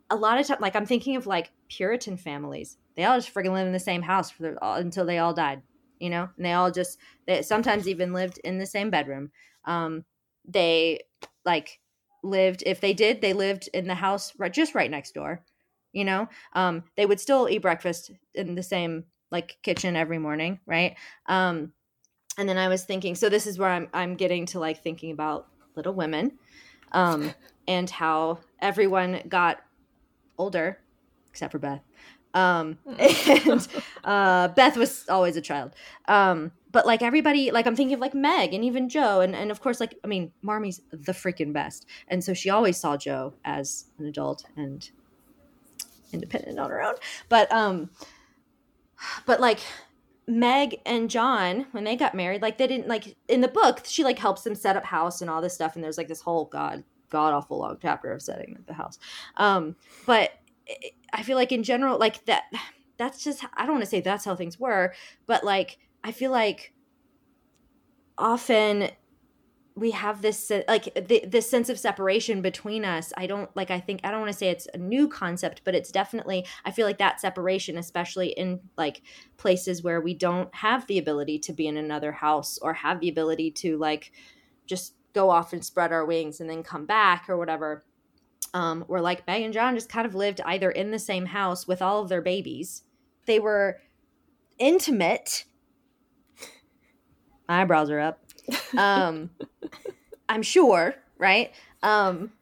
A 0.08 0.16
lot 0.16 0.38
of 0.38 0.46
time 0.46 0.58
like 0.60 0.76
i'm 0.76 0.86
thinking 0.86 1.16
of 1.16 1.26
like 1.26 1.50
puritan 1.68 2.16
families 2.16 2.78
they 2.94 3.04
all 3.04 3.18
just 3.18 3.32
freaking 3.32 3.52
live 3.52 3.66
in 3.66 3.72
the 3.72 3.78
same 3.78 4.02
house 4.02 4.30
for 4.30 4.56
all, 4.62 4.76
until 4.76 5.04
they 5.04 5.18
all 5.18 5.34
died 5.34 5.62
you 5.98 6.10
know? 6.10 6.28
And 6.36 6.44
they 6.44 6.52
all 6.52 6.72
just 6.72 6.98
they 7.28 7.42
sometimes 7.42 7.86
even 7.86 8.12
lived 8.12 8.38
in 8.42 8.58
the 8.58 8.66
same 8.66 8.90
bedroom. 8.90 9.30
Um 9.64 10.04
they 10.44 11.04
like 11.44 11.78
lived 12.24 12.64
if 12.66 12.80
they 12.80 12.92
did 12.92 13.20
they 13.20 13.32
lived 13.32 13.68
in 13.72 13.86
the 13.86 13.94
house 13.94 14.32
right 14.36 14.52
just 14.52 14.74
right 14.74 14.90
next 14.90 15.12
door 15.12 15.44
you 15.92 16.04
know? 16.04 16.28
Um 16.54 16.82
they 16.96 17.06
would 17.06 17.20
still 17.20 17.48
eat 17.48 17.58
breakfast 17.62 18.10
in 18.34 18.56
the 18.56 18.62
same 18.62 19.04
like 19.30 19.58
kitchen 19.62 19.94
every 19.94 20.18
morning 20.18 20.58
right? 20.66 20.96
Um 21.26 21.72
and 22.38 22.48
then 22.48 22.58
i 22.58 22.68
was 22.68 22.84
thinking 22.84 23.14
so 23.14 23.28
this 23.28 23.46
is 23.46 23.58
where 23.58 23.68
i'm 23.68 23.88
i'm 23.92 24.14
getting 24.14 24.46
to 24.46 24.58
like 24.58 24.82
thinking 24.82 25.12
about 25.12 25.48
little 25.76 25.92
women 25.92 26.32
um 26.92 27.32
and 27.68 27.90
how 27.90 28.38
everyone 28.60 29.20
got 29.28 29.62
older 30.38 30.78
except 31.30 31.52
for 31.52 31.58
beth 31.58 31.82
um 32.34 32.78
and 32.98 33.68
uh 34.04 34.48
beth 34.48 34.76
was 34.76 35.08
always 35.08 35.36
a 35.36 35.40
child. 35.40 35.74
Um 36.06 36.52
but 36.70 36.86
like 36.86 37.02
everybody 37.02 37.50
like 37.50 37.66
i'm 37.66 37.76
thinking 37.76 37.94
of 37.94 38.00
like 38.00 38.14
meg 38.14 38.54
and 38.54 38.64
even 38.64 38.88
Jo 38.88 39.20
and, 39.20 39.34
and 39.36 39.50
of 39.50 39.60
course 39.60 39.78
like 39.78 39.98
i 40.04 40.06
mean 40.06 40.32
Marmee's 40.42 40.80
the 40.90 41.12
freaking 41.12 41.52
best. 41.52 41.86
And 42.08 42.22
so 42.22 42.34
she 42.34 42.50
always 42.50 42.76
saw 42.76 42.96
Jo 42.96 43.34
as 43.44 43.86
an 43.98 44.06
adult 44.06 44.44
and 44.56 44.90
independent 46.12 46.58
on 46.58 46.70
her 46.70 46.82
own. 46.82 46.94
But 47.28 47.50
um 47.52 47.90
but 49.26 49.40
like 49.40 49.58
meg 50.28 50.80
and 50.86 51.10
john 51.10 51.66
when 51.72 51.82
they 51.82 51.96
got 51.96 52.14
married 52.14 52.40
like 52.40 52.56
they 52.56 52.68
didn't 52.68 52.86
like 52.86 53.16
in 53.26 53.40
the 53.40 53.48
book 53.48 53.80
she 53.84 54.04
like 54.04 54.20
helps 54.20 54.42
them 54.42 54.54
set 54.54 54.76
up 54.76 54.84
house 54.84 55.20
and 55.20 55.30
all 55.30 55.40
this 55.40 55.54
stuff. 55.54 55.74
And 55.74 55.84
there's 55.84 55.98
like 55.98 56.08
this 56.08 56.20
whole 56.20 56.46
god 56.46 56.84
god 57.10 57.34
awful 57.34 57.58
long 57.58 57.78
chapter 57.80 58.12
of 58.12 58.22
setting 58.22 58.56
up 58.56 58.66
the 58.66 58.74
house. 58.74 58.98
Um 59.36 59.76
but 60.06 60.32
i 61.12 61.22
feel 61.22 61.36
like 61.36 61.52
in 61.52 61.62
general 61.62 61.98
like 61.98 62.24
that 62.26 62.44
that's 63.02 63.24
just 63.24 63.44
I 63.54 63.64
don't 63.64 63.74
want 63.74 63.84
to 63.84 63.90
say 63.90 64.00
that's 64.00 64.24
how 64.24 64.36
things 64.36 64.58
were, 64.58 64.94
but 65.26 65.44
like 65.44 65.78
I 66.04 66.12
feel 66.12 66.30
like 66.30 66.72
often 68.16 68.90
we 69.74 69.90
have 69.92 70.20
this 70.20 70.52
like 70.68 70.94
the, 70.94 71.24
this 71.26 71.48
sense 71.48 71.68
of 71.68 71.78
separation 71.78 72.42
between 72.42 72.84
us. 72.84 73.12
I 73.16 73.26
don't 73.26 73.54
like 73.56 73.70
i 73.70 73.80
think 73.80 74.00
i 74.04 74.10
don't 74.10 74.20
want 74.20 74.30
to 74.30 74.38
say 74.38 74.50
it's 74.50 74.68
a 74.74 74.78
new 74.78 75.08
concept 75.08 75.62
but 75.64 75.74
it's 75.74 75.90
definitely 75.90 76.46
i 76.66 76.70
feel 76.70 76.86
like 76.86 76.98
that 76.98 77.20
separation 77.20 77.78
especially 77.78 78.28
in 78.28 78.60
like 78.76 79.02
places 79.38 79.82
where 79.82 80.00
we 80.00 80.12
don't 80.12 80.54
have 80.54 80.86
the 80.86 80.98
ability 80.98 81.38
to 81.40 81.52
be 81.54 81.66
in 81.66 81.78
another 81.78 82.12
house 82.12 82.58
or 82.58 82.74
have 82.74 83.00
the 83.00 83.08
ability 83.08 83.50
to 83.50 83.78
like 83.78 84.12
just 84.66 84.94
go 85.14 85.30
off 85.30 85.54
and 85.54 85.64
spread 85.64 85.92
our 85.92 86.04
wings 86.04 86.40
and 86.40 86.50
then 86.50 86.62
come 86.62 86.84
back 86.84 87.24
or 87.28 87.38
whatever 87.38 87.82
um 88.54 88.82
where 88.86 89.00
like 89.00 89.26
meg 89.26 89.42
and 89.42 89.54
john 89.54 89.74
just 89.74 89.88
kind 89.88 90.06
of 90.06 90.14
lived 90.14 90.40
either 90.44 90.70
in 90.70 90.90
the 90.90 90.98
same 90.98 91.26
house 91.26 91.66
with 91.66 91.80
all 91.82 92.02
of 92.02 92.08
their 92.08 92.22
babies. 92.22 92.82
They 93.26 93.38
were 93.38 93.78
intimate. 94.58 95.44
My 97.48 97.60
eyebrows 97.62 97.90
are 97.90 98.00
up. 98.00 98.20
Um 98.76 99.30
i'm 100.28 100.42
sure 100.42 100.94
right? 101.18 101.52
Um 101.82 102.32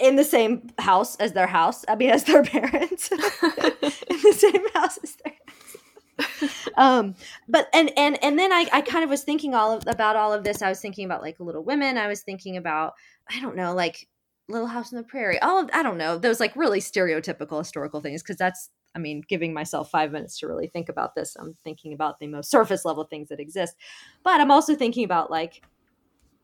in 0.00 0.16
the 0.16 0.24
same 0.24 0.68
house 0.78 1.14
as 1.16 1.32
their 1.32 1.46
house 1.46 1.84
i 1.88 1.94
mean 1.94 2.10
as 2.10 2.24
their 2.24 2.42
parents. 2.56 3.10
In 3.10 3.18
the 3.20 4.34
same 4.36 4.68
house 4.74 4.98
as 5.02 5.16
their 5.16 5.32
um 6.76 7.14
but 7.48 7.68
and 7.74 7.90
and 7.96 8.22
and 8.22 8.38
then 8.38 8.52
i 8.52 8.66
i 8.72 8.80
kind 8.80 9.04
of 9.04 9.10
was 9.10 9.22
thinking 9.22 9.54
all 9.54 9.72
of 9.72 9.84
about 9.86 10.16
all 10.16 10.32
of 10.32 10.44
this. 10.44 10.62
I 10.62 10.68
was 10.68 10.80
thinking 10.80 11.04
about 11.04 11.22
like 11.22 11.38
little 11.40 11.62
women. 11.64 11.98
I 11.98 12.08
was 12.08 12.22
thinking 12.22 12.56
about 12.56 12.94
i 13.30 13.40
don't 13.40 13.56
know 13.56 13.74
like 13.74 14.08
little 14.48 14.68
house 14.68 14.92
on 14.92 14.96
the 14.96 15.02
prairie 15.02 15.40
all 15.40 15.58
of 15.58 15.68
i 15.72 15.82
don't 15.82 15.98
know 15.98 16.18
those 16.18 16.38
like 16.38 16.54
really 16.54 16.80
stereotypical 16.80 17.58
historical 17.58 18.00
things 18.00 18.22
because 18.22 18.36
that's 18.36 18.70
I 18.96 18.98
mean, 18.98 19.22
giving 19.28 19.52
myself 19.52 19.90
five 19.90 20.10
minutes 20.10 20.38
to 20.38 20.48
really 20.48 20.68
think 20.68 20.88
about 20.88 21.14
this, 21.14 21.36
I'm 21.38 21.54
thinking 21.62 21.92
about 21.92 22.18
the 22.18 22.28
most 22.28 22.50
surface 22.50 22.86
level 22.86 23.04
things 23.04 23.28
that 23.28 23.38
exist. 23.38 23.76
But 24.24 24.40
I'm 24.40 24.50
also 24.50 24.74
thinking 24.74 25.04
about 25.04 25.30
like 25.30 25.62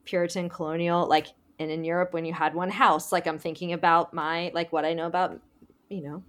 Puritan 0.05 0.51
colonial, 0.51 1.09
like, 1.09 1.29
and 1.59 1.71
in 1.71 1.83
Europe 1.83 2.13
when 2.13 2.27
you 2.27 2.35
had 2.35 2.55
one 2.55 2.69
house, 2.69 3.11
like 3.11 3.27
I'm 3.27 3.39
thinking 3.39 3.73
about 3.73 4.13
my, 4.13 4.51
like 4.53 4.71
what 4.71 4.85
I 4.85 4.93
know 4.93 5.07
about, 5.07 5.41
you 5.89 6.03
know, 6.03 6.23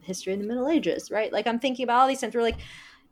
history 0.00 0.32
in 0.32 0.40
the 0.40 0.46
Middle 0.46 0.70
Ages, 0.70 1.10
right? 1.10 1.30
Like 1.30 1.46
I'm 1.46 1.58
thinking 1.58 1.84
about 1.84 2.00
all 2.00 2.08
these 2.08 2.20
things 2.20 2.34
where 2.34 2.42
like, 2.42 2.58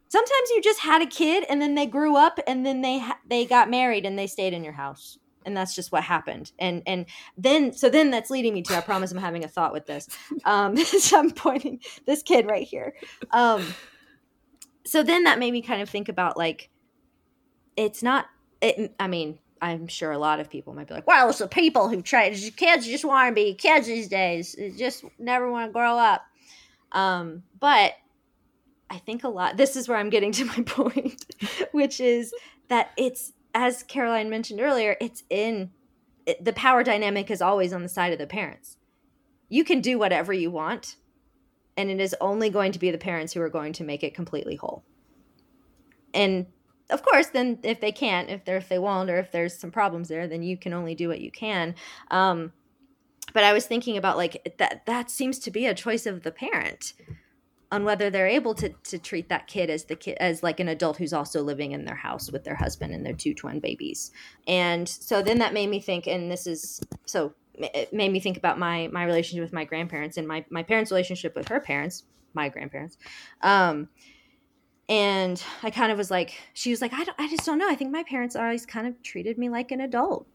sometimes 0.08 0.50
you 0.54 0.62
just 0.62 0.80
had 0.80 1.02
a 1.02 1.06
kid 1.06 1.44
and 1.50 1.60
then 1.60 1.74
they 1.74 1.86
grew 1.86 2.16
up 2.16 2.40
and 2.46 2.64
then 2.64 2.80
they 2.80 3.00
ha- 3.00 3.18
they 3.28 3.44
got 3.44 3.68
married 3.68 4.06
and 4.06 4.18
they 4.18 4.26
stayed 4.26 4.54
in 4.54 4.64
your 4.64 4.72
house 4.72 5.18
and 5.44 5.56
that's 5.56 5.74
just 5.74 5.92
what 5.92 6.02
happened. 6.02 6.52
And 6.58 6.82
and 6.86 7.06
then 7.36 7.72
so 7.72 7.88
then 7.88 8.10
that's 8.10 8.30
leading 8.30 8.54
me 8.54 8.62
to 8.62 8.76
i 8.76 8.80
promise 8.80 9.12
i'm 9.12 9.18
having 9.18 9.44
a 9.44 9.48
thought 9.48 9.72
with 9.72 9.86
this. 9.86 10.08
Um 10.44 10.76
so 10.76 11.18
i'm 11.18 11.30
pointing 11.30 11.80
this 12.06 12.22
kid 12.22 12.46
right 12.46 12.66
here. 12.66 12.94
Um 13.30 13.64
so 14.86 15.02
then 15.02 15.24
that 15.24 15.38
made 15.38 15.52
me 15.52 15.62
kind 15.62 15.82
of 15.82 15.88
think 15.88 16.08
about 16.08 16.36
like 16.36 16.70
it's 17.76 18.02
not 18.02 18.26
it 18.60 18.94
i 19.00 19.08
mean 19.08 19.38
i'm 19.60 19.88
sure 19.88 20.12
a 20.12 20.18
lot 20.18 20.40
of 20.40 20.50
people 20.50 20.74
might 20.74 20.86
be 20.86 20.94
like 20.94 21.06
well 21.06 21.28
it's 21.28 21.38
the 21.38 21.48
people 21.48 21.88
who 21.88 22.02
try 22.02 22.30
kids 22.30 22.86
just 22.86 23.04
want 23.04 23.28
to 23.28 23.34
be 23.34 23.54
kids 23.54 23.86
these 23.86 24.08
days. 24.08 24.54
They 24.58 24.70
just 24.70 25.04
never 25.18 25.50
want 25.50 25.68
to 25.68 25.72
grow 25.72 25.96
up. 25.98 26.22
Um 26.92 27.42
but 27.58 27.92
i 28.90 28.98
think 28.98 29.24
a 29.24 29.28
lot 29.28 29.56
this 29.56 29.76
is 29.76 29.88
where 29.88 29.96
i'm 29.96 30.10
getting 30.10 30.30
to 30.30 30.44
my 30.44 30.62
point 30.66 31.24
which 31.72 32.00
is 32.00 32.34
that 32.68 32.90
it's 32.96 33.32
as 33.54 33.84
Caroline 33.84 34.28
mentioned 34.28 34.60
earlier, 34.60 34.96
it's 35.00 35.22
in 35.30 35.70
it, 36.26 36.44
the 36.44 36.52
power 36.52 36.82
dynamic 36.82 37.30
is 37.30 37.40
always 37.40 37.72
on 37.72 37.82
the 37.82 37.88
side 37.88 38.12
of 38.12 38.18
the 38.18 38.26
parents. 38.26 38.76
You 39.48 39.64
can 39.64 39.80
do 39.80 39.98
whatever 39.98 40.32
you 40.32 40.50
want, 40.50 40.96
and 41.76 41.90
it 41.90 42.00
is 42.00 42.16
only 42.20 42.50
going 42.50 42.72
to 42.72 42.78
be 42.78 42.90
the 42.90 42.98
parents 42.98 43.32
who 43.32 43.40
are 43.40 43.50
going 43.50 43.72
to 43.74 43.84
make 43.84 44.02
it 44.02 44.14
completely 44.14 44.56
whole. 44.56 44.84
And 46.12 46.46
of 46.90 47.02
course, 47.02 47.28
then 47.28 47.58
if 47.62 47.80
they 47.80 47.92
can't, 47.92 48.28
if 48.28 48.44
they 48.44 48.56
if 48.56 48.68
they 48.68 48.78
won't, 48.78 49.10
or 49.10 49.18
if 49.18 49.30
there's 49.30 49.56
some 49.56 49.70
problems 49.70 50.08
there, 50.08 50.26
then 50.26 50.42
you 50.42 50.56
can 50.56 50.72
only 50.72 50.94
do 50.94 51.08
what 51.08 51.20
you 51.20 51.30
can. 51.30 51.74
Um, 52.10 52.52
but 53.32 53.44
I 53.44 53.52
was 53.52 53.66
thinking 53.66 53.96
about 53.96 54.16
like 54.16 54.56
that. 54.58 54.86
That 54.86 55.10
seems 55.10 55.38
to 55.40 55.50
be 55.50 55.66
a 55.66 55.74
choice 55.74 56.06
of 56.06 56.22
the 56.22 56.32
parent 56.32 56.94
on 57.74 57.82
whether 57.84 58.08
they're 58.08 58.28
able 58.28 58.54
to 58.54 58.68
to 58.84 58.98
treat 58.98 59.28
that 59.28 59.48
kid 59.48 59.68
as 59.68 59.84
the 59.86 59.96
kid 59.96 60.16
as 60.20 60.44
like 60.44 60.60
an 60.60 60.68
adult 60.68 60.96
who's 60.96 61.12
also 61.12 61.42
living 61.42 61.72
in 61.72 61.84
their 61.84 61.96
house 61.96 62.30
with 62.30 62.44
their 62.44 62.54
husband 62.54 62.94
and 62.94 63.04
their 63.04 63.12
two 63.12 63.34
twin 63.34 63.58
babies. 63.58 64.12
And 64.46 64.88
so 64.88 65.22
then 65.22 65.40
that 65.40 65.52
made 65.52 65.68
me 65.68 65.80
think 65.80 66.06
and 66.06 66.30
this 66.30 66.46
is 66.46 66.80
so 67.04 67.34
it 67.54 67.92
made 67.92 68.12
me 68.12 68.20
think 68.20 68.36
about 68.36 68.60
my 68.60 68.88
my 68.92 69.04
relationship 69.04 69.42
with 69.42 69.52
my 69.52 69.64
grandparents 69.64 70.16
and 70.16 70.28
my 70.28 70.44
my 70.50 70.62
parents 70.62 70.92
relationship 70.92 71.34
with 71.34 71.48
her 71.48 71.58
parents, 71.58 72.04
my 72.32 72.48
grandparents. 72.48 72.96
Um 73.42 73.88
and 74.88 75.42
I 75.64 75.70
kind 75.70 75.90
of 75.90 75.98
was 75.98 76.12
like 76.12 76.34
she 76.52 76.70
was 76.70 76.80
like 76.80 76.92
I 76.92 77.02
don't, 77.02 77.18
I 77.18 77.28
just 77.28 77.44
don't 77.44 77.58
know. 77.58 77.68
I 77.68 77.74
think 77.74 77.90
my 77.90 78.04
parents 78.04 78.36
always 78.36 78.64
kind 78.64 78.86
of 78.86 79.02
treated 79.02 79.36
me 79.36 79.48
like 79.48 79.72
an 79.72 79.80
adult. 79.80 80.28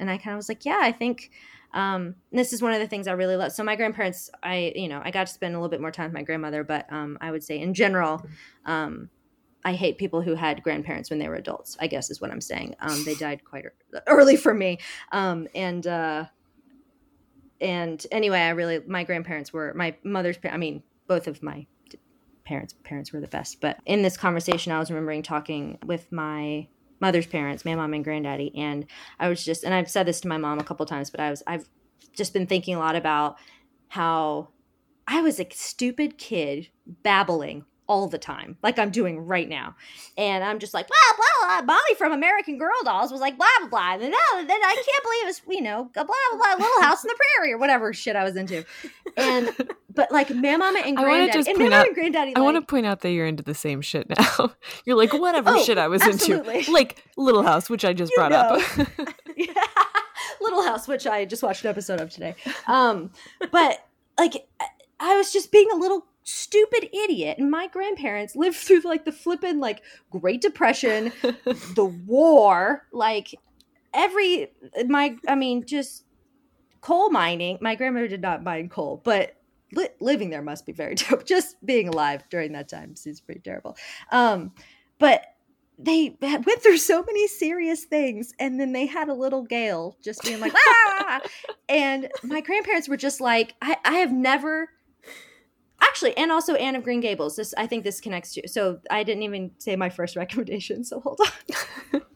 And 0.00 0.10
I 0.10 0.16
kind 0.16 0.34
of 0.34 0.38
was 0.38 0.48
like, 0.48 0.64
yeah, 0.64 0.80
I 0.80 0.90
think 0.90 1.30
um, 1.72 2.16
this 2.32 2.52
is 2.52 2.62
one 2.62 2.72
of 2.72 2.80
the 2.80 2.86
things 2.86 3.06
I 3.06 3.12
really 3.12 3.36
love. 3.36 3.52
So 3.52 3.62
my 3.62 3.76
grandparents, 3.76 4.30
I 4.42 4.72
you 4.74 4.88
know 4.88 5.00
I 5.04 5.10
got 5.10 5.26
to 5.26 5.32
spend 5.32 5.54
a 5.54 5.58
little 5.58 5.70
bit 5.70 5.80
more 5.80 5.90
time 5.90 6.06
with 6.06 6.14
my 6.14 6.22
grandmother, 6.22 6.64
but 6.64 6.92
um, 6.92 7.18
I 7.20 7.30
would 7.30 7.44
say 7.44 7.58
in 7.60 7.74
general, 7.74 8.24
um, 8.64 9.08
I 9.64 9.74
hate 9.74 9.98
people 9.98 10.22
who 10.22 10.34
had 10.34 10.62
grandparents 10.62 11.10
when 11.10 11.18
they 11.18 11.28
were 11.28 11.36
adults. 11.36 11.76
I 11.80 11.86
guess 11.86 12.10
is 12.10 12.20
what 12.20 12.30
I'm 12.30 12.40
saying. 12.40 12.76
Um, 12.80 13.04
they 13.04 13.14
died 13.26 13.44
quite 13.44 13.64
early 14.06 14.36
for 14.36 14.54
me, 14.54 14.78
um, 15.12 15.46
and 15.54 15.86
uh, 15.86 16.24
and 17.60 18.04
anyway, 18.10 18.40
I 18.40 18.50
really 18.50 18.80
my 18.86 19.04
grandparents 19.04 19.52
were 19.52 19.72
my 19.74 19.94
mother's. 20.02 20.38
I 20.50 20.56
mean, 20.56 20.82
both 21.06 21.26
of 21.26 21.42
my 21.42 21.66
parents 22.44 22.74
parents 22.82 23.12
were 23.12 23.20
the 23.20 23.28
best. 23.28 23.60
But 23.60 23.78
in 23.86 24.02
this 24.02 24.16
conversation, 24.16 24.72
I 24.72 24.80
was 24.80 24.90
remembering 24.90 25.22
talking 25.22 25.78
with 25.84 26.10
my 26.10 26.66
mother's 27.00 27.26
parents, 27.26 27.64
my 27.64 27.74
mom 27.74 27.94
and 27.94 28.04
granddaddy, 28.04 28.52
and 28.56 28.86
I 29.18 29.28
was 29.28 29.44
just 29.44 29.64
and 29.64 29.74
I've 29.74 29.90
said 29.90 30.06
this 30.06 30.20
to 30.22 30.28
my 30.28 30.38
mom 30.38 30.58
a 30.58 30.64
couple 30.64 30.86
times, 30.86 31.10
but 31.10 31.20
I 31.20 31.30
was 31.30 31.42
I've 31.46 31.68
just 32.14 32.32
been 32.32 32.46
thinking 32.46 32.74
a 32.74 32.78
lot 32.78 32.96
about 32.96 33.36
how 33.88 34.48
I 35.06 35.22
was 35.22 35.40
a 35.40 35.48
stupid 35.52 36.18
kid 36.18 36.68
babbling 36.86 37.64
all 37.90 38.06
the 38.06 38.18
time, 38.18 38.56
like 38.62 38.78
I'm 38.78 38.90
doing 38.90 39.18
right 39.26 39.48
now. 39.48 39.74
And 40.16 40.44
I'm 40.44 40.60
just 40.60 40.72
like, 40.74 40.86
blah, 40.86 40.96
blah, 41.16 41.60
blah. 41.62 41.66
Molly 41.74 41.94
from 41.98 42.12
American 42.12 42.56
Girl 42.56 42.70
Dolls 42.84 43.10
was 43.10 43.20
like, 43.20 43.36
blah, 43.36 43.48
blah, 43.58 43.68
blah. 43.68 43.92
And 43.94 44.02
then, 44.02 44.12
oh, 44.14 44.44
then 44.46 44.60
I 44.62 44.74
can't 44.76 45.02
believe 45.04 45.26
it's, 45.28 45.42
you 45.48 45.60
know, 45.60 45.90
blah, 45.92 46.04
blah, 46.04 46.14
blah, 46.36 46.52
Little 46.52 46.82
House 46.82 47.02
in 47.02 47.08
the 47.08 47.16
Prairie 47.34 47.52
or 47.52 47.58
whatever 47.58 47.92
shit 47.92 48.14
I 48.14 48.22
was 48.22 48.36
into. 48.36 48.64
And, 49.16 49.50
but 49.94 50.12
like, 50.12 50.30
my 50.30 50.56
mama 50.56 50.78
and 50.86 50.96
I 50.98 51.02
granddaddy, 51.02 51.32
just 51.38 51.48
and 51.48 51.58
mama 51.58 51.74
out- 51.74 51.86
and 51.86 51.94
granddaddy, 51.96 52.36
I 52.36 52.40
want 52.40 52.56
to 52.58 52.62
point 52.62 52.86
out 52.86 53.00
that 53.00 53.10
you're 53.10 53.26
into 53.26 53.42
the 53.42 53.54
same 53.54 53.80
shit 53.80 54.08
now. 54.08 54.52
you're 54.84 54.96
like 54.96 55.12
whatever 55.12 55.50
Oh, 55.50 55.64
shit 55.64 55.76
I 55.76 55.88
was 55.88 56.00
absolutely. 56.02 56.58
into, 56.60 56.70
like 56.72 57.04
Little 57.16 57.42
House, 57.42 57.68
which 57.68 57.84
I 57.84 57.92
just 57.92 58.12
You 58.12 58.16
brought 58.18 58.32
up. 58.32 58.60
yeah. 59.36 59.52
Little 60.40 60.62
House, 60.62 60.86
which 60.86 61.08
I 61.08 61.24
just 61.24 61.42
watched 61.42 61.64
an 61.64 61.70
episode 61.70 62.00
of 62.00 62.10
today. 62.10 62.36
Um, 62.68 63.10
but 63.50 63.84
like, 64.16 64.34
I- 64.60 64.66
I 65.02 65.16
was 65.16 65.32
just 65.32 65.50
being 65.50 65.66
a 65.72 65.76
little 65.76 66.04
stupid 66.24 66.88
idiot, 66.92 67.38
and 67.38 67.50
my 67.50 67.66
grandparents 67.66 68.36
lived 68.36 68.56
through 68.58 68.80
like 68.80 69.04
the 69.04 69.12
flippin' 69.12 69.60
like 69.60 69.82
Great 70.10 70.40
Depression, 70.40 71.12
the 71.22 71.94
war, 72.06 72.86
like 72.92 73.34
every 73.94 74.52
my. 74.86 75.16
I 75.26 75.34
mean, 75.34 75.64
just 75.66 76.04
coal 76.80 77.10
mining. 77.10 77.58
My 77.60 77.74
grandmother 77.74 78.08
did 78.08 78.22
not 78.22 78.42
mine 78.42 78.68
coal, 78.68 79.00
but. 79.04 79.36
Li- 79.72 79.86
living 80.00 80.30
there 80.30 80.42
must 80.42 80.66
be 80.66 80.72
very 80.72 80.94
terrible. 80.96 81.24
Just 81.24 81.64
being 81.64 81.86
alive 81.86 82.24
during 82.28 82.50
that 82.54 82.68
time 82.68 82.96
seems 82.96 83.20
pretty 83.20 83.38
terrible. 83.38 83.76
Um, 84.10 84.50
but 84.98 85.22
they 85.82 86.16
went 86.20 86.62
through 86.62 86.76
so 86.76 87.02
many 87.02 87.26
serious 87.26 87.84
things 87.84 88.34
and 88.38 88.60
then 88.60 88.72
they 88.72 88.86
had 88.86 89.08
a 89.08 89.14
little 89.14 89.42
gale 89.42 89.96
just 90.02 90.22
being 90.22 90.40
like 90.40 90.52
ah! 90.54 91.20
and 91.68 92.10
my 92.22 92.40
grandparents 92.40 92.88
were 92.88 92.96
just 92.96 93.20
like 93.20 93.54
I, 93.62 93.76
I 93.84 93.94
have 93.94 94.12
never 94.12 94.68
actually 95.82 96.16
and 96.16 96.30
also 96.30 96.54
anne 96.54 96.76
of 96.76 96.84
green 96.84 97.00
gables. 97.00 97.36
This 97.36 97.54
i 97.56 97.66
think 97.66 97.84
this 97.84 98.00
connects 98.00 98.34
to 98.34 98.48
so 98.48 98.80
i 98.90 99.02
didn't 99.02 99.22
even 99.22 99.50
say 99.58 99.76
my 99.76 99.90
first 99.90 100.16
recommendation 100.22 100.84
so 100.84 101.00
hold 101.00 101.20
on. 101.92 102.02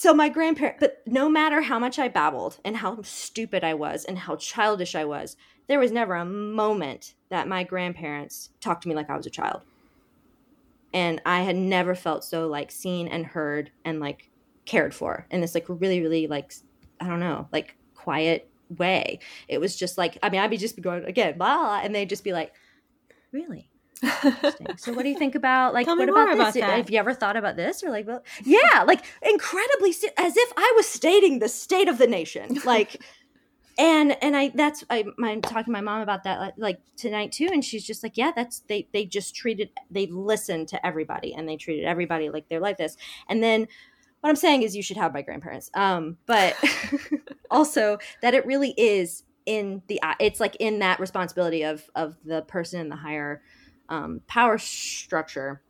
So 0.00 0.14
my 0.14 0.30
grandparent 0.30 0.80
but 0.80 1.02
no 1.06 1.28
matter 1.28 1.60
how 1.60 1.78
much 1.78 1.98
i 1.98 2.08
babbled 2.08 2.58
and 2.64 2.78
how 2.78 3.02
stupid 3.02 3.62
i 3.62 3.74
was 3.74 4.06
and 4.06 4.18
how 4.18 4.36
childish 4.36 4.94
i 4.94 5.04
was 5.04 5.36
there 5.68 5.78
was 5.78 5.92
never 5.92 6.14
a 6.14 6.24
moment 6.24 7.16
that 7.28 7.46
my 7.46 7.64
grandparents 7.64 8.48
talked 8.62 8.84
to 8.84 8.88
me 8.88 8.94
like 8.94 9.10
i 9.10 9.16
was 9.16 9.26
a 9.26 9.30
child. 9.30 9.60
And 10.94 11.20
i 11.26 11.42
had 11.42 11.54
never 11.54 11.94
felt 11.94 12.24
so 12.24 12.48
like 12.48 12.70
seen 12.70 13.08
and 13.08 13.26
heard 13.26 13.72
and 13.84 14.00
like 14.00 14.30
cared 14.64 14.94
for 14.94 15.26
in 15.30 15.42
this 15.42 15.54
like 15.54 15.66
really 15.68 16.00
really 16.00 16.26
like 16.26 16.54
i 17.00 17.06
don't 17.06 17.20
know 17.20 17.46
like 17.52 17.76
quiet 17.94 18.48
way. 18.78 19.18
It 19.48 19.60
was 19.60 19.76
just 19.76 19.98
like 19.98 20.18
i 20.22 20.30
mean 20.30 20.40
i'd 20.40 20.50
be 20.50 20.56
just 20.56 20.80
going 20.80 21.04
again 21.04 21.36
blah, 21.38 21.80
and 21.82 21.94
they'd 21.94 22.08
just 22.08 22.24
be 22.24 22.32
like 22.32 22.52
really? 23.32 23.68
So 24.78 24.94
what 24.94 25.02
do 25.02 25.10
you 25.10 25.18
think 25.18 25.34
about 25.34 25.74
like 25.74 25.86
what 25.86 26.08
about, 26.08 26.32
about 26.32 26.54
this? 26.54 26.62
that. 26.62 26.78
have 26.78 26.90
you 26.90 26.98
ever 26.98 27.12
thought 27.12 27.36
about 27.36 27.56
this? 27.56 27.82
Or 27.82 27.90
like 27.90 28.06
well 28.06 28.22
yeah 28.44 28.82
like 28.86 29.04
incredibly 29.22 29.90
as 29.90 30.36
if 30.36 30.52
i 30.56 30.72
was 30.76 30.88
stating 30.88 31.38
the 31.38 31.48
state 31.48 31.86
of 31.88 31.98
the 31.98 32.06
nation 32.06 32.58
like 32.64 33.02
and 33.80 34.22
and 34.22 34.36
I 34.36 34.50
that's 34.54 34.84
I 34.90 35.04
I'm 35.24 35.40
talking 35.40 35.64
to 35.64 35.70
my 35.70 35.80
mom 35.80 36.02
about 36.02 36.24
that 36.24 36.58
like 36.58 36.80
tonight 36.96 37.32
too, 37.32 37.48
and 37.50 37.64
she's 37.64 37.84
just 37.84 38.02
like, 38.02 38.16
yeah, 38.16 38.30
that's 38.36 38.60
they 38.60 38.86
they 38.92 39.06
just 39.06 39.34
treated 39.34 39.70
they 39.90 40.06
listened 40.06 40.68
to 40.68 40.86
everybody 40.86 41.32
and 41.34 41.48
they 41.48 41.56
treated 41.56 41.86
everybody 41.86 42.28
like 42.28 42.48
they're 42.48 42.60
like 42.60 42.76
this, 42.76 42.96
and 43.28 43.42
then 43.42 43.66
what 44.20 44.30
I'm 44.30 44.36
saying 44.36 44.62
is 44.62 44.76
you 44.76 44.82
should 44.82 44.96
have 44.96 45.14
my 45.14 45.22
grandparents, 45.22 45.70
um, 45.74 46.16
but 46.26 46.56
also 47.50 47.98
that 48.22 48.34
it 48.34 48.46
really 48.46 48.74
is 48.76 49.24
in 49.46 49.82
the 49.88 50.00
it's 50.20 50.40
like 50.40 50.56
in 50.56 50.78
that 50.80 51.00
responsibility 51.00 51.62
of 51.62 51.88
of 51.94 52.16
the 52.24 52.42
person 52.42 52.80
in 52.80 52.88
the 52.88 52.96
higher 52.96 53.42
um, 53.88 54.20
power 54.26 54.58
structure 54.58 55.62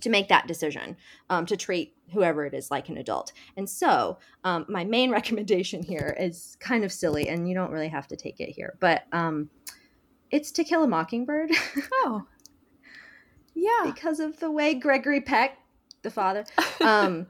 to 0.00 0.10
make 0.10 0.28
that 0.28 0.46
decision 0.46 0.96
um, 1.30 1.46
to 1.46 1.56
treat 1.56 1.94
whoever 2.12 2.44
it 2.44 2.52
is 2.52 2.70
like 2.70 2.88
an 2.88 2.98
adult. 2.98 3.32
And 3.56 3.68
so, 3.68 4.18
um, 4.42 4.66
my 4.68 4.84
main 4.84 5.10
recommendation 5.18 5.82
here 5.82 6.16
is 6.18 6.56
kind 6.60 6.84
of 6.84 6.92
silly, 6.92 7.28
and 7.28 7.48
you 7.48 7.54
don't 7.54 7.70
really 7.70 7.88
have 7.88 8.06
to 8.08 8.16
take 8.16 8.40
it 8.40 8.50
here, 8.50 8.76
but 8.80 9.04
um, 9.12 9.48
it's 10.30 10.50
To 10.52 10.64
Kill 10.64 10.82
a 10.82 10.86
Mockingbird 10.88 11.50
Oh. 11.92 12.26
Yeah. 13.54 13.92
because 13.92 14.18
of 14.18 14.38
the 14.40 14.50
way 14.50 14.74
Gregory 14.74 15.20
Peck, 15.20 15.58
the 16.02 16.10
father, 16.10 16.44
um, 16.80 17.26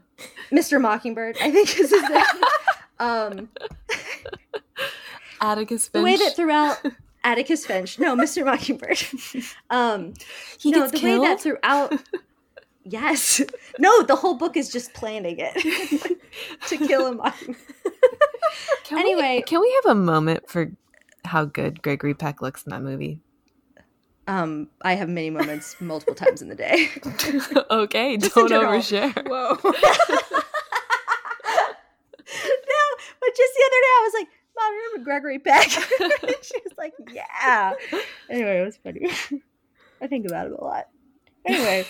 Mr. 0.51 0.79
Mockingbird, 0.81 1.37
I 1.41 1.51
think 1.51 1.77
is 1.79 1.89
his 1.91 2.01
name. 2.09 2.23
Um, 2.99 3.49
Atticus 5.41 5.87
the 5.89 5.99
Finch. 5.99 6.03
way 6.03 6.15
that 6.25 6.35
throughout 6.35 6.77
Atticus 7.23 7.65
Finch, 7.65 7.99
no, 7.99 8.15
Mr. 8.15 8.45
Mockingbird, 8.45 8.97
um, 9.69 10.13
he 10.59 10.71
no, 10.71 10.79
gets 10.81 10.91
the 10.93 10.97
killed. 10.99 11.21
way 11.21 11.27
that 11.27 11.41
throughout. 11.41 11.93
Yes. 12.83 13.41
No, 13.79 14.03
the 14.03 14.15
whole 14.15 14.35
book 14.35 14.55
is 14.55 14.69
just 14.69 14.93
planning 14.93 15.37
it 15.39 15.53
to 16.67 16.77
kill 16.77 17.07
a 17.07 17.13
mockingbird. 17.15 17.57
Can 18.83 18.99
Anyway. 18.99 19.37
we, 19.37 19.41
can 19.41 19.59
we 19.59 19.81
have 19.83 19.91
a 19.91 19.99
moment 19.99 20.47
for 20.47 20.71
how 21.25 21.45
good 21.45 21.81
Gregory 21.81 22.13
Peck 22.13 22.41
looks 22.43 22.63
in 22.63 22.69
that 22.69 22.83
movie? 22.83 23.19
Um, 24.27 24.69
I 24.81 24.93
have 24.95 25.07
many 25.07 25.29
moments 25.29 25.75
multiple 25.79 26.15
times 26.15 26.41
in 26.41 26.49
the 26.49 26.55
day. 26.55 26.89
okay, 27.71 28.17
Just 28.17 28.33
don't 28.33 28.49
overshare. 28.49 29.13
Whoa. 29.27 29.49
no, 29.63 29.71
but 33.19 33.29
just 33.37 33.53
the 33.53 33.63
other 33.65 33.81
day 33.81 33.93
I 33.93 34.01
was 34.03 34.13
like, 34.19 34.27
Mom, 34.57 34.73
remember 34.73 35.03
Gregory 35.03 35.39
Peck? 35.39 35.69
she 36.41 36.57
was 36.63 36.73
like, 36.77 36.93
Yeah. 37.11 37.73
Anyway, 38.29 38.61
it 38.61 38.65
was 38.65 38.77
funny. 38.77 39.07
I 40.01 40.07
think 40.07 40.25
about 40.25 40.47
it 40.47 40.53
a 40.53 40.63
lot. 40.63 40.87
Anyway, 41.45 41.85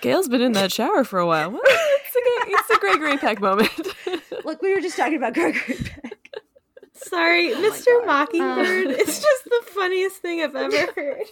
Gail's 0.00 0.28
been 0.28 0.40
in 0.40 0.52
that 0.52 0.72
shower 0.72 1.04
for 1.04 1.18
a 1.18 1.26
while. 1.26 1.58
It's, 1.62 2.16
a, 2.16 2.20
it's 2.50 2.70
a 2.70 2.78
Gregory 2.78 3.18
Peck 3.18 3.40
moment. 3.40 3.70
look, 4.44 4.62
we 4.62 4.74
were 4.74 4.80
just 4.80 4.96
talking 4.96 5.16
about 5.16 5.34
Gregory 5.34 5.76
Peck. 5.76 6.19
Sorry, 7.02 7.52
Oh 7.54 7.56
Mr. 7.70 7.84
God. 8.00 8.06
Mockingbird. 8.06 8.86
Um. 8.88 8.92
it's 8.98 9.20
just 9.22 9.44
the 9.44 9.62
funniest 9.72 10.16
thing 10.16 10.42
I've 10.42 10.54
ever 10.56 10.92
heard. 10.96 11.22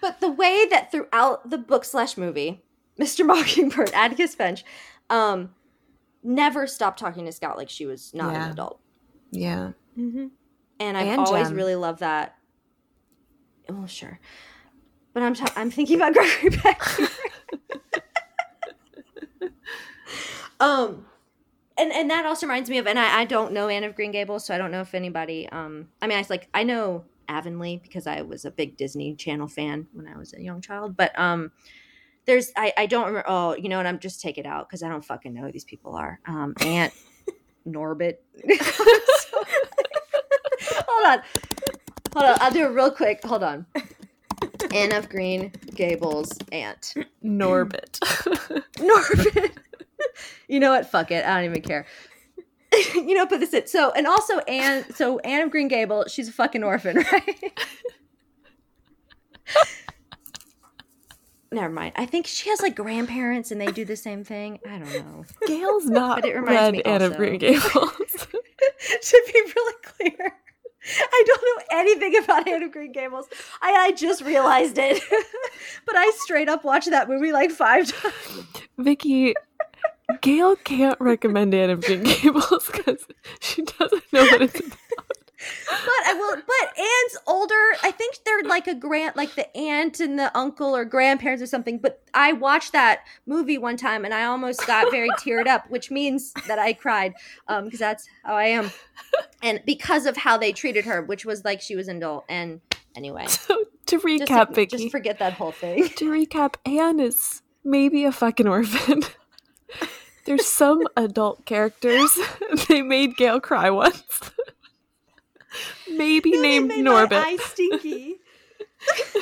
But 0.00 0.20
the 0.20 0.30
way 0.30 0.66
that 0.70 0.92
throughout 0.92 1.50
the 1.50 1.58
book 1.58 1.84
slash 1.84 2.16
movie, 2.16 2.62
Mr. 3.00 3.26
Mockingbird, 3.26 3.90
Atticus 3.92 4.34
Finch, 4.34 4.64
um, 5.10 5.50
never 6.22 6.66
stopped 6.66 6.98
talking 6.98 7.24
to 7.26 7.32
Scout 7.32 7.56
like 7.56 7.68
she 7.70 7.86
was 7.86 8.12
not 8.14 8.32
Yeah. 8.32 8.44
an 8.46 8.50
adult. 8.52 8.80
yeah. 9.32 9.72
Mm-hmm. 9.98 10.26
And 10.78 10.96
I've 10.96 11.06
And 11.06 11.20
always 11.22 11.48
Jem. 11.48 11.56
really 11.56 11.74
loved 11.74 12.00
that. 12.00 12.36
Oh, 13.70 13.86
sure. 13.86 14.20
But 15.14 15.22
I'm 15.22 15.32
ta- 15.34 15.52
I'm 15.56 15.70
thinking 15.70 15.96
about 15.96 16.12
Gregory 16.14 16.50
Peck. 16.50 16.82
um, 20.60 21.06
and 21.78 21.92
and 21.92 22.10
that 22.10 22.26
also 22.26 22.46
reminds 22.46 22.70
me 22.70 22.78
of, 22.78 22.86
and 22.86 22.98
I, 22.98 23.20
I 23.20 23.24
don't 23.24 23.52
know 23.52 23.68
Anne 23.68 23.84
of 23.84 23.94
Green 23.94 24.12
Gables, 24.12 24.44
so 24.46 24.54
I 24.54 24.58
don't 24.58 24.70
know 24.70 24.80
if 24.80 24.94
anybody. 24.94 25.48
Um, 25.50 25.88
I 26.00 26.06
mean, 26.06 26.18
I 26.18 26.24
like 26.28 26.48
I 26.54 26.62
know 26.62 27.04
Avonlea 27.28 27.78
because 27.82 28.06
I 28.06 28.22
was 28.22 28.44
a 28.44 28.50
big 28.50 28.76
Disney 28.76 29.14
Channel 29.14 29.48
fan 29.48 29.86
when 29.92 30.06
I 30.08 30.16
was 30.16 30.32
a 30.34 30.42
young 30.42 30.60
child, 30.60 30.96
but 30.96 31.18
um. 31.18 31.52
There's 32.26 32.50
I, 32.56 32.72
I 32.76 32.86
don't 32.86 33.06
remember 33.06 33.24
oh 33.28 33.54
you 33.54 33.68
know 33.68 33.76
what 33.76 33.86
I'm 33.86 34.00
just 34.00 34.20
take 34.20 34.36
it 34.36 34.46
out 34.46 34.68
because 34.68 34.82
I 34.82 34.88
don't 34.88 35.04
fucking 35.04 35.32
know 35.32 35.42
who 35.42 35.52
these 35.52 35.64
people 35.64 35.94
are 35.94 36.18
um 36.26 36.54
Aunt 36.60 36.92
Norbit 37.68 38.16
hold 40.88 41.06
on 41.06 41.22
hold 42.12 42.24
on 42.24 42.36
I'll 42.40 42.50
do 42.50 42.64
it 42.64 42.70
real 42.70 42.90
quick 42.90 43.22
hold 43.24 43.44
on 43.44 43.64
Anne 44.74 44.92
of 44.92 45.08
Green 45.08 45.52
Gables 45.74 46.32
aunt 46.52 46.94
Norbit. 47.24 47.98
Norbit. 48.76 49.56
you 50.48 50.60
know 50.60 50.70
what? 50.70 50.86
Fuck 50.86 51.10
it. 51.10 51.24
I 51.24 51.36
don't 51.36 51.50
even 51.50 51.62
care. 51.62 51.86
you 52.94 53.14
know, 53.14 53.26
put 53.26 53.40
this 53.40 53.54
in. 53.54 53.66
So, 53.66 53.90
and 53.92 54.06
also 54.06 54.38
Anne. 54.40 54.84
So 54.94 55.18
Anne 55.20 55.42
of 55.42 55.50
Green 55.50 55.68
Gable, 55.68 56.04
she's 56.08 56.28
a 56.28 56.32
fucking 56.32 56.62
orphan, 56.62 56.96
right? 57.12 57.60
Never 61.52 61.72
mind. 61.72 61.92
I 61.96 62.06
think 62.06 62.26
she 62.26 62.50
has 62.50 62.60
like 62.60 62.74
grandparents, 62.74 63.50
and 63.50 63.60
they 63.60 63.66
do 63.66 63.84
the 63.84 63.96
same 63.96 64.24
thing. 64.24 64.58
I 64.66 64.78
don't 64.78 64.92
know. 64.92 65.24
Gail's 65.46 65.86
not 65.86 66.22
But 66.22 66.30
it 66.30 66.34
reminds 66.34 66.72
me 66.72 66.82
Anne 66.82 67.02
of 67.02 67.16
Green 67.16 67.38
Gables. 67.38 67.62
to 67.70 69.22
be 69.32 69.42
really 69.54 69.74
clear, 69.82 70.32
I 70.88 71.24
don't 71.26 71.42
know 71.42 71.78
anything 71.78 72.16
about 72.22 72.46
Anne 72.46 72.62
of 72.62 72.72
Green 72.72 72.92
Gables. 72.92 73.26
I, 73.60 73.72
I 73.72 73.92
just 73.92 74.22
realized 74.22 74.78
it, 74.78 75.02
but 75.86 75.96
I 75.96 76.10
straight 76.16 76.48
up 76.48 76.64
watched 76.64 76.90
that 76.90 77.08
movie 77.08 77.32
like 77.32 77.50
five 77.50 77.90
times. 77.92 78.46
Vicky, 78.78 79.34
Gail 80.20 80.56
can't 80.56 81.00
recommend 81.00 81.54
Anne 81.54 81.70
of 81.70 81.82
Green 81.82 82.02
Gables 82.04 82.70
because 82.72 83.06
she 83.40 83.62
doesn't 83.62 84.12
know 84.12 84.24
what 84.24 84.42
it's 84.42 84.60
about. 84.60 84.78
But 85.68 86.06
I 86.06 86.14
will. 86.14 86.36
But 86.36 86.78
Anne's 86.78 87.16
older. 87.26 87.54
I 87.82 87.90
think 87.92 88.18
they're 88.24 88.42
like 88.44 88.66
a 88.66 88.74
grand, 88.74 89.16
like 89.16 89.34
the 89.34 89.54
aunt 89.56 90.00
and 90.00 90.18
the 90.18 90.36
uncle 90.36 90.74
or 90.74 90.84
grandparents 90.84 91.42
or 91.42 91.46
something. 91.46 91.78
But 91.78 92.02
I 92.14 92.32
watched 92.32 92.72
that 92.72 93.00
movie 93.26 93.58
one 93.58 93.76
time 93.76 94.04
and 94.04 94.14
I 94.14 94.24
almost 94.24 94.66
got 94.66 94.90
very 94.90 95.10
teared 95.20 95.46
up, 95.46 95.68
which 95.70 95.90
means 95.90 96.32
that 96.48 96.58
I 96.58 96.72
cried 96.72 97.14
um 97.48 97.64
because 97.64 97.80
that's 97.80 98.08
how 98.24 98.34
I 98.34 98.46
am, 98.46 98.70
and 99.42 99.60
because 99.66 100.06
of 100.06 100.16
how 100.16 100.36
they 100.38 100.52
treated 100.52 100.84
her, 100.86 101.02
which 101.02 101.24
was 101.24 101.44
like 101.44 101.60
she 101.60 101.76
was 101.76 101.88
an 101.88 101.98
adult. 101.98 102.24
And 102.28 102.60
anyway, 102.96 103.26
So 103.26 103.56
to 103.86 103.96
just, 103.96 104.04
recap, 104.04 104.54
Vicky, 104.54 104.78
just 104.78 104.90
forget 104.90 105.18
that 105.18 105.34
whole 105.34 105.52
thing. 105.52 105.88
to 105.88 106.10
recap, 106.10 106.54
Anne 106.64 106.98
is 106.98 107.42
maybe 107.62 108.04
a 108.04 108.12
fucking 108.12 108.48
orphan. 108.48 109.02
There's 110.26 110.46
some 110.46 110.82
adult 110.96 111.44
characters. 111.46 112.18
they 112.68 112.82
made 112.82 113.16
Gail 113.16 113.40
cry 113.40 113.70
once. 113.70 114.30
maybe 115.90 116.32
named 116.32 116.68
Made 116.68 116.84
my 116.84 116.90
Norbit. 117.06 117.22
eye 117.24 117.36
stinky. 117.36 118.16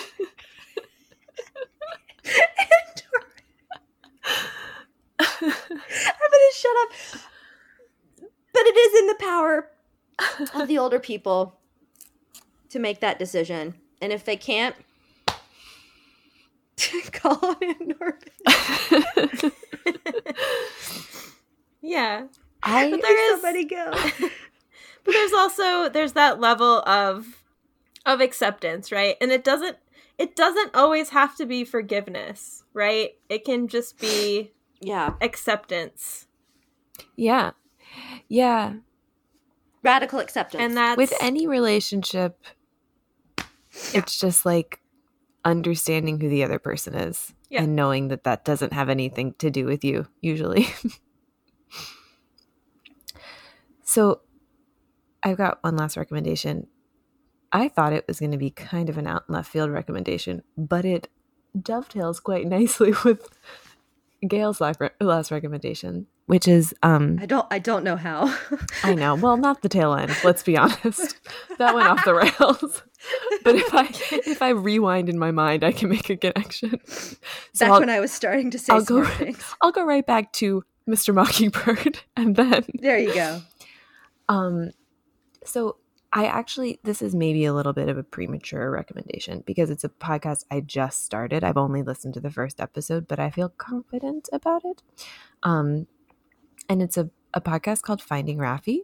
I'm 5.21 5.29
gonna 5.41 6.53
shut 6.55 6.77
up. 6.83 6.89
But 8.53 8.63
it 8.67 8.77
is 8.77 9.01
in 9.01 9.07
the 9.09 9.15
power 9.21 9.71
of 10.55 10.69
the 10.69 10.79
older 10.79 10.99
people 11.01 11.59
to 12.71 12.79
make 12.79 13.01
that 13.01 13.19
decision. 13.19 13.75
And 14.01 14.13
if 14.13 14.25
they 14.25 14.37
can't, 14.37 14.77
call 17.13 17.39
on 17.43 17.57
Norbit. 17.81 19.53
Yeah. 21.83 22.25
I 22.63 22.91
But 22.91 23.03
there 23.03 23.35
is 23.35 23.41
Somebody 23.43 23.65
go. 23.67 23.91
but 25.05 25.13
there's 25.13 25.33
also 25.35 25.89
there's 25.91 26.15
that 26.15 26.41
level 26.41 26.83
of 26.87 27.43
of 28.07 28.21
acceptance, 28.23 28.91
right? 28.91 29.17
And 29.21 29.31
it 29.31 29.45
doesn't 29.45 29.77
it 30.17 30.35
doesn't 30.35 30.75
always 30.75 31.11
have 31.11 31.37
to 31.37 31.45
be 31.47 31.65
forgiveness, 31.65 32.65
right? 32.73 33.11
It 33.29 33.45
can 33.45 33.69
just 33.69 33.99
be 33.99 34.53
Yeah. 34.81 35.15
acceptance. 35.21 36.27
yeah. 37.17 37.51
Yeah. 38.29 38.75
Radical 39.83 40.19
acceptance. 40.21 40.63
And 40.63 40.77
that's 40.77 40.97
With 40.97 41.13
any 41.21 41.47
relationship, 41.47 42.43
it's 43.93 44.19
just 44.19 44.47
like 44.47 44.81
understanding 45.45 46.19
who 46.19 46.31
the 46.31 46.43
other 46.45 46.59
person 46.59 46.95
is 46.95 47.35
Yeah. 47.55 47.63
and 47.63 47.77
knowing 47.77 48.09
that 48.09 48.25
that 48.25 48.45
doesn't 48.45 48.73
have 48.73 48.89
anything 48.89 49.35
to 49.35 49.49
do 49.49 49.65
with 49.65 49.85
you, 49.85 50.09
usually. 50.21 50.67
so 53.85 54.23
I've 55.23 55.37
got 55.37 55.63
one 55.63 55.77
last 55.77 55.97
recommendation. 55.97 56.67
I 57.53 57.69
thought 57.69 57.93
it 57.93 58.09
was 58.09 58.19
going 58.19 58.33
to 58.33 58.39
be 58.39 58.51
kind 58.51 58.89
of 58.89 58.99
an 58.99 59.07
out 59.07 59.27
in 59.29 59.37
left 59.37 59.53
field 59.53 59.71
recommendation, 59.71 60.43
but 60.59 60.85
it 60.85 61.07
dovetails 61.57 62.19
quite 62.19 62.47
nicely 62.49 62.93
with 63.05 63.29
Gail's 64.29 64.61
last, 64.61 64.81
last 65.01 65.31
recommendation, 65.31 66.07
which 66.27 66.47
is 66.49 66.75
um 66.83 67.19
I 67.21 67.27
don't 67.27 67.47
I 67.51 67.59
don't 67.59 67.85
know 67.85 67.97
how. 67.97 68.35
I 68.83 68.95
know. 68.95 69.15
Well, 69.15 69.37
not 69.37 69.63
the 69.63 69.69
tail 69.69 69.95
end. 69.95 70.15
Let's 70.25 70.43
be 70.43 70.57
honest. 70.57 71.17
That 71.59 71.75
went 71.75 71.87
off 71.87 72.05
the 72.05 72.15
rails. 72.15 72.83
But 73.45 73.55
if 73.55 73.73
I 73.73 73.89
if 74.27 74.43
I 74.43 74.49
rewind 74.51 75.09
in 75.09 75.19
my 75.19 75.31
mind, 75.31 75.63
I 75.63 75.71
can 75.73 75.89
make 75.89 76.11
a 76.11 76.17
connection. 76.17 76.81
So 76.87 77.17
Back 77.61 77.71
I'll, 77.71 77.81
when 77.81 77.91
I 77.91 78.01
was 78.01 78.11
starting 78.13 78.51
to 78.51 78.59
say 78.59 78.73
I'll 78.73 78.83
go- 78.85 79.05
things. 79.05 79.43
I'll 79.61 79.71
go 79.73 79.85
right 79.85 80.05
back 80.05 80.33
to 80.35 80.65
Mr. 80.89 81.15
Mockingbird, 81.15 82.01
and 82.17 82.35
then 82.35 82.65
There 82.81 82.99
you 82.99 83.15
go. 83.15 83.41
um, 84.29 84.71
so 85.45 85.77
I 86.17 86.27
actually 86.27 86.79
this 86.85 87.03
is 87.03 87.15
maybe 87.15 87.45
a 87.45 87.53
little 87.53 87.73
bit 87.73 87.89
of 87.89 87.99
a 87.99 88.05
premature 88.05 88.71
recommendation 88.71 89.43
because 89.45 89.69
it's 89.69 89.85
a 89.85 89.89
podcast 89.89 90.45
I 90.51 90.61
just 90.61 91.05
started. 91.05 91.43
I've 91.43 91.57
only 91.57 91.83
listened 91.83 92.15
to 92.15 92.21
the 92.21 92.31
first 92.31 92.61
episode, 92.61 93.09
but 93.09 93.19
I 93.19 93.31
feel 93.31 93.49
confident 93.49 94.29
about 94.33 94.65
it. 94.65 94.83
Um, 95.43 95.89
and 96.69 96.81
it's 96.81 96.97
a 96.97 97.11
a 97.35 97.41
podcast 97.41 97.83
called 97.83 98.01
Finding 98.01 98.39
Raffi. 98.39 98.81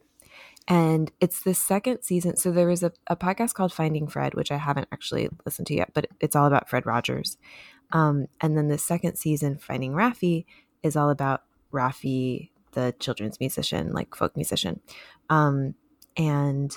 And 0.68 1.10
it's 1.20 1.42
the 1.42 1.54
second 1.54 2.02
season. 2.02 2.36
So 2.36 2.52
there 2.52 2.66
was 2.66 2.82
a, 2.82 2.92
a 3.06 3.16
podcast 3.16 3.54
called 3.54 3.72
Finding 3.72 4.06
Fred, 4.06 4.34
which 4.34 4.52
I 4.52 4.56
haven't 4.56 4.88
actually 4.92 5.28
listened 5.46 5.66
to 5.68 5.74
yet, 5.74 5.90
but 5.94 6.06
it's 6.20 6.36
all 6.36 6.46
about 6.46 6.68
Fred 6.68 6.86
Rogers. 6.86 7.38
Um, 7.92 8.26
and 8.40 8.56
then 8.56 8.68
the 8.68 8.78
second 8.78 9.16
season, 9.16 9.58
Finding 9.58 9.92
Raffi, 9.92 10.44
is 10.82 10.96
all 10.96 11.10
about 11.10 11.44
Raffi, 11.72 12.50
the 12.72 12.94
children's 12.98 13.40
musician, 13.40 13.92
like 13.92 14.14
folk 14.14 14.36
musician. 14.36 14.80
Um, 15.28 15.74
and 16.16 16.76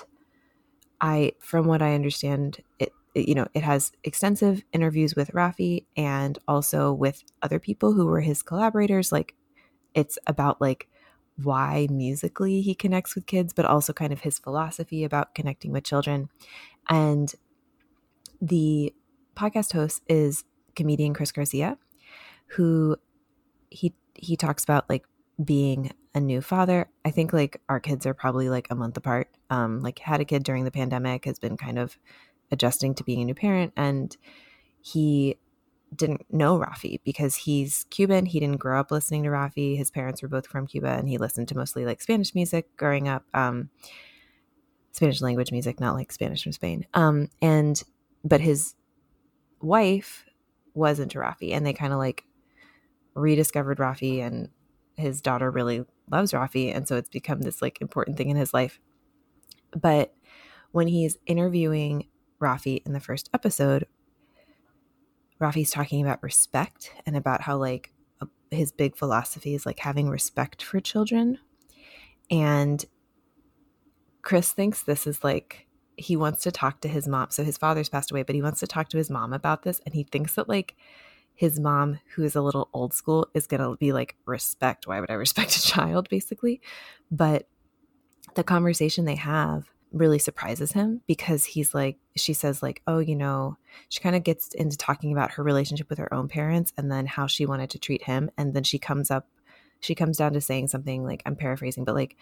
I, 1.00 1.32
from 1.38 1.66
what 1.66 1.82
I 1.82 1.94
understand, 1.94 2.62
it, 2.78 2.92
it, 3.14 3.28
you 3.28 3.34
know, 3.34 3.46
it 3.54 3.62
has 3.62 3.92
extensive 4.04 4.62
interviews 4.72 5.14
with 5.14 5.30
Raffi 5.32 5.84
and 5.96 6.38
also 6.48 6.92
with 6.92 7.22
other 7.42 7.58
people 7.58 7.92
who 7.92 8.06
were 8.06 8.20
his 8.20 8.42
collaborators. 8.42 9.12
Like, 9.12 9.34
it's 9.94 10.18
about 10.26 10.60
like 10.60 10.88
why 11.42 11.86
musically 11.90 12.60
he 12.60 12.74
connects 12.74 13.14
with 13.14 13.26
kids, 13.26 13.52
but 13.52 13.64
also 13.64 13.92
kind 13.92 14.12
of 14.12 14.20
his 14.20 14.38
philosophy 14.38 15.04
about 15.04 15.34
connecting 15.34 15.72
with 15.72 15.84
children. 15.84 16.28
And 16.88 17.32
the 18.40 18.94
podcast 19.36 19.72
host 19.72 20.02
is 20.08 20.44
comedian 20.76 21.14
Chris 21.14 21.32
Garcia, 21.32 21.78
who 22.48 22.96
he 23.70 23.94
he 24.14 24.36
talks 24.36 24.62
about 24.62 24.88
like 24.88 25.06
being 25.42 25.90
a 26.14 26.20
new 26.20 26.40
father. 26.40 26.88
I 27.04 27.10
think 27.10 27.32
like 27.32 27.60
our 27.68 27.80
kids 27.80 28.06
are 28.06 28.14
probably 28.14 28.48
like 28.48 28.68
a 28.70 28.74
month 28.74 28.96
apart. 28.96 29.28
Um, 29.54 29.80
like 29.80 30.00
had 30.00 30.20
a 30.20 30.24
kid 30.24 30.42
during 30.42 30.64
the 30.64 30.70
pandemic, 30.70 31.24
has 31.26 31.38
been 31.38 31.56
kind 31.56 31.78
of 31.78 31.96
adjusting 32.50 32.94
to 32.96 33.04
being 33.04 33.22
a 33.22 33.24
new 33.24 33.34
parent, 33.34 33.72
and 33.76 34.16
he 34.80 35.36
didn't 35.94 36.26
know 36.30 36.58
Raffi 36.58 37.00
because 37.04 37.36
he's 37.36 37.86
Cuban. 37.90 38.26
He 38.26 38.40
didn't 38.40 38.58
grow 38.58 38.80
up 38.80 38.90
listening 38.90 39.22
to 39.22 39.28
Raffi. 39.28 39.76
His 39.76 39.92
parents 39.92 40.22
were 40.22 40.28
both 40.28 40.46
from 40.46 40.66
Cuba, 40.66 40.88
and 40.88 41.08
he 41.08 41.18
listened 41.18 41.48
to 41.48 41.56
mostly 41.56 41.86
like 41.86 42.02
Spanish 42.02 42.34
music 42.34 42.76
growing 42.76 43.06
up, 43.06 43.24
um, 43.32 43.70
Spanish 44.90 45.20
language 45.20 45.52
music, 45.52 45.78
not 45.78 45.94
like 45.94 46.10
Spanish 46.10 46.42
from 46.42 46.52
Spain. 46.52 46.86
Um, 46.94 47.28
and 47.40 47.80
but 48.24 48.40
his 48.40 48.74
wife 49.60 50.24
was 50.74 50.98
into 50.98 51.18
Raffi, 51.18 51.52
and 51.52 51.64
they 51.64 51.72
kind 51.72 51.92
of 51.92 52.00
like 52.00 52.24
rediscovered 53.14 53.78
Raffi, 53.78 54.20
and 54.20 54.48
his 54.96 55.20
daughter 55.20 55.48
really 55.50 55.84
loves 56.10 56.32
Raffi, 56.32 56.74
and 56.74 56.88
so 56.88 56.96
it's 56.96 57.08
become 57.08 57.42
this 57.42 57.62
like 57.62 57.80
important 57.80 58.16
thing 58.16 58.30
in 58.30 58.36
his 58.36 58.52
life. 58.52 58.80
But 59.74 60.14
when 60.72 60.88
he's 60.88 61.18
interviewing 61.26 62.06
Raffi 62.40 62.82
in 62.84 62.92
the 62.92 63.00
first 63.00 63.30
episode, 63.32 63.86
Raffi's 65.40 65.70
talking 65.70 66.02
about 66.02 66.22
respect 66.22 66.92
and 67.06 67.16
about 67.16 67.42
how 67.42 67.56
like 67.56 67.92
his 68.50 68.72
big 68.72 68.96
philosophy 68.96 69.54
is 69.54 69.66
like 69.66 69.80
having 69.80 70.08
respect 70.08 70.62
for 70.62 70.80
children. 70.80 71.38
And 72.30 72.84
Chris 74.22 74.52
thinks 74.52 74.82
this 74.82 75.06
is 75.06 75.22
like 75.22 75.66
he 75.96 76.16
wants 76.16 76.42
to 76.42 76.50
talk 76.50 76.80
to 76.80 76.88
his 76.88 77.06
mom. 77.06 77.28
So 77.30 77.44
his 77.44 77.58
father's 77.58 77.88
passed 77.88 78.10
away, 78.10 78.22
but 78.22 78.34
he 78.34 78.42
wants 78.42 78.60
to 78.60 78.66
talk 78.66 78.88
to 78.90 78.96
his 78.96 79.10
mom 79.10 79.32
about 79.32 79.62
this 79.62 79.80
and 79.84 79.94
he 79.94 80.04
thinks 80.04 80.34
that 80.34 80.48
like 80.48 80.76
his 81.34 81.58
mom 81.58 81.98
who 82.14 82.22
is 82.22 82.36
a 82.36 82.42
little 82.42 82.68
old 82.72 82.94
school 82.94 83.28
is 83.34 83.46
going 83.46 83.60
to 83.60 83.76
be 83.76 83.92
like 83.92 84.16
respect 84.24 84.86
why 84.86 85.00
would 85.00 85.10
i 85.10 85.14
respect 85.24 85.56
a 85.56 85.62
child 85.62 86.08
basically 86.08 86.60
but 87.10 87.48
the 88.34 88.44
conversation 88.44 89.04
they 89.04 89.14
have 89.14 89.70
really 89.94 90.18
surprises 90.18 90.72
him 90.72 91.00
because 91.06 91.44
he's 91.44 91.72
like 91.72 91.96
she 92.16 92.32
says 92.32 92.62
like 92.62 92.82
oh 92.88 92.98
you 92.98 93.14
know 93.14 93.56
she 93.88 94.00
kind 94.00 94.16
of 94.16 94.24
gets 94.24 94.52
into 94.54 94.76
talking 94.76 95.12
about 95.12 95.30
her 95.30 95.42
relationship 95.42 95.88
with 95.88 95.98
her 95.98 96.12
own 96.12 96.26
parents 96.26 96.72
and 96.76 96.90
then 96.90 97.06
how 97.06 97.28
she 97.28 97.46
wanted 97.46 97.70
to 97.70 97.78
treat 97.78 98.02
him 98.02 98.28
and 98.36 98.54
then 98.54 98.64
she 98.64 98.78
comes 98.78 99.10
up 99.10 99.28
she 99.78 99.94
comes 99.94 100.16
down 100.16 100.32
to 100.32 100.40
saying 100.40 100.66
something 100.66 101.04
like 101.04 101.22
i'm 101.24 101.36
paraphrasing 101.36 101.84
but 101.84 101.94
like 101.94 102.16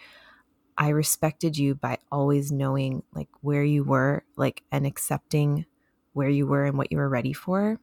i 0.77 0.89
respected 0.89 1.57
you 1.57 1.73
by 1.73 1.97
always 2.11 2.51
knowing 2.51 3.01
like 3.13 3.29
where 3.41 3.63
you 3.63 3.83
were 3.83 4.23
like 4.35 4.61
and 4.71 4.85
accepting 4.85 5.65
where 6.13 6.29
you 6.29 6.45
were 6.45 6.65
and 6.65 6.77
what 6.77 6.91
you 6.91 6.97
were 6.97 7.09
ready 7.09 7.33
for 7.33 7.79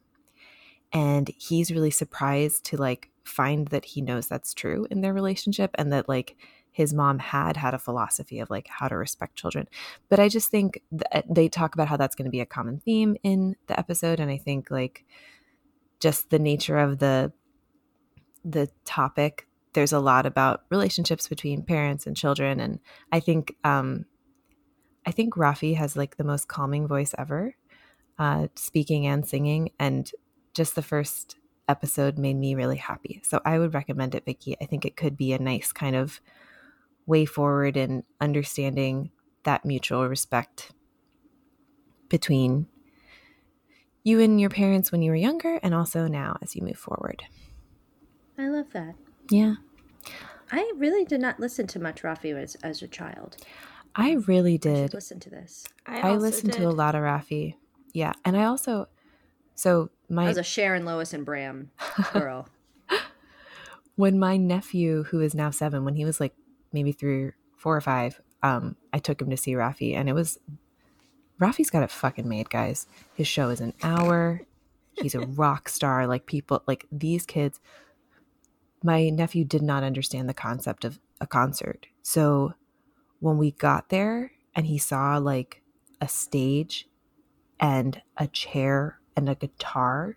and 0.92 1.30
he's 1.36 1.72
really 1.72 1.90
surprised 1.90 2.64
to 2.64 2.76
like 2.76 3.10
find 3.24 3.68
that 3.68 3.84
he 3.84 4.00
knows 4.00 4.28
that's 4.28 4.54
true 4.54 4.86
in 4.90 5.00
their 5.00 5.12
relationship 5.12 5.70
and 5.76 5.92
that 5.92 6.08
like 6.08 6.36
his 6.80 6.94
mom 6.94 7.18
had 7.18 7.58
had 7.58 7.74
a 7.74 7.78
philosophy 7.78 8.38
of 8.38 8.48
like 8.48 8.66
how 8.68 8.88
to 8.88 8.96
respect 8.96 9.36
children 9.36 9.68
but 10.08 10.18
i 10.18 10.28
just 10.28 10.50
think 10.50 10.82
that 10.90 11.26
they 11.28 11.46
talk 11.46 11.74
about 11.74 11.88
how 11.88 11.96
that's 11.96 12.14
going 12.14 12.24
to 12.24 12.30
be 12.30 12.40
a 12.40 12.46
common 12.46 12.80
theme 12.80 13.16
in 13.22 13.54
the 13.66 13.78
episode 13.78 14.18
and 14.18 14.30
i 14.30 14.38
think 14.38 14.70
like 14.70 15.04
just 16.00 16.30
the 16.30 16.38
nature 16.38 16.78
of 16.78 16.98
the 16.98 17.30
the 18.46 18.66
topic 18.86 19.46
there's 19.74 19.92
a 19.92 20.00
lot 20.00 20.24
about 20.24 20.64
relationships 20.70 21.28
between 21.28 21.62
parents 21.62 22.06
and 22.06 22.16
children 22.16 22.58
and 22.60 22.80
i 23.12 23.20
think 23.20 23.54
um 23.62 24.06
i 25.06 25.10
think 25.10 25.34
Raffi 25.34 25.76
has 25.76 25.96
like 25.96 26.16
the 26.16 26.24
most 26.24 26.48
calming 26.48 26.88
voice 26.88 27.14
ever 27.18 27.54
uh 28.18 28.46
speaking 28.54 29.06
and 29.06 29.28
singing 29.28 29.70
and 29.78 30.10
just 30.54 30.74
the 30.74 30.82
first 30.82 31.36
episode 31.68 32.18
made 32.18 32.36
me 32.36 32.56
really 32.56 32.76
happy. 32.76 33.20
So 33.22 33.40
I 33.44 33.60
would 33.60 33.74
recommend 33.74 34.16
it, 34.16 34.24
Vicky. 34.24 34.56
I 34.60 34.64
think 34.66 34.84
it 34.84 34.96
could 34.96 35.16
be 35.16 35.32
a 35.32 35.38
nice 35.38 35.72
kind 35.72 35.94
of 35.94 36.20
way 37.10 37.26
forward 37.26 37.76
in 37.76 38.04
understanding 38.20 39.10
that 39.42 39.64
mutual 39.64 40.08
respect 40.08 40.72
between 42.08 42.66
you 44.02 44.20
and 44.20 44.40
your 44.40 44.48
parents 44.48 44.90
when 44.90 45.02
you 45.02 45.10
were 45.10 45.16
younger 45.16 45.58
and 45.62 45.74
also 45.74 46.06
now 46.06 46.38
as 46.40 46.56
you 46.56 46.62
move 46.62 46.78
forward. 46.78 47.24
I 48.38 48.48
love 48.48 48.72
that. 48.72 48.94
Yeah. 49.30 49.56
I 50.50 50.72
really 50.76 51.04
did 51.04 51.20
not 51.20 51.38
listen 51.38 51.66
to 51.68 51.78
much 51.78 52.02
Raffi 52.02 52.34
as, 52.34 52.54
as 52.56 52.80
a 52.80 52.88
child. 52.88 53.36
I 53.94 54.12
really 54.12 54.56
did. 54.56 54.70
I 54.70 54.74
should 54.74 54.90
did. 54.90 54.94
listen 54.94 55.20
to 55.20 55.30
this. 55.30 55.66
I, 55.86 55.98
I, 55.98 56.10
also 56.10 56.20
listened 56.20 56.52
to 56.54 56.64
a 56.64 56.70
lot 56.70 56.94
of 56.94 57.02
Raffi. 57.02 57.56
Yeah. 57.92 58.12
And 58.24 58.36
I 58.36 58.44
also 58.44 58.88
so 59.54 59.90
I 60.10 60.14
my 60.14 60.24
was 60.26 60.38
a 60.38 60.42
Sharon, 60.42 60.84
Lois, 60.84 61.12
and 61.12 61.24
Bram 61.24 61.70
girl. 62.12 62.48
when 63.96 64.18
my 64.18 64.36
nephew 64.36 65.02
who 65.04 65.20
is 65.20 65.34
now 65.34 65.50
seven 65.50 65.84
when 65.84 65.96
he 65.96 66.04
was 66.04 66.18
like 66.20 66.34
maybe 66.72 66.92
three 66.92 67.30
four 67.56 67.76
or 67.76 67.80
five 67.80 68.20
um 68.42 68.76
i 68.92 68.98
took 68.98 69.20
him 69.20 69.30
to 69.30 69.36
see 69.36 69.52
raffi 69.52 69.94
and 69.94 70.08
it 70.08 70.12
was 70.12 70.38
raffi's 71.40 71.70
got 71.70 71.82
it 71.82 71.90
fucking 71.90 72.28
made 72.28 72.50
guys. 72.50 72.86
His 73.14 73.26
show 73.26 73.48
is 73.48 73.60
an 73.60 73.74
hour. 73.82 74.42
He's 74.92 75.14
a 75.14 75.20
rock 75.26 75.68
star. 75.68 76.06
Like 76.06 76.26
people 76.26 76.62
like 76.66 76.86
these 76.92 77.26
kids 77.26 77.60
my 78.82 79.10
nephew 79.10 79.44
did 79.44 79.60
not 79.60 79.82
understand 79.82 80.26
the 80.26 80.34
concept 80.34 80.86
of 80.86 80.98
a 81.20 81.26
concert. 81.26 81.86
So 82.02 82.54
when 83.18 83.36
we 83.36 83.50
got 83.50 83.90
there 83.90 84.32
and 84.54 84.66
he 84.66 84.78
saw 84.78 85.18
like 85.18 85.62
a 86.00 86.08
stage 86.08 86.88
and 87.58 88.00
a 88.16 88.26
chair 88.26 88.98
and 89.14 89.28
a 89.28 89.34
guitar 89.34 90.16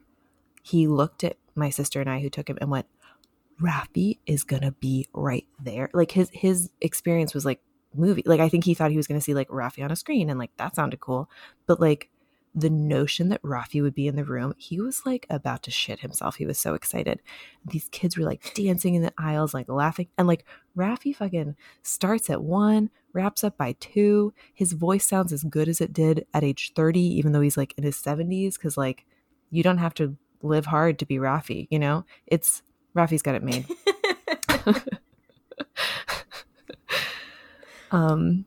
he 0.61 0.87
looked 0.87 1.25
at 1.25 1.35
my 1.55 1.69
sister 1.69 1.99
and 1.99 2.09
i 2.09 2.21
who 2.21 2.29
took 2.29 2.49
him 2.49 2.57
and 2.61 2.71
went 2.71 2.85
Raffi 3.63 4.19
is 4.25 4.43
gonna 4.43 4.73
be 4.73 5.07
right 5.13 5.45
there. 5.61 5.89
Like 5.93 6.11
his 6.11 6.29
his 6.33 6.69
experience 6.81 7.33
was 7.33 7.45
like 7.45 7.61
movie. 7.95 8.23
Like 8.25 8.41
I 8.41 8.49
think 8.49 8.65
he 8.65 8.73
thought 8.73 8.91
he 8.91 8.97
was 8.97 9.07
gonna 9.07 9.21
see 9.21 9.33
like 9.33 9.47
Raffi 9.47 9.83
on 9.83 9.91
a 9.91 9.95
screen, 9.95 10.29
and 10.29 10.37
like 10.37 10.51
that 10.57 10.75
sounded 10.75 10.99
cool. 10.99 11.29
But 11.65 11.79
like 11.79 12.09
the 12.53 12.69
notion 12.69 13.29
that 13.29 13.41
Raffi 13.41 13.81
would 13.81 13.95
be 13.95 14.07
in 14.07 14.15
the 14.15 14.25
room, 14.25 14.53
he 14.57 14.79
was 14.79 15.05
like 15.05 15.25
about 15.29 15.63
to 15.63 15.71
shit 15.71 16.01
himself. 16.01 16.35
He 16.35 16.45
was 16.45 16.59
so 16.59 16.73
excited. 16.75 17.21
These 17.65 17.87
kids 17.89 18.17
were 18.17 18.25
like 18.25 18.53
dancing 18.53 18.95
in 18.95 19.01
the 19.01 19.13
aisles, 19.17 19.53
like 19.53 19.69
laughing, 19.69 20.09
and 20.17 20.27
like 20.27 20.45
Raffi 20.77 21.15
fucking 21.15 21.55
starts 21.83 22.29
at 22.29 22.43
one, 22.43 22.89
wraps 23.13 23.45
up 23.45 23.57
by 23.57 23.75
two. 23.79 24.33
His 24.53 24.73
voice 24.73 25.05
sounds 25.05 25.31
as 25.31 25.43
good 25.43 25.69
as 25.69 25.79
it 25.79 25.93
did 25.93 26.25
at 26.33 26.43
age 26.43 26.73
thirty, 26.75 26.99
even 26.99 27.31
though 27.31 27.41
he's 27.41 27.57
like 27.57 27.73
in 27.77 27.85
his 27.85 27.95
seventies. 27.95 28.57
Because 28.57 28.77
like 28.77 29.05
you 29.51 29.63
don't 29.63 29.77
have 29.77 29.93
to 29.95 30.17
live 30.41 30.65
hard 30.65 30.99
to 30.99 31.05
be 31.05 31.15
Raffi. 31.15 31.67
You 31.71 31.79
know, 31.79 32.05
it's 32.27 32.61
Raffi's 32.93 33.21
got 33.21 33.35
it 33.35 33.43
made. 33.43 33.65
um, 37.91 38.45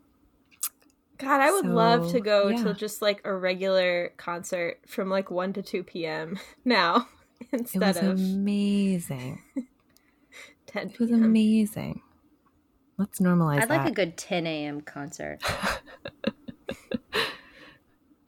God, 1.18 1.40
I 1.40 1.51
would 1.51 1.66
love 1.66 2.12
to 2.12 2.20
go 2.20 2.48
yeah. 2.48 2.62
to 2.64 2.74
just 2.74 3.01
like 3.01 3.20
a 3.24 3.35
regular 3.35 4.12
concert 4.16 4.81
from 4.86 5.09
like 5.09 5.31
1 5.31 5.55
to 5.55 5.62
2 5.62 5.82
p.m. 5.82 6.39
now 6.64 7.09
it 7.40 7.48
instead 7.52 7.81
was 7.81 7.97
of 7.97 8.05
amazing. 8.05 9.43
10 10.66 10.90
It 10.90 10.98
was 11.01 11.10
amazing. 11.10 12.02
Let's 12.98 13.20
normalize 13.20 13.62
I'd 13.62 13.68
that. 13.68 13.78
like 13.78 13.89
a 13.93 13.94
good 13.94 14.16
10 14.16 14.47
a.m. 14.47 14.81
concert. 14.81 15.43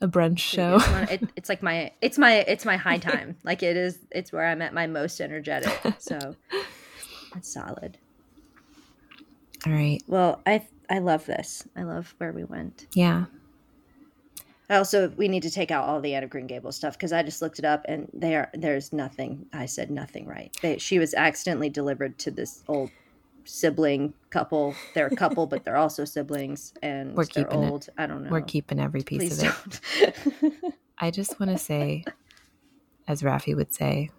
A 0.01 0.07
brunch 0.09 0.39
show. 0.39 0.79
It- 1.11 1.29
it's 1.37 1.49
like 1.49 1.63
my 1.63 1.93
it's 2.01 2.19
my 2.19 2.37
it's 2.41 2.65
my 2.65 2.77
high 2.77 2.99
time. 2.99 3.37
Like 3.45 3.63
it 3.63 3.77
is 3.77 3.99
it's 4.11 4.33
where 4.33 4.47
I'm 4.47 4.63
at 4.63 4.73
my 4.73 4.87
most 4.87 5.21
energetic. 5.21 5.73
So 5.99 6.37
that's 7.35 7.53
solid. 7.53 7.99
All 9.67 9.73
right. 9.73 10.01
Well, 10.07 10.41
I 10.47 10.67
I 10.89 11.01
love 11.01 11.27
this. 11.27 11.67
I 11.77 11.83
love 11.83 12.15
where 12.19 12.33
we 12.33 12.45
went. 12.45 12.87
Yeah. 12.95 13.25
I 14.71 14.77
Also, 14.77 15.09
we 15.17 15.29
need 15.29 15.43
to 15.45 15.51
take 15.51 15.71
out 15.71 15.85
all 15.85 16.01
the 16.01 16.15
Anne 16.15 16.25
of 16.25 16.31
Green 16.31 16.47
Gables 16.47 16.77
stuff 16.77 16.93
because 16.93 17.13
I 17.13 17.23
just 17.23 17.41
looked 17.41 17.59
it 17.59 17.65
up 17.65 17.85
and 17.89 18.09
they 18.13 18.37
are 18.37 18.51
there's 18.55 18.93
nothing. 18.93 19.47
I 19.53 19.67
said 19.67 19.91
nothing 19.91 20.27
right. 20.27 20.55
They, 20.63 20.79
she 20.79 20.99
was 20.99 21.15
accidentally 21.15 21.71
delivered 21.71 22.19
to 22.19 22.31
this 22.31 22.63
old 22.69 22.91
sibling 23.49 24.13
couple. 24.31 24.75
They're 24.95 25.07
a 25.07 25.17
couple, 25.17 25.47
but 25.47 25.65
they're 25.65 25.77
also 25.77 26.05
siblings, 26.05 26.73
and 26.83 27.15
We're 27.15 27.25
they're 27.25 27.45
keeping 27.45 27.65
it. 27.65 27.71
old. 27.71 27.89
I 27.97 28.07
don't 28.07 28.25
know. 28.25 28.31
We're 28.31 28.43
keeping 28.43 28.79
every 28.79 29.03
piece 29.03 29.19
Please 29.19 29.43
of 29.43 29.81
it. 30.01 30.21
don't. 30.63 30.75
I 30.99 31.11
just 31.11 31.39
want 31.41 31.53
to 31.53 31.59
say, 31.59 32.05
as 33.07 33.23
Raffi 33.23 33.55
would 33.57 33.73
say, 33.73 34.11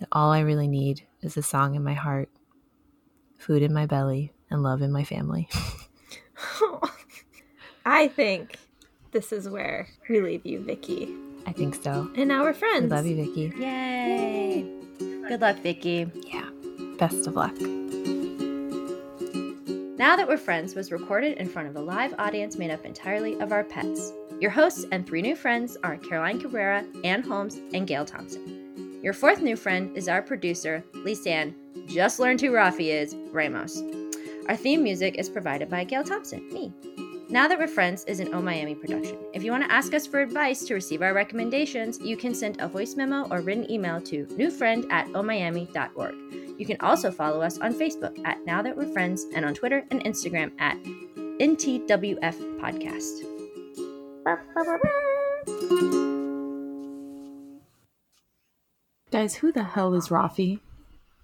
that 0.00 0.08
all 0.12 0.30
I 0.32 0.40
really 0.40 0.68
need 0.68 1.02
is 1.22 1.36
a 1.36 1.42
song 1.42 1.74
in 1.74 1.84
my 1.84 1.94
heart, 1.94 2.28
food 3.38 3.62
in 3.62 3.72
my 3.72 3.86
belly, 3.86 4.32
and 4.50 4.62
love 4.62 4.82
in 4.82 4.90
my 4.92 5.04
family. 5.04 5.48
I 7.86 8.08
think 8.08 8.58
this 9.12 9.32
is 9.32 9.48
where 9.48 9.88
we 10.08 10.20
leave 10.20 10.46
you, 10.46 10.60
Vicky. 10.64 11.14
I 11.46 11.52
think 11.52 11.74
so. 11.74 12.10
And 12.16 12.28
now 12.28 12.42
we're 12.42 12.50
I 12.50 12.54
friends. 12.54 12.90
love 12.90 13.06
you, 13.06 13.16
Vicky. 13.16 13.52
Yay! 13.58 14.64
Good 14.98 15.40
luck, 15.42 15.56
Vicky. 15.58 16.10
Yeah. 16.26 16.48
Best 16.98 17.26
of 17.26 17.34
luck. 17.36 17.54
Now 19.98 20.16
That 20.16 20.28
We're 20.28 20.36
Friends 20.36 20.74
was 20.74 20.92
recorded 20.92 21.38
in 21.38 21.48
front 21.48 21.68
of 21.68 21.76
a 21.76 21.80
live 21.80 22.14
audience 22.18 22.56
made 22.56 22.70
up 22.70 22.84
entirely 22.84 23.38
of 23.40 23.52
our 23.52 23.64
pets. 23.64 24.12
Your 24.40 24.50
hosts 24.50 24.84
and 24.92 25.06
three 25.06 25.22
new 25.22 25.36
friends 25.36 25.76
are 25.82 25.96
Caroline 25.96 26.40
Cabrera, 26.40 26.84
Ann 27.04 27.22
Holmes, 27.22 27.60
and 27.72 27.86
Gail 27.86 28.04
Thompson. 28.04 29.00
Your 29.02 29.12
fourth 29.12 29.40
new 29.40 29.56
friend 29.56 29.96
is 29.96 30.08
our 30.08 30.22
producer, 30.22 30.84
Lisanne, 30.94 31.54
just 31.86 32.18
learned 32.18 32.40
who 32.40 32.50
Raffi 32.50 32.88
is, 32.88 33.14
Ramos. 33.32 33.82
Our 34.48 34.56
theme 34.56 34.82
music 34.82 35.16
is 35.16 35.28
provided 35.28 35.70
by 35.70 35.84
Gail 35.84 36.04
Thompson, 36.04 36.48
me. 36.52 36.72
Now 37.30 37.48
That 37.48 37.58
We're 37.58 37.66
Friends 37.66 38.04
is 38.04 38.20
an 38.20 38.34
O 38.34 38.42
Miami 38.42 38.74
production. 38.74 39.16
If 39.32 39.42
you 39.42 39.50
want 39.50 39.64
to 39.64 39.72
ask 39.72 39.94
us 39.94 40.06
for 40.06 40.20
advice 40.20 40.64
to 40.66 40.74
receive 40.74 41.00
our 41.00 41.14
recommendations, 41.14 41.98
you 42.00 42.16
can 42.16 42.34
send 42.34 42.60
a 42.60 42.68
voice 42.68 42.96
memo 42.96 43.26
or 43.30 43.40
written 43.40 43.70
email 43.70 44.00
to 44.02 44.26
newfriend 44.26 44.90
at 44.92 45.06
omiami.org. 45.08 46.14
You 46.58 46.66
can 46.66 46.76
also 46.80 47.10
follow 47.10 47.40
us 47.40 47.58
on 47.58 47.72
Facebook 47.74 48.18
at 48.26 48.44
Now 48.44 48.60
That 48.62 48.76
We're 48.76 48.92
Friends 48.92 49.26
and 49.34 49.44
on 49.44 49.54
Twitter 49.54 49.84
and 49.90 50.04
Instagram 50.04 50.52
at 50.60 50.76
NTWF 51.40 52.60
Podcast. 52.60 53.24
Guys, 59.10 59.34
who 59.36 59.50
the 59.50 59.64
hell 59.64 59.94
is 59.94 60.08
Raffi? 60.08 60.60